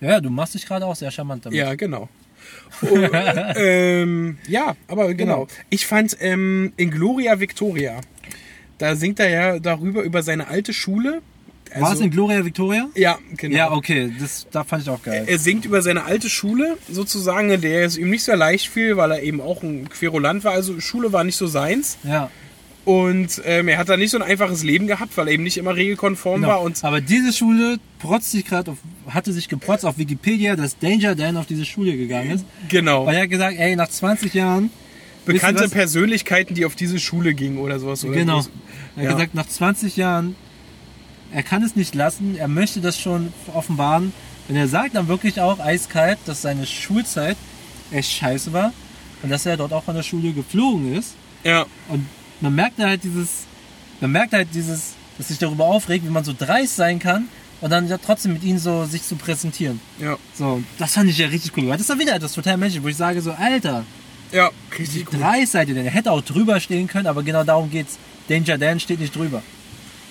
ja 0.00 0.20
du 0.20 0.28
machst 0.28 0.54
dich 0.54 0.66
gerade 0.66 0.84
auch 0.84 0.96
sehr 0.96 1.12
charmant 1.12 1.46
damit. 1.46 1.56
Ja, 1.56 1.76
genau. 1.76 2.08
Oh, 2.82 2.98
ähm, 3.56 4.38
ja, 4.48 4.74
aber 4.88 5.14
genau. 5.14 5.44
Genau. 5.44 5.48
Ich 5.70 5.86
fand 5.86 6.16
ähm, 6.18 6.72
in 6.76 6.90
Gloria 6.90 7.38
Victoria, 7.38 8.00
da 8.78 8.96
singt 8.96 9.20
er 9.20 9.28
ja 9.28 9.58
darüber, 9.60 10.02
über 10.02 10.24
seine 10.24 10.48
alte 10.48 10.72
Schule. 10.72 11.22
War 11.80 11.88
es 11.88 11.90
Also- 11.92 12.04
in 12.04 12.10
Gloria 12.10 12.44
Victoria? 12.44 12.88
Ja, 12.94 13.18
genau. 13.36 13.56
Ja, 13.56 13.72
okay, 13.72 14.12
das 14.18 14.46
da 14.50 14.64
fand 14.64 14.82
ich 14.82 14.88
auch 14.90 15.02
geil. 15.02 15.24
Er 15.26 15.38
singt 15.38 15.64
über 15.64 15.82
seine 15.82 16.04
alte 16.04 16.28
Schule, 16.28 16.76
sozusagen, 16.90 17.50
in 17.50 17.60
der 17.60 17.84
es 17.84 17.96
ihm 17.98 18.10
nicht 18.10 18.22
so 18.24 18.32
leicht 18.34 18.68
fiel, 18.68 18.96
weil 18.96 19.10
er 19.12 19.22
eben 19.22 19.40
auch 19.40 19.62
ein 19.62 19.88
Querulant 19.88 20.44
war. 20.44 20.52
Also 20.52 20.80
Schule 20.80 21.12
war 21.12 21.24
nicht 21.24 21.36
so 21.36 21.46
seins. 21.46 21.98
Ja. 22.04 22.30
Und 22.84 23.42
ähm, 23.44 23.66
er 23.66 23.78
hat 23.78 23.88
da 23.88 23.96
nicht 23.96 24.10
so 24.12 24.16
ein 24.16 24.22
einfaches 24.22 24.62
Leben 24.62 24.86
gehabt, 24.86 25.16
weil 25.16 25.26
er 25.26 25.34
eben 25.34 25.42
nicht 25.42 25.58
immer 25.58 25.74
regelkonform 25.74 26.42
Genau. 26.42 26.48
war. 26.52 26.60
Und 26.62 26.82
Aber 26.84 27.00
diese 27.00 27.32
Schule 27.32 27.78
protzt 27.98 28.30
sich 28.30 28.44
gerade 28.44 28.70
auf, 28.70 28.78
hatte 29.08 29.32
sich 29.32 29.48
geprotzt 29.48 29.84
auf 29.84 29.98
Wikipedia, 29.98 30.54
dass 30.54 30.78
Danger 30.78 31.16
Dan 31.16 31.36
auf 31.36 31.46
diese 31.46 31.64
Schule 31.64 31.96
gegangen 31.96 32.30
ist. 32.30 32.44
genau, 32.68 33.04
Weil 33.04 33.16
er 33.16 33.22
hat 33.22 33.30
gesagt, 33.30 33.56
ey, 33.58 33.74
nach 33.74 33.88
20 33.88 34.34
Jahren. 34.34 34.70
bekannte? 35.24 35.68
Persönlichkeiten, 35.68 36.54
die 36.54 36.64
auf 36.64 36.76
diese 36.76 37.00
Schule 37.00 37.34
gingen 37.34 37.58
oder 37.58 37.80
sowas. 37.80 38.04
Oder 38.04 38.14
Genau. 38.14 38.42
so. 38.42 38.50
Er 38.94 39.02
hat 39.02 39.04
Ja. 39.04 39.12
gesagt, 39.16 39.34
nach 39.34 39.48
20 39.48 39.96
Jahren, 39.96 40.36
er 41.36 41.42
kann 41.42 41.62
es 41.62 41.76
nicht 41.76 41.94
lassen, 41.94 42.34
er 42.38 42.48
möchte 42.48 42.80
das 42.80 42.98
schon 42.98 43.30
offenbaren. 43.52 44.14
Und 44.48 44.56
er 44.56 44.68
sagt 44.68 44.94
dann 44.94 45.06
wirklich 45.06 45.38
auch 45.38 45.58
eiskalt, 45.60 46.18
dass 46.24 46.40
seine 46.40 46.64
Schulzeit 46.64 47.36
echt 47.90 48.10
scheiße 48.10 48.54
war. 48.54 48.72
Und 49.22 49.28
dass 49.28 49.44
er 49.44 49.58
dort 49.58 49.74
auch 49.74 49.84
von 49.84 49.94
der 49.94 50.02
Schule 50.02 50.32
geflogen 50.32 50.96
ist. 50.96 51.12
Ja, 51.44 51.66
Und 51.88 52.06
man 52.40 52.54
merkt 52.54 52.78
halt 52.78 53.04
dieses, 53.04 53.44
man 54.00 54.12
merkt 54.12 54.32
halt 54.32 54.48
dieses, 54.54 54.94
dass 55.18 55.28
sich 55.28 55.36
darüber 55.38 55.66
aufregt, 55.66 56.06
wie 56.06 56.10
man 56.10 56.24
so 56.24 56.32
dreist 56.36 56.76
sein 56.76 56.98
kann 56.98 57.28
und 57.60 57.68
dann 57.70 57.86
ja 57.86 57.98
trotzdem 57.98 58.32
mit 58.32 58.42
ihnen 58.42 58.58
so 58.58 58.86
sich 58.86 59.02
zu 59.02 59.16
präsentieren. 59.16 59.78
ja, 60.00 60.16
So, 60.34 60.62
das 60.78 60.94
fand 60.94 61.10
ich 61.10 61.18
ja 61.18 61.26
richtig 61.26 61.54
cool. 61.58 61.68
Das 61.68 61.82
ist 61.82 61.90
dann 61.90 61.98
wieder 61.98 62.14
etwas 62.14 62.32
total 62.32 62.56
menschlich, 62.56 62.82
wo 62.82 62.88
ich 62.88 62.96
sage 62.96 63.20
so, 63.20 63.32
Alter, 63.32 63.84
ja, 64.32 64.50
richtig 64.78 65.04
gut. 65.04 65.20
dreist 65.20 65.52
seid 65.52 65.68
ihr 65.68 65.74
denn? 65.74 65.84
Er 65.84 65.92
hätte 65.92 66.10
auch 66.12 66.22
drüber 66.22 66.60
stehen 66.60 66.86
können, 66.88 67.06
aber 67.06 67.22
genau 67.22 67.44
darum 67.44 67.70
geht's. 67.70 67.98
Danger 68.28 68.56
Dan 68.56 68.80
steht 68.80 69.00
nicht 69.00 69.14
drüber. 69.14 69.42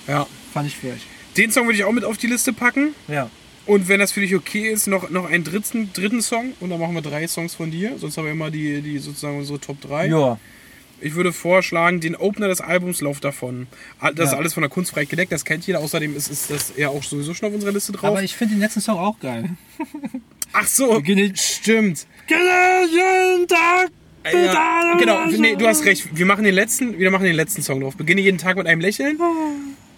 Ja. 0.07 0.27
Fand 0.53 0.67
ich 0.67 0.77
frech. 0.77 1.01
Den 1.37 1.51
Song 1.51 1.65
würde 1.65 1.77
ich 1.77 1.83
auch 1.83 1.91
mit 1.91 2.03
auf 2.05 2.17
die 2.17 2.27
Liste 2.27 2.53
packen. 2.53 2.93
Ja. 3.07 3.29
Und 3.65 3.87
wenn 3.87 3.99
das 3.99 4.11
für 4.11 4.21
dich 4.21 4.35
okay 4.35 4.69
ist, 4.69 4.87
noch, 4.87 5.09
noch 5.09 5.25
einen 5.29 5.43
dritten, 5.43 5.91
dritten 5.93 6.21
Song. 6.21 6.53
Und 6.59 6.69
dann 6.69 6.79
machen 6.79 6.93
wir 6.93 7.01
drei 7.01 7.27
Songs 7.27 7.55
von 7.55 7.71
dir. 7.71 7.97
Sonst 7.97 8.17
haben 8.17 8.25
wir 8.25 8.31
immer 8.31 8.51
die, 8.51 8.81
die 8.81 8.99
sozusagen 8.99 9.39
unsere 9.39 9.59
Top 9.59 9.81
3. 9.81 10.07
Ja. 10.07 10.39
Ich 11.01 11.15
würde 11.15 11.33
vorschlagen, 11.33 11.99
den 11.99 12.15
Opener 12.15 12.47
des 12.47 12.61
Albums 12.61 13.01
Lauf 13.01 13.19
davon. 13.19 13.67
Das 14.01 14.27
ist 14.27 14.31
Ja. 14.31 14.37
alles 14.37 14.53
von 14.53 14.61
der 14.61 14.69
Kunstfreiheit 14.69 15.09
gedeckt, 15.09 15.31
das 15.31 15.43
kennt 15.43 15.67
jeder. 15.67 15.79
Außerdem 15.79 16.15
ist, 16.15 16.29
ist 16.29 16.49
das 16.49 16.73
ja 16.77 16.87
auch 16.89 17.03
sowieso 17.03 17.33
schon 17.33 17.49
auf 17.49 17.55
unserer 17.55 17.71
Liste 17.73 17.91
drauf. 17.91 18.05
Aber 18.05 18.23
ich 18.23 18.35
finde 18.35 18.55
den 18.55 18.61
letzten 18.61 18.79
Song 18.81 18.97
auch 18.97 19.19
geil. 19.19 19.49
Ach 20.53 20.67
so, 20.67 21.01
stimmt. 21.35 22.07
Jeden 22.29 23.47
Tag. 23.47 23.89
Ja, 24.33 24.95
genau, 24.97 25.25
nee, 25.25 25.55
du 25.55 25.67
hast 25.67 25.85
recht. 25.85 26.07
Wir 26.17 26.25
machen 26.25 26.45
den 26.45 26.55
letzten, 26.55 26.97
wir 26.97 27.11
machen 27.11 27.25
den 27.25 27.35
letzten 27.35 27.61
Song 27.61 27.81
drauf. 27.81 27.95
Beginne 27.95 28.21
jeden 28.21 28.37
Tag 28.39 28.57
mit 28.57 28.65
einem 28.65 28.81
Lächeln. 28.81 29.19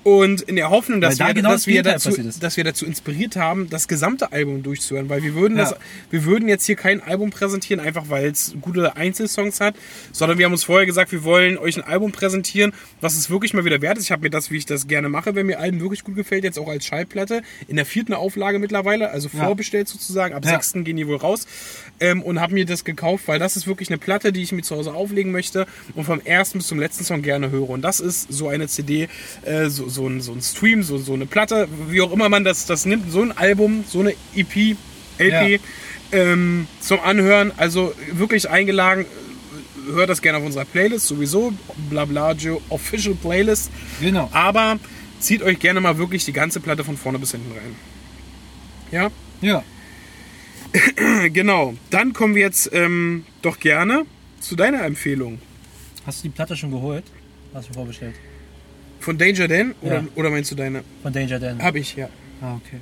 Und 0.07 0.39
in 0.43 0.55
der 0.55 0.69
Hoffnung, 0.69 1.01
dass, 1.01 1.17
da 1.17 1.27
wir, 1.27 1.33
genau 1.33 1.49
dass, 1.49 1.63
das 1.63 1.67
wir 1.67 1.83
dazu, 1.83 2.11
dass 2.39 2.55
wir 2.55 2.63
dazu 2.63 2.85
inspiriert 2.85 3.35
haben, 3.35 3.69
das 3.69 3.89
gesamte 3.89 4.31
Album 4.31 4.63
durchzuhören. 4.63 5.09
Weil 5.09 5.21
wir 5.21 5.35
würden, 5.35 5.57
Ja. 5.57 5.65
das, 5.65 5.75
wir 6.11 6.23
würden 6.23 6.47
jetzt 6.47 6.65
hier 6.65 6.77
kein 6.77 7.01
Album 7.01 7.29
präsentieren, 7.29 7.81
einfach 7.81 8.05
weil 8.07 8.27
es 8.27 8.55
gute 8.61 8.95
Einzelsongs 8.95 9.59
hat, 9.59 9.75
sondern 10.13 10.37
wir 10.37 10.45
haben 10.45 10.53
uns 10.53 10.63
vorher 10.63 10.85
gesagt, 10.85 11.11
wir 11.11 11.25
wollen 11.25 11.57
euch 11.57 11.75
ein 11.75 11.83
Album 11.83 12.13
präsentieren, 12.13 12.71
was 13.01 13.17
es 13.17 13.29
wirklich 13.29 13.53
mal 13.53 13.65
wieder 13.65 13.81
wert 13.81 13.97
ist. 13.97 14.05
Ich 14.05 14.11
habe 14.13 14.21
mir 14.21 14.29
das, 14.29 14.49
wie 14.49 14.55
ich 14.55 14.65
das 14.65 14.87
gerne 14.87 15.09
mache, 15.09 15.35
wenn 15.35 15.45
mir 15.45 15.59
Alben 15.59 15.81
wirklich 15.81 16.05
gut 16.05 16.15
gefällt, 16.15 16.45
jetzt 16.45 16.57
auch 16.57 16.69
als 16.69 16.85
Schallplatte, 16.85 17.41
in 17.67 17.75
der 17.75 17.85
vierten 17.85 18.13
Auflage 18.13 18.59
mittlerweile, 18.59 19.11
also 19.11 19.29
Ja. 19.33 19.43
vorbestellt 19.43 19.89
sozusagen, 19.89 20.33
ab 20.33 20.45
Ja. 20.45 20.51
sechsten 20.51 20.85
gehen 20.85 20.95
die 20.95 21.05
wohl 21.07 21.17
raus. 21.17 21.47
Ähm, 21.99 22.21
und 22.21 22.39
habe 22.39 22.53
mir 22.53 22.65
das 22.65 22.85
gekauft, 22.85 23.27
weil 23.27 23.39
das 23.39 23.57
ist 23.57 23.67
wirklich 23.67 23.89
eine 23.89 23.97
Platte, 23.97 24.31
die 24.31 24.41
ich 24.43 24.53
mir 24.53 24.61
zu 24.61 24.77
Hause 24.77 24.93
auflegen 24.93 25.33
möchte 25.33 25.65
und 25.95 26.05
vom 26.05 26.21
ersten 26.23 26.59
bis 26.59 26.67
zum 26.67 26.79
letzten 26.79 27.03
Song 27.03 27.23
gerne 27.23 27.51
höre. 27.51 27.69
Und 27.71 27.81
das 27.81 27.99
ist 27.99 28.31
so 28.31 28.47
eine 28.47 28.67
CD, 28.69 29.09
äh, 29.43 29.67
so, 29.67 29.89
so, 29.97 30.07
ein, 30.07 30.21
so 30.21 30.31
ein 30.31 30.41
Stream, 30.41 30.83
so, 30.83 30.97
so 30.97 31.13
eine 31.13 31.25
Platte, 31.25 31.67
wie 31.89 32.01
auch 32.01 32.11
immer 32.13 32.29
man 32.29 32.43
das, 32.43 32.65
das 32.67 32.85
nimmt, 32.85 33.11
so 33.11 33.21
ein 33.23 33.35
Album, 33.37 33.83
so 33.87 33.99
eine 33.99 34.11
EP, 34.35 34.77
LP 35.17 35.31
Ja. 35.51 35.59
ähm, 36.11 36.67
zum 36.79 36.99
Anhören. 37.01 37.51
Also 37.57 37.93
wirklich 38.11 38.49
eingeladen. 38.49 39.05
Hört 39.93 40.09
das 40.09 40.21
gerne 40.21 40.37
auf 40.37 40.45
unserer 40.45 40.65
Playlist, 40.65 41.07
sowieso. 41.07 41.51
Blablajo 41.89 42.61
Official 42.69 43.15
Playlist. 43.15 43.71
Genau. 43.99 44.29
Aber 44.33 44.77
zieht 45.19 45.41
euch 45.41 45.59
gerne 45.59 45.81
mal 45.81 45.97
wirklich 45.97 46.25
die 46.25 46.33
ganze 46.33 46.59
Platte 46.59 46.83
von 46.83 46.95
vorne 46.97 47.17
bis 47.19 47.31
hinten 47.31 47.51
rein. 47.51 47.75
Ja? 48.91 49.09
Ja. 49.41 49.63
Genau, 51.31 51.73
dann 51.89 52.13
kommen 52.13 52.35
wir 52.35 52.41
jetzt 52.43 52.69
ähm, 52.73 53.25
doch 53.41 53.59
gerne 53.59 54.05
zu 54.39 54.55
deiner 54.55 54.83
Empfehlung. 54.83 55.39
Hast 56.05 56.19
du 56.19 56.27
die 56.29 56.33
Platte 56.33 56.55
schon 56.55 56.71
geholt? 56.71 57.03
Hast 57.53 57.69
du 57.69 57.73
vorbestellt? 57.73 58.15
Von 59.07 59.17
Danger 59.17 59.47
Dan? 59.47 59.73
Oder, 59.81 59.95
Ja. 59.99 60.03
oder 60.15 60.29
meinst 60.29 60.51
du 60.51 60.55
deine? 60.55 60.83
Von 61.01 61.13
Danger 61.13 61.39
Dan. 61.39 61.63
Hab 61.63 61.75
ich, 61.75 61.95
ja. 61.95 62.09
Ah, 62.41 62.55
okay. 62.55 62.81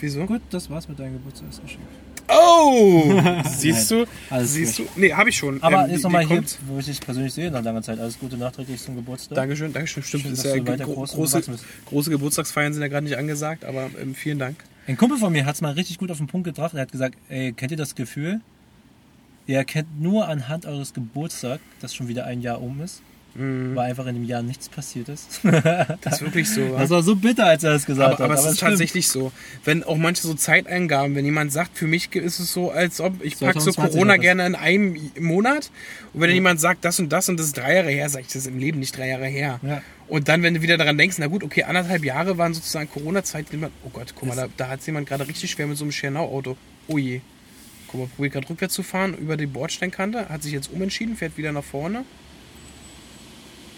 Wieso? 0.00 0.26
Gut, 0.26 0.40
das 0.50 0.68
war's 0.68 0.88
mit 0.88 0.98
deinem 0.98 1.12
Geburtstagsgeschenk. 1.12 1.84
Oh! 2.26 3.22
Siehst 3.48 3.88
du? 3.92 4.04
Alles 4.30 4.52
Siehst 4.54 4.78
gut. 4.78 4.88
du? 4.96 5.00
Nee, 5.00 5.12
hab 5.12 5.28
ich 5.28 5.36
schon. 5.36 5.62
Aber 5.62 5.84
Ähm, 5.84 5.92
jetzt 5.92 6.02
nochmal 6.02 6.26
hier, 6.26 6.42
wo 6.66 6.80
ich 6.80 6.86
dich 6.86 7.00
persönlich 7.00 7.32
sehe 7.32 7.52
nach 7.52 7.62
langer 7.62 7.82
Zeit. 7.82 8.00
Alles 8.00 8.18
Gute 8.18 8.36
nachträglich 8.36 8.82
zum 8.82 8.96
Geburtstag. 8.96 9.36
Dankeschön, 9.36 9.72
Dankeschön. 9.72 10.02
Stimmt, 10.02 10.22
Schön, 10.24 10.30
das 10.32 10.40
ist 10.40 10.44
dass 10.46 10.56
ja 10.56 10.84
gro 10.84 11.04
große, 11.04 11.42
große 11.86 12.10
Geburtstagsfeiern 12.10 12.72
sind 12.72 12.82
ja 12.82 12.88
gerade 12.88 13.04
nicht 13.04 13.16
angesagt, 13.16 13.64
aber 13.64 13.90
ähm, 14.02 14.16
vielen 14.16 14.40
Dank. 14.40 14.56
Ein 14.88 14.96
Kumpel 14.96 15.18
von 15.18 15.32
mir 15.32 15.46
hat 15.46 15.54
es 15.54 15.60
mal 15.60 15.74
richtig 15.74 15.98
gut 15.98 16.10
auf 16.10 16.18
den 16.18 16.26
Punkt 16.26 16.46
gebracht. 16.46 16.74
Er 16.74 16.80
hat 16.80 16.90
gesagt, 16.90 17.14
ey, 17.28 17.52
kennt 17.52 17.70
ihr 17.70 17.76
das 17.78 17.94
Gefühl? 17.94 18.40
Ihr 19.46 19.58
erkennt 19.58 20.00
nur 20.02 20.26
anhand 20.26 20.66
eures 20.66 20.94
Geburtstags, 20.94 21.62
dass 21.80 21.94
schon 21.94 22.08
wieder 22.08 22.24
ein 22.26 22.40
Jahr 22.40 22.60
um 22.60 22.80
ist, 22.80 23.02
Mhm. 23.34 23.74
weil 23.74 23.90
einfach 23.90 24.06
in 24.06 24.14
dem 24.14 24.24
Jahr 24.24 24.42
nichts 24.42 24.68
passiert 24.68 25.08
ist. 25.08 25.40
Das 26.00 26.14
ist 26.14 26.22
wirklich 26.22 26.48
so. 26.48 26.76
Das 26.76 26.90
war 26.90 27.02
so 27.02 27.16
bitter, 27.16 27.46
als 27.46 27.64
er 27.64 27.72
das 27.72 27.86
gesagt 27.86 28.14
aber, 28.14 28.24
aber 28.24 28.34
hat. 28.34 28.40
es 28.40 28.46
ist 28.46 28.56
stimmt. 28.56 28.72
tatsächlich 28.72 29.08
so. 29.08 29.32
Wenn 29.64 29.82
auch 29.82 29.96
manche 29.96 30.22
so 30.22 30.34
Zeiteingaben, 30.34 31.14
wenn 31.14 31.24
jemand 31.24 31.52
sagt, 31.52 31.76
für 31.76 31.86
mich 31.86 32.14
ist 32.14 32.38
es 32.38 32.52
so, 32.52 32.70
als 32.70 33.00
ob 33.00 33.24
ich 33.24 33.38
packe 33.38 33.60
so 33.60 33.72
2020 33.72 33.92
Corona 33.92 34.16
gerne 34.18 34.46
in 34.46 34.54
einem 34.54 35.10
Monat. 35.18 35.70
Und 36.12 36.20
wenn 36.20 36.30
jemand 36.30 36.60
sagt, 36.60 36.84
das 36.84 37.00
und 37.00 37.12
das 37.12 37.28
und 37.28 37.38
das 37.38 37.46
ist 37.46 37.56
drei 37.56 37.74
Jahre 37.74 37.90
her, 37.90 38.08
sage 38.08 38.22
ich, 38.22 38.28
das 38.28 38.36
ist 38.36 38.46
im 38.46 38.58
Leben 38.58 38.78
nicht 38.78 38.96
drei 38.96 39.08
Jahre 39.08 39.26
her. 39.26 39.58
Ja. 39.62 39.82
Und 40.06 40.28
dann, 40.28 40.42
wenn 40.42 40.54
du 40.54 40.62
wieder 40.62 40.76
daran 40.76 40.98
denkst, 40.98 41.16
na 41.18 41.26
gut, 41.26 41.42
okay, 41.42 41.64
anderthalb 41.64 42.04
Jahre 42.04 42.38
waren 42.38 42.54
sozusagen 42.54 42.90
Corona-Zeit. 42.90 43.46
Oh 43.84 43.90
Gott, 43.92 44.14
guck 44.14 44.28
mal, 44.28 44.36
da, 44.36 44.48
da 44.56 44.68
hat 44.68 44.86
jemand 44.86 45.08
gerade 45.08 45.26
richtig 45.26 45.50
schwer 45.50 45.66
mit 45.66 45.76
so 45.76 45.84
einem 45.84 45.92
Schernau-Auto. 45.92 46.56
Oh 46.88 46.98
je. 46.98 47.20
Guck 47.88 48.00
mal, 48.00 48.06
probiert 48.08 48.34
gerade 48.34 48.50
rückwärts 48.50 48.74
zu 48.74 48.82
fahren 48.82 49.14
über 49.14 49.36
die 49.36 49.46
Bordsteinkante, 49.46 50.28
hat 50.28 50.42
sich 50.42 50.52
jetzt 50.52 50.70
umentschieden, 50.72 51.16
fährt 51.16 51.36
wieder 51.36 51.52
nach 51.52 51.64
vorne. 51.64 52.04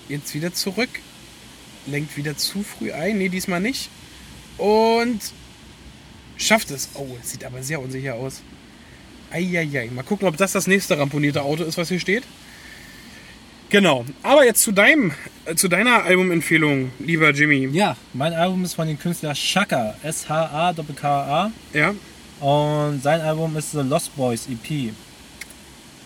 Jetzt 0.09 0.35
wieder 0.35 0.53
zurück. 0.53 0.91
Lenkt 1.87 2.17
wieder 2.17 2.37
zu 2.37 2.63
früh 2.63 2.93
ein. 2.93 3.19
Nee, 3.19 3.29
diesmal 3.29 3.61
nicht. 3.61 3.91
Und 4.59 5.21
schafft 6.37 6.71
es. 6.71 6.91
Oh, 6.95 7.17
sieht 7.23 7.45
aber 7.45 7.63
sehr 7.63 7.81
unsicher 7.81 8.15
aus. 8.15 8.43
Eieiei. 9.31 9.91
Mal 9.93 10.03
gucken, 10.03 10.29
ob 10.29 10.37
das 10.37 10.53
das 10.53 10.67
nächste 10.67 10.99
ramponierte 10.99 11.43
Auto 11.43 11.65
ist, 11.65 11.79
was 11.79 11.89
hier 11.89 12.01
steht. 12.01 12.25
Genau. 13.69 14.05
Aber 14.23 14.45
jetzt 14.45 14.63
zu 14.63 14.73
deinem, 14.73 15.13
äh, 15.45 15.55
zu 15.57 15.69
deiner 15.69 16.05
Albumempfehlung, 16.05 16.93
lieber 17.01 17.31
Jimmy. 17.31 17.69
Ja, 17.73 17.97
mein 18.13 18.33
Album 18.33 18.65
ist 18.65 18.75
von 18.75 18.87
dem 18.87 18.99
Künstler 18.99 19.35
Shaka, 19.35 19.97
S-H-A-K-A. 20.03 21.51
Ja. 21.73 21.95
Und 22.41 23.03
sein 23.03 23.21
Album 23.21 23.57
ist 23.57 23.73
The 23.73 23.79
Lost 23.79 24.15
Boys 24.15 24.47
EP. 24.49 24.93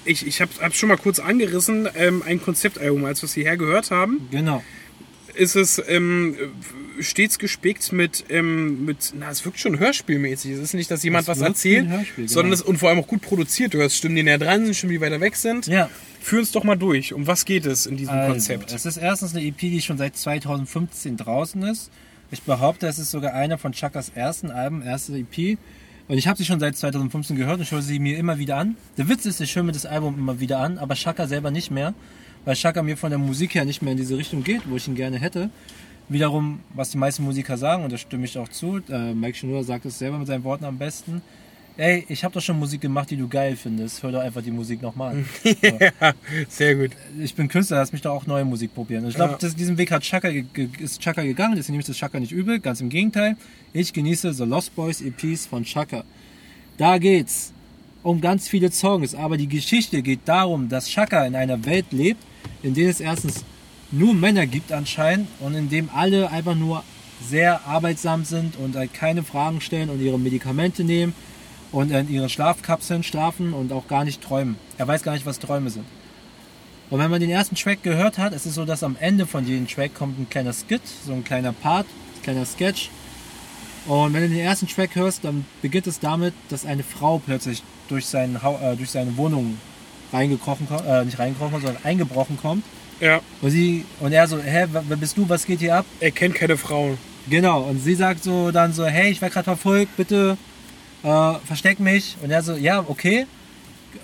Ich, 0.04 0.26
ich 0.26 0.40
habe 0.40 0.50
es 0.60 0.76
schon 0.76 0.88
mal 0.88 0.96
kurz 0.96 1.18
angerissen. 1.18 1.88
Ähm, 1.96 2.22
ein 2.26 2.42
Konzeptalbum, 2.42 3.04
als 3.04 3.22
wir 3.22 3.26
es 3.26 3.34
hierher 3.34 3.56
gehört 3.56 3.90
haben, 3.90 4.28
Genau. 4.30 4.62
ist 5.34 5.56
es 5.56 5.80
ähm, 5.88 6.36
stets 7.00 7.38
gespickt 7.38 7.92
mit, 7.92 8.24
ähm, 8.30 8.84
mit, 8.84 9.12
na, 9.18 9.30
es 9.30 9.44
wirkt 9.44 9.58
schon 9.60 9.78
hörspielmäßig. 9.78 10.52
Es 10.52 10.58
ist 10.60 10.74
nicht, 10.74 10.90
dass 10.90 11.02
jemand 11.02 11.22
Es 11.22 11.28
was 11.28 11.40
erzählt, 11.40 11.88
Hörspiel, 11.88 12.24
genau. 12.24 12.32
sondern 12.34 12.52
es 12.52 12.62
und 12.62 12.78
vor 12.78 12.88
allem 12.88 12.98
auch 12.98 13.06
gut 13.06 13.22
produziert. 13.22 13.74
Du 13.74 13.78
hörst 13.78 13.96
Stimmen, 13.96 14.16
die 14.16 14.22
näher 14.22 14.38
dran 14.38 14.64
sind, 14.64 14.74
Stimmen, 14.74 14.92
die 14.92 15.00
weiter 15.00 15.20
weg 15.20 15.36
sind. 15.36 15.66
Ja. 15.66 15.88
Führ 16.20 16.40
uns 16.40 16.50
doch 16.52 16.64
mal 16.64 16.76
durch. 16.76 17.14
Um 17.14 17.26
was 17.26 17.44
geht 17.44 17.64
es 17.66 17.86
in 17.86 17.96
diesem 17.96 18.14
Also, 18.14 18.32
Konzept? 18.32 18.72
es 18.72 18.84
ist 18.86 18.96
erstens 18.98 19.34
eine 19.34 19.44
EP, 19.46 19.58
die 19.58 19.80
schon 19.80 19.96
seit 19.98 20.16
2015 20.16 21.16
draußen 21.16 21.62
ist. 21.62 21.90
Ich 22.30 22.42
behaupte, 22.42 22.86
es 22.86 22.98
ist 22.98 23.10
sogar 23.10 23.32
einer 23.34 23.58
von 23.58 23.72
Chakas 23.72 24.10
ersten 24.14 24.50
Alben, 24.50 24.82
erste 24.82 25.14
EP. 25.16 25.58
Und 26.10 26.18
ich 26.18 26.26
habe 26.26 26.36
sie 26.36 26.44
schon 26.44 26.58
seit 26.58 26.76
2015 26.76 27.36
gehört 27.36 27.58
und 27.58 27.62
ich 27.62 27.70
höre 27.70 27.82
sie 27.82 28.00
mir 28.00 28.18
immer 28.18 28.36
wieder 28.36 28.56
an. 28.56 28.76
Der 28.98 29.08
Witz 29.08 29.26
ist, 29.26 29.40
ich 29.40 29.54
höre 29.54 29.62
mir 29.62 29.70
das 29.70 29.86
Album 29.86 30.18
immer 30.18 30.40
wieder 30.40 30.58
an, 30.58 30.76
aber 30.76 30.96
Chaka 30.96 31.28
selber 31.28 31.52
nicht 31.52 31.70
mehr, 31.70 31.94
weil 32.44 32.56
Chaka 32.56 32.82
mir 32.82 32.96
von 32.96 33.10
der 33.10 33.20
Musik 33.20 33.54
her 33.54 33.64
nicht 33.64 33.80
mehr 33.80 33.92
in 33.92 33.96
diese 33.96 34.18
Richtung 34.18 34.42
geht, 34.42 34.68
wo 34.68 34.74
ich 34.74 34.88
ihn 34.88 34.96
gerne 34.96 35.20
hätte. 35.20 35.50
Wiederum, 36.08 36.62
was 36.74 36.90
die 36.90 36.98
meisten 36.98 37.22
Musiker 37.22 37.56
sagen, 37.56 37.84
und 37.84 37.92
da 37.92 37.96
stimme 37.96 38.24
ich 38.24 38.36
auch 38.36 38.48
zu, 38.48 38.80
äh, 38.88 39.14
Mike 39.14 39.38
Schnur 39.38 39.62
sagt 39.62 39.84
es 39.84 40.00
selber 40.00 40.18
mit 40.18 40.26
seinen 40.26 40.42
Worten 40.42 40.64
am 40.64 40.78
besten. 40.78 41.22
Ey, 41.80 42.04
ich 42.10 42.24
habe 42.24 42.34
doch 42.34 42.42
schon 42.42 42.58
Musik 42.58 42.82
gemacht, 42.82 43.08
die 43.10 43.16
du 43.16 43.26
geil 43.26 43.56
findest. 43.56 44.02
Hör 44.02 44.12
doch 44.12 44.20
einfach 44.20 44.42
die 44.42 44.50
Musik 44.50 44.82
nochmal 44.82 45.12
an. 45.14 45.26
ja, 45.62 46.12
sehr 46.46 46.74
gut. 46.74 46.90
ich 47.18 47.34
bin 47.34 47.48
Künstler, 47.48 47.78
lass 47.78 47.90
mich 47.90 48.02
doch 48.02 48.12
auch 48.12 48.26
neue 48.26 48.44
Musik 48.44 48.74
probieren. 48.74 49.08
Ich 49.08 49.14
glaube, 49.14 49.38
Ja. 49.40 49.48
diesen 49.48 49.78
Weg 49.78 49.90
hat 49.90 50.02
Chaka, 50.02 50.28
ist 50.28 51.00
Chaka 51.00 51.22
gegangen, 51.22 51.54
deswegen 51.56 51.72
nehme 51.72 51.80
ich 51.80 51.86
das 51.86 51.96
Chaka 51.96 52.20
nicht 52.20 52.32
übel, 52.32 52.60
ganz 52.60 52.82
im 52.82 52.90
Gegenteil. 52.90 53.34
Ich 53.72 53.94
genieße 53.94 54.34
The 54.34 54.42
Lost 54.44 54.76
Boys 54.76 55.00
EPs 55.00 55.46
von 55.46 55.64
Chaka. 55.64 56.04
Da 56.76 56.98
geht's 56.98 57.54
um 58.02 58.20
ganz 58.20 58.46
viele 58.46 58.70
Songs, 58.70 59.14
aber 59.14 59.38
die 59.38 59.48
Geschichte 59.48 60.02
geht 60.02 60.20
darum, 60.26 60.68
dass 60.68 60.86
Chaka 60.86 61.24
in 61.24 61.34
einer 61.34 61.64
Welt 61.64 61.86
lebt, 61.92 62.22
in 62.62 62.74
der 62.74 62.90
es 62.90 63.00
erstens 63.00 63.42
nur 63.90 64.12
Männer 64.12 64.46
gibt 64.46 64.70
anscheinend 64.70 65.28
und 65.40 65.54
in 65.54 65.70
dem 65.70 65.88
alle 65.94 66.30
einfach 66.30 66.54
nur 66.56 66.84
sehr 67.26 67.66
arbeitsam 67.66 68.24
sind 68.26 68.56
und 68.58 68.76
halt 68.76 68.92
keine 68.92 69.22
Fragen 69.22 69.62
stellen 69.62 69.88
und 69.88 70.02
ihre 70.02 70.18
Medikamente 70.18 70.84
nehmen 70.84 71.14
und 71.72 71.90
in 71.90 72.10
ihre 72.10 72.28
Schlafkapseln 72.28 73.02
schlafen 73.02 73.52
und 73.52 73.72
auch 73.72 73.86
gar 73.88 74.04
nicht 74.04 74.22
träumen. 74.22 74.56
Er 74.78 74.88
weiß 74.88 75.02
gar 75.02 75.12
nicht, 75.12 75.26
was 75.26 75.38
Träume 75.38 75.70
sind. 75.70 75.84
Und 76.90 76.98
wenn 76.98 77.10
man 77.10 77.20
den 77.20 77.30
ersten 77.30 77.54
Track 77.54 77.82
gehört 77.84 78.18
hat, 78.18 78.32
ist 78.32 78.46
es 78.46 78.54
so, 78.54 78.64
dass 78.64 78.82
am 78.82 78.96
Ende 78.98 79.26
von 79.26 79.46
jedem 79.46 79.68
Track 79.68 79.94
kommt 79.94 80.18
ein 80.18 80.28
kleiner 80.28 80.52
Skit, 80.52 80.82
so 81.06 81.12
ein 81.12 81.22
kleiner 81.22 81.52
Part, 81.52 81.86
ein 81.86 82.22
kleiner 82.22 82.44
Sketch. 82.44 82.90
Und 83.86 84.12
wenn 84.12 84.22
du 84.22 84.28
den 84.28 84.40
ersten 84.40 84.66
Track 84.66 84.94
hörst, 84.96 85.24
dann 85.24 85.44
beginnt 85.62 85.86
es 85.86 86.00
damit, 86.00 86.34
dass 86.48 86.66
eine 86.66 86.82
Frau 86.82 87.18
plötzlich 87.24 87.62
durch, 87.88 88.06
seinen, 88.06 88.36
äh, 88.36 88.76
durch 88.76 88.90
seine 88.90 89.16
Wohnung 89.16 89.58
reingekrochen 90.12 90.68
kommt, 90.68 90.84
äh, 90.86 91.04
nicht 91.04 91.18
reingekrochen, 91.18 91.52
kommt, 91.52 91.64
sondern 91.64 91.84
eingebrochen 91.84 92.36
kommt. 92.36 92.64
Ja, 93.00 93.20
Und, 93.40 93.50
sie, 93.50 93.86
und 94.00 94.12
er 94.12 94.26
so, 94.26 94.38
hä, 94.38 94.66
wer 94.72 94.84
wer 94.86 94.96
bist 94.96 95.16
du, 95.16 95.26
was 95.28 95.46
geht 95.46 95.60
hier 95.60 95.76
ab? 95.76 95.86
er 96.00 96.10
kennt 96.10 96.34
keine 96.34 96.58
Frauen. 96.58 96.98
Genau, 97.30 97.62
und 97.62 97.78
sie 97.78 97.94
sagt 97.94 98.22
so 98.24 98.50
dann 98.50 98.72
so, 98.72 98.84
hey, 98.84 99.10
ich 99.10 99.20
werde 99.22 99.32
gerade 99.32 99.44
verfolgt, 99.44 99.96
bitte 99.96 100.36
äh, 101.02 101.34
versteck 101.44 101.80
mich. 101.80 102.16
Und 102.22 102.30
er 102.30 102.42
so, 102.42 102.54
ja, 102.54 102.84
okay. 102.86 103.26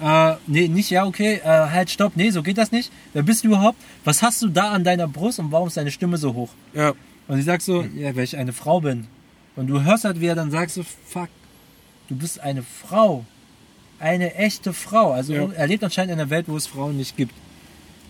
Äh, 0.02 0.34
nee, 0.46 0.66
nicht 0.68 0.90
ja, 0.90 1.04
okay, 1.06 1.40
äh, 1.44 1.44
halt, 1.44 1.90
stopp, 1.90 2.12
nee, 2.16 2.30
so 2.30 2.42
geht 2.42 2.58
das 2.58 2.72
nicht. 2.72 2.90
Wer 3.12 3.22
bist 3.22 3.44
du 3.44 3.48
überhaupt? 3.48 3.78
Was 4.04 4.22
hast 4.22 4.42
du 4.42 4.48
da 4.48 4.72
an 4.72 4.82
deiner 4.82 5.06
Brust 5.06 5.38
und 5.38 5.52
warum 5.52 5.68
ist 5.68 5.76
deine 5.76 5.92
Stimme 5.92 6.16
so 6.18 6.34
hoch? 6.34 6.50
Ja, 6.74 6.92
Und 7.28 7.36
sie 7.36 7.42
sagt 7.42 7.62
so, 7.62 7.82
ja, 7.94 8.14
weil 8.16 8.24
ich 8.24 8.36
eine 8.36 8.52
Frau 8.52 8.80
bin. 8.80 9.06
Und 9.54 9.68
du 9.68 9.82
hörst 9.82 10.04
halt, 10.04 10.20
wie 10.20 10.26
er 10.26 10.34
dann 10.34 10.50
sagt 10.50 10.72
so, 10.72 10.82
fuck, 11.06 11.28
du 12.08 12.16
bist 12.16 12.40
eine 12.40 12.62
Frau. 12.62 13.24
Eine 13.98 14.34
echte 14.34 14.72
Frau. 14.72 15.12
Also 15.12 15.32
Ja. 15.34 15.48
er 15.52 15.66
lebt 15.68 15.82
anscheinend 15.84 16.12
in 16.14 16.20
einer 16.20 16.30
Welt, 16.30 16.46
wo 16.48 16.56
es 16.56 16.66
Frauen 16.66 16.96
nicht 16.96 17.16
gibt. 17.16 17.32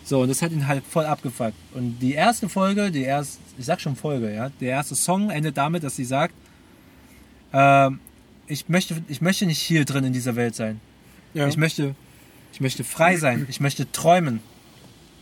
So, 0.02 0.20
und 0.22 0.28
das 0.28 0.40
hat 0.42 0.52
ihn 0.52 0.66
halt 0.66 0.82
voll 0.88 1.04
abgefuckt. 1.04 1.54
Und 1.74 1.98
die 2.00 2.14
erste 2.14 2.48
Folge, 2.48 2.90
die 2.90 3.02
erste, 3.02 3.38
ich 3.58 3.66
sag 3.66 3.80
schon 3.80 3.96
Folge, 3.96 4.32
ja, 4.34 4.48
der 4.60 4.70
erste 4.70 4.94
Song 4.94 5.30
endet 5.30 5.56
damit, 5.56 5.82
dass 5.84 5.96
sie 5.96 6.04
sagt, 6.04 6.32
ähm, 7.52 8.00
ich 8.48 8.68
möchte, 8.68 9.02
ich 9.08 9.20
möchte 9.20 9.46
nicht 9.46 9.60
hier 9.60 9.84
drin 9.84 10.04
in 10.04 10.12
dieser 10.12 10.36
Welt 10.36 10.54
sein. 10.54 10.80
ja. 11.34 11.48
Ich 11.48 11.56
möchte, 11.56 11.94
ich 12.52 12.60
möchte 12.60 12.84
frei 12.84 13.16
sein. 13.16 13.46
Ich 13.48 13.60
möchte 13.60 13.90
träumen. 13.90 14.40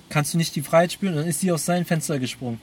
Kannst 0.09 0.35
du 0.35 0.39
nicht 0.39 0.55
die 0.55 0.63
Freiheit 0.63 0.93
spüren? 0.93 1.15
Und 1.15 1.21
dann 1.21 1.29
ist 1.29 1.41
sie 1.41 1.51
aus 1.51 1.65
seinem 1.65 1.85
Fenster 1.85 2.19
gesprungen. 2.19 2.61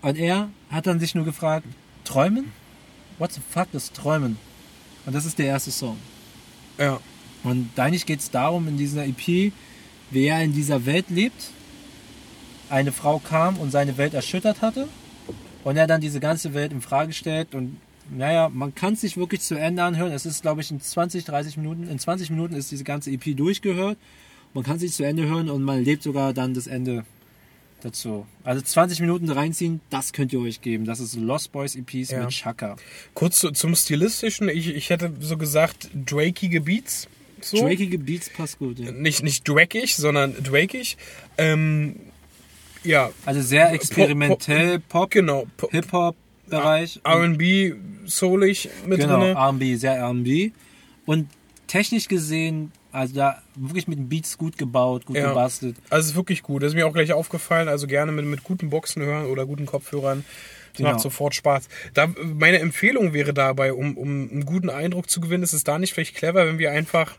Und 0.00 0.18
er 0.18 0.48
hat 0.70 0.86
dann 0.86 0.98
sich 0.98 1.14
nur 1.14 1.24
gefragt, 1.24 1.66
träumen? 2.04 2.50
What 3.18 3.32
the 3.32 3.40
fuck 3.50 3.68
ist 3.72 3.94
träumen? 3.94 4.36
Und 5.06 5.14
das 5.14 5.24
ist 5.24 5.38
der 5.38 5.46
erste 5.46 5.70
Song. 5.70 5.98
ja. 6.78 7.00
Und 7.44 7.76
eigentlich 7.76 8.06
geht 8.06 8.20
es 8.20 8.30
darum, 8.30 8.68
in 8.68 8.76
dieser 8.76 9.04
EP, 9.04 9.52
wie 10.12 10.26
er 10.26 10.44
in 10.44 10.52
dieser 10.52 10.86
Welt 10.86 11.06
lebt. 11.10 11.50
Eine 12.70 12.92
Frau 12.92 13.18
kam 13.18 13.56
und 13.56 13.72
seine 13.72 13.96
Welt 13.96 14.14
erschüttert 14.14 14.62
hatte. 14.62 14.86
Und 15.64 15.76
er 15.76 15.88
dann 15.88 16.00
diese 16.00 16.20
ganze 16.20 16.54
Welt 16.54 16.70
in 16.70 16.80
Frage 16.80 17.12
stellt 17.12 17.52
und 17.56 17.78
naja, 18.16 18.48
man 18.48 18.74
kann 18.74 18.94
es 18.94 19.00
sich 19.02 19.16
wirklich 19.16 19.40
zu 19.40 19.54
Ende 19.56 19.82
anhören. 19.82 20.12
Es 20.12 20.26
ist, 20.26 20.42
glaube 20.42 20.60
ich, 20.60 20.70
in 20.70 20.80
20, 20.80 21.24
30 21.24 21.56
Minuten, 21.56 21.88
in 21.88 21.98
20 21.98 22.30
Minuten 22.30 22.54
ist 22.54 22.70
diese 22.70 22.84
ganze 22.84 23.10
EP 23.10 23.36
durchgehört. 23.36 23.96
Man 24.54 24.64
kann 24.64 24.78
sich 24.78 24.92
zu 24.92 25.02
Ende 25.04 25.24
hören 25.26 25.48
und 25.48 25.62
man 25.62 25.82
lebt 25.82 26.02
sogar 26.02 26.32
dann 26.34 26.52
das 26.54 26.66
Ende 26.66 27.04
dazu. 27.82 28.26
Also 28.44 28.60
20 28.62 29.00
Minuten 29.00 29.30
reinziehen, 29.30 29.80
das 29.90 30.12
könnt 30.12 30.32
ihr 30.32 30.40
euch 30.40 30.60
geben. 30.60 30.84
Das 30.84 31.00
ist 31.00 31.16
Lost 31.16 31.52
Boys 31.52 31.74
EPs 31.74 32.10
Ja. 32.10 32.20
mit 32.20 32.30
Chaka. 32.30 32.76
Kurz 33.14 33.38
zu, 33.40 33.50
zum 33.50 33.74
Stilistischen, 33.74 34.48
ich, 34.48 34.68
ich 34.68 34.90
hätte 34.90 35.12
so 35.20 35.36
gesagt, 35.36 35.88
drakige 35.94 36.60
Beats. 36.60 37.08
So. 37.40 37.56
Drakige 37.58 37.98
Beats 37.98 38.30
passt 38.30 38.58
gut. 38.58 38.78
Ja. 38.78 38.92
Nicht, 38.92 39.22
nicht 39.24 39.48
drakig, 39.48 39.96
sondern 39.96 40.34
drakig. 40.44 40.96
Ähm, 41.38 41.96
ja, 42.84 43.10
Also 43.26 43.40
sehr 43.40 43.72
experimentell, 43.72 44.78
Pop, 44.80 45.10
genau. 45.10 45.46
Po- 45.56 45.68
Hip-Hop-Bereich. 46.52 47.00
R&B, 47.04 47.74
soulig 48.06 48.68
mit 48.86 49.00
Genau, 49.00 49.18
drinne. 49.20 49.32
R&B, 49.32 49.76
sehr 49.76 49.94
R&B. 49.96 50.50
Und 51.06 51.28
technisch 51.66 52.08
gesehen, 52.08 52.72
also 52.92 53.14
da 53.14 53.42
wirklich 53.56 53.88
mit 53.88 53.98
den 53.98 54.08
Beats 54.08 54.36
gut 54.38 54.58
gebaut, 54.58 55.06
gut 55.06 55.16
Ja. 55.16 55.28
gebastelt. 55.30 55.76
Also 55.90 56.00
es 56.04 56.10
ist 56.10 56.16
wirklich 56.16 56.42
gut. 56.42 56.62
Das 56.62 56.68
ist 56.70 56.74
mir 56.74 56.86
auch 56.86 56.92
gleich 56.92 57.12
aufgefallen. 57.12 57.68
Also 57.68 57.86
gerne 57.86 58.12
mit, 58.12 58.24
mit 58.26 58.44
guten 58.44 58.70
Boxen 58.70 59.02
hören 59.02 59.26
oder 59.26 59.46
guten 59.46 59.66
Kopfhörern. 59.66 60.24
Das 60.72 60.78
Genau. 60.78 60.90
macht 60.92 61.00
sofort 61.00 61.34
Spaß. 61.34 61.68
Da, 61.94 62.08
meine 62.22 62.58
Empfehlung 62.60 63.12
wäre 63.12 63.34
dabei, 63.34 63.72
um, 63.74 63.96
um 63.98 64.08
einen 64.30 64.46
guten 64.46 64.70
Eindruck 64.70 65.10
zu 65.10 65.20
gewinnen, 65.20 65.42
ist 65.42 65.52
es 65.52 65.64
da 65.64 65.78
nicht 65.78 65.92
vielleicht 65.92 66.14
clever, 66.14 66.46
wenn 66.46 66.58
wir 66.58 66.70
einfach 66.72 67.16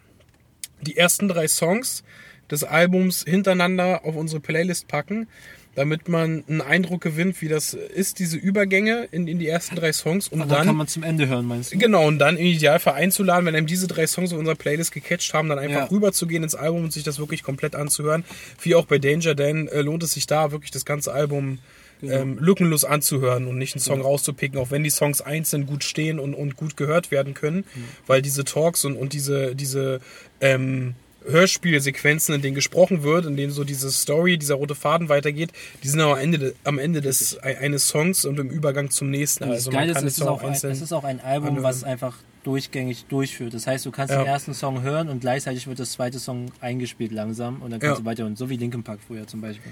die 0.81 0.97
ersten 0.97 1.27
drei 1.27 1.47
Songs 1.47 2.03
des 2.49 2.63
Albums 2.63 3.23
hintereinander 3.27 4.01
auf 4.05 4.15
unsere 4.15 4.39
Playlist 4.41 4.87
packen, 4.87 5.27
damit 5.75 6.07
man 6.07 6.43
einen 6.47 6.61
Eindruck 6.61 7.01
gewinnt, 7.01 7.41
wie 7.41 7.47
das 7.47 7.73
ist, 7.73 8.19
diese 8.19 8.37
Übergänge 8.37 9.07
in, 9.11 9.27
in 9.27 9.39
die 9.39 9.47
ersten 9.47 9.75
drei 9.75 9.91
Songs. 9.91 10.27
Und 10.27 10.39
dann 10.39 10.49
dann 10.49 10.67
kann 10.67 10.75
man 10.75 10.87
zum 10.87 11.03
Ende 11.03 11.27
hören, 11.27 11.45
meinst 11.45 11.73
du? 11.73 11.77
Genau, 11.77 12.07
und 12.07 12.19
dann 12.19 12.37
im 12.37 12.45
Idealfall 12.45 12.93
einzuladen, 12.93 13.45
wenn 13.45 13.55
einem 13.55 13.67
diese 13.67 13.87
drei 13.87 14.05
Songs 14.05 14.31
auf 14.33 14.39
unserer 14.39 14.55
Playlist 14.55 14.91
gecatcht 14.91 15.33
haben, 15.33 15.49
dann 15.49 15.59
einfach 15.59 15.81
Ja. 15.81 15.85
rüberzugehen 15.91 16.43
ins 16.43 16.55
Album 16.55 16.83
und 16.83 16.93
sich 16.93 17.03
das 17.03 17.17
wirklich 17.19 17.41
komplett 17.43 17.75
anzuhören. 17.75 18.23
Wie 18.61 18.75
auch 18.75 18.85
bei 18.85 18.99
Danger, 18.99 19.33
denn 19.35 19.67
äh, 19.67 19.81
lohnt 19.81 20.03
es 20.03 20.13
sich 20.13 20.27
da 20.27 20.51
wirklich 20.51 20.71
das 20.71 20.85
ganze 20.85 21.13
Album 21.13 21.59
Genau. 22.01 22.15
ähm, 22.15 22.37
lückenlos 22.37 22.83
anzuhören 22.83 23.47
und 23.47 23.57
nicht 23.57 23.75
einen 23.75 23.81
Song 23.81 24.01
rauszupicken, 24.01 24.59
auch 24.59 24.71
wenn 24.71 24.83
die 24.83 24.89
Songs 24.89 25.21
einzeln 25.21 25.65
gut 25.65 25.85
stehen 25.85 26.19
und, 26.19 26.33
und 26.33 26.57
gut 26.57 26.75
gehört 26.75 27.11
werden 27.11 27.33
können, 27.33 27.59
Mhm. 27.59 27.83
weil 28.07 28.21
diese 28.21 28.43
Talks 28.43 28.83
und, 28.83 28.97
und 28.97 29.13
diese, 29.13 29.55
diese 29.55 30.01
ähm, 30.41 30.95
Hörspielsequenzen, 31.29 32.35
in 32.35 32.41
denen 32.41 32.55
gesprochen 32.55 33.03
wird, 33.03 33.25
in 33.25 33.35
denen 33.37 33.51
so 33.51 33.63
diese 33.63 33.91
Story, 33.91 34.37
dieser 34.37 34.55
rote 34.55 34.75
Faden 34.75 35.09
weitergeht, 35.09 35.51
die 35.83 35.87
sind 35.87 35.99
aber 36.01 36.13
am 36.13 36.19
Ende, 36.19 36.39
de- 36.39 36.53
am 36.63 36.79
Ende 36.79 37.01
des, 37.01 37.37
eines 37.39 37.87
Songs 37.87 38.25
und 38.25 38.39
im 38.39 38.49
Übergang 38.49 38.89
zum 38.89 39.09
nächsten. 39.09 39.43
Also 39.45 39.71
man 39.71 39.87
kann 39.93 40.05
es 40.05 40.17
ist, 40.17 40.21
auch 40.21 40.41
ein, 40.43 40.51
es 40.53 40.63
ist 40.63 40.93
auch 40.93 41.03
ein 41.03 41.19
Album, 41.21 41.49
anhören. 41.49 41.63
was 41.63 41.83
einfach 41.83 42.17
durchgängig 42.43 43.05
durchführt. 43.05 43.53
Das 43.53 43.67
heißt, 43.67 43.85
du 43.85 43.91
kannst 43.91 44.13
Ja. 44.13 44.19
den 44.23 44.27
ersten 44.27 44.53
Song 44.53 44.81
hören 44.81 45.07
und 45.09 45.21
gleichzeitig 45.21 45.67
wird 45.67 45.79
das 45.79 45.93
zweite 45.93 46.19
Song 46.19 46.51
eingespielt 46.59 47.11
langsam 47.11 47.61
und 47.61 47.71
dann 47.71 47.79
kannst 47.79 47.99
Ja. 47.99 48.03
du 48.03 48.05
weiter 48.05 48.25
und 48.25 48.37
so 48.37 48.49
wie 48.49 48.57
Linkin 48.57 48.83
Park 48.83 48.99
früher 49.07 49.25
zum 49.27 49.39
Beispiel. 49.41 49.71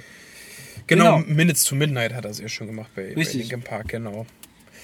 Genau, 0.88 1.18
Genau. 1.20 1.34
Minutes 1.34 1.64
to 1.66 1.76
Midnight 1.76 2.14
hat 2.14 2.26
er 2.26 2.34
sehr 2.34 2.48
schön 2.50 2.68
gemacht 2.68 2.90
bei, 2.96 3.14
bei. 3.14 3.22
Linkin 3.24 3.62
Park, 3.62 3.90
genau. 3.90 4.26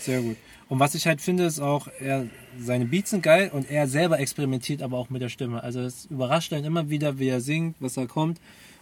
Sehr 0.02 0.22
gut. 0.22 0.36
Und 0.70 0.80
was 0.80 0.96
ich 0.96 1.08
halt 1.08 1.22
finde, 1.22 1.46
ist 1.46 1.60
auch, 1.62 1.88
er, 2.00 2.26
seine 2.60 2.86
Beats 2.86 3.12
sind 3.12 3.24
geil 3.24 3.50
und 3.54 3.70
er 3.72 3.88
selber 3.88 4.20
experimentiert 4.20 4.82
aber 4.82 4.98
auch 4.98 5.10
mit 5.10 5.22
der 5.22 5.30
Stimme. 5.30 5.64
Also 5.64 5.80
es 5.80 6.06
überrascht 6.08 6.52
einen 6.52 6.66
immer 6.66 6.90
wieder, 6.90 7.20
wie 7.20 7.30
er 7.30 7.40
singt, 7.42 7.78
was 7.80 7.94
da 7.94 8.06
kommt 8.06 8.40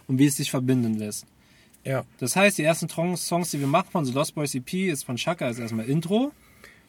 und 0.08 0.18
wie 0.18 0.26
es 0.26 0.36
sich 0.36 0.50
verbinden 0.50 0.94
lässt. 0.94 1.26
Ja, 1.84 2.04
Das 2.18 2.34
heißt, 2.34 2.58
die 2.58 2.64
ersten 2.64 2.88
Songs, 3.16 3.52
die 3.52 3.60
wir 3.60 3.68
machen 3.68 3.88
von 3.92 4.04
The 4.04 4.12
Lost 4.12 4.34
Boys 4.34 4.54
EP, 4.56 4.72
ist 4.90 5.04
von 5.04 5.14
Chaka, 5.16 5.48
ist 5.48 5.60
erstmal 5.60 5.84
Intro. 5.86 6.32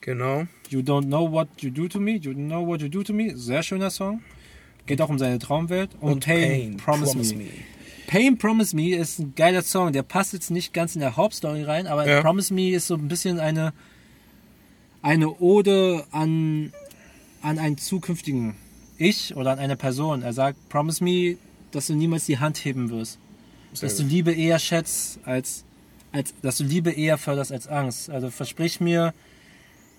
genau. 0.02 0.45
You 0.70 0.80
don't 0.80 1.06
know 1.06 1.32
what 1.32 1.48
you 1.60 1.70
do 1.70 1.88
to 1.88 2.00
me, 2.00 2.14
you 2.16 2.32
don't 2.32 2.48
know 2.48 2.66
what 2.66 2.82
you 2.82 2.89
do 2.89 3.04
to 3.04 3.14
me. 3.14 3.34
Sehr 3.36 3.62
schöner 3.62 3.91
Song. 3.91 4.22
Geht 4.88 5.00
auch 5.02 5.10
um 5.10 5.20
seine 5.20 5.38
Traumwelt. 5.38 5.91
Und, 6.02 6.26
Pain, 6.26 6.78
Promise, 6.78 7.36
me. 7.36 7.45
Pain 8.08 8.38
Promise 8.38 8.76
Me 8.76 8.95
ist 8.95 9.20
ein 9.20 9.34
geiler 9.36 9.62
Song. 9.62 9.91
Der 9.93 10.02
passt 10.04 10.34
jetzt 10.34 10.50
nicht 10.50 10.74
ganz 10.74 10.95
in 10.95 11.02
der 11.02 11.16
Hauptstory 11.18 11.64
rein, 11.64 11.86
aber 11.88 12.08
Ja. 12.08 12.22
Promise 12.22 12.54
Me 12.54 12.70
ist 12.72 12.88
so 12.88 12.95
ein 12.95 13.08
bisschen 13.08 13.39
eine, 13.39 13.74
eine 15.08 15.39
Ode 15.39 16.03
an, 16.12 16.74
an 17.41 17.60
einen 17.60 17.78
zukünftigen 17.78 18.55
Ich 18.97 19.38
oder 19.38 19.51
an 19.51 19.60
eine 19.60 19.78
Person. 19.78 20.22
Er 20.22 20.34
sagt, 20.34 20.68
Promise 20.68 21.01
Me, 21.01 21.38
dass 21.72 21.88
du 21.88 21.93
niemals 21.93 22.26
die 22.26 22.39
Hand 22.39 22.58
heben 22.58 22.89
wirst. 22.89 23.18
Sehr 23.72 23.88
dass 23.88 23.97
du 23.97 24.03
gut. 24.03 24.12
Liebe 24.12 24.34
eher 24.34 24.60
schätzt, 24.60 25.20
als, 25.24 25.64
als 26.12 26.34
dass 26.41 26.58
du 26.58 26.66
Liebe 26.66 26.91
eher 26.91 27.18
förderst 27.18 27.53
als 27.53 27.70
Angst. 27.70 28.10
Also 28.10 28.30
versprich 28.30 28.82
mir, 28.82 29.14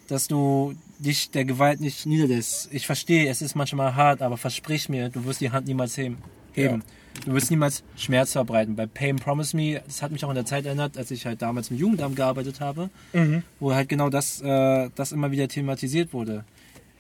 dass 0.09 0.29
du 0.29 0.75
dich 0.99 1.31
der 1.31 1.47
Gewalt 1.47 1.81
nicht 1.81 2.05
niederlässt. 2.05 2.69
Ich 2.71 2.85
verstehe, 2.85 3.31
es 3.31 3.41
ist 3.41 3.55
manchmal 3.55 3.95
hart, 3.95 4.21
aber 4.21 4.37
versprich 4.37 4.91
mir, 4.91 5.09
du 5.09 5.25
wirst 5.25 5.41
die 5.41 5.51
Hand 5.51 5.67
niemals 5.67 5.97
heben. 5.97 6.19
heben. 6.53 6.83
Du 7.25 7.35
wirst 7.35 7.51
niemals 7.51 7.83
Schmerz 7.97 8.33
verbreiten. 8.33 8.75
Bei 8.77 8.87
Pain 8.87 9.17
Promise 9.17 9.57
Me, 9.57 9.83
das 9.87 10.03
hat 10.03 10.13
mich 10.13 10.25
auch 10.25 10.31
in 10.31 10.35
der 10.35 10.47
Zeit 10.47 10.65
erinnert, 10.65 10.97
als 10.97 11.11
ich 11.11 11.27
halt 11.27 11.43
damals 11.43 11.71
im 11.71 11.77
Jugendamt 11.77 12.17
gearbeitet 12.17 12.61
habe, 12.61 12.89
Mhm. 13.13 13.43
wo 13.61 13.75
halt 13.75 13.89
genau 13.89 14.09
das, 14.09 14.41
äh, 14.41 14.89
das 14.95 15.13
immer 15.13 15.31
wieder 15.31 15.49
thematisiert 15.49 16.13
wurde. 16.13 16.45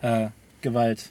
Äh, 0.02 0.28
Gewalt 0.60 1.10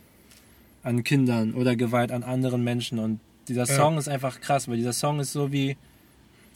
an 0.83 1.03
Kindern 1.03 1.53
oder 1.53 1.75
Gewalt 1.75 2.11
an 2.11 2.23
anderen 2.23 2.63
Menschen. 2.63 2.99
Und 2.99 3.19
dieser 3.47 3.65
Ja. 3.65 3.75
Song 3.75 3.97
ist 3.97 4.07
einfach 4.07 4.39
krass, 4.39 4.67
weil 4.67 4.77
dieser 4.77 4.93
Song 4.93 5.19
ist 5.19 5.31
so 5.33 5.51
wie, 5.51 5.77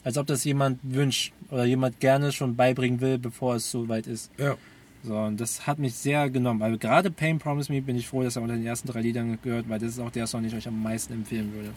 als 0.04 0.16
ob 0.16 0.26
das 0.26 0.44
jemand 0.44 0.78
wünscht 0.82 1.32
oder 1.50 1.64
jemand 1.64 2.00
gerne 2.00 2.32
schon 2.32 2.54
beibringen 2.56 3.00
will, 3.00 3.18
bevor 3.18 3.56
es 3.56 3.70
so 3.70 3.88
weit 3.88 4.06
ist. 4.06 4.30
Ja. 4.38 4.56
So, 5.04 5.16
und 5.16 5.40
das 5.40 5.66
hat 5.66 5.80
mich 5.80 5.94
sehr 5.94 6.30
genommen. 6.30 6.62
Also 6.62 6.78
gerade 6.78 7.10
Pain 7.10 7.38
Promise 7.40 7.72
Me 7.72 7.82
bin 7.82 7.96
ich 7.96 8.06
froh, 8.06 8.22
dass 8.22 8.36
er 8.36 8.42
unter 8.42 8.54
den 8.54 8.64
ersten 8.64 8.86
drei 8.86 9.00
Liedern 9.00 9.36
gehört, 9.42 9.68
weil 9.68 9.80
das 9.80 9.90
ist 9.90 9.98
auch 9.98 10.12
der 10.12 10.28
Song, 10.28 10.42
den 10.42 10.50
ich 10.50 10.56
euch 10.56 10.68
am 10.68 10.80
meisten 10.80 11.12
empfehlen 11.12 11.52
würde. 11.52 11.70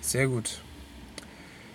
Sehr 0.00 0.26
gut. 0.28 0.60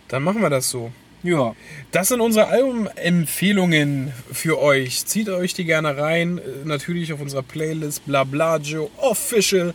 Dann 0.07 0.23
machen 0.23 0.41
wir 0.41 0.49
das 0.49 0.69
so. 0.69 0.91
Ja, 1.23 1.55
Das 1.91 2.09
sind 2.09 2.21
unsere 2.21 2.47
Albumempfehlungen 2.47 4.13
für 4.32 4.59
euch. 4.61 5.05
Zieht 5.07 5.28
euch 5.30 5.53
die 5.55 5.65
gerne 5.65 5.97
rein. 5.97 6.38
Äh, 6.38 6.41
Natürlich 6.65 7.11
auf 7.13 7.21
unserer 7.21 7.41
Playlist 7.43 8.05
Blablajo 8.05 8.91
Official. 8.97 9.73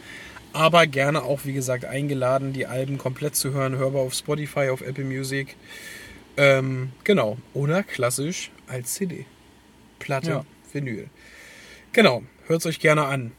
Aber 0.53 0.87
gerne 0.87 1.23
auch, 1.23 1.41
wie 1.45 1.53
gesagt, 1.53 1.85
eingeladen, 1.85 2.53
die 2.53 2.67
Alben 2.67 2.99
komplett 2.99 3.35
zu 3.37 3.53
hören. 3.53 3.77
Hörbar 3.77 4.03
auf 4.03 4.15
Spotify, 4.15 4.69
auf 4.69 4.81
Apple 4.81 5.05
Music. 5.05 5.57
Ähm, 6.37 6.91
genau. 7.05 7.37
Oder 7.55 7.83
klassisch 7.83 8.51
als 8.69 8.95
CD. 8.95 9.27
Platte, 9.99 10.31
Ja. 10.31 10.45
Vinyl. 10.73 11.09
Genau. 11.93 12.23
Hört 12.47 12.61
es 12.61 12.67
euch 12.67 12.81
gerne 12.81 13.07
an. 13.07 13.33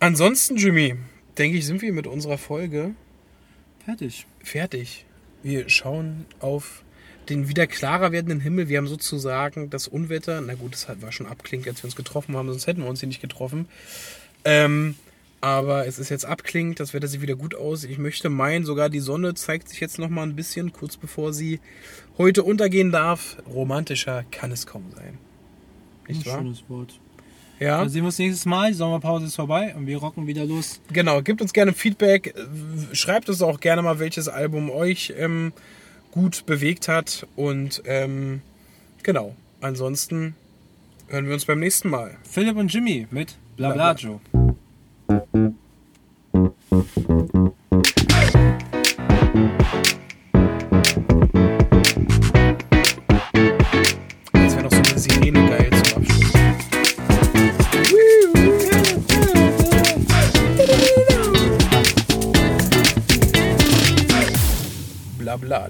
Ansonsten, 0.00 0.56
Jimmy, 0.56 0.96
denke 1.38 1.58
ich, 1.58 1.66
sind 1.66 1.80
wir 1.82 1.92
mit 1.92 2.06
unserer 2.06 2.38
Folge 2.38 2.94
fertig. 3.90 4.26
fertig. 4.42 5.06
Wir 5.42 5.68
schauen 5.68 6.26
auf 6.40 6.82
den 7.28 7.48
wieder 7.48 7.66
klarer 7.66 8.12
werdenden 8.12 8.40
Himmel. 8.40 8.68
Wir 8.68 8.78
haben 8.78 8.86
sozusagen 8.86 9.70
das 9.70 9.88
Unwetter, 9.88 10.40
na 10.40 10.54
gut, 10.54 10.72
das 10.74 10.88
war 11.00 11.12
schon 11.12 11.26
abklingend, 11.26 11.68
als 11.68 11.82
wir 11.82 11.84
uns 11.86 11.96
getroffen 11.96 12.36
haben, 12.36 12.48
sonst 12.48 12.66
hätten 12.66 12.82
wir 12.82 12.88
uns 12.88 13.00
hier 13.00 13.08
nicht 13.08 13.20
getroffen. 13.20 13.68
Ähm, 14.44 14.96
aber 15.40 15.86
es 15.86 15.98
ist 15.98 16.10
jetzt 16.10 16.26
abklingend, 16.26 16.80
das 16.80 16.92
Wetter 16.92 17.08
sieht 17.08 17.22
wieder 17.22 17.36
gut 17.36 17.54
aus. 17.54 17.84
Ich 17.84 17.98
möchte 17.98 18.28
meinen, 18.28 18.64
sogar 18.64 18.90
die 18.90 19.00
Sonne 19.00 19.34
zeigt 19.34 19.68
sich 19.68 19.80
jetzt 19.80 19.98
noch 19.98 20.10
mal 20.10 20.22
ein 20.22 20.36
bisschen, 20.36 20.72
kurz 20.72 20.96
bevor 20.96 21.32
sie 21.32 21.60
heute 22.18 22.42
untergehen 22.42 22.92
darf. 22.92 23.38
Romantischer 23.48 24.24
kann 24.30 24.52
es 24.52 24.66
kaum 24.66 24.90
sein. 24.94 25.18
Nicht 26.08 26.26
Ein 26.26 26.32
wahr? 26.32 26.38
schönes 26.40 26.64
Wort. 26.68 27.00
Ja. 27.60 27.78
Dann 27.78 27.90
sehen 27.90 28.02
wir 28.02 28.06
uns 28.06 28.18
nächstes 28.18 28.46
Mal. 28.46 28.70
Die 28.70 28.74
Sommerpause 28.76 29.26
ist 29.26 29.36
vorbei 29.36 29.74
und 29.76 29.86
wir 29.86 29.98
rocken 29.98 30.26
wieder 30.26 30.44
los. 30.46 30.80
Genau, 30.92 31.20
gebt 31.20 31.42
uns 31.42 31.52
gerne 31.52 31.74
Feedback. 31.74 32.34
Schreibt 32.92 33.28
uns 33.28 33.42
auch 33.42 33.60
gerne 33.60 33.82
mal, 33.82 33.98
welches 33.98 34.28
Album 34.28 34.70
euch 34.70 35.12
ähm, 35.18 35.52
gut 36.10 36.46
bewegt 36.46 36.88
hat. 36.88 37.26
Und 37.36 37.82
ähm, 37.84 38.40
genau, 39.02 39.36
ansonsten 39.60 40.34
hören 41.08 41.26
wir 41.26 41.34
uns 41.34 41.44
beim 41.44 41.60
nächsten 41.60 41.90
Mal. 41.90 42.16
Philipp 42.22 42.56
und 42.56 42.72
Jimmy 42.72 43.06
mit 43.10 43.36
Blablajo. 43.56 44.20
Jetzt 46.32 47.29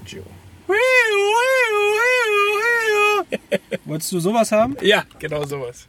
Joe. 0.05 0.23
Wolltest 3.85 4.11
du 4.11 4.19
sowas 4.19 4.51
haben? 4.51 4.75
Ja, 4.81 5.05
genau 5.19 5.45
sowas. 5.45 5.87